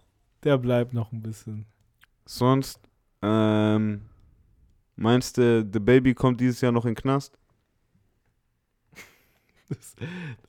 Der 0.44 0.58
bleibt 0.58 0.94
noch 0.94 1.12
ein 1.12 1.22
bisschen. 1.22 1.66
Sonst, 2.26 2.80
ähm, 3.22 4.04
meinst 4.96 5.38
du, 5.38 5.68
The 5.70 5.80
Baby 5.80 6.14
kommt 6.14 6.40
dieses 6.40 6.62
Jahr 6.62 6.72
noch 6.72 6.86
in 6.86 6.92
den 6.94 7.02
Knast? 7.02 7.38
Das, 9.72 9.96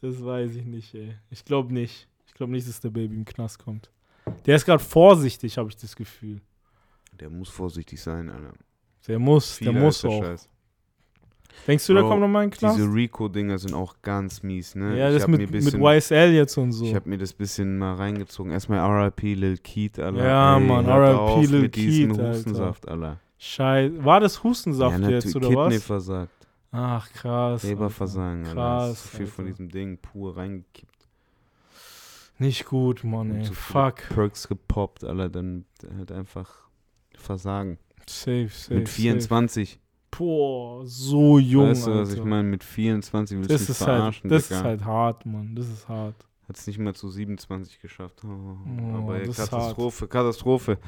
das 0.01 0.25
weiß 0.25 0.57
ich 0.57 0.65
nicht, 0.65 0.95
ey. 0.95 1.15
Ich 1.31 1.45
glaube 1.45 1.73
nicht. 1.73 2.09
Ich 2.27 2.35
glaube 2.35 2.53
nicht, 2.53 2.69
dass 2.69 2.81
der 2.81 2.91
Baby 2.91 3.15
im 3.15 3.25
Knast 3.25 3.59
kommt. 3.59 3.91
Der 4.47 4.57
ist 4.57 4.65
gerade 4.65 4.83
vorsichtig, 4.83 5.59
habe 5.59 5.69
ich 5.69 5.77
das 5.77 5.95
Gefühl. 5.95 6.41
Der 7.21 7.31
muss 7.31 7.49
vorsichtig 7.49 8.01
sein, 8.01 8.31
Alter. 8.31 8.53
Der 9.07 9.19
muss, 9.19 9.59
der 9.59 9.73
Viel 9.73 9.81
muss 9.81 10.05
auch. 10.05 10.23
Scheiß. 10.23 10.49
Denkst 11.67 11.87
du, 11.87 11.95
der 11.95 12.01
Bro, 12.01 12.09
kommt 12.09 12.21
nochmal 12.23 12.45
in 12.45 12.51
den 12.51 12.59
Knast? 12.59 12.79
Diese 12.79 12.93
Rico-Dinger 12.93 13.59
sind 13.59 13.75
auch 13.75 13.95
ganz 14.03 14.43
mies, 14.43 14.75
ne? 14.75 14.99
ja, 14.99 15.11
ich 15.11 15.19
das 15.19 15.29
mit, 15.29 15.41
mir 15.41 15.47
mit 15.47 15.65
bisschen, 15.65 15.83
YSL 15.83 16.33
jetzt 16.33 16.57
und 16.57 16.73
so. 16.73 16.85
Ich 16.85 16.95
habe 16.95 17.09
mir 17.09 17.19
das 17.19 17.33
bisschen 17.33 17.79
mal 17.79 17.95
reingezogen. 17.95 18.53
Erstmal 18.53 18.81
RIP 18.81 19.23
Lil 19.23 19.59
Keith, 19.59 19.99
Alter. 19.99 20.25
Ja, 20.25 20.57
Ey, 20.57 20.65
Mann, 20.65 20.87
RIP 20.87 21.51
Lil 21.51 21.69
Keith, 21.69 22.11
Alter. 22.11 22.31
Hustensaft, 22.31 22.89
Alter. 22.89 23.21
Scheiße. 23.39 24.05
War 24.05 24.21
das 24.21 24.43
Hustensaft 24.43 24.99
ja, 25.01 25.09
jetzt, 25.11 25.37
oder 25.37 25.49
Kidney 25.49 25.77
was? 25.77 25.85
versagt. 25.85 26.42
Ach, 26.73 27.11
krass. 27.13 27.63
Leberversagen, 27.63 28.47
Alter. 28.47 28.61
Alter. 28.61 28.87
Krass. 28.95 29.03
zu 29.03 29.09
viel 29.17 29.27
von 29.27 29.45
Alter. 29.45 29.53
diesem 29.57 29.69
Ding 29.69 29.99
pur 29.99 30.37
reingekippt. 30.37 30.89
Nicht 32.39 32.65
gut, 32.65 33.05
Mann, 33.05 33.37
ey. 33.37 33.43
zu 33.45 33.53
Fuck. 33.55 34.09
Perks 34.09 34.49
gepoppt, 34.49 35.05
Alter. 35.05 35.29
Dann 35.29 35.65
halt 35.97 36.11
einfach 36.11 36.51
Versagen. 37.15 37.79
Safe, 38.09 38.49
safe. 38.49 38.75
mit 38.75 38.89
24. 38.89 39.69
Safe. 39.71 39.79
Boah, 40.11 40.85
so 40.85 41.39
jung. 41.39 41.69
weißt 41.71 41.87
du, 41.87 41.95
was 41.95 42.13
ich 42.13 42.23
meine? 42.25 42.43
Mit 42.49 42.65
24 42.65 43.39
willst 43.39 43.51
du 43.51 43.55
Das 43.55 43.61
mich 43.63 43.69
ist 43.71 43.81
halt, 43.87 43.97
verarschen, 43.99 44.29
das 44.31 44.49
Digga. 44.49 44.59
ist 44.61 44.65
halt 44.65 44.85
hart, 44.85 45.25
Mann. 45.27 45.55
Das 45.55 45.69
ist 45.69 45.89
hart. 45.89 46.17
Hat 46.49 46.57
es 46.57 46.67
nicht 46.67 46.79
mal 46.79 46.95
zu 46.95 47.09
27 47.09 47.81
geschafft. 47.81 48.23
Oh, 48.25 48.29
Oh, 48.29 48.97
aber 48.97 49.21
Katastrophe, 49.21 50.09
Katastrophe. 50.09 50.79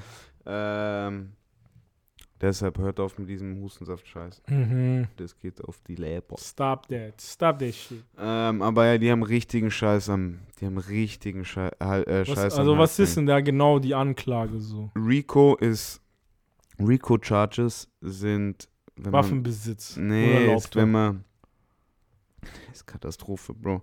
Ähm, 0.44 1.32
deshalb 2.44 2.78
hört 2.78 3.00
auf 3.00 3.18
mit 3.18 3.28
diesem 3.28 3.60
Hustensaft-Scheiß. 3.60 4.42
Mhm. 4.48 5.08
Das 5.16 5.36
geht 5.38 5.62
auf 5.64 5.80
die 5.80 5.94
Leber. 5.94 6.36
Stop 6.38 6.86
that. 6.88 7.20
Stop 7.20 7.58
that 7.58 7.74
shit. 7.74 8.04
Ähm, 8.18 8.62
aber 8.62 8.86
ja, 8.86 8.98
die 8.98 9.10
haben 9.10 9.22
richtigen 9.22 9.70
Scheiß 9.70 10.10
am, 10.10 10.40
die 10.60 10.66
haben 10.66 10.78
richtigen 10.78 11.44
Schei 11.44 11.68
äh, 11.78 12.20
Was, 12.20 12.28
Scheiß 12.28 12.54
am 12.54 12.60
also 12.60 12.78
was 12.78 12.98
ist 12.98 13.16
denn 13.16 13.26
da 13.26 13.40
genau 13.40 13.78
die 13.78 13.94
Anklage 13.94 14.60
so? 14.60 14.90
Rico 14.94 15.56
ist, 15.56 16.00
Rico 16.78 17.18
Charges 17.20 17.88
sind, 18.00 18.68
wenn 18.96 19.10
man, 19.10 19.12
Waffenbesitz. 19.12 19.96
nee, 19.96 20.54
ist, 20.54 20.76
wenn 20.76 20.90
man, 20.90 21.24
ist 22.72 22.86
Katastrophe, 22.86 23.54
Bro. 23.54 23.82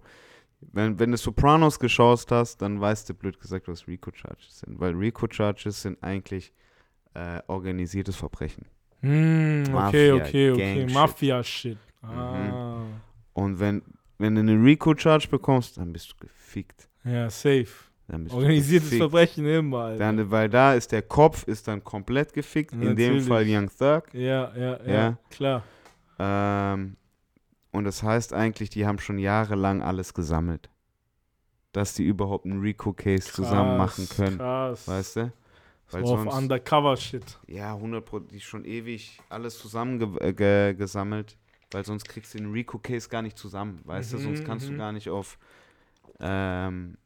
Wenn, 0.73 0.99
wenn 0.99 1.09
du 1.09 1.17
Sopranos 1.17 1.79
geschaut 1.79 2.27
hast, 2.29 2.61
dann 2.61 2.79
weißt 2.79 3.09
du 3.09 3.15
blöd 3.15 3.39
gesagt, 3.39 3.67
was 3.67 3.87
Rico 3.87 4.11
Charges 4.13 4.59
sind. 4.59 4.79
Weil 4.79 4.93
Rico 4.93 5.25
Charges 5.27 5.81
sind 5.81 6.01
eigentlich 6.03 6.53
äh, 7.13 7.41
organisiertes 7.47 8.15
Verbrechen. 8.15 8.65
Hm, 9.01 9.63
okay, 9.63 9.71
Mafia, 9.71 10.15
okay, 10.15 10.51
okay. 10.51 10.87
Mafia-Shit. 10.91 11.77
Ah. 12.03 12.81
Und 13.33 13.59
wenn, 13.59 13.81
wenn 14.17 14.35
du 14.35 14.41
eine 14.41 14.53
Rico 14.63 14.95
Charge 14.95 15.27
bekommst, 15.27 15.77
dann 15.77 15.91
bist 15.91 16.11
du 16.11 16.25
gefickt. 16.27 16.87
Ja, 17.03 17.29
safe. 17.29 17.67
Organisiertes. 18.29 18.97
Verbrechen 18.97 19.45
immer, 19.45 19.79
Alter. 19.85 19.99
Dann, 19.99 20.31
weil 20.31 20.49
da 20.49 20.73
ist 20.73 20.91
der 20.91 21.01
Kopf 21.01 21.47
ist 21.47 21.67
dann 21.67 21.83
komplett 21.83 22.33
gefickt. 22.33 22.73
In 22.73 22.95
dem. 22.95 23.21
Fall 23.21 23.45
Young 23.47 23.69
Thug. 23.69 24.03
ja, 24.13 24.51
ja, 24.55 24.79
ja, 24.85 24.93
Ja. 24.93 25.17
klar. 25.29 25.63
Ähm, 26.19 26.97
und 27.71 27.85
das 27.85 28.03
heißt 28.03 28.33
eigentlich, 28.33 28.69
die 28.69 28.85
haben 28.85 28.99
schon 28.99 29.17
jahrelang 29.17 29.81
alles 29.81 30.13
gesammelt. 30.13 30.69
Dass 31.71 31.93
die 31.93 32.03
überhaupt 32.03 32.45
einen 32.45 32.59
Rico-Case 32.59 33.31
zusammen 33.31 33.77
machen 33.77 34.09
können. 34.09 34.37
Krass. 34.37 34.87
Weißt 34.87 35.15
du? 35.15 35.31
Weil 35.91 36.05
so 36.05 36.15
auf 36.15 36.25
Undercover-Shit. 36.25 37.39
ja, 37.47 37.73
100 37.73 38.05
Pro, 38.05 38.19
die 38.19 38.39
schon 38.39 38.65
ewig 38.65 39.19
alles 39.29 39.57
zusammen 39.59 39.99
ge 39.99 40.69
äh, 40.69 40.73
gesammelt. 40.73 41.37
Weil 41.71 41.85
sonst 41.85 42.07
kriegst 42.07 42.33
du 42.33 42.37
den 42.37 42.51
Rico-Case 42.51 43.09
gar 43.09 43.21
nicht 43.21 43.37
zusammen. 43.37 43.79
Weißt 43.85 44.13
du? 44.13 44.17
Mhm, 44.17 44.23
Sonst 44.23 44.45
kannst 44.45 44.67
du 44.67 44.73
mhm. 44.73 44.77
gar 44.77 44.91
nicht 44.91 45.09
auf 45.09 45.37
ähm, 46.19 46.97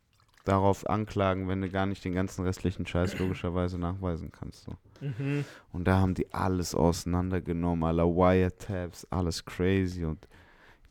darauf 0.44 0.88
anklagen, 0.88 1.48
wenn 1.48 1.62
du 1.62 1.70
gar 1.70 1.86
nicht 1.86 2.06
den 2.06 2.14
ganzen 2.14 2.44
restlichen 2.46 2.86
Scheiß 2.86 3.18
logischerweise 3.20 3.78
nachweisen 3.78 4.32
kannst. 4.32 4.66
So. 4.66 4.74
Mhm. 5.02 5.46
Und 5.72 5.86
da 5.86 6.00
haben 6.00 6.14
die 6.14 6.32
alles 6.34 6.76
auseinandergenommen, 6.76 7.84
alle 7.84 8.04
Wiretaps, 8.04 9.06
alles 9.10 9.44
crazy. 9.44 10.06
Und 10.06 10.28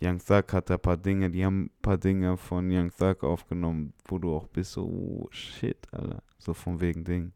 Young 0.00 0.18
Thug 0.18 0.52
hat 0.52 0.70
da 0.70 0.74
ein 0.74 0.80
paar 0.80 0.96
Dinge, 0.96 1.30
die 1.30 1.44
haben 1.44 1.64
ein 1.64 1.82
paar 1.82 1.98
Dinge 1.98 2.36
von 2.36 2.70
Young 2.70 2.90
Thug 2.96 3.24
aufgenommen, 3.24 3.92
wo 4.06 4.18
du 4.18 4.34
auch 4.34 4.48
bist, 4.48 4.72
so, 4.72 4.84
oh, 4.84 5.28
shit, 5.30 5.78
Alter. 5.92 6.22
So 6.38 6.52
von 6.52 6.80
wegen 6.80 7.04
Ding. 7.04 7.32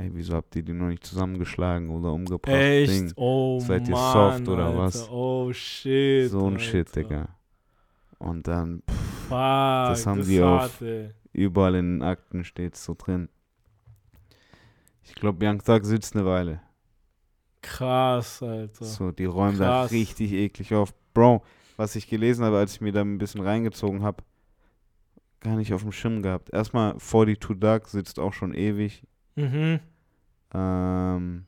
Ey, 0.00 0.10
wieso 0.14 0.34
habt 0.34 0.56
ihr 0.56 0.62
die 0.62 0.72
noch 0.72 0.88
nicht 0.88 1.04
zusammengeschlagen 1.04 1.90
oder 1.90 2.12
umgebracht? 2.12 2.54
Echt? 2.56 2.90
Ding. 2.90 3.12
Oh 3.16 3.60
Seid 3.60 3.86
ihr 3.86 3.92
Mann, 3.94 4.12
soft 4.38 4.48
oder 4.48 4.64
Alter. 4.66 4.78
was? 4.78 5.10
Oh 5.10 5.52
shit. 5.52 6.30
So 6.30 6.46
ein 6.46 6.54
Alter. 6.54 6.58
Shit, 6.64 6.96
Digga. 6.96 7.28
Und 8.18 8.48
dann 8.48 8.82
pff, 8.90 8.96
Fuck, 9.28 9.30
Das 9.30 10.06
haben 10.06 10.20
ist 10.20 10.30
die 10.30 10.40
auf- 10.42 10.60
hart, 10.62 10.82
ey. 10.82 11.10
überall 11.32 11.74
in 11.74 11.98
den 11.98 12.02
Akten 12.02 12.44
steht 12.44 12.76
so 12.76 12.94
drin. 12.96 13.28
Ich 15.04 15.14
glaube, 15.14 15.44
Young 15.46 15.58
Thug 15.62 15.84
sitzt 15.84 16.16
eine 16.16 16.24
Weile. 16.24 16.60
Krass, 17.62 18.42
Alter. 18.42 18.84
So, 18.84 19.12
die 19.12 19.26
räumen 19.26 19.58
da 19.58 19.82
richtig 19.84 20.32
eklig 20.32 20.72
auf. 20.74 20.94
Bro, 21.12 21.42
was 21.76 21.94
ich 21.94 22.08
gelesen 22.08 22.44
habe, 22.44 22.56
als 22.56 22.72
ich 22.74 22.80
mir 22.80 22.92
da 22.92 23.02
ein 23.02 23.18
bisschen 23.18 23.42
reingezogen 23.42 24.02
habe, 24.02 24.22
gar 25.40 25.56
nicht 25.56 25.74
auf 25.74 25.82
dem 25.82 25.92
Schirm 25.92 26.22
gehabt. 26.22 26.50
Erstmal 26.54 26.96
42 26.96 27.58
Duck 27.60 27.86
sitzt 27.88 28.18
auch 28.18 28.32
schon 28.32 28.54
ewig. 28.54 29.02
Mhm. 29.40 29.80
Ähm, 30.52 31.46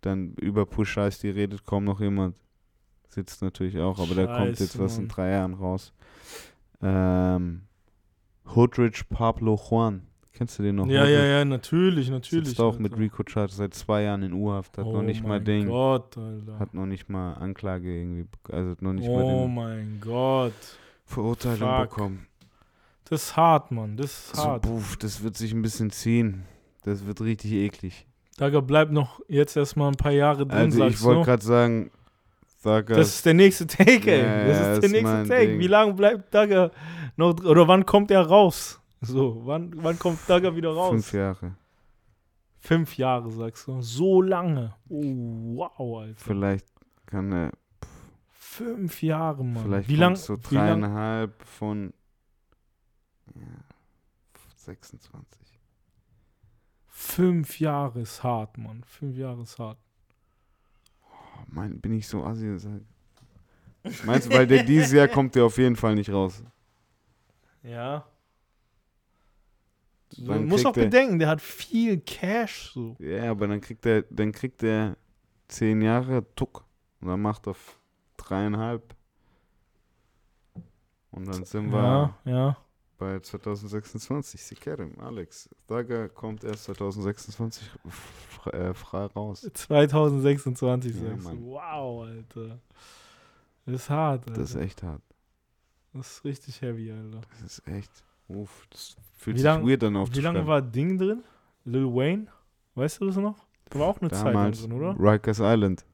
dann 0.00 0.34
über 0.34 0.66
Push 0.66 0.90
Scheiß, 0.92 1.18
die 1.20 1.30
redet 1.30 1.64
kaum 1.64 1.84
noch 1.84 2.00
jemand. 2.00 2.36
Sitzt 3.08 3.42
natürlich 3.42 3.78
auch, 3.78 3.98
aber 3.98 4.14
da 4.14 4.26
kommt 4.26 4.58
jetzt 4.58 4.72
Scheiße, 4.72 4.78
was 4.78 4.96
in 4.96 5.04
Mann. 5.04 5.08
drei 5.08 5.30
Jahren 5.30 5.54
raus. 5.54 5.92
Ähm, 6.82 7.62
Hoodrich 8.54 9.08
Pablo 9.08 9.60
Juan. 9.70 10.06
Kennst 10.32 10.58
du 10.58 10.62
den 10.62 10.76
noch? 10.76 10.86
Ja, 10.86 11.04
ja, 11.04 11.18
Hoodrich? 11.18 11.30
ja, 11.30 11.44
natürlich, 11.44 12.10
natürlich. 12.10 12.48
Sitzt 12.48 12.60
auch 12.60 12.72
Alter. 12.72 12.82
mit 12.82 12.98
Rico 12.98 13.22
Charge 13.26 13.52
seit 13.52 13.74
zwei 13.74 14.04
Jahren 14.04 14.22
in 14.22 14.32
U-Haft. 14.32 14.78
Hat 14.78 14.86
oh 14.86 14.92
noch 14.94 15.02
nicht 15.02 15.22
mal 15.22 15.40
Ding. 15.40 15.66
Gott. 15.68 16.16
Hat 16.58 16.72
noch 16.72 16.86
nicht 16.86 17.10
mal 17.10 17.34
Anklage 17.34 17.94
irgendwie. 17.94 18.26
Also 18.50 18.74
noch 18.80 18.94
nicht 18.94 19.06
mal 19.06 19.22
oh 19.22 19.44
den 19.44 19.54
mein 19.54 19.98
Gott. 20.00 20.54
Verurteilung 21.04 21.68
Fuck. 21.68 21.90
bekommen. 21.90 22.26
Das 23.12 23.24
ist 23.24 23.36
hart, 23.36 23.70
Mann. 23.70 23.96
Das 23.98 24.06
ist 24.06 24.36
So, 24.36 24.42
hart. 24.44 24.62
puff, 24.62 24.96
das 24.96 25.22
wird 25.22 25.36
sich 25.36 25.52
ein 25.52 25.60
bisschen 25.60 25.90
ziehen. 25.90 26.44
Das 26.82 27.04
wird 27.04 27.20
richtig 27.20 27.52
eklig. 27.52 28.06
Daga 28.38 28.60
bleibt 28.60 28.90
noch 28.90 29.20
jetzt 29.28 29.54
erstmal 29.54 29.88
ein 29.88 29.96
paar 29.96 30.12
Jahre 30.12 30.46
drin, 30.46 30.58
Also 30.58 30.86
ich 30.86 31.02
wollte 31.02 31.26
gerade 31.26 31.44
sagen, 31.44 31.90
Saga, 32.62 32.94
Das 32.94 33.08
ist 33.16 33.26
der 33.26 33.34
nächste 33.34 33.66
Take, 33.66 34.10
ey. 34.10 34.22
Ja, 34.22 34.46
das 34.46 34.58
ist 34.60 34.80
der 34.80 34.84
ist 34.84 34.92
nächste 34.92 35.28
Take. 35.28 35.46
Ding. 35.48 35.58
Wie 35.58 35.66
lange 35.66 35.92
bleibt 35.92 36.32
Daga 36.32 36.70
noch 37.16 37.34
oder 37.44 37.68
wann 37.68 37.84
kommt 37.84 38.10
er 38.10 38.22
raus? 38.22 38.80
So, 39.02 39.42
wann, 39.44 39.72
wann 39.76 39.98
kommt 39.98 40.18
Daga 40.26 40.56
wieder 40.56 40.70
raus? 40.70 40.92
fünf 40.92 41.12
Jahre. 41.12 41.54
Fünf 42.60 42.96
Jahre, 42.96 43.30
sagst 43.30 43.66
du. 43.66 43.82
So 43.82 44.22
lange. 44.22 44.72
Oh, 44.88 45.02
wow, 45.56 46.00
Alter. 46.02 46.14
Vielleicht 46.16 46.66
kann 47.04 47.30
er, 47.32 47.50
Fünf 48.30 49.02
Jahre, 49.02 49.44
Mann. 49.44 49.64
vielleicht 49.64 49.88
wie 49.90 49.96
lang? 49.96 50.16
so 50.16 50.38
wie 50.48 50.54
lang? 50.54 50.80
dreieinhalb 50.80 51.42
von 51.44 51.92
ja, 53.34 53.64
26. 54.56 55.40
Fünf 56.88 57.58
Jahre 57.58 58.00
ist 58.00 58.22
hart, 58.22 58.58
Mann. 58.58 58.84
Fünf 58.84 59.16
Jahre 59.16 59.42
ist 59.42 59.58
hart. 59.58 59.78
Oh, 61.10 61.42
mein, 61.48 61.80
bin 61.80 61.92
ich 61.92 62.06
so 62.06 62.24
assi? 62.24 62.46
Meinst 64.04 64.28
du, 64.30 64.34
weil 64.34 64.46
der 64.46 64.62
dieses 64.62 64.92
Jahr 64.92 65.08
kommt 65.08 65.34
der 65.34 65.44
auf 65.44 65.58
jeden 65.58 65.74
Fall 65.76 65.94
nicht 65.94 66.10
raus? 66.10 66.42
Ja. 67.62 68.06
Musst 70.18 70.64
kriegt 70.64 70.66
auch 70.66 70.72
der- 70.74 70.84
bedenken, 70.84 71.18
der 71.18 71.28
hat 71.28 71.40
viel 71.40 71.98
Cash 72.00 72.72
so. 72.74 72.96
Ja, 72.98 73.30
aber 73.30 73.48
dann 73.48 73.60
kriegt 73.60 73.84
er, 73.86 74.02
dann 74.02 74.30
kriegt 74.30 74.62
er 74.62 74.96
zehn 75.48 75.80
Jahre 75.80 76.24
Tuck. 76.34 76.64
Und 77.00 77.08
dann 77.08 77.20
macht 77.22 77.46
er 77.48 77.56
dreieinhalb. 78.18 78.94
Und 81.10 81.26
dann 81.26 81.44
sind 81.44 81.70
wir 81.72 81.78
Ja, 81.78 82.18
ja. 82.24 82.56
Bei 83.02 83.18
2026. 83.20 84.42
Sikerim, 84.42 84.92
Alex. 85.00 85.48
Daga 85.66 86.08
kommt 86.08 86.44
erst 86.44 86.64
2026 86.64 87.70
f- 87.86 88.46
äh, 88.52 88.72
frei 88.74 89.06
raus. 89.06 89.48
2026 89.52 90.94
Ja, 90.94 91.00
sagst 91.10 91.26
du. 91.32 91.46
Wow, 91.46 92.04
Alter. 92.06 92.58
Das 93.66 93.74
ist 93.74 93.90
hart, 93.90 94.28
Alter. 94.28 94.40
Das 94.40 94.50
ist 94.50 94.56
echt 94.56 94.82
hart. 94.82 95.02
Das 95.92 96.10
ist 96.12 96.24
richtig 96.24 96.60
heavy, 96.62 96.90
Alter. 96.92 97.20
Das 97.30 97.58
ist 97.58 97.68
echt. 97.68 97.90
Uff, 98.28 98.66
das 98.70 98.96
fühlt 99.16 99.36
Wie 99.36 99.40
sich 99.40 99.44
lang- 99.44 99.66
weird 99.66 99.84
an 99.84 99.94
Wie 99.94 99.98
aufzuschreiben. 99.98 100.34
lange 100.36 100.46
war 100.46 100.62
Ding 100.62 100.96
drin? 100.98 101.22
Lil 101.64 101.86
Wayne? 101.86 102.26
Weißt 102.74 103.00
du 103.00 103.06
das 103.06 103.16
noch? 103.16 103.44
Da 103.70 103.78
war 103.78 103.88
auch 103.88 104.00
eine 104.00 104.10
Zeit 104.10 104.26
Damals 104.34 104.60
drin, 104.62 104.72
oder? 104.72 104.96
Rikers 104.98 105.38
Island. 105.40 105.84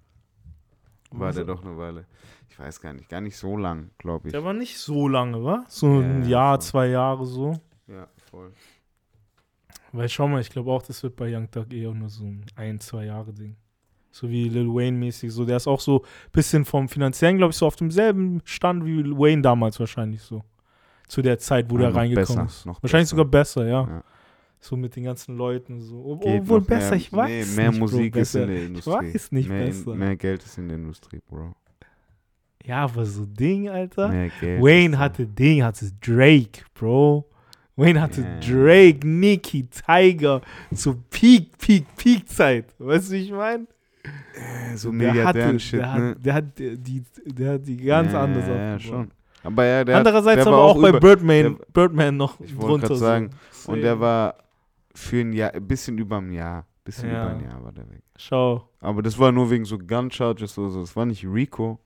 War 1.10 1.28
Was- 1.28 1.36
der 1.36 1.44
doch 1.44 1.62
eine 1.64 1.76
Weile. 1.76 2.06
Ich 2.51 2.59
weiß 2.59 2.80
gar 2.80 2.93
nicht, 2.93 3.09
gar 3.09 3.20
nicht 3.20 3.36
so 3.36 3.56
lang, 3.56 3.90
glaube 3.98 4.28
ich. 4.28 4.32
Der 4.32 4.43
war 4.44 4.52
nicht 4.52 4.78
so 4.78 5.06
lange, 5.09 5.43
wa? 5.44 5.64
So 5.68 5.98
ein 6.01 6.22
Ja, 6.22 6.28
Jahr, 6.28 6.55
voll. 6.56 6.62
zwei 6.62 6.86
Jahre 6.89 7.26
so. 7.26 7.55
Ja, 7.86 8.06
voll. 8.30 8.52
Weil 9.93 10.09
schau 10.09 10.28
mal, 10.28 10.40
ich 10.40 10.51
glaube 10.51 10.70
auch, 10.70 10.82
das 10.82 11.02
wird 11.02 11.16
bei 11.16 11.35
Young 11.35 11.51
Thug 11.51 11.72
eher 11.72 11.93
nur 11.94 12.09
so 12.09 12.24
ein 12.24 12.44
ein, 12.56 12.80
zwei 12.80 13.06
Jahre 13.06 13.32
Ding. 13.32 13.56
So 14.10 14.28
wie 14.28 14.48
Lil 14.48 14.68
Wayne 14.68 14.97
mäßig. 14.98 15.32
So, 15.32 15.44
der 15.44 15.56
ist 15.59 15.66
auch 15.66 15.80
so 15.80 16.01
ein 16.02 16.30
bisschen 16.32 16.64
vom 16.64 16.89
finanziellen, 16.89 17.39
glaube 17.39 17.52
ich, 17.52 17.56
so 17.56 17.66
auf 17.66 17.76
demselben 17.76 18.40
Stand 18.44 18.85
wie 18.85 19.02
Lil 19.02 19.16
Wayne 19.16 19.43
damals 19.43 19.78
wahrscheinlich 19.80 20.20
so. 20.22 20.43
Zu 21.06 21.22
der 21.22 21.39
Zeit, 21.39 21.70
wo 21.70 21.74
Ja, 21.76 21.82
der 21.82 21.90
noch 21.90 21.97
reingekommen 21.97 22.47
besser, 22.47 22.47
ist. 22.47 22.66
Wahrscheinlich 22.66 22.90
besser. 22.90 23.16
sogar 23.16 23.24
besser, 23.24 23.66
ja. 23.66 23.86
Ja. 23.89 24.05
So 24.60 24.76
mit 24.76 24.97
den 24.97 25.05
ganzen 25.05 25.36
Leuten 25.36 25.80
so. 25.80 26.05
Ob- 26.05 26.24
Obwohl 26.24 26.60
besser, 26.60 26.90
mehr, 26.90 26.97
ich 26.98 27.12
weiß 27.12 27.28
nee, 27.51 27.56
mehr 27.56 27.70
nicht, 27.70 27.78
Bro, 27.80 27.85
Musik 27.86 28.16
ist 28.16 28.32
besser. 28.32 28.43
in 28.43 28.48
der 28.48 28.62
Industrie. 28.66 28.93
weiß 28.93 29.32
nicht 29.32 29.48
mehr, 29.48 29.66
besser. 29.66 29.94
mehr 29.94 30.16
Geld 30.16 30.43
ist 30.44 30.59
in 30.59 30.68
der 30.68 30.76
Industrie, 30.78 31.20
Bro. 31.28 31.55
Ja, 32.64 32.85
aber 32.85 33.05
so 33.06 33.24
Ding, 33.24 33.68
Alter. 33.68 34.09
Mehr 34.09 34.30
Geld. 34.40 34.62
Wayne 34.62 34.94
ist 34.94 34.98
hatte 34.98 35.26
Ding, 35.26 35.62
hatte 35.62 35.90
Drake, 36.01 36.62
Bro. 36.74 37.24
Wayne 37.76 38.01
hatte 38.01 38.22
Ja. 38.22 38.40
Drake, 38.40 39.06
Nicki, 39.06 39.68
Tiger 39.68 40.40
zur 40.74 40.97
Peak, 41.09 41.56
Peak, 41.59 41.85
Peak-Zeit. 41.97 42.74
Weißt 42.78 43.09
du, 43.10 43.12
wie 43.14 43.18
ich 43.18 43.30
meine? 43.30 43.66
Äh, 44.02 44.76
so 44.76 44.90
Der 44.90 45.09
hatte, 45.24 45.39
Milliardären-Shit, 45.39 45.80
der, 45.80 45.86
ne? 45.97 46.09
hat, 46.10 46.26
der, 46.26 46.35
hat 46.35 46.44
die, 46.59 47.02
der 47.24 47.52
hat 47.55 47.66
die 47.66 47.76
ganz 47.76 48.12
ja, 48.12 48.22
anders 48.24 48.47
Ja, 48.48 48.78
schon. 48.80 49.10
Aber 49.44 49.64
ja, 49.64 49.85
der 49.85 49.94
hat- 49.97 50.06
Andererseits 50.06 50.43
der 50.43 50.47
aber 50.48 50.56
war 50.56 50.64
auch, 50.64 50.82
bei 50.82 50.93
Birdman, 50.93 51.43
der- 51.56 51.66
Birdman 51.72 52.16
noch 52.16 52.40
Ich 52.40 52.56
drunter. 52.56 52.97
sagen, 52.97 53.30
so. 53.52 53.72
Und 53.72 53.80
der 53.82 53.98
war 54.01 54.35
für 54.99 55.20
ein 55.20 55.33
Jahr, 55.33 55.55
ein 55.55 55.66
bisschen 55.66 55.97
über 55.99 56.19
ein 56.19 56.33
Jahr. 56.33 56.66
Bisschen 56.85 57.11
Ja. 57.11 57.25
über 57.27 57.37
ein 57.37 57.45
Jahr 57.45 57.62
war 57.62 57.73
der 57.73 57.89
weg. 57.91 58.03
Schau, 58.16 58.69
Aber 58.81 59.03
das 59.03 59.19
war 59.19 59.31
nur 59.33 59.51
wegen 59.51 59.65
so 59.65 59.77
Gun 59.79 60.11
Charges 60.11 60.59
oder 60.59 60.70
so. 60.70 60.81
Das 60.81 60.97
war 60.97 61.05
nicht 61.07 61.25
Rico. 61.25 61.79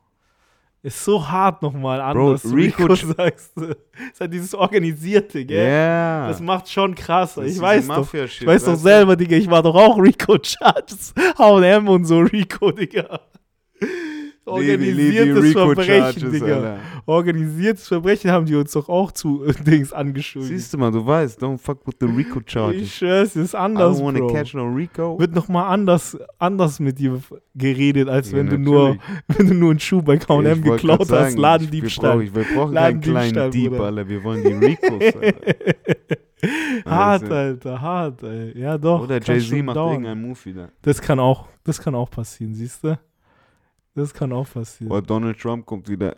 ist 0.85 1.05
so 1.05 1.29
hart 1.29 1.63
nochmal 1.63 1.99
Bro, 2.15 2.27
anders. 2.29 2.43
du 2.43 2.55
Rico 2.55 2.83
Rico 2.85 2.95
sagst 2.95 3.53
du. 3.57 3.67
Ist 4.11 4.21
halt 4.21 4.33
dieses 4.33 4.55
Organisierte, 4.55 5.41
Ja. 5.41 5.45
gell? 5.47 6.29
Das 6.29 6.41
macht 6.41 6.69
schon 6.71 6.95
krass. 6.95 7.35
Das 7.35 7.47
ist 7.47 7.57
Ich 7.57 7.61
weiß 7.63 7.87
doch. 7.89 8.15
Ich 8.15 8.47
weiß 8.47 8.65
doch 8.65 8.75
selber, 8.77 9.15
Digga, 9.17 9.37
ich 9.37 9.49
war 9.51 9.63
doch 9.63 9.75
auch 9.75 9.97
Rico 9.99 10.39
Charges. 10.43 11.13
H&M 11.39 11.89
und 11.89 12.05
so 12.05 12.19
Rico, 12.21 12.71
Digga. 12.73 13.21
Organisiertes 14.45 15.53
Verbrechen, 15.53 16.33
Digga. 16.33 16.47
Alter. 16.57 16.79
Organisiertes 17.07 17.87
Verbrechen 17.89 18.31
haben 18.31 18.45
die 18.47 18.55
uns 18.57 18.73
doch 18.73 18.89
auch 18.89 19.13
zu 19.13 19.45
äh, 19.45 19.53
Dings 19.65 19.93
angeschuldigt. 19.93 20.53
Siehst 20.53 20.75
du 20.75 20.79
mal, 20.79 20.91
du 20.91 21.05
weißt, 21.07 21.41
don't 21.43 21.59
fuck 21.59 21.87
with 21.87 21.95
the 22.01 22.07
Rico 22.07 22.41
ich 22.41 22.51
Charges. 22.51 22.93
schwör's, 22.95 23.37
ist 23.37 23.55
I 23.55 23.57
anders, 23.57 23.99
don't 24.01 24.05
wanna 24.05 24.19
Bro. 24.19 24.33
catch 24.33 24.55
no 24.55 24.65
Rico. 24.69 25.19
Wird 25.19 25.35
nochmal 25.35 25.73
anders, 25.73 26.19
anders 26.39 26.81
mit 26.81 26.99
dir 26.99 27.21
geredet, 27.55 28.09
als 28.09 28.31
Ja, 28.33 28.39
wenn 28.39 28.49
du 28.49 28.59
nur, 28.59 28.97
wenn 29.29 29.47
du 29.47 29.55
nur 29.55 29.71
einen 29.71 29.81
Schuh 29.81 30.03
bei 30.03 30.17
K&M 30.17 30.41
Ich 30.41 30.47
wollte 30.47 30.61
geklaut 30.63 30.99
grad 30.99 31.01
hast, 31.01 31.09
sagen, 31.09 31.37
Ladendiebstahl. 31.37 32.23
Ich, 32.23 32.35
wir, 32.35 32.43
brauchen, 32.43 32.55
wir 32.55 32.57
brauchen 32.57 32.75
keinen 32.75 33.01
kleinen 33.01 33.51
Dieb. 33.53 33.73
Alter. 33.81 34.09
Wir 34.09 34.25
wollen 34.25 34.43
die 34.43 34.67
Ricos. 34.67 35.15
Alter. 35.15 35.31
hart, 36.87 37.23
Also- 37.23 37.35
Alter, 37.35 37.81
hart, 37.81 38.23
ey. 38.25 38.59
Ja, 38.59 38.77
doch. 38.77 39.03
Oder 39.03 39.21
Jay-Z 39.23 39.65
macht 39.65 39.77
irgendeinen 39.77 40.21
Move 40.23 40.39
wieder. 40.45 40.71
Das 40.83 41.01
kann 41.01 41.21
auch, 41.21 41.47
das 41.63 41.81
kann 41.81 41.95
auch 41.95 42.11
passieren, 42.11 42.55
siehst 42.55 42.83
du? 42.83 42.99
Das 43.95 44.13
kann 44.15 44.33
auch 44.33 44.49
passieren. 44.51 44.91
Oder 44.93 45.03
Donald 45.03 45.39
Trump 45.39 45.67
kommt 45.67 45.89
wieder. 45.89 46.17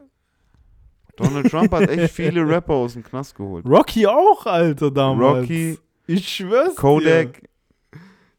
Donald 1.17 1.51
Trump 1.51 1.73
hat 1.73 1.89
echt 1.89 2.13
viele 2.15 2.47
Rapper 2.49 2.75
aus 2.75 2.95
dem 2.95 3.03
Knast 3.05 3.35
geholt. 3.37 3.65
Rocky 3.67 4.07
auch, 4.07 4.47
Alter, 4.47 4.91
damals. 4.91 5.43
Rocky, 5.43 5.79
Ich 6.07 6.29
schwör's 6.29 6.75
Kodak. 6.77 7.41
dir. 7.41 7.49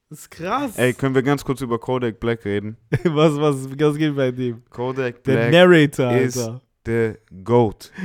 Das 0.10 0.20
ist 0.20 0.32
krass. 0.32 0.78
Ey, 0.78 0.94
können 0.94 1.16
wir 1.16 1.24
ganz 1.24 1.44
kurz 1.44 1.62
über 1.62 1.80
Kodak 1.80 2.20
Black 2.20 2.46
reden? 2.46 2.78
was, 3.06 3.36
was, 3.38 3.70
was 3.80 3.98
geht 3.98 4.16
bei 4.16 4.32
dem? 4.32 4.62
Kodak 4.70 5.24
Der 5.24 5.34
Black 5.50 5.52
Narrator, 5.52 6.12
ist- 6.18 6.38
Alter. 6.38 6.62
der 6.86 7.18
GOAT. 7.44 7.92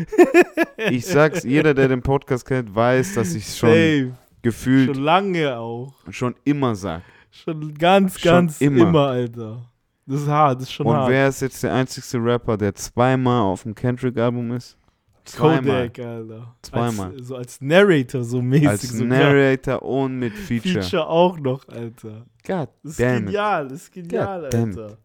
Ich 0.90 1.04
sag's, 1.06 1.42
jeder, 1.44 1.74
der 1.74 1.88
den 1.88 2.00
Podcast 2.00 2.46
kennt, 2.46 2.74
weiß, 2.74 3.12
dass 3.14 3.34
ich 3.34 3.44
schon 3.54 3.68
Safe. 3.68 4.12
gefühlt 4.40 4.94
Schon 4.96 5.04
lange 5.04 5.58
auch. 5.58 5.92
schon 6.08 6.34
immer 6.44 6.74
sag. 6.74 7.02
Schon 7.30 7.74
ganz, 7.74 8.18
Schon 8.18 8.30
ganz 8.32 8.60
immer. 8.62 8.88
immer. 8.88 9.06
Alter. 9.08 9.66
Das 10.10 10.22
ist 10.22 10.28
hart, 10.28 10.56
das 10.60 10.64
ist 10.64 10.72
schon 10.72 10.86
Und 10.86 10.96
hart. 10.96 11.08
wer 11.08 11.28
ist 11.28 11.40
jetzt 11.40 11.62
der 11.62 11.72
einzigste 11.72 12.18
Rapper, 12.18 12.56
der 12.56 12.74
zweimal 12.74 13.42
auf 13.42 13.62
dem 13.62 13.76
Kendrick-Album 13.76 14.50
ist? 14.52 14.76
Zweimal. 15.24 15.88
Kodak, 15.88 15.98
Alter. 16.04 16.56
Zweimal. 16.62 17.12
Als, 17.12 17.26
so 17.28 17.36
als 17.36 17.60
Narrator, 17.60 18.24
so 18.24 18.42
mäßig. 18.42 18.68
Als 18.68 18.82
sogar. 18.88 19.06
Narrator 19.18 19.82
und 19.82 20.18
mit 20.18 20.32
Feature. 20.34 20.82
Feature 20.82 21.06
auch 21.06 21.38
noch, 21.38 21.68
Alter. 21.68 22.26
God 22.44 22.68
Das 22.82 22.90
ist 22.92 23.00
damn 23.00 23.18
it. 23.18 23.24
genial, 23.26 23.68
das 23.68 23.82
ist 23.82 23.92
genial, 23.92 24.40
God. 24.50 24.54
Alter. 24.54 24.98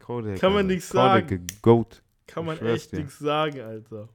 Kodak, 0.00 0.38
Kann 0.40 0.52
man 0.52 0.58
Alter. 0.62 0.68
nix 0.74 0.88
Kodak, 0.88 1.28
sagen. 1.28 1.46
GOAT. 1.60 2.02
Kann 2.26 2.46
man 2.46 2.58
echt 2.60 2.92
nichts 2.94 3.18
sagen, 3.18 3.60
Alter. 3.60 4.08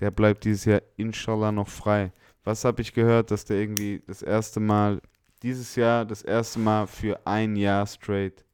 Der 0.00 0.10
bleibt 0.10 0.44
dieses 0.44 0.66
Jahr 0.66 0.82
inshallah 0.96 1.52
noch 1.52 1.68
frei. 1.68 2.12
Was 2.44 2.66
habe 2.66 2.82
ich 2.82 2.92
gehört, 2.92 3.30
dass 3.30 3.46
der 3.46 3.56
irgendwie 3.58 4.02
das 4.06 4.20
erste 4.20 4.60
Mal, 4.60 5.00
dieses 5.42 5.74
Jahr 5.74 6.04
das 6.04 6.20
erste 6.20 6.58
Mal 6.58 6.86
für 6.86 7.18
ein 7.26 7.56
Jahr 7.56 7.86
straight 7.86 8.44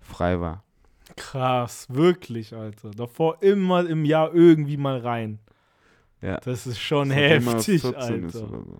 frei 0.00 0.40
war. 0.40 0.64
Krass, 1.16 1.86
wirklich, 1.90 2.54
Alter. 2.54 2.90
Davor 2.92 3.42
immer 3.42 3.86
im 3.88 4.04
Jahr 4.04 4.32
irgendwie 4.34 4.76
mal 4.76 4.98
rein. 4.98 5.38
Ja. 6.22 6.38
Das 6.40 6.66
ist 6.66 6.80
schon 6.80 7.10
er 7.10 7.40
heftig, 7.40 7.82
14 7.82 8.24
ist 8.24 8.36
Alter. 8.36 8.48
oder 8.48 8.64
so. 8.64 8.78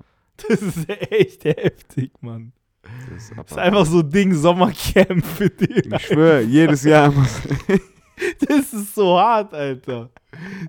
Das 0.48 0.62
ist 0.62 0.88
echt 0.88 1.44
heftig, 1.44 2.12
Mann. 2.22 2.52
Das 2.82 3.22
ist, 3.22 3.32
Das 3.36 3.50
ist 3.50 3.58
einfach 3.58 3.86
so 3.86 4.02
Ding 4.02 4.34
Sommercamp 4.34 5.24
für 5.24 5.50
dich. 5.50 5.86
Ich 5.92 6.06
schwöre, 6.06 6.40
jedes 6.42 6.82
Jahr 6.84 7.12
immer. 7.12 7.26
Das 8.46 8.72
ist 8.72 8.94
so 8.94 9.18
hart, 9.18 9.54
Alter. 9.54 10.10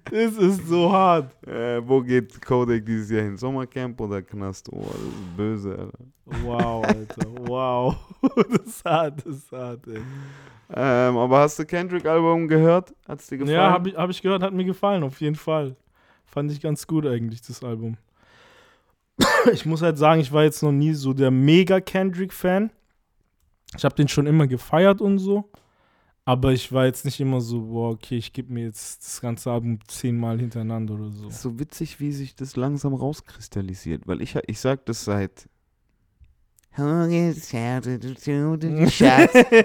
Das 0.09 0.37
ist 0.37 0.67
so 0.67 0.91
hart. 0.91 1.31
äh, 1.47 1.81
wo 1.87 2.01
geht 2.01 2.41
Kodak 2.41 2.85
dieses 2.85 3.09
Jahr 3.11 3.23
hin? 3.23 3.37
Sommercamp 3.37 3.99
oder 4.01 4.21
Knast? 4.21 4.69
Oh, 4.71 4.81
das 4.81 5.01
ist 5.01 5.37
böse, 5.37 5.71
Alter. 5.71 6.05
Wow, 6.43 6.85
Alter. 6.85 7.27
Wow. 7.47 7.95
Das 8.51 8.67
ist 8.67 8.85
hart, 8.85 9.25
das 9.25 9.35
ist 9.35 9.51
hart, 9.51 9.87
ey. 9.87 10.01
Ähm, 10.73 11.17
aber 11.17 11.39
hast 11.39 11.59
du 11.59 11.65
Kendrick-Album 11.65 12.47
gehört? 12.47 12.93
Hat's 13.07 13.27
dir 13.27 13.37
gefallen? 13.37 13.55
Ja, 13.57 13.71
habe 13.71 13.89
ich, 13.89 13.95
hab 13.95 14.09
ich 14.09 14.21
gehört, 14.21 14.41
hat 14.41 14.53
mir 14.53 14.63
gefallen, 14.63 15.03
auf 15.03 15.19
jeden 15.19 15.35
Fall. 15.35 15.75
Fand 16.25 16.51
ich 16.51 16.61
ganz 16.61 16.87
gut 16.87 17.05
eigentlich, 17.05 17.41
das 17.41 17.63
Album. 17.63 17.97
Ich 19.51 19.65
muss 19.65 19.81
halt 19.81 19.97
sagen, 19.97 20.21
ich 20.21 20.31
war 20.31 20.43
jetzt 20.43 20.61
noch 20.63 20.71
nie 20.71 20.93
so 20.93 21.13
der 21.13 21.31
mega 21.31 21.79
Kendrick-Fan. 21.81 22.69
Ich 23.75 23.83
habe 23.83 23.95
den 23.95 24.07
schon 24.07 24.27
immer 24.27 24.47
gefeiert 24.47 25.01
und 25.01 25.17
so. 25.17 25.49
Aber 26.23 26.51
ich 26.51 26.71
war 26.71 26.85
jetzt 26.85 27.03
nicht 27.03 27.19
immer 27.19 27.41
so, 27.41 27.61
boah, 27.61 27.89
okay, 27.91 28.17
ich 28.17 28.31
gebe 28.31 28.53
mir 28.53 28.65
jetzt 28.65 29.03
das 29.03 29.21
ganze 29.21 29.51
Album 29.51 29.79
zehnmal 29.87 30.39
hintereinander 30.39 30.93
oder 30.93 31.09
so. 31.09 31.29
So 31.29 31.59
witzig, 31.59 31.99
wie 31.99 32.11
sich 32.11 32.35
das 32.35 32.55
langsam 32.55 32.93
rauskristallisiert, 32.93 34.07
weil 34.07 34.21
ich, 34.21 34.37
ich 34.47 34.59
sag 34.59 34.85
das 34.85 35.03
seit. 35.03 35.49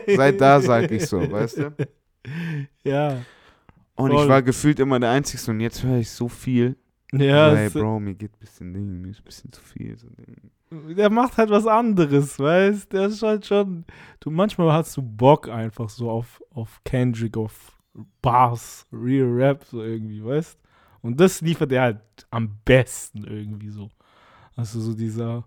Seit 0.16 0.40
da 0.40 0.60
sag 0.60 0.90
ich 0.90 1.06
so, 1.06 1.30
weißt 1.30 1.58
du? 1.58 1.74
Ja. 2.82 3.22
Und 3.94 4.10
ich 4.10 4.16
Voll. 4.16 4.28
war 4.28 4.42
gefühlt 4.42 4.80
immer 4.80 4.98
der 4.98 5.10
Einzige 5.10 5.50
und 5.50 5.60
jetzt 5.60 5.84
höre 5.84 5.98
ich 5.98 6.10
so 6.10 6.28
viel. 6.28 6.76
Ja, 7.12 7.54
hey, 7.54 7.70
Bro, 7.70 8.00
mir 8.00 8.14
geht 8.14 8.32
ein 8.34 8.40
bisschen 8.40 8.74
Ding, 8.74 9.00
mir 9.00 9.10
ist 9.10 9.20
ein 9.20 9.24
bisschen 9.24 9.52
zu 9.52 9.62
viel. 9.62 9.96
So 9.96 10.08
Ding. 10.08 10.50
Der 10.70 11.10
macht 11.10 11.36
halt 11.36 11.50
was 11.50 11.66
anderes, 11.66 12.38
weißt 12.38 12.92
Der 12.92 13.06
ist 13.06 13.22
halt 13.22 13.46
schon. 13.46 13.84
Du, 14.20 14.30
manchmal 14.30 14.72
hast 14.72 14.96
du 14.96 15.02
Bock 15.02 15.48
einfach 15.48 15.88
so 15.88 16.10
auf, 16.10 16.42
auf 16.50 16.80
Kendrick, 16.84 17.36
auf 17.36 17.72
Bars, 18.22 18.86
Real 18.92 19.28
Rap, 19.28 19.64
so 19.64 19.82
irgendwie, 19.82 20.24
weißt 20.24 20.58
Und 21.02 21.18
das 21.20 21.40
liefert 21.40 21.72
er 21.72 21.82
halt 21.82 22.00
am 22.30 22.58
besten 22.64 23.24
irgendwie 23.24 23.70
so. 23.70 23.88
Also 24.56 24.80
so 24.80 24.94
dieser 24.94 25.44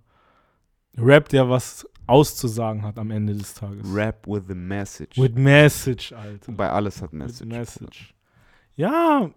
Rap, 0.97 1.29
der 1.29 1.49
was 1.49 1.87
auszusagen 2.07 2.81
hat 2.83 2.97
am 2.97 3.11
Ende 3.11 3.33
des 3.35 3.53
Tages. 3.53 3.85
Rap 3.93 4.25
with 4.27 4.43
a 4.49 4.55
message. 4.55 5.17
With 5.21 5.35
Message, 5.35 6.11
Alter. 6.13 6.47
Wobei 6.47 6.69
alles 6.69 7.01
hat 7.01 7.11
With 7.11 7.19
Message. 7.19 7.45
Message. 7.47 8.15
Ja, 8.75 9.29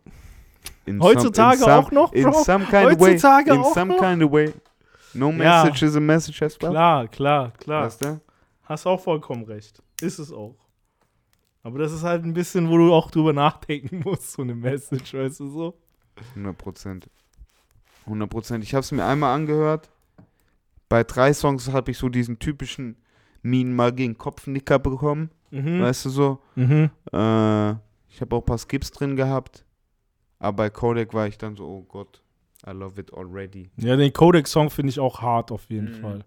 In 0.87 1.01
heutzutage 1.03 1.59
some, 1.59 1.71
in 1.73 1.79
auch 1.79 1.91
noch, 1.91 2.09
some, 2.13 2.17
In 2.19 2.31
Bro. 2.31 2.43
some 2.45 2.65
kind 2.67 2.93
of 2.93 3.01
way. 3.01 3.13
Heutzutage 3.13 3.51
In 3.51 3.59
auch 3.61 3.75
some 3.75 3.93
noch. 3.95 4.01
kind 4.01 4.23
of 4.23 4.31
way. 4.33 4.53
No 5.15 5.31
Ja. 5.31 5.65
message 5.65 5.83
is 5.83 5.97
a 5.97 6.01
message 6.01 6.43
as 6.43 6.61
well. 6.61 6.71
Klar, 6.71 7.09
klar, 7.09 7.51
klar. 7.53 7.85
Weißt 7.87 8.03
du? 8.03 8.21
Hast 8.65 8.87
auch 8.87 9.01
vollkommen 9.01 9.45
recht. 9.45 9.83
Ist 10.01 10.19
es 10.19 10.33
auch. 10.33 10.57
Aber 11.63 11.79
das 11.79 11.93
ist 11.93 12.03
halt 12.03 12.25
ein 12.25 12.33
bisschen, 12.35 12.69
wo 12.69 12.77
du 12.77 12.93
auch 12.93 13.11
drüber 13.11 13.33
nachdenken 13.33 14.01
musst, 14.05 14.33
so 14.33 14.43
eine 14.43 14.55
Message, 14.55 15.15
weißt 15.15 15.41
du 15.41 15.49
so? 15.49 15.79
100 16.35 16.57
Prozent. 16.59 17.11
100 18.07 18.29
Prozent. 18.29 18.65
Ich 18.65 18.75
habe 18.75 18.81
es 18.81 18.93
mir 18.93 19.05
einmal 19.05 19.35
angehört. 19.35 19.91
Bei 20.89 21.05
drei 21.05 21.33
Songs 21.33 21.71
habe 21.73 21.91
ich 21.93 21.99
so 21.99 22.09
diesen 22.09 22.39
typischen 22.39 22.97
Minen 23.43 23.75
mal 23.75 23.93
gegen 23.93 24.19
Kopfnicker 24.19 24.79
bekommen. 24.79 25.31
Mhm. 25.51 25.81
Weißt 25.83 26.05
du 26.07 26.11
so? 26.11 26.39
Mhm. 26.55 26.91
Äh, 27.13 27.71
ich 28.09 28.21
habe 28.21 28.37
auch 28.37 28.41
ein 28.43 28.47
paar 28.47 28.59
Skips 28.59 28.91
drin 28.91 29.17
gehabt. 29.17 29.65
Aber 30.39 30.57
bei 30.57 30.71
Kodak 30.71 31.15
war 31.15 31.27
ich 31.29 31.39
dann 31.39 31.55
so, 31.57 31.65
oh 31.67 31.83
Gott, 31.83 32.23
I 32.67 32.71
love 32.71 33.01
it 33.01 33.13
already. 33.13 33.71
Ja, 33.77 33.97
den 33.97 34.13
Kodak-Song 34.13 34.71
finde 34.71 34.91
ich 34.91 35.01
auch 35.01 35.21
hart 35.21 35.51
auf 35.51 35.69
jeden 35.69 35.97
Mhm. 35.99 36.01
Fall. 36.01 36.25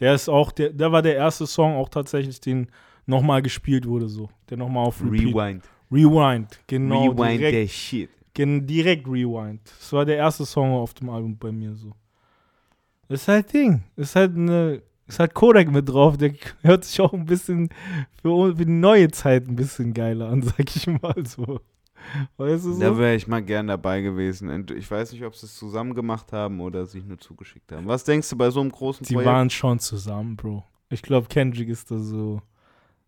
Der 0.00 0.14
ist 0.14 0.28
auch, 0.28 0.52
der, 0.52 0.70
der 0.70 0.92
war 0.92 1.00
der 1.02 1.14
erste 1.16 1.46
Song 1.46 1.74
auch 1.76 1.88
tatsächlich, 1.88 2.40
den 2.40 2.68
nochmal 3.06 3.40
gespielt 3.42 3.86
wurde, 3.86 4.08
so. 4.08 4.28
Der 4.50 4.56
nochmal 4.58 4.86
auf 4.86 5.00
Repeat. 5.02 5.34
Rewind. 5.34 5.64
Rewind, 5.92 6.60
genau. 6.66 7.10
Rewind 7.10 7.38
direkt, 7.40 7.56
der 7.56 7.68
Shit. 7.68 8.10
gen- 8.34 8.66
direkt 8.66 9.06
Rewind. 9.06 9.60
Das 9.78 9.92
war 9.92 10.04
der 10.04 10.16
erste 10.16 10.44
Song 10.44 10.72
auf 10.72 10.92
dem 10.94 11.08
Album 11.08 11.36
bei 11.38 11.52
mir 11.52 11.74
so. 11.74 11.92
Das 13.08 13.22
ist 13.22 13.28
halt 13.28 13.52
Ding. 13.52 13.84
Ist 13.94 14.16
halt 14.16 14.34
eine. 14.36 14.82
Ist 15.08 15.20
halt 15.20 15.34
Kodak 15.34 15.70
mit 15.70 15.88
drauf, 15.88 16.16
der 16.16 16.32
hört 16.62 16.84
sich 16.84 17.00
auch 17.00 17.12
ein 17.12 17.26
bisschen 17.26 17.68
für, 18.20 18.56
für 18.56 18.66
die 18.66 18.72
neue 18.72 19.08
Zeit 19.12 19.46
ein 19.46 19.54
bisschen 19.54 19.94
geiler 19.94 20.28
an, 20.30 20.42
sag 20.42 20.58
ich 20.74 20.88
mal 20.88 21.14
so. 21.24 21.60
Weißt 22.36 22.64
du 22.64 22.72
so? 22.72 22.80
Da 22.80 22.96
wäre 22.98 23.14
ich 23.14 23.26
mal 23.26 23.42
gern 23.42 23.66
dabei 23.66 24.00
gewesen. 24.00 24.48
Und 24.50 24.70
ich 24.70 24.90
weiß 24.90 25.12
nicht, 25.12 25.24
ob 25.24 25.34
sie 25.34 25.46
es 25.46 25.56
zusammen 25.56 25.94
gemacht 25.94 26.32
haben 26.32 26.60
oder 26.60 26.86
sich 26.86 27.04
nur 27.04 27.18
zugeschickt 27.18 27.70
haben. 27.72 27.86
Was 27.86 28.04
denkst 28.04 28.28
du 28.30 28.36
bei 28.36 28.50
so 28.50 28.60
einem 28.60 28.70
großen 28.70 29.06
Die 29.06 29.14
Projekt? 29.14 29.30
waren 29.32 29.50
schon 29.50 29.78
zusammen, 29.78 30.36
Bro. 30.36 30.64
Ich 30.90 31.02
glaube, 31.02 31.28
Kendrick 31.28 31.68
ist 31.68 31.90
da 31.90 31.98
so 31.98 32.40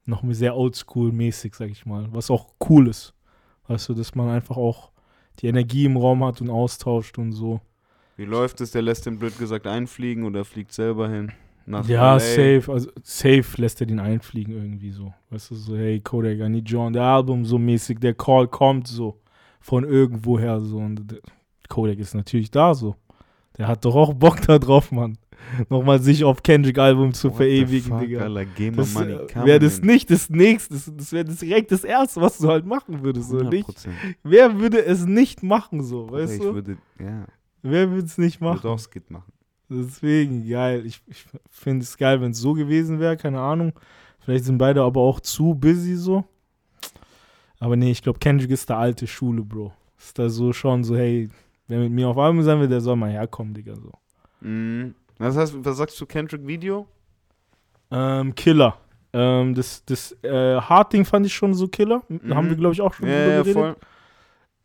noch 0.05 0.23
sehr 0.31 0.55
oldschool-mäßig, 0.57 1.55
sag 1.55 1.71
ich 1.71 1.87
mal. 1.87 2.09
Was 2.13 2.31
auch 2.31 2.47
cool 2.69 2.89
ist. 2.89 3.15
Weißt 3.69 3.89
du, 3.91 3.95
dass 3.95 4.15
man 4.15 4.29
einfach 4.31 4.57
auch 4.57 4.91
die 5.41 5.47
Energie 5.47 5.85
im 5.85 5.97
Raum 5.97 6.25
hat 6.25 6.41
und 6.41 6.51
austauscht 6.51 7.19
und 7.19 7.33
so. 7.33 7.61
Wie 8.17 8.25
läuft 8.25 8.61
es? 8.61 8.73
Der 8.73 8.83
lässt 8.83 9.07
den 9.07 9.19
blöd 9.19 9.39
gesagt 9.39 9.67
einfliegen 9.67 10.25
oder 10.25 10.45
fliegt 10.45 10.73
selber 10.73 11.09
hin? 11.09 11.33
Nach 11.69 11.87
ja, 11.87 12.15
LA? 12.15 12.21
safe. 12.21 12.65
Also 12.73 12.91
safe 13.03 13.45
lässt 13.57 13.81
er 13.81 13.87
den 13.87 14.01
einfliegen 14.01 14.55
irgendwie 14.55 14.91
so. 14.91 15.13
Weißt 15.31 15.51
du, 15.51 15.55
so, 15.55 15.77
hey 15.77 16.01
Kodak, 16.01 16.39
I 16.39 16.49
need 16.49 16.69
you 16.71 16.81
on 16.81 16.95
the 16.95 17.01
album, 17.01 17.45
so 17.45 17.59
mäßig. 17.59 17.99
Der 18.01 18.15
Call 18.15 18.49
kommt 18.49 18.89
so 18.89 19.21
von 19.61 19.85
irgendwoher 19.85 20.61
so. 20.61 20.79
Und 20.79 21.21
Kodak 21.69 21.99
ist 21.99 22.15
natürlich 22.15 22.51
da 22.51 22.75
so. 22.75 22.97
Der 23.59 23.69
hat 23.69 23.85
doch 23.85 23.95
auch 23.95 24.15
Bock 24.15 24.41
da 24.47 24.59
drauf, 24.59 24.91
Mann. 24.93 25.19
Nochmal 25.69 26.01
sich 26.01 26.25
auf 26.25 26.43
Kendrick-Album 26.43 27.13
zu 27.13 27.29
What 27.31 27.37
verewigen, 27.37 27.91
fuck, 27.91 28.01
Digga. 28.01 28.21
Alter, 28.23 28.47
Das 28.77 28.97
äh, 28.97 29.47
wäre 29.47 29.59
das 29.61 29.81
nicht 29.83 30.11
das 30.11 30.31
nächste, 30.31 30.75
das, 30.75 30.93
das 30.95 31.13
wäre 31.13 31.25
direkt 31.25 31.71
das 31.71 31.85
erste, 31.85 32.21
was 32.21 32.39
du 32.39 32.49
halt 32.49 32.67
machen 32.67 33.03
würdest, 33.03 33.33
oder 33.33 33.49
nicht? 33.49 33.69
100%. 33.69 33.89
Wer 34.25 34.59
würde 34.59 34.85
es 34.85 35.07
nicht 35.07 35.43
machen, 35.43 35.83
so, 35.83 36.11
weißt 36.11 36.35
ich 36.35 36.41
du? 36.41 36.55
würde, 36.55 36.77
ja, 36.99 37.27
Wer 37.63 37.91
würde 37.91 38.05
es 38.07 38.19
nicht 38.19 38.37
ich 38.37 38.41
würde 38.41 38.55
machen? 38.57 38.69
auch 38.69 38.79
Skit 38.79 39.11
machen. 39.11 39.33
Deswegen, 39.71 40.49
geil. 40.49 40.87
Ich, 40.87 41.01
ich 41.07 41.27
finde 41.51 41.83
es 41.85 41.97
geil, 41.97 42.21
wenn 42.21 42.31
es 42.31 42.39
so 42.39 42.55
gewesen 42.55 43.01
wäre, 43.01 43.17
keine 43.17 43.41
Ahnung. 43.41 43.73
Vielleicht 44.21 44.45
sind 44.45 44.59
beide 44.59 44.83
aber 44.83 45.01
auch 45.01 45.21
zu 45.21 45.55
busy 45.55 45.95
so. 45.97 46.25
Aber 47.61 47.77
nee, 47.77 47.91
ich 47.91 48.03
glaube, 48.03 48.19
Kendrick 48.19 48.51
ist 48.51 48.69
der 48.69 48.79
alte 48.79 49.07
Schule, 49.07 49.43
Bro. 49.43 49.73
Ist 49.99 50.19
da 50.19 50.29
so 50.29 50.53
schon 50.53 50.85
so, 50.85 50.97
hey, 50.97 51.29
wer 51.67 51.81
mit 51.81 51.93
mir 51.93 52.09
auf 52.09 52.17
Album 52.19 52.43
sein 52.43 52.61
will, 52.61 52.69
der 52.69 52.81
soll 52.81 52.97
mal 52.97 53.11
herkommen, 53.11 53.53
Digga, 53.53 53.75
so. 53.75 53.93
Mhm. 54.41 54.95
Was, 55.19 55.37
heißt, 55.37 55.55
was 55.65 55.77
sagst 55.77 56.01
du, 56.01 56.07
Kendrick 56.07 56.47
Video? 56.47 56.87
Ähm, 57.91 58.35
Killer. 58.35 58.77
Ähm, 59.13 59.55
das 59.55 59.85
das 59.85 60.13
äh, 60.23 60.61
Hard-Ding 60.61 61.05
fand 61.05 61.27
ich 61.27 61.35
schon 61.35 61.55
so 61.55 61.67
Killer. 61.67 62.03
Mhm. 62.09 62.35
Haben 62.35 62.49
wir, 62.49 62.57
glaube 62.57 62.75
ich, 62.75 62.81
auch 62.81 62.93
schon 62.95 63.09
Ja, 63.09 63.15
drüber 63.19 63.33
ja, 63.33 63.43
geredet. 63.43 63.55
voll. 63.55 63.77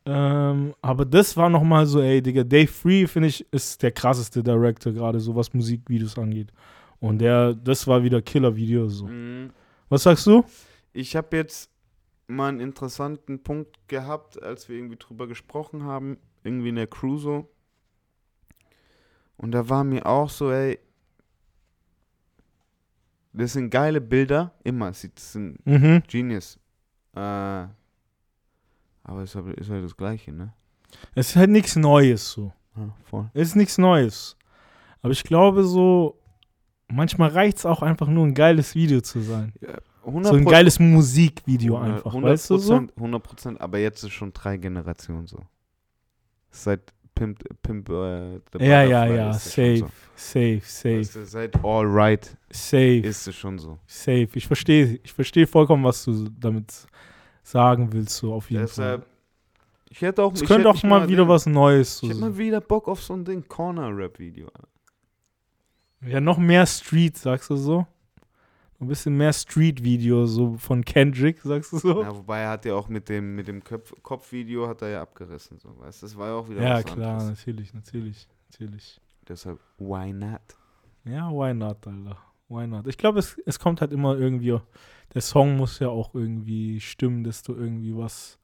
Ähm, 0.06 0.74
aber 0.82 1.06
das 1.06 1.38
war 1.38 1.50
nochmal 1.50 1.86
so, 1.86 2.02
ey, 2.02 2.22
Digga, 2.22 2.44
Dave 2.44 2.68
Free, 2.68 3.08
finde 3.08 3.30
ich, 3.30 3.46
ist 3.54 3.82
der 3.82 3.92
krasseste 3.92 4.44
Director, 4.44 4.92
gerade 4.92 5.20
so 5.20 5.36
was 5.36 5.54
Musikvideos 5.54 6.18
angeht. 6.18 6.52
Und 7.00 7.20
der, 7.20 7.54
das 7.54 7.88
war 7.88 8.04
wieder 8.04 8.22
Killer-Video 8.22 8.88
so. 8.90 9.08
Mhm. 9.08 9.52
Was 9.90 10.04
sagst 10.04 10.26
du? 10.28 10.44
Ich 10.92 11.16
habe 11.16 11.38
jetzt 11.38 11.70
mal 12.28 12.50
einen 12.50 12.60
interessanten 12.60 13.44
Punkt 13.44 13.88
gehabt, 13.88 14.42
als 14.42 14.68
wir 14.70 14.78
irgendwie 14.78 14.98
drüber 14.98 15.28
gesprochen 15.28 15.84
haben, 15.84 16.18
irgendwie 16.44 16.70
in 16.70 16.76
der 16.76 16.88
Crew 16.88 17.18
so. 17.18 17.50
Und 19.38 19.52
da 19.52 19.68
war 19.70 19.84
mir 19.84 20.06
auch 20.06 20.30
so, 20.30 20.52
ey, 20.52 20.80
das 23.34 23.54
sind 23.54 23.70
geile 23.70 24.00
Bilder, 24.00 24.54
immer, 24.64 24.92
das 24.92 25.34
sind 25.34 25.66
Mhm. 25.66 26.04
Genius. 26.08 26.60
Äh, 27.16 27.66
aber 29.04 29.22
es 29.24 29.36
ist 29.36 29.44
halt, 29.44 29.58
ist 29.60 29.70
halt 29.70 29.84
das 29.84 29.96
Gleiche, 29.98 30.32
ne? 30.32 30.54
Es 31.16 31.30
ist 31.32 31.36
halt 31.36 31.50
nichts 31.50 31.76
Neues 31.76 32.32
so. 32.32 32.54
Ja, 32.76 32.90
voll. 33.06 33.30
Es 33.34 33.50
ist 33.50 33.56
nichts 33.56 33.78
Neues. 33.78 34.38
Aber 35.02 35.12
ich 35.12 35.24
glaube 35.24 35.64
so, 35.64 36.20
manchmal 36.88 37.30
reicht 37.30 37.58
es 37.58 37.66
auch 37.66 37.82
einfach 37.82 38.08
nur 38.08 38.26
ein 38.26 38.34
geiles 38.34 38.76
Video 38.76 39.02
zu 39.02 39.22
sein. 39.22 39.54
100 40.06 40.32
So 40.32 40.38
ein 40.38 40.46
geiles 40.46 40.80
Musikvideo 40.80 41.78
einfach, 41.78 42.08
100 42.08 42.32
weißt 42.32 42.50
du 42.50 42.58
so? 42.58 42.74
100 42.96 43.24
Prozent, 43.24 43.62
aber 43.62 43.80
jetzt 43.80 44.04
ist 44.04 44.12
schon 44.12 44.34
drei 44.34 44.58
Generationen 44.58 45.28
so. 45.28 45.40
Seit 46.52 46.94
Pimp, 47.16 47.44
Pimp 47.62 47.90
äh, 47.90 48.40
Ja, 48.60 48.84
ja, 48.84 49.06
ja, 49.06 49.34
safe, 49.34 49.88
safe, 50.16 50.62
So. 50.66 50.66
safe, 50.66 51.00
Weißt 51.00 51.16
du, 51.16 51.26
seit 51.26 51.64
All 51.64 51.86
Right 51.86 52.38
safe, 52.50 52.98
ist 52.98 53.28
es 53.28 53.36
schon 53.36 53.60
so. 53.60 53.78
safe. 53.86 54.30
Ich 54.34 54.48
verstehe, 54.48 55.00
ich 55.04 55.14
verstehe 55.14 55.48
vollkommen, 55.48 55.84
was 55.84 56.04
du 56.06 56.28
damit 56.40 56.88
sagen 57.44 57.91
willst, 57.94 58.15
so 58.18 58.34
auf 58.34 58.49
jeden 58.49 58.68
Fall. 58.68 58.98
Deshalb, 58.98 59.07
ich 59.90 60.02
hätte 60.02 60.24
auch 60.24 60.34
Es 60.34 60.41
ich 60.41 60.48
könnte 60.48 60.70
hätte 60.70 60.80
auch 60.80 60.84
mal 60.84 61.07
wieder 61.07 61.24
den- 61.26 61.30
was 61.30 61.45
Neues 61.45 62.02
Ich 62.02 62.10
hätte 62.10 62.20
so. 62.20 62.26
mal 62.26 62.38
wieder 62.38 62.61
Bock 62.61 62.88
auf 62.88 63.03
so 63.03 63.14
ein 63.14 63.24
Ding, 63.26 63.48
Corner-Rap-Video. 63.48 64.48
Ja, 66.06 66.20
noch 66.20 66.38
mehr 66.38 66.65
Street, 66.65 67.18
sagst 67.18 67.49
du 67.49 67.56
so? 67.56 67.86
Ein 68.80 68.88
bisschen 68.88 69.15
mehr 69.15 69.32
Street-Video, 69.32 70.26
so 70.26 70.57
von 70.57 70.84
Kendrick, 70.84 71.40
sagst 71.41 71.72
du 71.72 71.78
so? 71.78 72.02
Ja, 72.03 72.14
wobei 72.14 72.40
er 72.40 72.49
hat 72.49 72.65
ja 72.65 72.74
auch 72.76 72.90
mit 72.90 73.07
dem, 73.07 73.36
mit 73.36 73.48
dem 73.48 73.61
Kopfvideo 73.64 74.68
hat 74.68 74.82
er 74.82 74.90
ja 74.90 75.02
abgerissen. 75.02 75.57
So, 75.60 75.70
weißt? 75.80 76.02
du, 76.02 76.06
Das 76.07 76.18
war 76.18 76.28
ja 76.30 76.34
auch 76.34 76.49
wieder 76.49 76.61
Ja, 76.61 76.76
was 76.78 76.86
klar, 76.86 77.20
anderes. 77.20 77.38
natürlich, 77.40 77.74
natürlich, 77.74 78.28
natürlich. 78.52 78.99
Deshalb, 79.28 79.60
why 79.78 80.11
not? 80.11 80.41
Ja, 81.06 81.30
why 81.32 81.53
not, 81.53 81.86
Alter? 81.88 82.18
Why 82.54 82.68
not? 82.68 82.88
Ich 82.88 82.98
glaube, 82.98 83.20
es, 83.20 83.38
es 83.46 83.60
kommt 83.60 83.82
halt 83.82 83.92
immer 83.92 84.18
irgendwie, 84.18 84.58
der 85.14 85.22
Song 85.22 85.58
muss 85.58 85.80
ja 85.80 85.90
auch 85.90 86.14
irgendwie 86.14 86.80
stimmen, 86.80 87.24
dass 87.24 87.44
du 87.44 87.54
irgendwie 87.54 87.96
was 87.98 88.38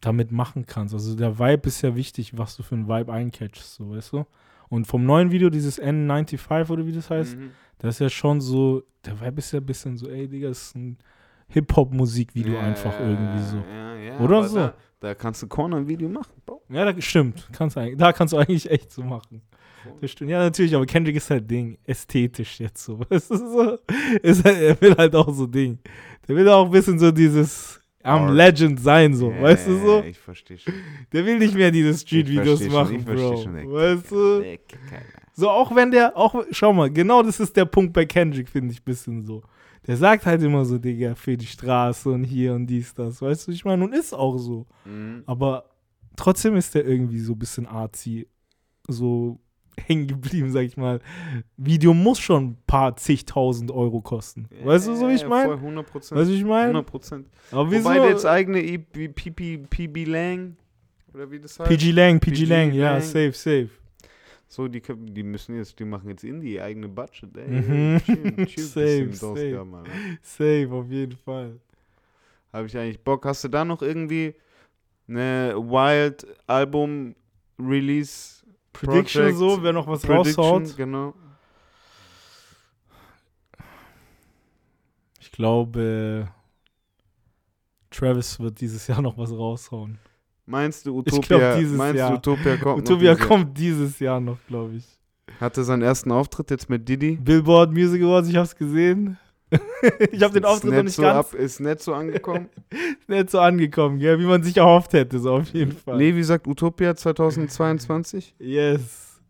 damit 0.00 0.30
machen 0.32 0.66
kannst. 0.66 0.94
Also 0.94 1.14
der 1.16 1.38
Vibe 1.38 1.68
ist 1.68 1.82
ja 1.82 1.94
wichtig, 1.96 2.36
was 2.36 2.56
du 2.56 2.62
für 2.62 2.74
einen 2.74 2.88
Vibe 2.88 3.12
eincatchst, 3.12 3.74
so, 3.74 3.90
weißt 3.90 4.12
du? 4.12 4.26
Und 4.68 4.86
vom 4.86 5.04
neuen 5.04 5.30
Video, 5.30 5.50
dieses 5.50 5.80
N95 5.80 6.70
oder 6.70 6.86
wie 6.86 6.92
das 6.92 7.10
heißt, 7.10 7.36
Mhm. 7.36 7.50
das 7.78 7.96
ist 7.96 7.98
ja 8.00 8.08
schon 8.10 8.40
so, 8.40 8.82
der 9.04 9.20
Vibe 9.20 9.38
ist 9.38 9.52
ja 9.52 9.60
ein 9.60 9.66
bisschen 9.66 9.96
so, 9.96 10.08
ey, 10.08 10.28
Digga, 10.28 10.48
das 10.48 10.62
ist 10.62 10.76
ein 10.76 10.98
Hip-Hop-Musikvideo 11.48 12.54
Ja, 12.54 12.60
einfach 12.60 12.98
ja, 12.98 13.06
irgendwie 13.08 13.42
so. 13.42 13.56
Ja, 13.58 14.18
Oder 14.18 14.44
so. 14.48 14.56
Da, 14.56 14.74
da 15.00 15.14
kannst 15.14 15.42
du 15.42 15.46
Corner-Video 15.46 16.08
machen, 16.08 16.32
Bro. 16.44 16.62
Ja, 16.68 16.90
das 16.90 17.04
stimmt. 17.04 17.48
Kannst 17.52 17.76
da 17.76 18.12
kannst 18.12 18.32
du 18.32 18.36
eigentlich 18.38 18.70
echt 18.70 18.90
so 18.90 19.02
machen. 19.02 19.42
Stimmt. 20.04 20.30
Ja, 20.30 20.38
natürlich, 20.40 20.74
aber 20.74 20.86
Kendrick 20.86 21.16
ist 21.16 21.30
halt 21.30 21.50
Ding. 21.50 21.78
Ästhetisch 21.84 22.60
jetzt 22.60 22.84
so. 22.84 23.00
Es 23.10 23.30
ist 23.30 23.40
so 23.40 23.78
ist 24.22 24.44
halt, 24.44 24.60
er 24.60 24.80
will 24.80 24.96
halt 24.96 25.14
auch 25.14 25.32
so 25.32 25.46
Ding. 25.46 25.78
Der 26.26 26.36
will 26.36 26.48
auch 26.48 26.66
ein 26.66 26.70
bisschen 26.70 26.98
so 26.98 27.10
dieses 27.10 27.80
am 28.04 28.24
Art. 28.24 28.34
Legend 28.34 28.80
sein, 28.80 29.14
so. 29.14 29.30
Ja, 29.30 29.42
weißt 29.42 29.66
du 29.66 29.78
so? 29.78 30.02
Ich 30.02 30.18
verstehe 30.18 30.58
schon. 30.58 30.74
Der 31.12 31.24
will 31.24 31.38
nicht 31.38 31.54
mehr 31.54 31.70
diese 31.70 31.94
Street-Videos 31.94 32.68
machen, 32.68 32.96
ich 32.98 33.04
Bro. 33.04 33.42
schon, 33.42 33.56
ey. 33.56 33.66
weißt 33.66 34.10
du? 34.10 34.58
So, 35.32 35.50
auch 35.50 35.74
wenn 35.74 35.90
der, 35.90 36.16
auch, 36.16 36.44
schau 36.50 36.72
mal, 36.72 36.90
genau 36.90 37.22
das 37.22 37.40
ist 37.40 37.56
der 37.56 37.64
Punkt 37.64 37.92
bei 37.92 38.04
Kendrick, 38.04 38.48
finde 38.48 38.72
ich, 38.72 38.82
bisschen 38.82 39.24
so. 39.24 39.42
Der 39.86 39.96
sagt 39.96 40.26
halt 40.26 40.42
immer 40.42 40.64
so, 40.64 40.78
Digga, 40.78 41.14
für 41.14 41.36
die 41.36 41.46
Straße 41.46 42.08
und 42.10 42.24
hier 42.24 42.54
und 42.54 42.66
dies, 42.66 42.94
das. 42.94 43.20
Weißt 43.20 43.48
du, 43.48 43.52
ich 43.52 43.64
meine, 43.64 43.84
und 43.84 43.94
ist 43.94 44.12
auch 44.12 44.36
so. 44.38 44.66
Mhm. 44.84 45.22
Aber 45.26 45.70
trotzdem 46.16 46.56
ist 46.56 46.74
der 46.74 46.86
irgendwie 46.86 47.18
so 47.18 47.32
ein 47.32 47.38
bisschen 47.38 47.66
artsy, 47.66 48.28
so 48.86 49.40
hängen 49.86 50.06
geblieben, 50.06 50.50
sag 50.50 50.62
ich 50.62 50.76
mal. 50.76 51.00
Video 51.56 51.94
muss 51.94 52.18
schon 52.18 52.44
ein 52.44 52.56
paar 52.66 52.96
zigtausend 52.96 53.70
Euro 53.70 54.00
kosten. 54.00 54.48
Weißt 54.62 54.88
du, 54.88 54.94
so 54.96 55.08
wie 55.08 55.14
ich 55.14 55.22
Ja, 55.22 55.28
meine? 55.28 55.48
voll, 55.48 55.56
100 55.56 55.86
Prozent. 55.86 56.20
Weißt 56.20 56.30
du, 56.30 56.34
wie 56.34 56.38
ich 56.38 56.44
meine? 56.44 56.68
100 56.68 56.86
Prozent. 56.86 57.26
Aber 57.50 57.70
wieso? 57.70 57.84
Wobei 57.84 58.08
jetzt 58.08 58.26
eigene 58.26 58.60
PB, 58.78 60.04
Lang 60.06 60.56
oder 61.12 61.30
wie 61.30 61.38
das 61.38 61.58
heißt. 61.58 61.68
PG 61.70 61.90
Lang, 61.92 62.20
PG, 62.20 62.44
Lang, 62.44 62.72
ja, 62.72 63.00
safe, 63.00 63.32
safe. 63.32 63.68
So, 64.46 64.68
die, 64.68 64.80
können- 64.80 65.12
die 65.12 65.22
müssen 65.22 65.56
jetzt, 65.56 65.78
die 65.78 65.84
machen 65.84 66.08
jetzt 66.10 66.22
Indie 66.22 66.60
eigene 66.60 66.88
Budget. 66.88 67.36
Ey, 67.36 67.48
Mhm. 67.48 68.00
chill, 68.04 68.46
chill 68.46 68.64
Safe, 69.12 69.12
safe. 69.12 69.66
Safe, 70.22 70.68
auf 70.70 70.88
jeden 70.90 71.16
Fall. 71.16 71.58
Habe 72.52 72.66
ich 72.66 72.76
eigentlich 72.76 73.00
Bock. 73.00 73.24
Hast 73.26 73.42
du 73.42 73.48
da 73.48 73.64
noch 73.64 73.82
irgendwie 73.82 74.34
eine 75.08 75.54
Wild 75.56 76.24
Album 76.46 77.14
Release 77.58 78.43
Prediction 78.74 79.22
Project, 79.22 79.38
so, 79.38 79.62
wer 79.62 79.72
noch 79.72 79.86
was 79.86 80.02
Prediction? 80.02 80.44
raushaut. 80.44 80.76
Genau. 80.76 81.14
Ich 85.20 85.32
glaube, 85.32 86.28
Travis 87.90 88.38
wird 88.40 88.60
dieses 88.60 88.86
Jahr 88.86 89.00
noch 89.02 89.16
was 89.16 89.30
raushauen. 89.32 89.98
Meinst 90.46 90.84
du 90.86 91.02
Ich 91.06 91.12
Utopia? 91.14 91.38
glaub, 91.38 91.58
dieses 91.58 91.76
meinst 91.76 91.96
Jahr. 91.98 92.10
du 92.10 92.16
Utopia 92.32 92.56
kommt? 92.56 92.64
noch 92.64 92.90
Utopia 92.92 93.14
dieses 93.14 93.28
kommt 93.28 93.58
dieses 93.58 93.98
Jahr 93.98 94.20
noch, 94.20 94.38
glaube 94.46 94.74
ich. 94.76 94.84
Hatte 95.40 95.64
seinen 95.64 95.82
ersten 95.82 96.12
Auftritt 96.12 96.50
jetzt 96.50 96.68
mit 96.68 96.86
Didi. 96.88 97.16
Billboard 97.16 97.72
Music 97.72 98.02
Awards, 98.02 98.28
ich 98.28 98.36
hab's 98.36 98.54
gesehen. 98.54 99.18
ich 100.10 100.22
habe 100.22 100.34
den 100.34 100.42
Ist 100.44 100.48
Auftritt 100.48 100.72
noch 100.74 100.82
nicht 100.82 100.94
so 100.96 101.02
ganz 101.02 101.32
ab, 101.32 101.34
Ist 101.34 101.60
nicht 101.60 101.80
so 101.80 101.94
angekommen. 101.94 102.48
nicht 103.06 103.30
so 103.30 103.38
angekommen, 103.40 103.98
gell? 103.98 104.18
wie 104.18 104.24
man 104.26 104.42
sich 104.42 104.56
erhofft 104.56 104.92
hätte, 104.94 105.18
so 105.18 105.34
auf 105.36 105.48
jeden 105.52 105.72
Fall. 105.72 105.98
Levi 105.98 106.22
sagt 106.24 106.46
Utopia 106.46 106.94
2022. 106.96 108.34
Yes. 108.38 109.20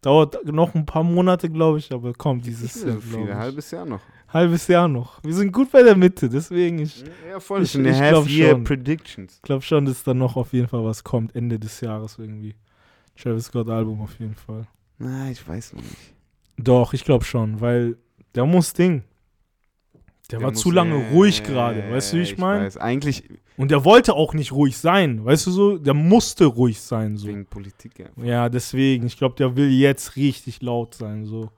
Dauert 0.00 0.44
noch 0.44 0.74
ein 0.74 0.84
paar 0.84 1.02
Monate, 1.02 1.48
glaube 1.48 1.78
ich, 1.78 1.90
aber 1.92 2.12
kommt 2.12 2.44
dieses 2.46 2.74
Jahr, 2.74 2.92
so 2.94 2.98
glaube 3.00 3.02
viel, 3.02 3.24
ich. 3.24 3.30
ein 3.30 3.38
halbes 3.38 3.70
Jahr 3.70 3.86
noch. 3.86 4.00
Halbes 4.28 4.66
Jahr 4.66 4.86
noch. 4.88 5.22
Wir 5.22 5.32
sind 5.32 5.52
gut 5.52 5.70
bei 5.70 5.82
der 5.82 5.96
Mitte, 5.96 6.28
deswegen 6.28 6.80
ich 6.80 7.04
Ja, 7.30 7.40
voll. 7.40 7.62
Ich- 7.62 7.74
ich 7.74 7.84
ja 7.84 8.10
glaub 8.10 8.24
Half-Year 8.24 8.50
schon. 8.50 8.64
Predictions. 8.64 9.38
glaube 9.42 9.62
schon, 9.62 9.86
dass 9.86 10.02
da 10.02 10.12
noch 10.12 10.36
auf 10.36 10.52
jeden 10.52 10.68
Fall 10.68 10.84
was 10.84 11.02
kommt, 11.04 11.34
Ende 11.34 11.58
des 11.58 11.80
Jahres 11.80 12.18
irgendwie. 12.18 12.54
Travis 13.16 13.46
Scott 13.46 13.68
Album 13.70 14.02
auf 14.02 14.18
jeden 14.18 14.34
Fall. 14.34 14.66
Na, 14.98 15.30
ich 15.30 15.46
weiß 15.48 15.72
noch 15.74 15.82
nicht. 15.82 16.12
Doch, 16.58 16.92
ich 16.94 17.04
glaube 17.04 17.24
schon, 17.24 17.60
weil 17.60 17.96
der 18.34 18.44
muss 18.44 18.72
Ding. 18.72 19.04
Der, 20.30 20.40
war 20.40 20.50
muss- 20.50 20.60
zu 20.60 20.70
lange 20.70 20.94
äh, 20.94 21.10
ruhig 21.12 21.42
gerade, 21.42 21.90
weißt 21.90 22.12
du, 22.12 22.16
wie 22.18 22.22
ich 22.22 22.38
meine? 22.38 22.64
weiß. 22.64 22.76
Eigentlich 22.78 23.24
Und 23.56 23.70
der 23.70 23.84
wollte 23.84 24.14
auch 24.14 24.32
nicht 24.34 24.52
ruhig 24.52 24.76
sein, 24.78 25.24
weißt 25.24 25.46
du 25.46 25.50
so? 25.50 25.78
Der 25.78 25.94
musste 25.94 26.46
ruhig 26.46 26.80
sein, 26.80 27.16
so. 27.16 27.28
wegen 27.28 27.44
Politik, 27.46 27.98
ja. 27.98 28.06
Ja, 28.24 28.48
deswegen. 28.48 29.06
Ich 29.06 29.16
glaube, 29.18 29.34
der 29.36 29.54
will 29.56 29.70
jetzt 29.70 30.16
richtig 30.16 30.62
laut 30.62 30.94
sein, 30.94 31.24
so. 31.26 31.50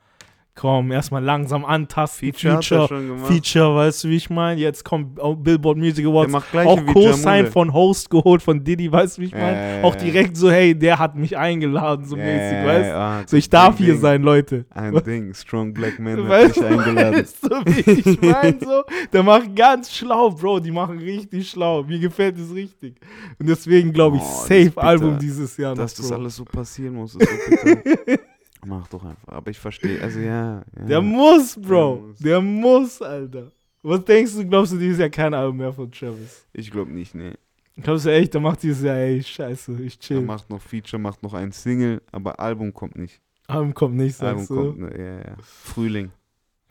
Komm, 0.58 0.90
erstmal 0.90 1.22
langsam 1.22 1.66
antasten. 1.66 2.32
Feature, 2.32 2.62
Feature. 2.62 3.18
Feature, 3.26 3.76
weißt 3.76 4.04
du, 4.04 4.08
wie 4.08 4.16
ich 4.16 4.30
meine? 4.30 4.58
Jetzt 4.58 4.84
kommt 4.86 5.16
Billboard 5.44 5.76
Music 5.76 6.06
Awards. 6.06 6.32
Auch 6.34 6.80
Co-Sign 6.94 7.48
von 7.48 7.74
Host 7.74 8.08
geholt 8.08 8.40
von 8.42 8.64
Diddy, 8.64 8.90
weißt 8.90 9.18
du, 9.18 9.22
wie 9.22 9.26
ich 9.26 9.34
meine? 9.34 9.76
Ja, 9.80 9.82
auch 9.84 9.94
direkt 9.94 10.34
so, 10.34 10.50
hey, 10.50 10.74
der 10.74 10.98
hat 10.98 11.14
mich 11.14 11.36
eingeladen, 11.36 12.06
so 12.06 12.16
Ja, 12.16 12.24
mäßig, 12.24 12.66
weißt 12.66 12.84
du? 12.84 12.88
ja, 12.88 13.22
So, 13.26 13.36
ich 13.36 13.44
Ding, 13.50 13.50
darf 13.50 13.76
hier 13.76 13.92
Ding. 13.92 14.00
sein, 14.00 14.22
Leute. 14.22 14.64
Ein 14.70 14.94
Ding, 15.04 15.34
Strong 15.34 15.74
Black 15.74 15.98
Man 15.98 16.22
hat 16.22 16.28
Weißt 16.30 16.56
dich 16.56 16.64
eingeladen. 16.64 17.14
Weißt 17.20 17.44
du, 17.44 17.50
wie 17.66 17.90
ich 18.10 18.20
meine, 18.22 18.56
so? 18.58 18.82
Der 19.12 19.22
macht 19.22 19.54
ganz 19.54 19.92
schlau, 19.92 20.30
Bro. 20.30 20.60
Die 20.60 20.70
machen 20.70 20.96
richtig 20.98 21.50
schlau. 21.50 21.82
Mir 21.82 21.98
gefällt 21.98 22.38
es 22.38 22.54
richtig. 22.54 22.96
Und 23.38 23.46
deswegen 23.46 23.92
glaube 23.92 24.16
ich, 24.16 24.22
Oh, 24.22 24.44
das 24.48 24.64
safe 24.64 24.72
Album 24.82 25.18
dieses 25.18 25.54
Jahr 25.58 25.72
noch, 25.72 25.82
Dass 25.82 25.92
das 25.94 26.08
Bro. 26.08 26.16
alles 26.16 26.36
so 26.36 26.44
passieren 26.46 26.94
muss, 26.94 27.14
ist 27.14 27.28
so 27.28 27.50
bitter. 27.74 28.22
Mach 28.64 28.86
doch 28.88 29.04
einfach. 29.04 29.28
Aber 29.28 29.50
ich 29.50 29.58
verstehe, 29.58 30.00
also 30.00 30.18
ja. 30.20 30.62
ja. 30.78 30.84
Der 30.86 31.00
muss, 31.00 31.56
Bro. 31.60 31.96
muss. 32.08 32.18
Der 32.18 32.40
muss, 32.40 33.02
Alter. 33.02 33.50
Was 33.82 34.04
denkst 34.04 34.34
du, 34.34 34.46
glaubst 34.48 34.72
du 34.72 34.78
dieses 34.78 34.98
Jahr 34.98 35.10
kein 35.10 35.32
Album 35.34 35.58
mehr 35.58 35.72
von 35.72 35.90
Travis? 35.92 36.46
Ich 36.52 36.70
glaube 36.70 36.90
nicht, 36.90 37.14
nee. 37.14 37.32
Glaubst 37.76 38.06
du 38.06 38.10
echt, 38.10 38.32
der 38.34 38.40
macht 38.40 38.62
dieses 38.62 38.82
Jahr, 38.82 38.96
ey, 38.96 39.22
scheiße, 39.22 39.80
ich 39.82 39.96
Er 39.96 40.00
chill. 40.00 40.20
macht 40.22 40.48
noch 40.50 40.60
Feature, 40.62 41.00
macht 41.00 41.22
noch 41.22 41.34
ein 41.34 41.52
Single, 41.52 42.00
aber 42.10 42.40
Album 42.40 42.72
kommt 42.72 42.96
nicht. 42.96 43.20
Album 43.46 43.74
kommt 43.74 43.94
nicht, 43.96 44.20
Album 44.20 44.38
sagst 44.38 44.50
du? 44.50 44.54
kommt, 44.56 44.78
ne, 44.78 44.98
ja, 44.98 45.18
ja. 45.18 45.36
Frühling. 45.42 46.10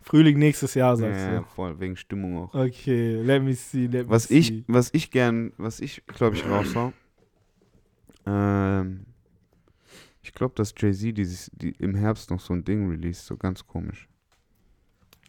Frühling 0.02 0.38
nächstes 0.40 0.74
Jahr, 0.74 0.92
Ja, 0.92 0.96
sagst 0.98 1.20
ja, 1.28 1.44
voll, 1.44 1.80
wegen 1.80 1.96
Stimmung 1.96 2.38
auch. 2.40 2.52
du. 2.52 2.60
Okay, 2.60 3.22
let 3.24 3.42
me 3.44 3.54
see, 3.54 3.86
let 3.86 4.08
me 4.08 4.10
Was 4.10 4.26
see. 4.26 4.38
ich, 4.40 4.64
was 4.68 4.90
ich 4.94 5.10
gern, 5.12 5.54
was 5.58 5.80
ich, 5.80 6.04
glaube 6.08 6.36
ich, 6.36 6.46
raushau, 6.46 6.92
ähm, 8.26 9.06
ich 10.26 10.34
glaube, 10.34 10.56
dass 10.56 10.74
Jay-Z 10.76 11.16
dieses, 11.18 11.52
die, 11.54 11.72
im 11.80 11.94
Herbst 11.96 12.32
noch 12.32 12.40
so 12.40 12.54
ein 12.54 12.64
Ding 12.66 12.90
released, 12.90 13.26
so 13.28 13.38
ganz 13.38 13.66
komisch. 13.66 14.08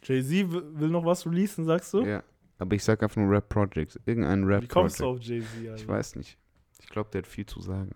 Jay-Z 0.03 0.51
will 0.51 0.89
noch 0.89 1.05
was 1.05 1.27
releasen, 1.27 1.65
sagst 1.67 1.93
du? 1.93 2.03
Ja, 2.05 2.23
aber 2.59 2.75
ich 2.77 2.83
sag 2.83 3.03
einfach 3.03 3.17
nur 3.21 3.31
Rap 3.31 3.49
Projects, 3.49 3.99
irgendein 4.07 4.45
Rap 4.45 4.63
Wie 4.63 4.69
kommst 4.69 4.99
Project. 4.99 5.19
du 5.19 5.21
auf 5.21 5.29
Jay-Z, 5.29 5.69
Alter? 5.71 5.75
Ich 5.83 5.89
weiß 5.89 6.17
nicht. 6.17 6.39
Ich 6.81 6.89
glaube, 6.89 7.11
der 7.13 7.21
hat 7.23 7.27
viel 7.27 7.45
zu 7.47 7.61
sagen. 7.61 7.91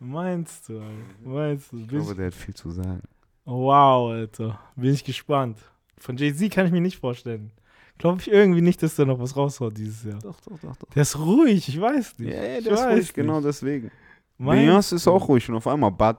Meinst 0.00 0.68
du, 0.68 0.80
Alter? 0.80 0.94
Meinst 1.22 1.72
du? 1.72 1.76
Ich 1.78 1.88
glaube, 1.88 2.10
ich, 2.10 2.16
der 2.16 2.26
hat 2.26 2.34
viel 2.34 2.54
zu 2.54 2.70
sagen. 2.70 3.02
wow, 3.44 4.10
Alter. 4.10 4.58
Bin 4.74 4.92
ich 4.92 5.04
gespannt. 5.04 5.58
Von 5.98 6.16
Jay-Z 6.16 6.50
kann 6.52 6.66
ich 6.66 6.72
mir 6.72 6.80
nicht 6.80 6.98
vorstellen. 6.98 7.52
Glaube 7.98 8.20
ich 8.22 8.30
irgendwie 8.30 8.62
nicht, 8.62 8.82
dass 8.82 8.96
der 8.96 9.04
noch 9.06 9.20
was 9.20 9.36
raushaut 9.36 9.76
dieses 9.76 10.02
Jahr. 10.04 10.18
Doch, 10.20 10.40
doch, 10.40 10.58
doch, 10.58 10.74
doch. 10.76 10.88
Der 10.94 11.02
ist 11.02 11.18
ruhig, 11.18 11.68
ich 11.68 11.78
weiß 11.80 12.18
nicht. 12.18 12.32
Ja, 12.32 12.42
ja, 12.42 12.58
ich 12.58 12.64
der 12.64 12.72
ist 12.72 12.78
weiß 12.80 12.86
ruhig, 12.86 12.98
nicht. 13.00 13.14
genau 13.14 13.40
deswegen. 13.42 13.90
Meinst 14.38 14.90
Beyoncé 14.92 14.96
ist 14.96 15.06
auch 15.06 15.28
ruhig 15.28 15.46
und 15.50 15.56
auf 15.56 15.66
einmal 15.66 15.90
Bud. 15.90 16.16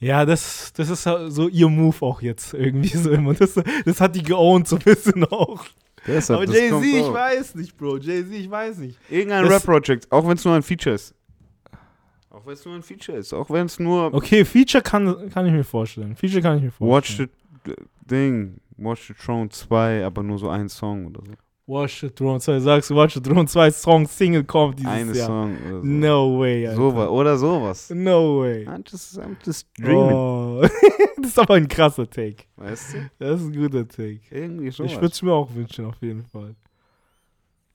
Ja, 0.00 0.24
das, 0.24 0.72
das 0.72 0.88
ist 0.88 1.02
so 1.02 1.48
ihr 1.48 1.68
Move 1.68 1.96
auch 2.00 2.22
jetzt 2.22 2.54
irgendwie 2.54 2.88
so 2.96 3.10
immer. 3.10 3.34
Das, 3.34 3.54
das 3.84 4.00
hat 4.00 4.16
die 4.16 4.22
geowned 4.22 4.66
so 4.66 4.76
ein 4.76 4.82
bisschen 4.82 5.24
auch. 5.24 5.64
Deshalb, 6.06 6.40
Aber 6.40 6.50
Jay-Z, 6.50 6.82
ich 6.82 7.02
auch. 7.02 7.12
weiß 7.12 7.54
nicht, 7.56 7.76
Bro. 7.76 7.98
Jay-Z, 7.98 8.32
ich 8.32 8.50
weiß 8.50 8.78
nicht. 8.78 8.98
Irgendein 9.10 9.44
Rap-Project, 9.46 10.10
auch 10.10 10.26
wenn 10.26 10.36
es 10.38 10.44
nur 10.44 10.54
ein 10.54 10.62
Feature 10.62 10.94
ist. 10.94 11.14
Auch 12.30 12.46
wenn 12.46 12.54
es 12.54 12.64
nur 12.64 12.74
ein 12.76 12.82
Feature 12.82 13.18
ist, 13.18 13.34
auch 13.34 13.50
wenn 13.50 13.66
es 13.66 13.78
nur 13.78 14.14
Okay, 14.14 14.44
Feature 14.46 14.82
kann, 14.82 15.28
kann 15.30 15.44
ich 15.46 15.52
mir 15.52 15.64
vorstellen. 15.64 16.16
Feature 16.16 16.40
kann 16.40 16.56
ich 16.56 16.62
mir 16.62 16.72
Watch 16.78 17.16
vorstellen. 17.16 17.30
the 17.66 17.74
Ding, 18.10 18.60
Watch 18.78 19.08
the 19.08 19.14
Throne 19.14 19.50
2, 19.50 20.06
aber 20.06 20.22
nur 20.22 20.38
so 20.38 20.48
ein 20.48 20.68
Song 20.70 21.06
oder 21.08 21.20
so. 21.26 21.32
Watch 21.70 22.00
the 22.00 22.10
Throne 22.10 22.40
2. 22.40 22.58
Sagst 22.58 22.90
du, 22.90 22.96
Watch 22.96 23.14
the 23.14 23.20
Throne 23.20 23.46
2 23.46 23.70
Song 23.70 24.04
Single 24.08 24.42
kommt 24.42 24.80
dieses 24.80 24.90
Eine 24.90 25.12
Jahr. 25.12 25.26
Song 25.28 25.56
oder 25.68 25.80
so. 25.80 25.86
No 25.86 26.40
way, 26.40 26.66
Alter. 26.66 26.76
Sowas, 26.76 27.08
oder 27.08 27.38
sowas. 27.38 27.90
No 27.90 28.40
way. 28.40 28.66
I'm 28.66 28.82
just, 28.90 29.16
I'm 29.20 29.36
just 29.46 29.68
dreaming. 29.78 30.12
Oh. 30.12 30.62
das 31.18 31.30
ist 31.30 31.38
aber 31.38 31.54
ein 31.54 31.68
krasser 31.68 32.10
Take. 32.10 32.42
Weißt 32.56 32.94
du? 32.94 33.10
Das 33.20 33.40
ist 33.40 33.46
ein 33.46 33.52
guter 33.52 33.86
Take. 33.86 34.20
Irgendwie 34.32 34.72
so. 34.72 34.82
Ich 34.82 34.96
würde 34.96 35.12
es 35.12 35.22
mir 35.22 35.32
auch 35.32 35.54
wünschen, 35.54 35.84
auf 35.84 36.02
jeden 36.02 36.24
Fall. 36.24 36.56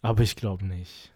Aber 0.02 0.24
ich 0.24 0.36
glaube 0.36 0.66
nicht. 0.66 1.14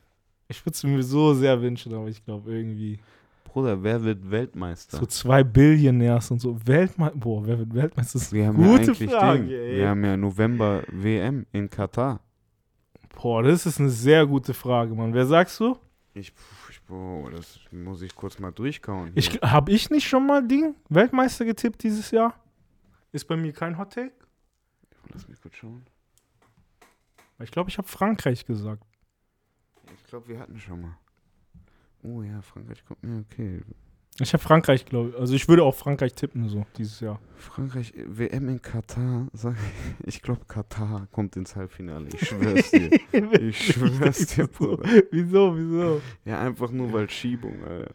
Ich 0.48 0.66
würde 0.66 0.74
es 0.74 0.84
mir 0.84 1.04
so 1.04 1.34
sehr 1.34 1.62
wünschen, 1.62 1.94
aber 1.94 2.08
ich 2.08 2.24
glaube 2.24 2.50
irgendwie. 2.56 3.00
Bruder, 3.44 3.84
wer 3.84 4.02
wird 4.02 4.32
Weltmeister? 4.32 4.98
So 4.98 5.06
zwei 5.06 5.44
Billionärs 5.44 6.32
und 6.32 6.40
so. 6.40 6.56
Weltmeister. 6.66 7.18
Boah, 7.18 7.46
wer 7.46 7.60
wird 7.60 7.74
Weltmeister? 7.74 8.14
Das 8.14 8.28
ist 8.28 8.34
wir 8.34 8.48
haben 8.48 8.56
gute 8.56 8.96
Frage, 8.96 9.44
ey. 9.44 9.80
Wir 9.80 9.90
haben 9.90 10.06
ja 10.06 10.16
November 10.16 10.84
WM 10.94 11.46
in 11.52 11.70
Katar. 11.70 12.22
Boah, 13.22 13.44
das 13.44 13.66
ist 13.66 13.80
eine 13.80 13.90
sehr 13.90 14.26
gute 14.26 14.54
Frage, 14.54 14.96
Mann. 14.96 15.14
Wer 15.14 15.26
sagst 15.26 15.60
du? 15.60 15.78
Ich, 16.14 16.32
ich 16.70 16.82
boah, 16.84 17.30
das 17.30 17.60
muss 17.72 18.02
ich 18.02 18.16
kurz 18.16 18.40
mal 18.40 18.52
durchkauen. 18.52 19.12
Ich, 19.16 19.42
habe 19.42 19.72
ich 19.72 19.90
nicht 19.90 20.08
schon 20.08 20.26
mal 20.26 20.48
Ding 20.48 20.76
Weltmeister 20.88 21.44
getippt 21.44 21.84
dieses 21.84 22.12
Jahr? 22.12 22.34
Ist 23.12 23.26
bei 23.28 23.36
mir 23.36 23.52
kein 23.52 23.78
Hot 23.78 23.94
Take? 23.94 24.14
Lass 25.12 25.28
mich 25.28 25.42
kurz 25.42 25.56
schauen. 25.56 25.86
Ich 27.40 27.52
glaube, 27.52 27.70
ich 27.70 27.78
habe 27.78 27.88
Frankreich 27.88 28.46
gesagt. 28.46 28.84
Ich 29.96 30.04
glaube, 30.06 30.28
wir 30.30 30.40
hatten 30.40 30.58
schon 30.58 30.82
mal. 30.82 30.98
Oh 32.04 32.22
ja, 32.22 32.42
Frankreich 32.42 32.86
kommt. 32.86 33.04
Ja, 33.04 33.20
okay. 33.20 33.62
Ich 34.22 34.34
habe 34.34 34.44
Frankreich, 34.44 34.86
glaube 34.86 35.10
ich. 35.10 35.16
Also 35.20 35.34
ich 35.34 35.48
würde 35.48 35.64
auch 35.64 35.76
Frankreich 35.76 36.14
tippen, 36.14 36.50
so 36.50 36.66
dieses 36.78 37.00
Jahr. 37.00 37.20
Frankreich, 37.38 37.94
äh, 37.96 38.04
WM 38.06 38.50
in 38.50 38.62
Katar. 38.62 39.28
Sag 39.32 39.56
ich 40.06 40.16
ich 40.18 40.22
glaube, 40.22 40.42
Katar 40.46 41.08
kommt 41.12 41.38
ins 41.38 41.56
Halbfinale. 41.56 42.08
Ich 42.14 42.28
schwör's 42.28 42.72
dir. 42.72 42.90
Ich 43.42 43.74
schwör's 43.74 44.26
dir, 44.28 44.48
Bruder. 44.48 44.84
wieso, 45.12 45.56
wieso? 45.58 46.02
Ja, 46.26 46.42
einfach 46.42 46.70
nur 46.72 46.92
weil 46.92 47.10
Schiebung, 47.10 47.54
Alter. 47.64 47.94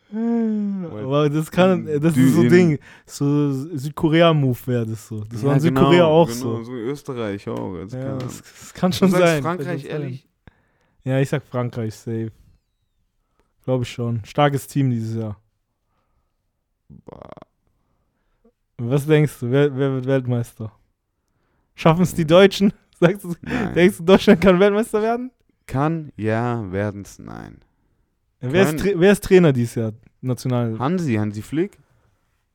Aber 1.05 1.28
das 1.28 1.51
kann, 1.51 1.84
das 1.84 2.14
Du 2.14 2.20
ist 2.20 2.34
so 2.34 2.42
in- 2.42 2.48
Ding, 2.48 2.78
so 3.05 3.52
Südkorea-Move 3.76 4.59
wäre 4.66 4.86
das 4.86 5.06
so. 5.09 5.24
Das 5.24 5.42
war 5.42 5.51
Ja, 5.51 5.55
in 5.56 5.60
Südkorea 5.60 6.05
auch 6.06 6.28
genau, 6.28 6.38
so. 6.40 6.62
so 6.64 6.72
Österreich 6.72 7.46
auch. 7.48 7.74
Also 7.74 7.96
Ja, 7.98 8.02
keine 8.05 8.18
das, 8.18 8.42
das 8.42 8.74
kann 8.74 8.90
Du 8.92 8.96
schon 8.96 9.10
sagst 9.10 9.26
sein. 9.26 9.42
Frankreich, 9.42 9.82
kann 9.82 9.90
ehrlich? 10.02 10.28
Ja, 11.05 11.18
ich 11.20 11.28
sag 11.28 11.42
Frankreich 11.44 11.94
safe. 11.94 12.32
Glaube 13.64 13.84
ich 13.84 13.90
schon. 13.90 14.24
Starkes 14.24 14.66
Team 14.66 14.90
dieses 14.90 15.16
Jahr. 15.16 15.38
Was 18.78 19.06
denkst 19.06 19.40
du? 19.40 19.51
Wer, 19.51 19.77
wer 19.77 19.93
wird 19.94 20.06
Weltmeister? 20.06 20.73
Schaffen 21.74 22.02
es 22.02 22.15
die 22.15 22.27
Deutschen? 22.27 22.73
Sagst 23.01 23.24
du, 23.24 23.35
denkst 23.74 23.98
du, 23.98 24.05
Deutschland 24.05 24.40
kann 24.40 24.59
Weltmeister 24.61 25.02
werden? 25.02 25.31
Kann, 25.66 26.12
ja, 26.16 26.70
werden's, 26.70 27.19
nein. 27.19 27.59
Wer 28.40 28.69
ist, 28.74 28.85
wer 28.85 29.12
ist 29.12 29.24
Trainer 29.24 29.52
dieses 29.52 29.74
Jahr? 29.77 29.93
National. 30.20 30.78
Hansi, 30.78 31.15
Hansi 31.15 31.43
Flick 31.43 31.78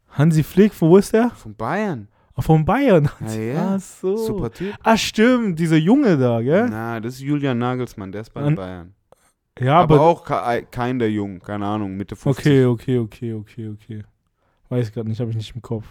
Hansi 0.09 0.43
Flick, 0.43 0.73
von 0.73 0.89
wo 0.89 0.97
ist 0.97 1.13
der? 1.13 1.29
von 1.31 1.55
Bayern. 1.55 2.07
Ah, 2.35 2.41
von 2.41 2.63
Bayern. 2.63 3.09
Ja, 3.21 3.33
ja. 3.33 3.73
Ach 3.75 3.79
so. 3.79 4.15
Super 4.15 4.51
Typ. 4.51 4.73
Ah, 4.83 4.97
stimmt, 4.97 5.59
dieser 5.59 5.77
Junge 5.77 6.17
da, 6.17 6.41
gell? 6.41 6.67
Na, 6.69 6.99
das 6.99 7.15
ist 7.15 7.21
Julian 7.21 7.57
Nagelsmann, 7.57 8.11
der 8.11 8.21
ist 8.21 8.33
bei 8.33 8.41
An- 8.41 8.55
Bayern. 8.55 8.93
Ja, 9.59 9.79
aber, 9.81 9.95
aber. 9.95 10.03
auch 10.05 10.23
ke- 10.23 10.65
kein 10.71 10.99
der 10.99 11.11
Jungen, 11.11 11.39
keine 11.41 11.65
Ahnung, 11.65 11.97
Mitte 11.97 12.15
50. 12.15 12.45
okay, 12.45 12.65
okay, 12.65 12.97
okay, 12.99 13.33
okay, 13.33 13.67
okay. 13.69 14.03
Weiß 14.69 14.91
gerade 14.91 15.09
nicht, 15.09 15.19
habe 15.19 15.31
ich 15.31 15.37
nicht 15.37 15.55
im 15.55 15.61
Kopf. 15.61 15.85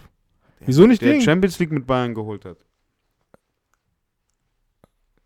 Wieso 0.61 0.87
nicht 0.87 1.01
Der 1.01 1.13
Ding? 1.13 1.21
Champions 1.21 1.59
League 1.59 1.71
mit 1.71 1.85
Bayern 1.85 2.13
geholt 2.13 2.45
hat. 2.45 2.65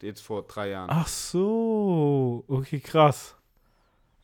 Jetzt 0.02 0.22
vor 0.22 0.44
drei 0.44 0.70
Jahren. 0.70 0.90
Ach 0.92 1.08
so. 1.08 2.44
Okay, 2.48 2.80
krass. 2.80 3.38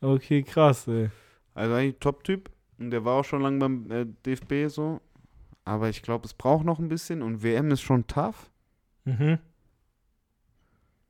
Okay, 0.01 0.43
krass, 0.43 0.87
ey. 0.87 1.09
Also 1.53 1.73
eigentlich 1.73 1.99
Top-Typ. 1.99 2.49
Und 2.77 2.91
der 2.91 3.05
war 3.05 3.19
auch 3.19 3.25
schon 3.25 3.41
lange 3.41 3.59
beim 3.59 3.91
äh, 3.91 4.05
DFB 4.25 4.67
so. 4.67 4.99
Aber 5.63 5.89
ich 5.89 6.01
glaube, 6.01 6.25
es 6.25 6.33
braucht 6.33 6.65
noch 6.65 6.79
ein 6.79 6.89
bisschen. 6.89 7.21
Und 7.21 7.43
WM 7.43 7.71
ist 7.71 7.81
schon 7.81 8.07
tough. 8.07 8.51
Mhm. 9.05 9.39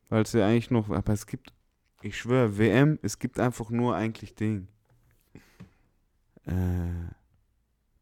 Weil 0.09 0.23
es 0.23 0.33
ja 0.33 0.45
eigentlich 0.47 0.71
noch. 0.71 0.89
Aber 0.89 1.13
es 1.13 1.25
gibt. 1.25 1.53
Ich 2.01 2.17
schwöre, 2.17 2.57
WM, 2.57 2.97
es 3.01 3.19
gibt 3.19 3.39
einfach 3.39 3.69
nur 3.71 3.95
eigentlich 3.95 4.33
Ding. 4.33 4.67
Äh, 6.45 6.53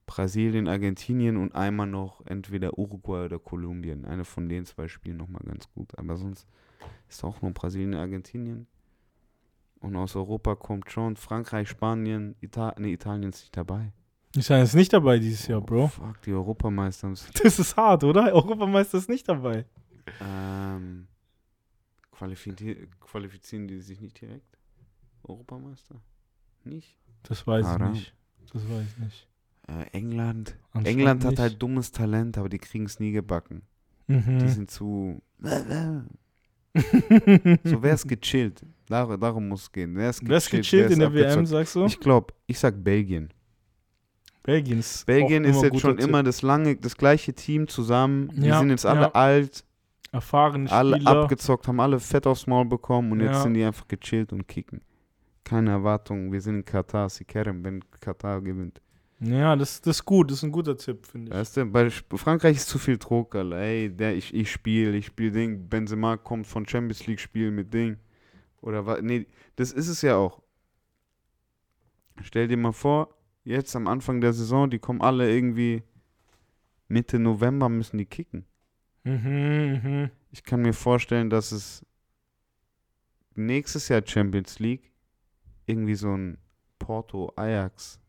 Brasilien, 0.08 0.68
Argentinien 0.68 1.38
und 1.38 1.54
einmal 1.54 1.86
noch 1.86 2.26
entweder 2.26 2.80
Uruguay 2.80 3.26
oder 3.26 3.38
Kolumbien. 3.38 4.06
Eine 4.06 4.26
von 4.26 4.50
den 4.50 4.66
zwei 4.66 4.88
spielen 4.88 5.18
nochmal 5.18 5.44
ganz 5.46 5.70
gut. 5.74 5.96
Aber 6.00 6.16
sonst 6.18 6.48
ist 7.08 7.24
auch 7.24 7.42
nur 7.42 7.52
Brasilien, 7.52 7.94
Argentinien. 7.94 8.66
Und 9.80 9.96
aus 9.96 10.16
Europa 10.16 10.56
kommt 10.56 10.90
schon 10.90 11.16
Frankreich, 11.18 11.70
Spanien, 11.70 12.36
Ita 12.42 12.74
nee, 12.80 12.94
Italien 12.94 13.30
ist 13.30 13.42
nicht 13.42 13.56
dabei. 13.58 13.92
Ich 14.36 14.50
ist 14.50 14.76
nicht 14.76 14.94
dabei 14.94 15.20
dieses 15.20 15.48
Jahr, 15.48 15.62
Oh, 15.62 15.66
Bro. 15.66 15.88
fuck, 15.88 16.22
die 16.22 16.34
Europameister. 16.34 17.14
Das 17.44 17.60
ist 17.60 17.76
hart, 17.78 18.04
oder? 18.04 18.34
Europameister 18.34 18.98
ist 18.98 19.10
nicht 19.10 19.28
dabei. 19.28 19.66
Ähm, 20.22 21.08
qualifizieren, 22.12 22.90
qualifizieren 23.00 23.68
die 23.68 23.80
sich 23.82 24.00
nicht 24.02 24.20
direkt? 24.22 24.58
Europameister? 25.24 25.96
Nicht? 26.64 26.98
Das 27.24 27.46
weiß 27.46 27.66
ich 27.66 27.72
Haram. 27.72 27.92
nicht. 27.92 28.14
Das 28.54 28.68
weiß 28.70 28.86
ich 28.88 28.98
nicht. 29.04 29.27
Äh, 29.68 29.86
England. 29.98 30.58
England 30.84 31.26
hat 31.26 31.40
halt 31.40 31.62
dummes 31.62 31.92
Talent, 31.92 32.38
aber 32.38 32.50
die 32.50 32.58
kriegen 32.60 32.86
es 32.86 33.00
nie 33.00 33.12
gebacken. 33.12 33.64
Mhm. 34.08 34.40
Die 34.40 34.48
sind 34.50 34.72
zu. 34.72 35.22
So 37.64 37.82
wär's 37.82 38.06
gechillt. 38.06 38.64
Dar 38.88 39.18
darum 39.18 39.48
muss 39.48 39.64
es 39.64 39.72
gehen. 39.72 39.96
Wer 39.96 40.10
ist 40.12 40.22
gechillt 40.52 40.92
in 40.92 41.00
der 41.00 41.12
WM, 41.14 41.46
sagst 41.46 41.76
du? 41.76 41.86
Ich 41.86 42.00
glaube, 42.00 42.34
ich 42.46 42.60
sag 42.60 42.84
Belgien. 42.84 43.30
Belgien 44.44 44.80
ist 44.80 45.06
Belgien 45.06 45.44
ist 45.44 45.62
jetzt 45.62 45.80
schon 45.80 45.98
Tipp. 45.98 46.08
immer 46.08 46.24
das 46.24 46.42
lange, 46.42 46.76
das 46.78 46.96
gleiche 46.96 47.34
Team 47.34 47.68
zusammen. 47.68 48.30
Die 48.36 48.48
Ja, 48.48 48.60
sind 48.60 48.70
jetzt 48.70 48.86
alle 48.86 49.02
ja. 49.02 49.12
alt, 49.12 49.66
erfahrene 50.12 50.72
alle 50.72 50.96
Spieler. 50.98 51.12
abgezockt, 51.24 51.68
haben 51.68 51.80
alle 51.82 52.00
Fett 52.00 52.26
aufs 52.28 52.48
Maul 52.48 52.66
bekommen 52.66 53.12
und 53.12 53.20
jetzt 53.22 53.34
Ja. 53.38 53.42
sind 53.44 53.56
die 53.56 53.64
einfach 53.64 53.88
gechillt 53.88 54.32
und 54.32 54.48
kicken. 54.48 54.82
Keine 55.44 55.72
Erwartungen. 55.72 56.32
Wir 56.32 56.42
sind 56.42 56.56
in 56.56 56.66
Katar, 56.66 57.10
sie 57.10 57.26
kennen, 57.26 57.64
wenn 57.66 57.84
Katar 58.00 58.40
gewinnt. 58.42 58.80
Ja, 59.20 59.56
das, 59.56 59.82
das 59.82 59.98
ist 59.98 60.06
gut. 60.06 60.30
Das 60.30 60.40
ist 60.40 60.44
ein 60.44 60.52
guter 60.52 60.78
Tipp, 60.78 61.06
finde 61.06 61.32
ich. 61.32 61.38
Weißt 61.38 61.58
du, 61.58 61.66
bei 61.66 61.90
Frankreich 61.90 62.58
ist 62.58 62.70
zu 62.70 62.78
viel 62.78 62.98
Druck, 62.98 63.36
Alter. 63.36 63.58
Ey, 63.58 63.90
der, 63.90 64.16
ich, 64.16 64.34
ich 64.34 64.52
spiele, 64.52 64.96
ich 64.96 65.08
spiele 65.08 65.32
Ding. 65.32 65.68
Benzema 65.70 66.18
kommt 66.18 66.46
von 66.46 66.68
Champions 66.68 67.08
League 67.08 67.20
spielen 67.20 67.56
mit 67.56 67.74
Ding. 67.74 67.98
Oder 68.62 68.86
was? 68.86 69.02
Nee, 69.02 69.26
das 69.56 69.72
ist 69.72 69.88
es 69.88 70.02
ja 70.02 70.18
auch. 70.18 70.42
Stell 72.22 72.48
dir 72.48 72.58
mal 72.58 72.74
vor, 72.74 73.16
jetzt 73.44 73.76
am 73.76 73.88
Anfang 73.88 74.22
der 74.22 74.34
Saison, 74.34 74.70
die 74.70 74.80
kommen 74.80 75.02
alle 75.02 75.32
irgendwie 75.32 75.84
Mitte 76.88 77.20
November 77.20 77.70
müssen 77.70 77.98
die 77.98 78.06
kicken. 78.06 78.46
Mhm, 79.04 79.82
mhm. 79.84 80.12
Ich 80.32 80.44
kann 80.44 80.62
mir 80.62 80.74
vorstellen, 80.74 81.30
dass 81.30 81.52
es 81.52 81.86
nächstes 83.36 83.88
Jahr 83.90 84.02
Champions 84.06 84.60
League 84.60 84.92
irgendwie 85.66 85.96
so 85.96 86.14
ein 86.16 86.38
Porto, 86.80 87.32
Ajax, 87.36 88.00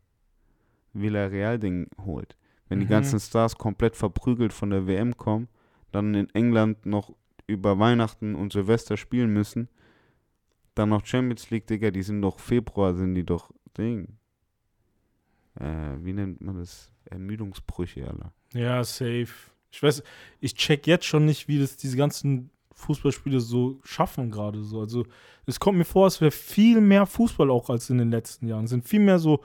Villarreal-Ding 1.00 1.88
holt. 2.04 2.36
Wenn 2.68 2.80
die 2.80 2.86
Mhm. 2.86 2.90
ganzen 2.90 3.20
Stars 3.20 3.56
komplett 3.56 3.96
verprügelt 3.96 4.52
von 4.52 4.70
der 4.70 4.86
WM 4.86 5.16
kommen, 5.16 5.48
dann 5.92 6.14
in 6.14 6.28
England 6.34 6.84
noch 6.86 7.14
über 7.46 7.78
Weihnachten 7.78 8.34
und 8.34 8.52
Silvester 8.52 8.96
spielen 8.96 9.32
müssen, 9.32 9.68
dann 10.74 10.90
noch 10.90 11.04
Champions 11.06 11.50
League, 11.50 11.66
Digga, 11.66 11.90
die 11.90 12.02
sind 12.02 12.20
doch 12.22 12.38
Februar, 12.40 12.94
sind 12.94 13.14
die 13.14 13.24
doch 13.24 13.50
Ding. 13.76 14.18
Äh, 15.58 15.96
wie 16.04 16.12
nennt 16.12 16.40
man 16.40 16.56
das? 16.58 16.90
Ermüdungsbrüche, 17.06 18.06
Alter. 18.06 18.32
Ja, 18.52 18.84
safe. 18.84 19.28
Ich 19.70 19.82
weiß, 19.82 20.02
ich 20.40 20.54
check 20.54 20.86
jetzt 20.86 21.06
schon 21.06 21.24
nicht, 21.24 21.48
wie 21.48 21.58
das 21.58 21.76
diese 21.76 21.96
ganzen 21.96 22.50
Fußballspiele 22.74 23.40
so 23.40 23.80
schaffen 23.82 24.30
gerade 24.30 24.62
so. 24.62 24.80
Also 24.80 25.04
es 25.46 25.58
kommt 25.58 25.78
mir 25.78 25.84
vor, 25.84 26.06
es 26.06 26.20
wäre 26.20 26.30
viel 26.30 26.80
mehr 26.80 27.06
Fußball 27.06 27.50
auch 27.50 27.70
als 27.70 27.88
in 27.90 27.98
den 27.98 28.10
letzten 28.10 28.46
Jahren. 28.46 28.64
Es 28.64 28.70
sind 28.70 28.86
viel 28.86 29.00
mehr 29.00 29.18
so 29.18 29.42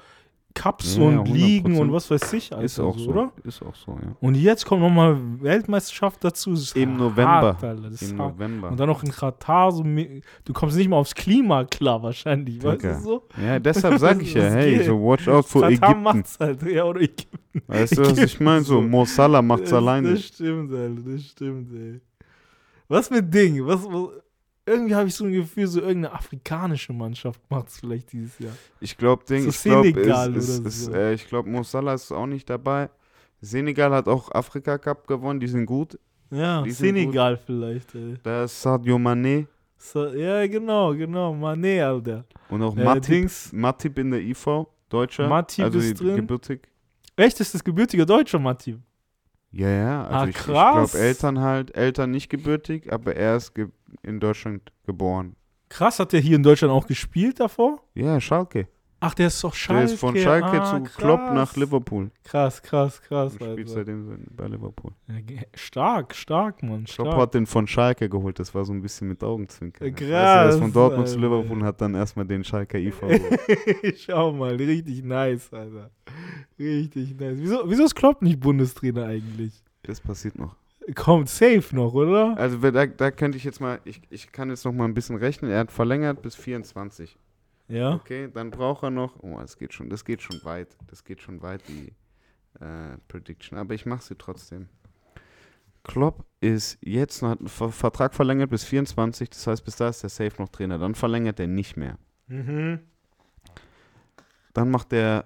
Cups 0.56 0.98
Ja, 0.98 1.04
und 1.04 1.26
Ligen 1.28 1.74
100%. 1.76 1.80
und 1.82 1.92
was 1.94 2.12
weiß 2.12 2.34
ich. 2.34 2.52
Alter, 2.54 2.64
ist 2.64 2.80
auch 2.80 2.98
so, 2.98 3.10
oder? 3.10 3.32
Ist 3.44 3.62
auch 3.64 3.74
so, 3.76 3.92
ja. 3.94 4.16
Und 4.22 4.36
jetzt 4.36 4.66
kommt 4.66 4.82
nochmal 4.82 5.18
Weltmeisterschaft 5.42 6.24
dazu. 6.24 6.52
Im 6.76 6.92
hart, 6.92 7.00
November. 7.00 7.90
Ist 7.92 8.12
Im 8.12 8.20
hart. 8.22 8.34
November. 8.36 8.70
Und 8.70 8.80
dann 8.80 8.88
noch 8.90 9.04
in 9.04 9.12
Katar, 9.12 9.72
so, 9.72 9.84
du 9.84 10.54
kommst 10.54 10.78
nicht 10.78 10.88
mal 10.90 10.98
aufs 10.98 11.16
Klima 11.16 11.64
klar 11.66 12.02
wahrscheinlich, 12.04 12.62
weißt 12.64 12.84
Digga. 12.84 12.94
du 12.98 13.02
so? 13.04 13.28
Ja, 13.42 13.60
deshalb 13.60 13.98
sag 14.00 14.22
ich 14.22 14.34
ja, 14.36 14.44
hey, 14.44 14.78
geht. 14.78 14.86
so 14.86 14.94
watch 15.02 15.28
out 15.28 15.46
for 15.46 15.62
Katar 15.64 15.72
Ägypten. 15.90 16.04
macht's 16.04 16.38
halt, 16.40 16.62
ja, 16.64 16.84
oder 16.84 17.02
Ägypten. 17.02 17.40
Weißt 17.68 17.98
du, 17.98 18.02
was 18.02 18.18
ich 18.20 18.40
meine? 18.40 18.62
So, 18.64 18.76
So. 18.76 18.82
Mo 18.82 19.06
Salah 19.06 19.42
macht's 19.42 19.70
das, 19.70 19.74
alleine. 19.74 20.12
Das 20.12 20.24
stimmt, 20.26 20.72
Alter, 20.74 21.02
das 21.06 21.24
stimmt, 21.26 21.72
ey. 21.74 22.00
Was 22.88 23.10
mit 23.10 23.34
Ding? 23.34 23.66
Was, 23.66 23.84
was, 23.86 24.10
irgendwie 24.66 24.96
habe 24.96 25.08
ich 25.08 25.16
so 25.16 25.26
ein 25.26 25.32
Gefühl, 25.34 25.68
so 25.68 25.82
irgendeine 25.82 26.14
afrikanische 26.14 26.94
Mannschaft 26.94 27.40
macht 27.50 27.68
es 27.70 27.80
vielleicht 27.80 28.12
dieses 28.14 28.38
Jahr. 28.40 28.54
Ich 28.80 28.96
glaube, 28.98 29.24
Ding, 29.26 29.44
So 29.44 29.50
ich 29.84 29.94
glaube, 29.94 30.42
so. 30.42 30.94
äh, 30.94 31.14
ich 31.14 31.28
glaube, 31.28 31.50
Mo 31.50 31.64
Salah 31.64 31.94
ist 31.96 32.12
auch 32.12 32.26
nicht 32.26 32.50
dabei. 32.50 32.90
Senegal 33.42 33.92
hat 33.94 34.08
auch 34.08 34.32
Afrika 34.32 34.78
Cup 34.78 35.06
gewonnen, 35.08 35.40
die 35.40 35.48
sind 35.48 35.66
gut. 35.66 36.00
Ja, 36.32 36.62
Die 36.64 36.72
Senegal 36.72 37.38
vielleicht, 37.38 37.94
ey. 37.94 38.16
Da 38.24 38.46
ist 38.46 38.60
Sadio 38.62 38.96
Mané 38.98 39.46
So, 39.78 40.08
ja, 40.08 40.48
genau, 40.48 40.96
genau. 40.96 41.34
Mané, 41.36 41.84
Alter. 41.84 42.24
und 42.50 42.64
auch 42.64 42.76
Äh, 42.78 42.84
Matip, 42.84 43.04
Dings- 43.12 43.52
Matip 43.54 44.00
in 44.00 44.12
der 44.12 44.22
IV, 44.22 44.66
Deutscher. 44.90 45.28
Matip 45.28 45.66
also 45.66 45.78
ist 45.80 46.00
drin. 46.00 46.16
gebürtig. 46.16 46.68
Echt, 47.18 47.40
ist 47.40 47.54
das 47.54 47.64
gebürtige 47.64 48.06
Deutsche, 48.06 48.40
Matip? 48.40 48.80
Ja, 49.54 49.70
ja. 49.70 50.04
Also 50.06 50.18
Ah, 50.18 50.28
ich, 50.28 50.36
ich 50.36 50.44
glaube, 50.44 50.98
Eltern 50.98 51.40
halt, 51.40 51.76
Eltern 51.76 52.12
nicht 52.12 52.30
gebürtig, 52.30 52.92
aber 52.92 53.16
er 53.16 53.38
ist 53.38 53.54
ge 53.54 53.68
in 54.02 54.20
Deutschland 54.20 54.72
geboren. 54.86 55.36
Krass, 55.70 56.00
hat 56.00 56.12
der 56.12 56.20
hier 56.20 56.36
in 56.36 56.44
Deutschland 56.44 56.74
auch 56.74 56.88
gespielt 56.88 57.40
davor? 57.40 57.80
Ja, 57.94 58.20
Schalke. 58.20 58.68
Ach, 59.06 59.14
der 59.14 59.28
ist 59.28 59.44
doch 59.44 59.54
Schalke. 59.54 59.86
Der 59.86 59.94
ist 59.94 60.00
von 60.00 60.16
Schalke 60.16 60.62
ah, 60.62 60.64
zu 60.64 60.84
krass. 60.84 60.96
Klopp 60.96 61.20
nach 61.34 61.58
Liverpool. 61.58 62.10
Krass, 62.24 62.62
krass, 62.62 63.02
krass. 63.02 63.34
Und 63.34 63.52
spielt 63.52 63.68
Alter. 63.68 63.72
seitdem 63.72 64.26
bei 64.32 64.48
Liverpool. 64.48 64.94
Stark, 65.54 66.16
stark, 66.16 66.64
Mann. 66.64 66.86
Klopp 66.86 67.08
Stark. 67.08 67.22
hat 67.22 67.34
den 67.34 67.46
von 67.46 67.68
Schalke 67.68 68.08
geholt, 68.08 68.40
das 68.40 68.56
war 68.56 68.64
so 68.64 68.72
ein 68.72 68.82
bisschen 68.82 69.10
mit 69.10 69.22
Augenzwinkern. 69.22 69.92
Weißt 69.92 70.00
du, 70.00 70.06
er 70.06 70.50
ist 70.50 70.56
von 70.56 70.64
krass, 70.64 70.74
Dortmund 70.74 71.10
zu 71.10 71.16
Alter. 71.16 71.28
Liverpool 71.28 71.58
und 71.58 71.64
hat 71.66 71.82
dann 71.82 71.96
erstmal 71.96 72.26
den 72.26 72.46
Schalker 72.46 72.78
IV. 72.78 72.96
Schau 73.98 74.32
mal, 74.32 74.56
richtig 74.56 75.04
nice, 75.04 75.52
Alter. 75.52 75.92
Richtig 76.58 77.20
nice. 77.20 77.36
Wieso, 77.40 77.64
wieso 77.66 77.84
ist 77.84 77.96
Klopp 77.96 78.22
nicht 78.22 78.40
Bundestrainer 78.40 79.08
eigentlich? 79.08 79.64
Das 79.82 80.00
passiert 80.00 80.40
noch. 80.40 80.56
Kommt 80.96 81.28
safe 81.28 81.76
noch, 81.76 81.94
oder? 81.94 82.38
Also 82.38 82.58
da, 82.72 82.86
da 82.86 83.12
könnte 83.12 83.38
ich 83.38 83.44
jetzt 83.44 83.60
mal, 83.60 83.82
ich, 83.84 84.02
ich 84.10 84.32
kann 84.32 84.50
jetzt 84.50 84.64
noch 84.64 84.72
mal 84.72 84.86
ein 84.86 84.94
bisschen 84.94 85.18
rechnen. 85.18 85.52
Er 85.52 85.60
hat 85.60 85.74
verlängert 85.74 86.22
bis 86.22 86.36
24. 86.36 87.18
Ja. 87.74 87.96
Okay, 87.96 88.30
dann 88.32 88.52
braucht 88.52 88.84
er 88.84 88.92
noch, 88.92 89.16
oh, 89.24 89.40
das 89.40 89.58
geht 89.58 89.74
schon, 89.74 89.90
das 89.90 90.06
geht 90.06 90.22
schon 90.22 90.44
weit. 90.44 90.78
Das 90.88 91.04
geht 91.04 91.22
schon 91.22 91.42
weit, 91.42 91.68
die 91.68 91.94
äh, 92.60 92.98
Prediction. 93.08 93.58
Aber 93.58 93.74
ich 93.74 93.86
mache 93.88 94.04
sie 94.04 94.16
trotzdem. 94.16 94.70
Klopp 95.84 96.24
ist 96.40 96.78
jetzt 96.82 97.22
noch, 97.22 97.30
hat 97.32 97.40
einen 97.40 97.50
Ver 97.50 97.72
Vertrag 97.72 98.14
verlängert 98.14 98.52
bis 98.52 98.64
24, 98.64 99.30
das 99.32 99.48
heißt, 99.48 99.66
bis 99.66 99.76
da 99.76 99.90
ist 99.90 100.04
der 100.04 100.10
Safe 100.10 100.34
noch 100.40 100.50
Trainer. 100.50 100.78
Dann 100.78 100.94
verlängert 100.94 101.40
er 101.40 101.48
nicht 101.48 101.76
mehr. 101.76 101.98
Mhm. 102.28 102.80
Dann 104.54 104.70
macht 104.70 104.94
er 104.94 105.26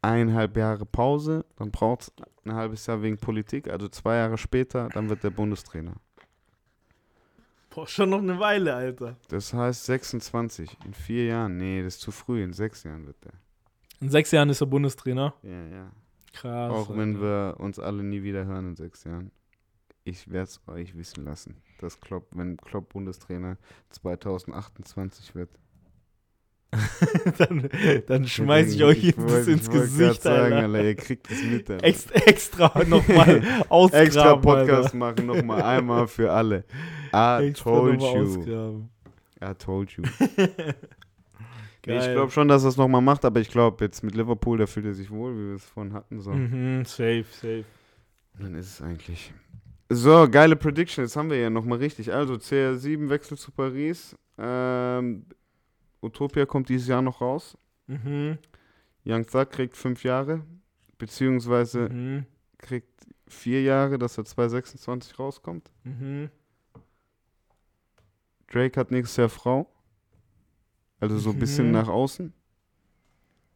eineinhalb 0.00 0.56
Jahre 0.56 0.86
Pause, 0.86 1.44
dann 1.56 1.70
braucht 1.70 2.02
es 2.02 2.12
ein 2.44 2.54
halbes 2.54 2.86
Jahr 2.86 3.02
wegen 3.02 3.18
Politik, 3.18 3.68
also 3.68 3.88
zwei 3.88 4.16
Jahre 4.16 4.38
später, 4.38 4.88
dann 4.88 5.10
wird 5.10 5.22
der 5.22 5.30
Bundestrainer. 5.30 5.96
Boah, 7.70 7.86
schon 7.86 8.10
noch 8.10 8.18
eine 8.18 8.38
Weile, 8.40 8.74
Alter. 8.74 9.16
Das 9.28 9.54
heißt 9.54 9.84
26, 9.86 10.76
in 10.84 10.92
vier 10.92 11.26
Jahren, 11.26 11.56
nee, 11.56 11.82
das 11.82 11.94
ist 11.94 12.00
zu 12.00 12.10
früh, 12.10 12.42
in 12.42 12.52
sechs 12.52 12.82
Jahren 12.82 13.06
wird 13.06 13.24
der. 13.24 13.32
In 14.00 14.10
sechs 14.10 14.32
Jahren 14.32 14.48
ist 14.50 14.60
er 14.60 14.66
Bundestrainer. 14.66 15.34
Ja, 15.42 15.66
ja. 15.66 15.92
Krass. 16.32 16.70
Auch 16.70 16.90
wenn 16.96 17.16
Alter. 17.16 17.20
wir 17.56 17.60
uns 17.60 17.78
alle 17.78 18.02
nie 18.02 18.22
wieder 18.22 18.44
hören 18.44 18.70
in 18.70 18.76
sechs 18.76 19.04
Jahren. 19.04 19.30
Ich 20.04 20.28
werde 20.30 20.48
es 20.48 20.60
euch 20.66 20.96
wissen 20.96 21.24
lassen, 21.24 21.62
dass 21.78 22.00
Klopp, 22.00 22.26
wenn 22.32 22.56
Klopp 22.56 22.92
Bundestrainer 22.92 23.56
2028 23.90 25.34
wird. 25.34 25.50
dann, 27.38 27.68
dann 28.06 28.26
schmeiß 28.26 28.74
ich 28.74 28.84
euch 28.84 29.02
jetzt 29.02 29.18
das 29.18 29.48
ins 29.48 29.68
Gesicht, 29.68 30.22
sagen, 30.22 30.52
Alter. 30.54 30.66
Alter. 30.66 30.84
Ihr 30.84 30.94
kriegt 30.94 31.30
es 31.30 31.42
mit, 31.42 31.70
Alter. 31.70 31.84
Extra, 31.84 32.14
extra 32.26 32.84
nochmal 32.84 33.42
ausgraben, 33.68 34.06
Extra 34.06 34.36
Podcast 34.36 34.84
Alter. 34.86 34.96
machen, 34.96 35.26
nochmal 35.26 35.62
einmal 35.62 36.06
für 36.06 36.30
alle. 36.32 36.64
I 37.12 37.48
Extra 37.48 37.70
told 37.70 38.00
you. 38.00 38.06
ausgraben. 38.06 38.90
I 39.42 39.54
told 39.54 39.90
you. 39.92 40.04
Nee, 41.86 41.94
Geil. 41.96 42.08
ich 42.10 42.14
glaube 42.14 42.30
schon, 42.30 42.46
dass 42.46 42.62
er 42.62 42.68
es 42.68 42.76
nochmal 42.76 43.00
macht, 43.00 43.24
aber 43.24 43.40
ich 43.40 43.48
glaube, 43.48 43.82
jetzt 43.82 44.04
mit 44.04 44.14
Liverpool, 44.14 44.58
da 44.58 44.66
fühlt 44.66 44.84
er 44.84 44.92
sich 44.92 45.10
wohl, 45.10 45.34
wie 45.34 45.48
wir 45.48 45.54
es 45.54 45.64
vorhin 45.64 45.94
hatten. 45.94 46.20
So. 46.20 46.30
Mhm, 46.30 46.84
safe, 46.84 47.24
safe. 47.30 47.64
Dann 48.38 48.54
ist 48.54 48.66
es 48.66 48.82
eigentlich. 48.82 49.32
So, 49.88 50.28
geile 50.30 50.56
Prediction. 50.56 51.04
Jetzt 51.04 51.16
haben 51.16 51.30
wir 51.30 51.38
ja 51.38 51.48
nochmal 51.48 51.78
richtig. 51.78 52.12
Also, 52.12 52.34
CR7 52.34 53.08
wechselt 53.08 53.40
zu 53.40 53.50
Paris. 53.50 54.14
Ähm, 54.36 55.24
Utopia 56.02 56.46
kommt 56.46 56.68
dieses 56.68 56.88
Jahr 56.88 57.02
noch 57.02 57.20
raus. 57.20 57.56
Mhm. 57.86 58.38
Young 59.04 59.26
Thug 59.26 59.50
kriegt 59.50 59.76
fünf 59.76 60.04
Jahre. 60.04 60.44
Beziehungsweise 60.98 61.88
Mhm. 61.88 62.26
kriegt 62.58 63.06
vier 63.26 63.62
Jahre, 63.62 63.98
dass 63.98 64.18
er 64.18 64.24
2026 64.24 65.18
rauskommt. 65.18 65.70
Mhm. 65.84 66.30
Drake 68.48 68.78
hat 68.78 68.90
nächstes 68.90 69.16
Jahr 69.16 69.28
Frau. 69.28 69.70
Also 70.98 71.18
so 71.18 71.30
ein 71.30 71.38
bisschen 71.38 71.66
Mhm. 71.66 71.72
nach 71.72 71.88
außen. 71.88 72.32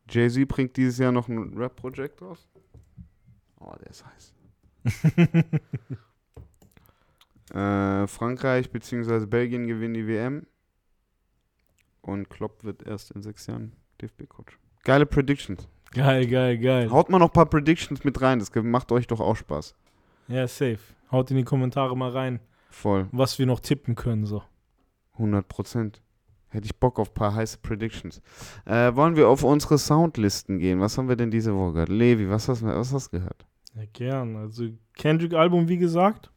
Jay-Z 0.08 0.46
bringt 0.48 0.76
dieses 0.76 0.98
Jahr 0.98 1.12
noch 1.12 1.28
ein 1.28 1.56
Rap-Projekt 1.56 2.22
raus. 2.22 2.46
Oh, 3.58 3.74
der 3.80 3.90
ist 3.90 4.04
heiß. 4.06 4.34
äh, 7.54 8.06
Frankreich 8.06 8.70
bzw. 8.70 9.26
Belgien 9.26 9.66
gewinnen 9.66 9.94
die 9.94 10.06
WM. 10.06 10.46
Und 12.04 12.28
Klopp 12.28 12.64
wird 12.64 12.86
erst 12.86 13.12
in 13.12 13.22
sechs 13.22 13.46
Jahren 13.46 13.72
DFB-Coach. 14.02 14.58
Geile 14.84 15.06
Predictions. 15.06 15.66
Geil, 15.92 16.26
geil, 16.26 16.58
geil. 16.58 16.90
Haut 16.90 17.08
mal 17.08 17.18
noch 17.18 17.28
ein 17.28 17.32
paar 17.32 17.46
Predictions 17.46 18.04
mit 18.04 18.20
rein. 18.20 18.40
Das 18.40 18.50
macht 18.54 18.92
euch 18.92 19.06
doch 19.06 19.20
auch 19.20 19.36
Spaß. 19.36 19.74
Ja, 20.28 20.46
safe. 20.46 20.78
Haut 21.10 21.30
in 21.30 21.38
die 21.38 21.44
Kommentare 21.44 21.96
mal 21.96 22.10
rein, 22.10 22.40
Voll. 22.68 23.08
was 23.10 23.38
wir 23.38 23.46
noch 23.46 23.60
tippen 23.60 23.94
können. 23.94 24.26
So. 24.26 24.42
100 25.14 25.48
Prozent. 25.48 26.02
Hätte 26.48 26.66
ich 26.66 26.76
Bock 26.76 26.98
auf 26.98 27.10
ein 27.10 27.14
paar 27.14 27.34
heiße 27.34 27.58
Predictions. 27.58 28.20
Äh, 28.66 28.94
wollen 28.94 29.16
wir 29.16 29.28
auf 29.28 29.42
unsere 29.42 29.78
Soundlisten 29.78 30.58
gehen? 30.58 30.80
Was 30.80 30.98
haben 30.98 31.08
wir 31.08 31.16
denn 31.16 31.30
diese 31.30 31.54
Woche 31.56 31.72
gehört? 31.72 31.88
Levi, 31.88 32.28
was 32.28 32.48
hast, 32.48 32.62
was 32.62 32.92
hast 32.92 33.12
du 33.12 33.18
gehört? 33.18 33.46
Ja, 33.74 33.82
gern. 33.92 34.36
Also 34.36 34.68
Kendrick-Album, 34.94 35.68
wie 35.68 35.78
gesagt, 35.78 36.30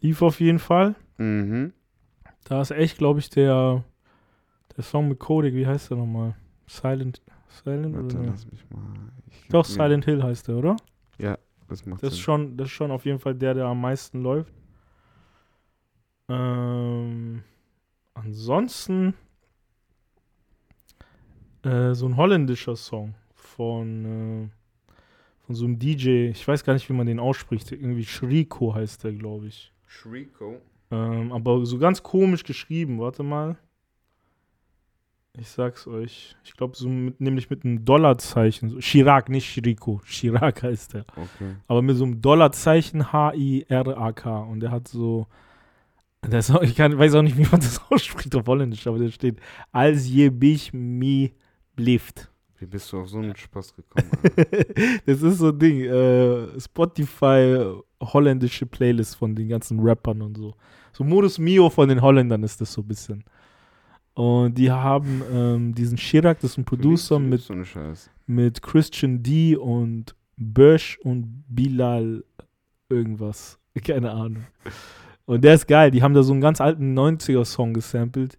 lief 0.00 0.22
auf 0.22 0.40
jeden 0.40 0.58
Fall. 0.58 0.96
Mhm. 1.18 1.72
Da 2.44 2.60
ist 2.60 2.72
echt, 2.72 2.98
glaube 2.98 3.20
ich, 3.20 3.30
der, 3.30 3.84
der 4.76 4.82
Song 4.84 5.08
mit 5.08 5.18
Kodak, 5.18 5.52
wie 5.54 5.66
heißt 5.66 5.90
der 5.90 5.98
nochmal? 5.98 6.34
Silent, 6.66 7.20
Silent 7.48 7.94
Warte, 7.94 8.16
oder? 8.18 8.26
lass 8.26 8.50
mich 8.50 8.64
mal. 8.70 8.82
Ich 9.30 9.48
Doch, 9.48 9.64
Silent 9.64 10.04
Hill 10.04 10.22
heißt 10.22 10.48
der, 10.48 10.56
oder? 10.56 10.76
Das 11.68 11.84
macht 11.84 12.00
Das 12.02 12.10
ist 12.10 12.16
Sinn. 12.16 12.22
schon, 12.24 12.56
das 12.56 12.66
ist 12.68 12.72
schon 12.74 12.90
auf 12.92 13.04
jeden 13.04 13.18
Fall 13.18 13.34
der, 13.34 13.54
der 13.54 13.64
am 13.66 13.80
meisten 13.80 14.22
läuft. 14.22 14.52
Ähm, 16.28 17.42
ansonsten 18.14 19.14
äh, 21.62 21.92
so 21.94 22.06
ein 22.06 22.16
holländischer 22.16 22.76
Song 22.76 23.14
von, 23.34 24.04
äh, 24.04 24.48
von 25.44 25.54
so 25.54 25.64
einem 25.64 25.78
DJ. 25.78 26.28
Ich 26.30 26.46
weiß 26.46 26.64
gar 26.64 26.72
nicht, 26.74 26.88
wie 26.88 26.92
man 26.92 27.06
den 27.06 27.18
ausspricht. 27.20 27.70
Irgendwie 27.72 28.04
Shriko 28.04 28.74
heißt 28.74 29.04
der, 29.04 29.12
glaube 29.12 29.46
ich. 29.48 29.72
Shrieko. 29.86 30.60
Ähm, 30.90 31.32
aber 31.32 31.64
so 31.66 31.78
ganz 31.78 32.02
komisch 32.02 32.44
geschrieben. 32.44 33.00
Warte 33.00 33.22
mal. 33.22 33.56
Ich 35.38 35.48
sag's 35.48 35.86
euch. 35.86 36.34
Ich 36.44 36.56
glaube, 36.56 36.76
so 36.76 36.88
mit, 36.88 37.20
nämlich 37.20 37.50
mit 37.50 37.64
einem 37.64 37.84
Dollarzeichen. 37.84 38.70
So, 38.70 38.78
Chirac, 38.78 39.28
nicht 39.28 39.50
Shriko. 39.50 40.00
Chirac 40.06 40.62
heißt 40.62 40.94
der. 40.94 41.04
Okay. 41.10 41.56
Aber 41.68 41.82
mit 41.82 41.96
so 41.96 42.04
einem 42.04 42.20
Dollarzeichen 42.20 43.12
H-I-R-A-K. 43.12 44.38
Und 44.42 44.60
der 44.60 44.70
hat 44.70 44.88
so. 44.88 45.26
Auch, 46.22 46.62
ich 46.62 46.74
kann, 46.74 46.98
weiß 46.98 47.14
auch 47.14 47.22
nicht, 47.22 47.36
wie 47.36 47.42
man 47.42 47.60
das 47.60 47.80
ausspricht 47.90 48.34
auf 48.34 48.46
Holländisch, 48.46 48.86
aber 48.86 48.98
der 48.98 49.10
steht 49.10 49.38
Als 49.70 50.08
je 50.08 50.30
bich 50.30 50.72
mi 50.72 51.34
blieft. 51.76 52.30
Wie 52.58 52.66
bist 52.66 52.90
du 52.90 53.00
auf 53.00 53.08
so 53.08 53.18
einen 53.18 53.36
Spaß 53.36 53.74
gekommen? 53.76 54.10
Das 55.06 55.22
ist 55.22 55.38
so 55.38 55.50
ein 55.50 55.58
Ding. 55.58 55.82
Äh, 55.82 56.58
Spotify 56.58 57.74
holländische 58.00 58.66
Playlist 58.66 59.16
von 59.16 59.34
den 59.34 59.48
ganzen 59.48 59.78
Rappern 59.80 60.22
und 60.22 60.36
so. 60.36 60.54
So 60.92 61.04
Modus 61.04 61.38
Mio 61.38 61.68
von 61.68 61.88
den 61.88 62.00
Holländern 62.00 62.42
ist 62.42 62.60
das 62.60 62.72
so 62.72 62.80
ein 62.80 62.88
bisschen. 62.88 63.24
Und 64.16 64.54
die 64.56 64.72
haben 64.72 65.22
ähm, 65.30 65.74
diesen 65.74 65.98
Chirac, 65.98 66.40
das 66.40 66.52
ist 66.52 66.56
ein 66.56 66.64
Producer 66.64 67.18
mit 67.18 67.42
So 67.42 67.54
mit 68.26 68.62
Christian 68.62 69.22
D 69.22 69.56
und 69.56 70.16
Bösch 70.38 70.98
und 71.02 71.44
Bilal 71.48 72.24
irgendwas. 72.88 73.58
Keine 73.84 74.12
Ahnung. 74.12 74.46
Und 75.26 75.44
der 75.44 75.52
ist 75.52 75.68
geil. 75.68 75.90
Die 75.90 76.02
haben 76.02 76.14
da 76.14 76.22
so 76.22 76.32
einen 76.32 76.40
ganz 76.40 76.62
alten 76.62 76.98
90er-Song 76.98 77.74
gesampelt. 77.74 78.38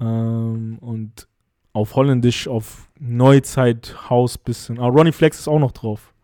Ähm, 0.00 0.78
und 0.80 1.28
auf 1.74 1.94
Holländisch, 1.94 2.48
auf 2.48 2.90
Neuzeit-Haus 2.98 4.38
bisschen. 4.38 4.78
Aber 4.78 4.96
Ronnie 4.96 5.12
Flex 5.12 5.40
ist 5.40 5.48
auch 5.48 5.58
noch 5.58 5.72
drauf. 5.72 6.14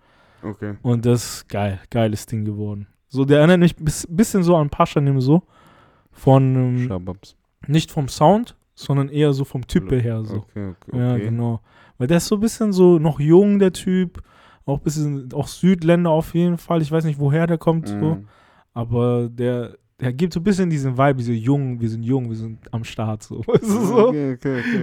Okay. 0.42 0.76
Und 0.80 1.04
das 1.04 1.24
ist 1.24 1.48
geil. 1.50 1.78
Geiles 1.90 2.24
Ding 2.24 2.46
geworden. 2.46 2.86
So, 3.08 3.26
der 3.26 3.40
erinnert 3.40 3.60
mich 3.60 3.78
ein 3.78 3.84
bis, 3.84 4.06
bisschen 4.08 4.42
so 4.42 4.56
an 4.56 4.70
Pascha 4.70 4.98
Nim 5.02 5.20
so. 5.20 5.42
Von, 6.10 6.54
ähm, 6.56 6.88
Shababs. 6.88 7.36
Nicht 7.68 7.90
vom 7.90 8.08
Sound, 8.08 8.56
sondern 8.74 9.08
eher 9.08 9.32
so 9.32 9.44
vom 9.44 9.66
Type 9.66 9.96
her. 9.96 10.24
So. 10.24 10.36
Okay, 10.36 10.68
okay. 10.68 10.98
Ja, 10.98 11.14
okay. 11.14 11.24
genau. 11.24 11.60
Weil 11.98 12.06
der 12.06 12.18
ist 12.18 12.26
so 12.26 12.36
ein 12.36 12.40
bisschen 12.40 12.72
so 12.72 12.98
noch 12.98 13.20
jung, 13.20 13.58
der 13.58 13.72
Typ. 13.72 14.22
Auch 14.66 14.78
ein 14.78 14.82
bisschen, 14.82 15.32
auch 15.32 15.46
Südländer 15.46 16.10
auf 16.10 16.34
jeden 16.34 16.58
Fall. 16.58 16.82
Ich 16.82 16.90
weiß 16.90 17.04
nicht, 17.04 17.20
woher 17.20 17.46
der 17.46 17.56
kommt, 17.56 17.88
so. 17.88 17.94
Mhm. 17.94 18.28
Aber 18.74 19.28
der, 19.30 19.76
der 20.00 20.12
gibt 20.12 20.34
so 20.34 20.40
ein 20.40 20.44
bisschen 20.44 20.68
diesen 20.68 20.98
Vibe, 20.98 21.14
diese 21.14 21.32
jung, 21.32 21.80
wir 21.80 21.88
sind 21.88 22.02
jung, 22.02 22.28
wir 22.28 22.36
sind 22.36 22.58
am 22.72 22.84
Start, 22.84 23.22
so. 23.22 23.38
Weißt 23.46 23.62
du, 23.62 23.86
so? 23.86 24.08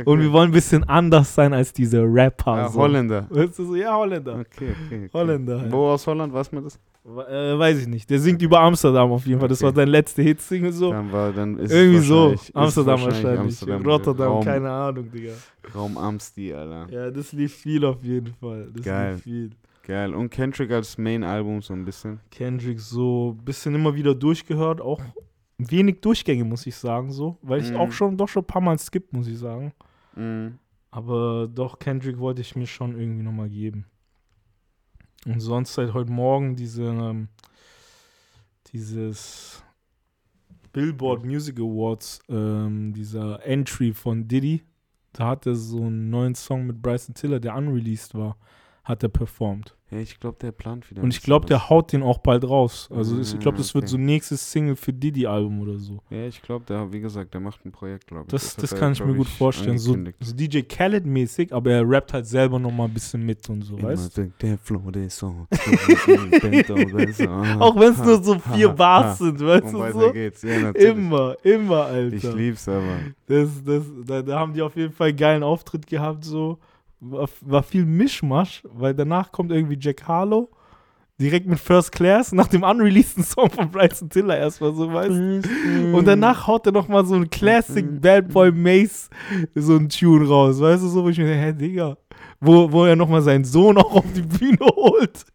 Und 0.06 0.22
wir 0.22 0.32
wollen 0.32 0.50
ein 0.50 0.54
bisschen 0.54 0.84
anders 0.86 1.36
sein 1.36 1.54
als 1.54 1.74
diese 1.74 2.02
Rapper. 2.02 2.54
Ah, 2.54 2.70
so. 2.70 2.80
Holländer. 2.80 3.28
Weißt 3.30 3.60
du, 3.60 3.66
so, 3.66 3.76
ja, 3.76 3.96
Holländer. 3.96 4.40
Okay, 4.40 4.74
okay, 4.86 5.06
okay. 5.06 5.10
Holländer. 5.14 5.62
Halt. 5.62 5.72
Wo 5.72 5.90
aus 5.90 6.08
Holland, 6.08 6.34
was 6.34 6.52
mir 6.52 6.62
das? 6.62 6.80
Äh, 7.06 7.60
weiß 7.60 7.80
ich 7.82 7.88
nicht. 7.88 8.10
Der 8.10 8.18
singt 8.20 8.42
über 8.42 8.62
Amsterdam 8.62 9.12
auf 9.12 9.26
jeden 9.26 9.40
Fall. 9.40 9.50
Das 9.50 9.60
Okay. 9.60 9.66
war 9.68 9.76
sein 9.76 9.90
letzter 9.90 10.24
Hitsingle 10.24 10.72
so. 10.72 10.92
Dann 10.92 11.12
war, 11.12 11.34
dann 11.34 11.58
ist 11.60 11.72
Irgendwie 11.72 12.00
so. 12.00 12.16
wahrscheinlich- 12.30 12.56
Amsterdam 12.56 13.02
wahrscheinlich. 13.04 13.40
Amsterdam, 13.40 13.86
Rotterdam, 13.86 14.28
Raum, 14.32 14.46
keine 14.46 14.72
Ahnung, 14.72 15.12
Digga. 15.12 15.34
Raum 15.76 15.98
Amsti, 15.98 16.54
Alter. 16.54 16.88
Ja, 16.94 17.12
das 17.12 17.34
lief 17.34 17.54
viel 17.56 17.84
auf 17.84 18.02
jeden 18.04 18.34
Fall. 18.36 18.70
Das 18.74 18.86
Geil. 18.86 19.14
lief 19.16 19.24
viel. 19.24 19.50
Geil. 19.86 20.14
Und 20.16 20.30
Kendrick 20.30 20.72
als 20.72 20.98
Main-Album 20.98 21.62
so 21.62 21.74
ein 21.74 21.84
bisschen. 21.84 22.22
Kendrick 22.32 22.80
so 22.80 23.36
ein 23.38 23.44
bisschen 23.44 23.76
immer 23.76 23.94
wieder 23.94 24.16
durchgehört, 24.16 24.80
auch 24.80 25.02
wenig 25.58 26.00
Durchgänge, 26.00 26.46
muss 26.46 26.66
ich 26.66 26.76
sagen, 26.78 27.12
so, 27.12 27.38
weil 27.42 27.60
ich 27.62 27.70
Mhm. 27.72 27.78
auch 27.78 27.92
schon 27.92 28.16
doch 28.16 28.30
schon 28.30 28.44
ein 28.44 28.48
paar 28.48 28.62
Mal 28.62 28.80
skip, 28.80 29.12
muss 29.12 29.28
ich 29.28 29.38
sagen. 29.38 29.74
Mhm. 30.16 30.54
Aber 30.90 31.50
doch, 31.54 31.80
Kendrick 31.80 32.18
wollte 32.20 32.40
ich 32.42 32.56
mir 32.56 32.66
schon 32.68 32.98
irgendwie 32.98 33.24
nochmal 33.24 33.50
geben. 33.50 33.86
Und 35.26 35.40
sonst 35.40 35.74
seit 35.74 35.94
heute 35.94 36.12
Morgen 36.12 36.56
diese, 36.56 36.84
ähm, 36.84 37.30
dieses 38.68 39.64
Billboard 40.74 41.24
Music 41.24 41.60
Awards, 41.60 42.20
ähm, 42.30 42.94
dieser 42.94 43.45
Entry 43.45 43.94
von 43.94 44.28
Diddy, 44.28 44.64
da 45.14 45.28
hat 45.28 45.45
er 45.45 45.56
so 45.56 45.78
einen 45.78 46.10
neuen 46.10 46.36
Song 46.36 46.66
mit 46.66 46.82
Bryson 46.82 47.14
Tiller, 47.14 47.40
der 47.40 47.56
unreleased 47.56 48.16
war, 48.16 48.38
hat 48.84 49.04
er 49.04 49.10
performt. 49.10 49.78
Ja, 49.94 49.99
ich 49.99 50.20
glaube, 50.20 50.38
der 50.41 50.52
plant 50.52 50.90
wieder. 50.90 51.03
Und 51.03 51.14
ich 51.14 51.22
glaube, 51.22 51.45
der 51.45 51.70
haut 51.70 51.91
den 51.91 52.02
auch 52.02 52.18
bald 52.18 52.44
raus. 52.44 52.90
Also 52.91 53.18
das, 53.18 53.34
ich 53.34 53.40
glaube, 53.40 53.57
das 53.57 53.76
wird 53.76 53.84
okay. 53.84 53.91
so 53.91 53.98
nächstes 53.98 54.52
Single 54.52 54.76
für 54.76 54.91
Diddy-Album 54.91 55.61
oder 55.61 55.78
so. 55.78 55.99
Ja, 56.10 56.26
ich 56.26 56.41
glaube, 56.41 56.65
der, 56.65 56.91
wie 56.91 56.99
gesagt, 56.99 57.34
der 57.34 57.41
macht 57.41 57.64
ein 57.64 57.72
Projekt, 57.72 58.07
glaube 58.07 58.26
ich. 58.26 58.32
Das, 58.32 58.56
das 58.56 58.72
er, 58.72 58.80
kann 58.80 58.94
ich 58.94 59.06
mir 59.06 59.14
gut 59.14 59.28
vorstellen. 59.28 59.78
So, 59.78 59.95
so 60.20 60.34
DJ 60.34 60.61
Khaled-mäßig, 60.61 61.53
aber 61.53 61.74
er 61.74 61.88
rappt 61.88 62.14
halt 62.14 62.26
selber 62.26 62.57
nochmal 62.57 62.88
ein 62.88 62.94
bisschen 62.94 63.24
mit 63.24 63.48
und 63.49 63.61
so, 63.61 63.78
Immer 63.78 63.90
weißt 63.90 64.18
der, 64.18 64.26
der 64.41 64.57
Flow, 64.57 64.90
der 64.90 65.10
Song. 65.11 65.48
Auch 67.60 67.74
Auch 67.74 67.80
wenn 67.80 67.91
es 67.91 68.03
nur 68.03 68.24
so 68.24 68.40
vier 68.40 68.70
Bars 68.70 69.20
sind, 69.20 69.40
weißt 69.40 69.74
du 69.74 69.91
so? 69.91 70.11
geht's. 70.11 70.41
Ja, 70.41 70.60
natürlich. 70.60 70.90
Immer, 70.90 71.36
immer, 71.44 71.86
Alter. 71.86 72.15
Ich 72.15 72.34
lieb's 72.34 72.68
aber. 72.68 72.99
Das, 73.28 73.49
das, 73.64 73.84
da, 74.06 74.22
da 74.24 74.40
haben 74.40 74.53
die 74.53 74.61
auf 74.61 74.76
jeden 74.76 74.94
Fall 74.94 75.10
einen 75.10 75.18
geilen 75.18 75.44
Auftritt 75.44 75.86
gehabt, 75.86 76.26
so. 76.26 76.57
War, 77.06 77.28
war 77.42 77.64
viel 77.64 77.86
Mischmasch, 77.86 78.64
weil 78.74 78.94
danach 78.94 79.32
kommt 79.32 79.52
irgendwie 79.52 79.78
Jack 79.80 80.08
Harlow. 80.08 80.50
Direkt 81.20 81.48
mit 81.48 81.60
First 81.60 81.92
Class, 81.92 82.32
nach 82.32 82.48
dem 82.48 82.64
unreleaseden 82.64 83.24
Song 83.24 83.50
von 83.50 83.70
Bryson 83.70 84.10
Tiller 84.10 84.38
erstmal 84.38 84.74
so, 84.74 84.92
weißt 84.92 85.12
du? 85.12 85.96
Und 85.96 86.08
danach 86.08 86.48
haut 86.48 86.66
er 86.66 86.72
noch 86.72 86.88
mal 86.88 87.06
so 87.06 87.14
ein 87.16 87.30
Classic 87.30 87.86
Bad 88.02 88.30
Boy 88.30 88.52
Mace, 88.52 89.10
so 89.54 89.76
ein 89.76 89.90
Tune 89.90 90.28
raus, 90.28 90.60
weißt 90.60 90.82
du, 90.84 90.88
so, 90.88 91.04
wo 91.04 91.10
ich 91.10 91.18
mir 91.20 91.26
denke, 91.28 91.46
hä, 91.46 91.54
Digga, 91.54 91.98
wo, 92.40 92.72
wo 92.72 92.86
er 92.86 92.96
noch 92.96 93.08
mal 93.10 93.22
seinen 93.22 93.44
Sohn 93.46 93.78
auch 93.78 93.94
auf 93.94 94.06
die 94.16 94.24
Bühne 94.24 94.58
holt. 94.76 95.26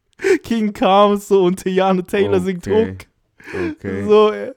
King 0.42 0.72
Comes 0.72 1.28
so 1.28 1.44
und 1.44 1.62
Tiana 1.62 2.02
Taylor 2.02 2.40
singt 2.40 2.66
Okay. 2.66 2.90
Hook. 2.90 3.06
Okay. 3.48 4.04
So, 4.06 4.30
äh, 4.32 4.52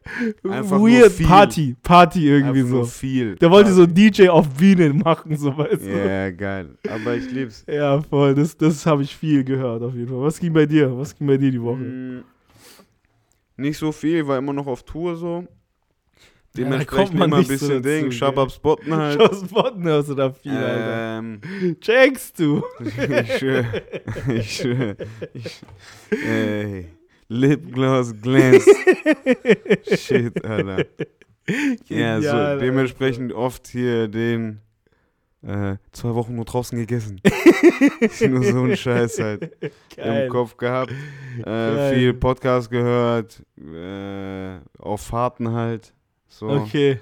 Einfach 0.50 0.80
weird. 0.80 1.18
Party, 1.24 1.76
Party 1.82 2.28
irgendwie 2.28 2.60
Einfach 2.62 2.72
so. 2.72 2.84
viel. 2.86 3.36
Der 3.36 3.50
wollte 3.50 3.72
so 3.72 3.86
DJ 3.86 4.28
auf 4.30 4.50
Bühne 4.50 4.92
machen, 4.94 5.38
so, 5.38 5.58
weißt 5.58 5.86
du. 5.86 5.90
Ja, 6.08 6.30
geil. 6.32 6.78
Aber 6.90 7.16
ich 7.16 7.32
lieb's. 7.32 7.64
Ja, 7.68 8.02
voll, 8.02 8.36
das, 8.36 8.58
das 8.58 8.86
habe 8.86 9.04
ich 9.04 9.16
viel 9.16 9.44
gehört 9.44 9.82
auf 9.82 9.94
jeden 9.96 10.10
Fall. 10.10 10.22
Was 10.22 10.40
ging 10.40 10.52
bei 10.54 10.66
dir? 10.66 10.96
Was 10.98 11.16
ging 11.18 11.26
bei 11.28 11.38
dir 11.38 11.52
die 11.52 11.62
Woche? 11.62 11.78
Mm, 11.78 12.24
Nicht 13.58 13.78
so 13.78 13.92
viel, 13.92 14.28
war 14.28 14.38
immer 14.38 14.54
noch 14.54 14.68
auf 14.68 14.84
Tour 14.84 15.16
so. 15.16 15.46
Dementsprechend 16.58 17.18
man 17.18 17.30
immer 17.30 17.38
ein 17.38 17.44
so 17.44 17.50
bisschen 17.50 17.70
dazu, 17.82 17.82
Ding, 18.02 18.12
Shabab 18.12 18.52
spotten 18.52 18.94
halt. 18.94 19.22
Schaus 19.22 19.42
Botten 19.48 19.84
hörst 19.84 20.10
du 20.10 20.16
da 20.16 20.34
viel, 20.34 20.52
Alter. 20.52 21.20
ähm, 21.20 21.40
Checkst 21.80 22.38
du? 22.40 22.62
ich 22.82 23.38
schwör, 23.38 23.64
ich 24.36 24.58
schwör. 24.58 24.96
Ich, 25.34 25.62
ey, 26.28 26.88
Lipgloss 27.34 28.14
glänzt. 28.22 28.68
Shit, 29.98 30.44
Alter. 30.44 30.86
Ja, 31.88 32.22
so 32.22 32.60
dementsprechend 32.60 33.32
oft 33.32 33.68
hier 33.68 34.08
den 34.10 34.60
äh, 35.42 35.78
zwei 35.94 36.14
Wochen 36.14 36.36
nur 36.36 36.44
draußen 36.46 36.78
gegessen. 36.78 37.22
nur 38.30 38.44
so 38.44 38.64
ein 38.64 38.76
Scheiß 38.76 39.20
halt 39.20 39.52
Geil. 39.96 40.26
im 40.26 40.30
Kopf 40.30 40.58
gehabt. 40.58 40.94
Äh, 41.46 41.94
viel 41.96 42.14
Podcast 42.14 42.70
gehört, 42.70 43.42
äh, 43.58 44.60
auf 44.78 45.02
Fahrten 45.02 45.52
halt. 45.52 45.94
So, 46.28 46.48
Okay. 46.50 47.00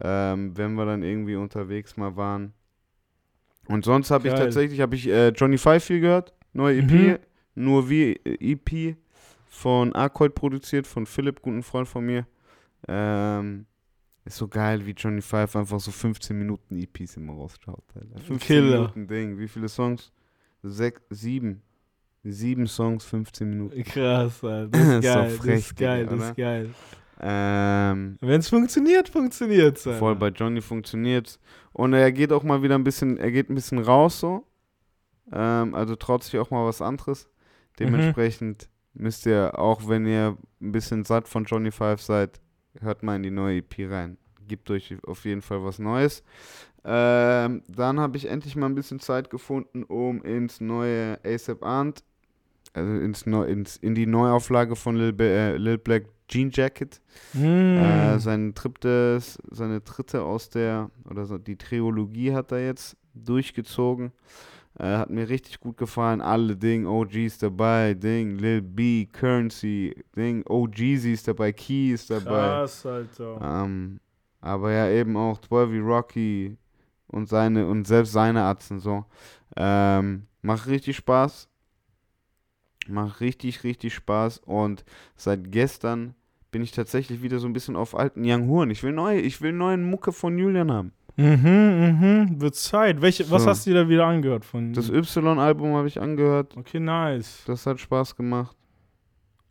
ähm, 0.00 0.56
wenn 0.56 0.74
wir 0.74 0.86
dann 0.86 1.02
irgendwie 1.04 1.36
unterwegs 1.36 1.96
mal 1.96 2.16
waren. 2.16 2.52
Und 3.68 3.84
sonst 3.84 4.10
habe 4.10 4.26
ich 4.28 4.34
tatsächlich, 4.34 4.80
habe 4.80 4.96
ich 4.96 5.08
äh, 5.08 5.28
Johnny 5.28 5.56
Five 5.58 5.84
viel 5.84 6.00
gehört, 6.00 6.34
neue 6.52 6.78
EP, 6.78 6.90
Mhm. 6.90 7.18
nur 7.54 7.88
wie 7.88 8.12
äh, 8.24 8.52
EP 8.54 8.96
von 9.58 9.92
Arcoid 9.92 10.34
produziert, 10.36 10.86
von 10.86 11.04
Philipp, 11.04 11.42
guten 11.42 11.64
Freund 11.64 11.88
von 11.88 12.06
mir. 12.06 12.26
Ähm, 12.86 13.66
ist 14.24 14.36
so 14.36 14.46
geil, 14.46 14.86
wie 14.86 14.92
Johnny 14.92 15.20
Five 15.20 15.56
einfach 15.56 15.80
so 15.80 15.90
15 15.90 16.38
Minuten 16.38 16.78
EPs 16.78 17.16
immer 17.16 17.32
rausschaut. 17.32 17.82
Alter. 17.94 18.20
15 18.20 18.38
Killer. 18.38 18.76
Minuten 18.78 19.08
Ding. 19.08 19.38
Wie 19.38 19.48
viele 19.48 19.68
Songs? 19.68 20.12
Sechs, 20.62 21.02
sieben. 21.10 21.62
Sieben 22.22 22.66
Songs, 22.68 23.04
15 23.04 23.50
Minuten. 23.50 23.82
Krass, 23.82 24.44
Alter. 24.44 24.70
Das 24.78 24.88
ist 24.88 25.02
geil. 25.02 25.30
frech, 25.30 25.54
das 25.54 25.58
ist 25.66 25.76
geil, 25.76 26.06
Digga, 26.06 26.16
das 26.16 26.28
ist 26.28 26.36
geil. 26.36 26.70
Ähm, 27.20 28.16
Wenn 28.20 28.40
es 28.40 28.48
funktioniert, 28.48 29.08
funktioniert 29.08 29.76
es. 29.84 29.98
voll 29.98 30.14
bei 30.14 30.28
Johnny 30.28 30.60
funktioniert's. 30.60 31.40
Und 31.72 31.94
er 31.94 32.12
geht 32.12 32.32
auch 32.32 32.44
mal 32.44 32.62
wieder 32.62 32.76
ein 32.76 32.84
bisschen, 32.84 33.16
er 33.16 33.32
geht 33.32 33.50
ein 33.50 33.56
bisschen 33.56 33.80
raus 33.80 34.20
so. 34.20 34.46
Ähm, 35.32 35.74
also 35.74 35.96
traut 35.96 36.22
sich 36.22 36.38
auch 36.38 36.50
mal 36.50 36.64
was 36.64 36.80
anderes. 36.80 37.28
Dementsprechend 37.80 38.68
müsst 38.94 39.26
ihr, 39.26 39.58
auch 39.58 39.88
wenn 39.88 40.06
ihr 40.06 40.36
ein 40.60 40.72
bisschen 40.72 41.04
satt 41.04 41.28
von 41.28 41.44
Johnny 41.44 41.70
Five 41.70 42.00
seid, 42.00 42.40
hört 42.80 43.02
mal 43.02 43.16
in 43.16 43.22
die 43.22 43.30
neue 43.30 43.58
EP 43.58 43.90
rein. 43.90 44.18
Gibt 44.46 44.70
euch 44.70 44.96
auf 45.06 45.24
jeden 45.24 45.42
Fall 45.42 45.62
was 45.64 45.78
Neues. 45.78 46.22
Ähm, 46.84 47.62
dann 47.68 48.00
habe 48.00 48.16
ich 48.16 48.26
endlich 48.26 48.56
mal 48.56 48.66
ein 48.66 48.74
bisschen 48.74 49.00
Zeit 49.00 49.30
gefunden, 49.30 49.82
um 49.82 50.22
ins 50.22 50.60
neue 50.60 51.18
ASAP 51.24 51.62
Ant, 51.64 52.02
also 52.72 52.92
ins 52.92 53.26
Neu 53.26 53.44
ins, 53.44 53.76
in 53.76 53.94
die 53.94 54.06
Neuauflage 54.06 54.76
von 54.76 54.96
Lil, 54.96 55.14
äh, 55.20 55.56
Lil 55.56 55.78
Black 55.78 56.04
Jean 56.28 56.50
Jacket 56.50 57.00
Mm. 57.34 57.78
äh, 57.78 58.18
sein 58.20 58.54
drittes, 58.54 59.38
seine 59.50 59.80
dritte 59.80 60.22
aus 60.22 60.50
der, 60.50 60.90
oder 61.08 61.26
so, 61.26 61.36
die 61.38 61.56
Trilogie 61.56 62.32
hat 62.32 62.52
er 62.52 62.64
jetzt 62.64 62.96
durchgezogen. 63.14 64.12
Äh, 64.78 64.96
hat 64.96 65.10
mir 65.10 65.28
richtig 65.28 65.58
gut 65.58 65.76
gefallen. 65.76 66.20
Alle 66.20 66.56
Ding, 66.56 66.86
OGs 66.86 67.38
dabei, 67.38 67.94
Ding, 67.94 68.38
Lil 68.38 68.62
B, 68.62 69.06
Currency, 69.06 70.04
Ding, 70.16 70.44
OGZ 70.46 71.04
ist 71.04 71.28
dabei, 71.28 71.52
Key 71.52 71.92
ist 71.92 72.10
dabei. 72.10 72.48
Krass, 72.48 72.86
Alter. 72.86 73.40
Ähm, 73.42 73.98
aber 74.40 74.72
ja, 74.72 74.88
eben 74.88 75.16
auch 75.16 75.40
12 75.40 75.84
Rocky 75.84 76.56
und 77.08 77.28
seine 77.28 77.66
und 77.66 77.86
selbst 77.86 78.12
seine 78.12 78.44
Atzen 78.44 78.78
so. 78.78 79.04
Ähm, 79.56 80.26
macht 80.42 80.68
richtig 80.68 80.96
Spaß. 80.96 81.48
Macht 82.86 83.20
richtig, 83.20 83.64
richtig 83.64 83.94
Spaß. 83.94 84.38
Und 84.46 84.84
seit 85.16 85.50
gestern 85.50 86.14
bin 86.52 86.62
ich 86.62 86.70
tatsächlich 86.70 87.20
wieder 87.20 87.40
so 87.40 87.48
ein 87.48 87.52
bisschen 87.52 87.74
auf 87.74 87.96
alten 87.96 88.22
Young 88.24 88.48
Horn. 88.48 88.70
Ich 88.70 88.84
will 88.84 88.92
neue, 88.92 89.20
ich 89.20 89.40
will 89.42 89.52
neuen 89.52 89.90
Mucke 89.90 90.12
von 90.12 90.38
Julian 90.38 90.70
haben. 90.72 90.92
Mhm, 91.18 91.98
mhm. 92.00 92.40
Wird 92.40 92.54
Zeit. 92.54 93.02
Welche, 93.02 93.28
Was 93.28 93.42
So. 93.42 93.48
hast 93.50 93.66
du 93.66 93.70
dir 93.70 93.82
da 93.82 93.88
wieder 93.88 94.06
angehört 94.06 94.44
von 94.44 94.72
Das 94.72 94.88
Y-Album 94.88 95.74
habe 95.74 95.88
ich 95.88 96.00
angehört. 96.00 96.56
Okay, 96.56 96.78
nice. 96.78 97.42
Das 97.44 97.66
hat 97.66 97.80
Spaß 97.80 98.14
gemacht. 98.14 98.56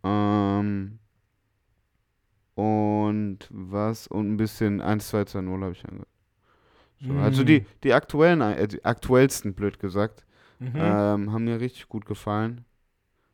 Ähm, 0.03 0.99
und 2.55 3.39
was? 3.51 4.07
Und 4.07 4.31
ein 4.33 4.37
bisschen 4.37 4.79
1, 4.81 5.09
2, 5.09 5.25
2, 5.25 5.41
0 5.41 5.61
habe 5.61 5.73
ich 5.73 5.83
angehört. 5.83 6.07
So, 7.01 7.13
Also 7.13 7.43
Mm. 7.43 7.45
die, 7.45 7.65
die 7.83 7.93
aktuellen, 7.93 8.41
äh, 8.41 8.67
die 8.67 8.83
aktuellsten, 8.85 9.53
blöd 9.53 9.77
gesagt, 9.77 10.25
Mhm. 10.59 10.71
ähm, 10.75 11.31
haben 11.33 11.43
mir 11.43 11.59
richtig 11.59 11.89
gut 11.89 12.05
gefallen. 12.05 12.63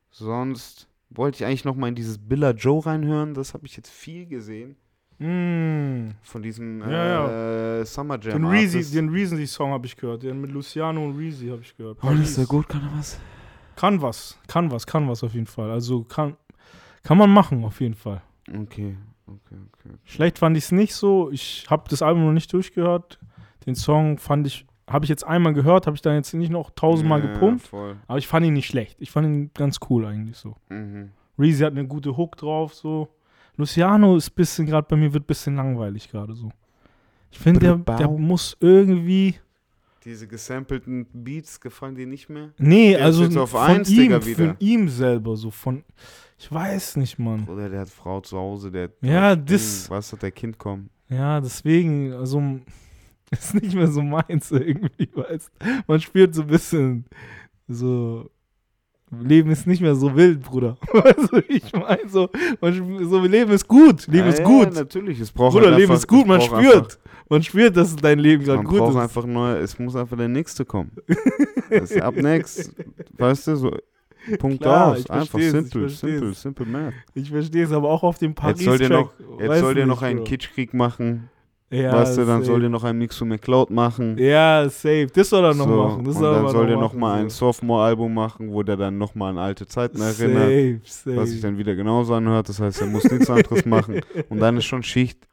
Sonst 0.10 0.88
wollte 1.12 1.36
ich 1.38 1.46
eigentlich 1.46 1.66
noch 1.66 1.76
mal 1.76 1.88
in 1.88 1.96
dieses 1.96 2.18
Billa 2.18 2.52
Joe 2.52 2.84
reinhören. 2.86 3.36
Das 3.36 3.54
habe 3.54 3.66
ich 3.68 3.78
jetzt 3.78 3.92
viel 3.92 4.26
gesehen. 4.26 4.76
Mm. 5.20 6.10
Von 6.24 6.42
diesem 6.42 6.80
Ja, 6.90 7.80
äh, 7.80 7.86
Summer 7.86 8.20
Jam. 8.20 8.34
Den 8.42 8.46
Reezy, 8.46 8.84
den 8.94 9.10
Reezy-Song 9.10 9.72
habe 9.72 9.86
ich 9.86 9.96
gehört. 9.96 10.24
Den 10.24 10.42
mit 10.42 10.52
Luciano 10.52 11.04
und 11.04 11.18
Reezy 11.18 11.48
habe 11.48 11.62
ich 11.62 11.76
gehört. 11.76 11.98
Oh, 12.02 12.10
das 12.10 12.30
ist 12.32 12.38
ja 12.38 12.44
Paris. 12.44 12.50
gut, 12.50 12.70
kann 12.70 12.82
er 12.82 12.98
was? 12.98 13.20
Kann 13.76 14.02
was, 14.02 14.38
kann 14.48 14.72
was, 14.72 14.86
kann 14.86 15.08
was 15.10 15.24
auf 15.24 15.34
jeden 15.34 15.48
Fall. 15.48 15.72
Also 15.72 16.04
kann, 16.04 16.36
kann 17.04 17.18
man 17.18 17.30
machen 17.30 17.64
auf 17.64 17.82
jeden 17.82 17.96
Fall. 17.96 18.22
Okay, 18.50 18.96
okay, 19.26 19.56
okay. 19.74 19.96
Schlecht 20.06 20.40
fand 20.40 20.58
ich 20.58 20.66
es 20.66 20.72
nicht 20.72 20.94
so. 20.94 21.32
Ich 21.32 21.66
habe 21.70 21.84
das 21.90 22.02
Album 22.02 22.26
noch 22.26 22.34
nicht 22.34 22.52
durchgehört. 22.54 23.20
Den 23.66 23.76
Song 23.76 24.18
fand 24.20 24.46
ich, 24.46 24.66
habe 24.88 25.06
ich 25.06 25.10
jetzt 25.10 25.26
einmal 25.26 25.54
gehört, 25.54 25.88
habe 25.88 25.96
ich 25.96 26.02
dann 26.02 26.16
jetzt 26.16 26.34
nicht 26.34 26.52
noch 26.52 26.70
tausendmal 26.72 27.24
Ja, 27.24 27.32
gepumpt. 27.34 27.68
Voll. 27.68 27.96
Aber 28.08 28.18
ich 28.18 28.28
fand 28.28 28.46
ihn 28.46 28.54
nicht 28.54 28.68
schlecht. 28.68 28.98
Ich 29.00 29.10
fand 29.10 29.26
ihn 29.28 29.52
ganz 29.54 29.80
cool 29.90 30.06
eigentlich 30.06 30.38
so. 30.38 30.56
Mhm. 30.70 31.12
Reezy 31.40 31.64
hat 31.64 31.72
eine 31.72 31.88
gute 31.88 32.16
Hook 32.18 32.36
drauf 32.38 32.74
so. 32.76 33.08
Luciano 33.58 34.16
ist 34.18 34.30
bisschen 34.32 34.66
gerade 34.66 34.88
bei 34.90 34.96
mir 34.96 35.14
wird 35.14 35.28
bisschen 35.28 35.56
langweilig 35.56 36.10
gerade 36.10 36.34
so. 36.34 36.52
Ich 37.32 37.40
finde 37.40 37.60
der, 37.62 37.76
der 37.98 38.08
muss 38.10 38.56
irgendwie 38.60 39.36
Diese 40.04 40.28
gesampelten 40.28 41.06
Beats 41.14 41.60
gefallen 41.60 41.96
dir 41.96 42.06
nicht 42.08 42.30
mehr? 42.30 42.52
Nee, 42.58 42.94
Der 42.94 43.06
also 43.06 43.30
von 43.48 43.62
eins, 43.78 43.90
ihm, 43.90 43.96
Digga, 43.98 44.20
von 44.22 44.56
ihm 44.60 44.90
selber, 44.90 45.36
so 45.38 45.50
von, 45.50 45.84
ich 46.38 46.52
weiß 46.52 46.98
nicht, 46.98 47.18
Mann. 47.20 47.48
Oder 47.48 47.70
der 47.70 47.82
hat 47.82 47.90
Frau 47.90 48.22
zu 48.22 48.38
Hause, 48.38 48.70
der 48.72 48.84
hat 48.86 48.92
Ja, 49.02 49.36
Ding, 49.36 49.46
das- 49.46 49.90
Was 49.90 50.12
hat 50.14 50.22
der 50.24 50.32
Kind 50.32 50.58
kommen? 50.58 50.90
Ja, 51.10 51.40
deswegen, 51.42 52.12
also, 52.14 52.42
ist 53.32 53.54
nicht 53.56 53.76
mehr 53.76 53.88
so 53.88 54.02
meins 54.02 54.52
irgendwie, 54.52 55.10
weißt 55.14 55.52
Man 55.88 56.00
spürt 56.02 56.34
so 56.36 56.42
ein 56.42 56.48
bisschen, 56.48 57.06
so, 57.68 58.30
Leben 59.22 59.52
ist 59.52 59.68
nicht 59.68 59.82
mehr 59.82 59.96
so 59.96 60.16
wild, 60.16 60.42
Bruder. 60.42 60.78
Du, 60.94 61.42
ich 61.48 61.72
meine, 61.74 62.08
so, 62.08 62.30
so, 63.02 63.20
Leben 63.26 63.52
ist 63.52 63.68
gut, 63.68 64.08
Leben 64.08 64.26
ja, 64.26 64.30
ist 64.34 64.40
Ja, 64.40 64.46
gut. 64.46 64.74
natürlich, 64.74 65.20
es 65.20 65.32
braucht 65.32 65.54
Bruder, 65.54 65.68
halt 65.68 65.78
Leben 65.78 65.92
einfach, 65.92 66.02
ist 66.02 66.08
gut, 66.08 66.28
man 66.28 66.42
spürt. 66.42 67.00
Man 67.30 67.42
spürt, 67.44 67.76
dass 67.78 67.96
dein 67.96 68.20
Leben 68.20 68.42
Einfach, 68.42 68.54
gerade 68.54 68.64
man 68.64 68.68
gut 68.72 68.80
braucht 68.80 68.92
ist. 68.96 69.02
einfach 69.02 69.26
neu, 69.26 69.52
es 69.58 69.80
muss 69.80 69.96
einfach 69.96 70.18
der 70.18 70.28
Nächste 70.28 70.66
kommen. 70.66 70.92
das 71.70 71.92
ist 71.92 72.02
ab 72.02 72.16
next, 72.16 72.74
weißt 73.18 73.48
du, 73.48 73.56
so 73.56 73.72
Punkt 74.40 74.62
Klar, 74.62 74.92
aus. 74.94 75.10
Einfach 75.10 75.40
simpel, 75.40 75.82
versteh's. 75.90 76.00
simpel, 76.00 76.34
simple 76.34 76.66
math. 76.66 76.94
Ich 77.14 77.30
verstehe 77.30 77.66
es, 77.66 77.72
aber 77.72 77.90
auch 77.90 78.04
auf 78.04 78.18
dem 78.20 78.34
paris 78.34 78.60
Jetzt 78.60 78.66
soll 78.66 78.78
der 78.78 78.90
noch, 78.90 79.12
jetzt 79.40 79.50
weiß 79.50 79.60
soll 79.60 79.74
der 79.74 79.86
nicht, 79.86 79.96
noch 79.96 80.02
einen. 80.02 80.24
Kitschkrieg 80.24 80.74
machen, 80.74 81.30
ja, 81.74 81.94
weißt 81.94 82.18
du, 82.18 82.26
dann 82.26 82.40
safe. 82.40 82.46
soll 82.46 82.60
der 82.62 82.70
noch 82.70 82.84
einen 82.84 83.00
Mixo 83.00 83.26
McCloud 83.26 83.70
machen. 83.70 84.18
Ja, 84.18 84.68
safe. 84.70 85.08
Das 85.14 85.30
soll 85.30 85.44
er 85.44 85.54
noch 85.54 85.68
So, 85.68 85.76
machen. 85.84 86.04
Das 86.06 86.16
und 86.16 86.22
soll 86.22 86.34
dann 86.36 86.50
soll 86.50 86.68
der 86.68 86.78
noch 86.78 86.94
mal 86.94 87.20
ein 87.22 87.30
so. 87.30 87.48
Sophomore-Album 87.48 88.14
machen, 88.14 88.52
wo 88.52 88.64
der 88.64 88.78
dann 88.78 88.98
noch 88.98 89.16
mal 89.16 89.30
an 89.30 89.38
alte 89.38 89.66
Zeiten 89.68 90.02
erinnert. 90.02 90.44
Safe, 90.44 90.80
safe. 90.86 91.16
was 91.18 91.30
sich 91.30 91.42
dann 91.42 91.58
wieder 91.58 91.76
genauso 91.76 92.14
anhört. 92.14 92.50
Das 92.50 92.60
heißt, 92.60 92.82
er 92.82 92.88
muss 92.88 93.04
nichts 93.10 93.30
anderes 93.30 93.66
machen. 93.66 94.02
Und 94.30 94.40
dann 94.40 94.58
ist 94.58 94.66
schon 94.66 94.84
Schicht. 94.84 95.28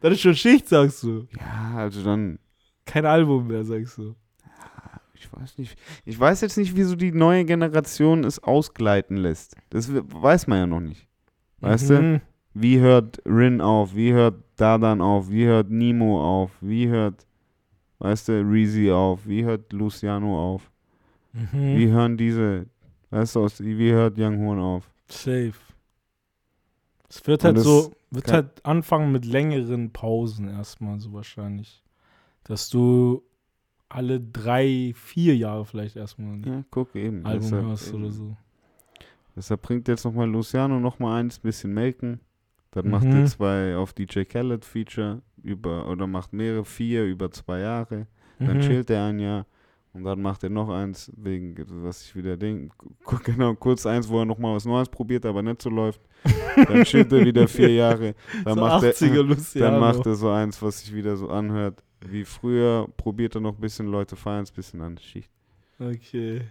Das 0.00 0.12
ist 0.12 0.20
schon 0.20 0.34
Schicht, 0.34 0.68
sagst 0.68 1.02
du. 1.02 1.26
Ja, 1.38 1.76
also 1.78 2.02
dann, 2.02 2.38
Kein 2.86 3.04
Album 3.06 3.46
mehr, 3.46 3.64
sagst 3.64 3.98
du. 3.98 4.14
ich 5.14 5.28
weiß 5.32 5.58
nicht. 5.58 5.76
Ich 6.06 6.18
weiß 6.18 6.40
jetzt 6.40 6.56
nicht, 6.56 6.74
wieso 6.74 6.96
die 6.96 7.12
neue 7.12 7.44
Generation 7.44 8.24
es 8.24 8.42
ausgleiten 8.42 9.16
lässt. 9.18 9.54
Das 9.68 9.92
we- 9.92 10.02
weiß 10.06 10.46
man 10.46 10.58
ja 10.58 10.66
noch 10.66 10.80
nicht. 10.80 11.06
Weißt 11.60 11.90
du? 11.90 12.22
Wie 12.54 12.80
hört 12.80 13.22
Rin 13.26 13.60
auf? 13.60 13.94
Wie 13.94 14.12
hört 14.12 14.42
Dadan 14.56 15.00
auf? 15.00 15.30
Wie 15.30 15.46
hört 15.46 15.70
Nemo 15.70 16.20
auf? 16.22 16.50
Wie 16.60 16.88
hört, 16.88 17.26
weißt 18.00 18.28
du, 18.28 18.32
Reezy 18.42 18.90
auf? 18.90 19.26
Wie 19.26 19.44
hört 19.44 19.72
Luciano 19.72 20.54
auf? 20.54 20.70
Mhm. 21.32 21.76
Wie 21.76 21.88
hören 21.88 22.16
diese, 22.16 22.66
weißt 23.10 23.36
du, 23.36 23.48
wie 23.60 23.92
hört 23.92 24.18
Young 24.18 24.38
Horn 24.40 24.58
auf? 24.58 24.90
Safe. 25.08 25.54
Es 27.08 27.26
wird 27.26 27.44
halt 27.44 27.58
so, 27.58 27.92
wird 28.10 28.32
halt 28.32 28.64
anfangen 28.64 29.12
mit 29.12 29.24
längeren 29.24 29.92
Pausen 29.92 30.48
erstmal 30.48 31.00
so 31.00 31.12
wahrscheinlich. 31.12 31.82
Dass 32.44 32.68
du 32.68 33.22
alle 33.88 34.20
drei, 34.20 34.92
vier 34.96 35.36
Jahre 35.36 35.64
vielleicht 35.64 35.96
erstmal 35.96 36.34
ein 36.34 36.44
Ja, 36.44 36.64
guck 36.70 36.94
eben. 36.94 37.24
Album 37.24 37.42
deshalb, 37.42 37.64
hörst 37.66 37.94
oder 37.94 38.10
so. 38.10 38.36
Deshalb 39.36 39.62
bringt 39.62 39.88
jetzt 39.88 40.04
nochmal 40.04 40.28
Luciano 40.28 40.78
nochmal 40.78 41.20
eins, 41.20 41.38
bisschen 41.38 41.72
melken. 41.72 42.20
Dann 42.72 42.84
Mhm. 42.86 42.90
macht 42.90 43.06
er 43.06 43.24
zwei 43.26 43.76
auf 43.76 43.92
DJ 43.92 44.22
Khaled 44.24 44.64
Feature 44.64 45.22
über, 45.42 45.88
oder 45.88 46.06
macht 46.06 46.32
mehrere, 46.32 46.64
vier 46.64 47.04
über 47.04 47.30
zwei 47.30 47.60
Jahre. 47.60 48.06
Dann 48.38 48.58
Mhm. 48.58 48.60
chillt 48.60 48.90
er 48.90 49.06
ein 49.06 49.18
Jahr. 49.18 49.46
Und 49.92 50.04
dann 50.04 50.22
macht 50.22 50.44
er 50.44 50.50
noch 50.50 50.68
eins, 50.68 51.10
wegen, 51.16 51.56
was 51.84 52.04
ich 52.04 52.14
wieder 52.14 52.36
denke, 52.36 52.72
genau, 53.24 53.54
kurz 53.54 53.84
eins, 53.86 54.08
wo 54.08 54.20
er 54.20 54.24
nochmal 54.24 54.54
was 54.54 54.64
Neues 54.64 54.88
probiert, 54.88 55.26
aber 55.26 55.42
nicht 55.42 55.60
so 55.62 55.68
läuft. 55.68 56.00
Dann 56.54 56.84
chillt 56.84 57.12
er 57.12 57.24
wieder 57.24 57.48
vier 57.48 57.74
Jahre. 57.74 58.14
Dann, 58.44 58.54
so 58.54 58.60
macht 58.60 58.84
80er 58.84 59.16
er, 59.56 59.60
dann 59.72 59.80
macht 59.80 60.06
er 60.06 60.14
so 60.14 60.30
eins, 60.30 60.62
was 60.62 60.78
sich 60.80 60.94
wieder 60.94 61.16
so 61.16 61.28
anhört. 61.28 61.82
Wie 62.06 62.24
früher, 62.24 62.86
probiert 62.96 63.34
er 63.34 63.40
noch 63.40 63.54
ein 63.56 63.60
bisschen, 63.60 63.88
Leute 63.88 64.14
feiern 64.14 64.44
ein 64.48 64.54
bisschen 64.54 64.80
an. 64.80 64.96
Schicht. 64.96 65.30
Okay. 65.80 66.42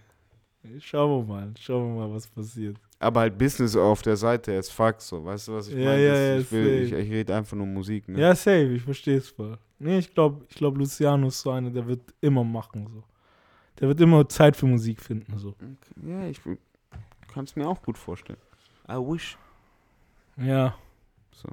Schauen 0.79 1.25
wir 1.25 1.33
mal. 1.33 1.53
Schauen 1.57 1.95
wir 1.95 2.07
mal, 2.07 2.13
was 2.13 2.27
passiert. 2.27 2.75
Aber 3.01 3.21
halt 3.21 3.37
Business 3.37 3.75
auf 3.77 4.01
der 4.01 4.17
Seite 4.17 4.57
as 4.57 4.69
fuck, 4.69 4.99
so. 5.01 5.23
Weißt 5.23 5.47
du, 5.47 5.53
was 5.53 5.69
ich 5.69 5.75
Ja, 5.75 5.85
meine? 5.85 6.05
ja, 6.05 6.15
ja, 6.15 6.37
ich, 6.39 6.51
will- 6.51 6.83
ich, 6.83 6.91
ich 6.91 7.09
rede 7.11 7.33
einfach 7.35 7.55
nur 7.55 7.65
Musik, 7.65 8.07
ne? 8.09 8.19
Ja, 8.19 8.35
safe, 8.35 8.73
ich 8.73 8.81
verstehe 8.81 9.17
es 9.17 9.29
voll. 9.29 9.57
Nee, 9.79 9.99
ich 9.99 10.13
glaube, 10.13 10.45
ich 10.49 10.55
glaub, 10.55 10.77
Luciano 10.77 11.27
ist 11.27 11.39
so 11.39 11.51
einer, 11.51 11.69
der 11.69 11.87
wird 11.87 12.01
immer 12.19 12.43
machen. 12.43 12.87
So. 12.93 13.03
Der 13.79 13.87
wird 13.87 14.01
immer 14.01 14.27
Zeit 14.27 14.57
für 14.57 14.65
Musik 14.65 14.99
finden. 14.99 15.37
So. 15.37 15.49
Okay. 15.49 16.09
Ja, 16.09 16.27
ich 16.27 16.41
kann 17.33 17.45
es 17.45 17.55
mir 17.55 17.65
auch 17.67 17.81
gut 17.81 17.97
vorstellen. 17.97 18.39
I 18.89 18.95
wish. 18.95 19.37
Ja. 20.35 20.75
So. 21.31 21.47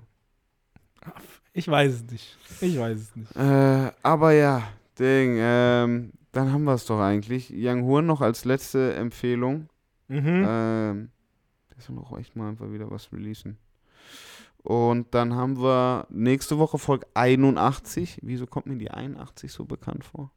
Ich 1.53 1.69
weiß 1.69 1.93
es 1.95 2.03
nicht. 2.11 2.37
Ich 2.61 2.77
weiß 2.79 2.99
es 2.99 3.15
nicht. 3.17 3.37
Äh, 3.37 3.93
aber 4.03 4.33
ja, 4.33 4.63
Ding, 4.99 5.37
ähm, 5.39 6.13
dann 6.33 6.53
haben 6.53 6.65
wir 6.65 6.75
es 6.75 6.87
doch 6.87 6.99
eigentlich. 7.01 7.53
Young 7.55 7.85
Horn 7.85 8.07
noch 8.07 8.21
als 8.21 8.45
letzte 8.45 8.95
Empfehlung. 8.95 9.69
Mhm. 10.09 10.45
Ähm, 10.49 11.11
der 11.77 11.83
soll 11.83 11.99
auch 11.99 12.17
echt 12.19 12.37
mal 12.37 12.49
einfach 12.49 12.71
wieder 12.73 12.91
was 12.91 13.13
releasen. 13.13 13.59
Und 14.63 15.15
dann 15.15 15.35
haben 15.35 15.59
wir 15.61 16.07
nächste 16.11 16.59
Woche 16.59 16.79
Folge 16.79 17.07
81. 17.15 18.19
Wieso 18.23 18.47
kommt 18.47 18.67
mir 18.67 18.77
die 18.77 18.91
81 18.91 19.53
so 19.53 19.65
bekannt 19.65 20.05
vor? 20.05 20.33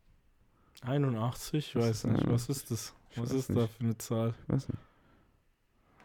81, 0.81 1.69
ich 1.69 1.75
Was 1.75 1.83
weiß 1.83 1.89
ist 1.95 2.03
nicht. 2.05 2.19
81? 2.25 2.29
Was 2.29 2.49
ist 2.49 2.71
das? 2.71 2.95
Ich 3.11 3.21
Was 3.21 3.31
ist 3.31 3.49
da 3.49 3.53
nicht. 3.61 3.73
für 3.73 3.83
eine 3.83 3.97
Zahl? 3.97 4.33
Ich 4.43 4.53
weiß 4.53 4.69
nicht. 4.69 4.79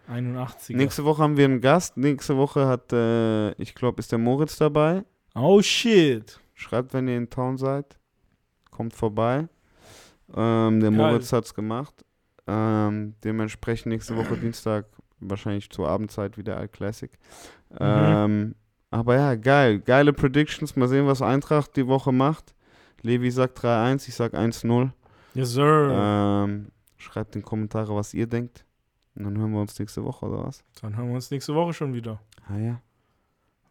81. 0.09 0.77
Nächste 0.77 1.05
Woche 1.05 1.23
haben 1.23 1.36
wir 1.36 1.44
einen 1.44 1.61
Gast. 1.61 1.97
Nächste 1.97 2.36
Woche 2.36 2.66
hat, 2.66 2.93
äh, 2.93 3.52
ich 3.52 3.74
glaube, 3.74 4.01
ist 4.01 4.12
der 4.12 4.19
Moritz 4.19 4.56
dabei. 4.56 5.05
Oh 5.35 5.61
shit. 5.62 6.40
Schreibt, 6.55 6.93
wenn 6.94 7.09
ihr 7.09 7.16
in 7.16 7.31
Town 7.31 7.56
seid. 7.56 7.98
Kommt 8.70 8.94
vorbei. 8.94 9.48
Ähm, 10.35 10.81
der 10.81 10.90
Geil. 10.90 10.98
Moritz 10.98 11.32
hat's 11.32 11.55
gemacht. 11.55 12.05
Ähm, 12.47 13.15
dementsprechend 13.24 13.86
nächste 13.86 14.16
Woche 14.16 14.36
Dienstag, 14.40 14.86
wahrscheinlich 15.28 15.70
zur 15.70 15.88
Abendzeit 15.88 16.38
wieder 16.38 16.56
Al 16.56 16.68
Classic. 16.68 17.10
Ähm, 17.78 18.55
aber 18.90 19.16
ja, 19.16 19.34
geil. 19.34 19.80
Geile 19.80 20.12
Predictions. 20.12 20.76
Mal 20.76 20.88
sehen, 20.88 21.06
was 21.06 21.22
Eintracht 21.22 21.76
die 21.76 21.86
Woche 21.86 22.12
macht. 22.12 22.55
Levi 23.02 23.30
sagt 23.30 23.59
3-1, 23.59 24.09
ich 24.09 24.14
sag 24.14 24.34
1-0. 24.34 24.90
Yes, 25.34 25.51
sir. 25.51 25.90
Ähm, 25.92 26.68
schreibt 26.96 27.34
in 27.34 27.42
die 27.42 27.46
Kommentare, 27.46 27.94
was 27.94 28.14
ihr 28.14 28.26
denkt. 28.26 28.64
Und 29.14 29.24
dann 29.24 29.38
hören 29.38 29.52
wir 29.52 29.60
uns 29.60 29.78
nächste 29.78 30.05
Woche, 30.05 30.26
oder 30.26 30.44
was? 30.44 30.64
Dann 30.80 30.96
hören 30.96 31.09
wir 31.09 31.14
uns 31.16 31.30
nächste 31.30 31.55
Woche 31.55 31.72
schon 31.72 31.92
wieder. 31.92 32.20
Ah 32.48 32.56
ja. 32.56 32.80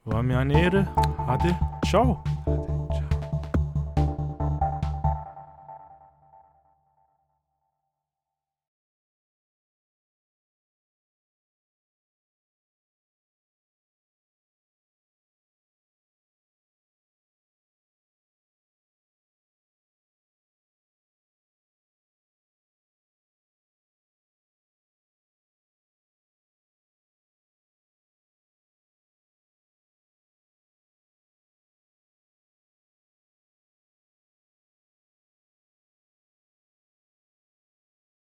War 0.06 0.24
mir 0.24 0.40
eine 0.40 0.62
Ehre. 0.62 0.94
Hatte. 1.26 1.58
Ciao. 1.86 2.24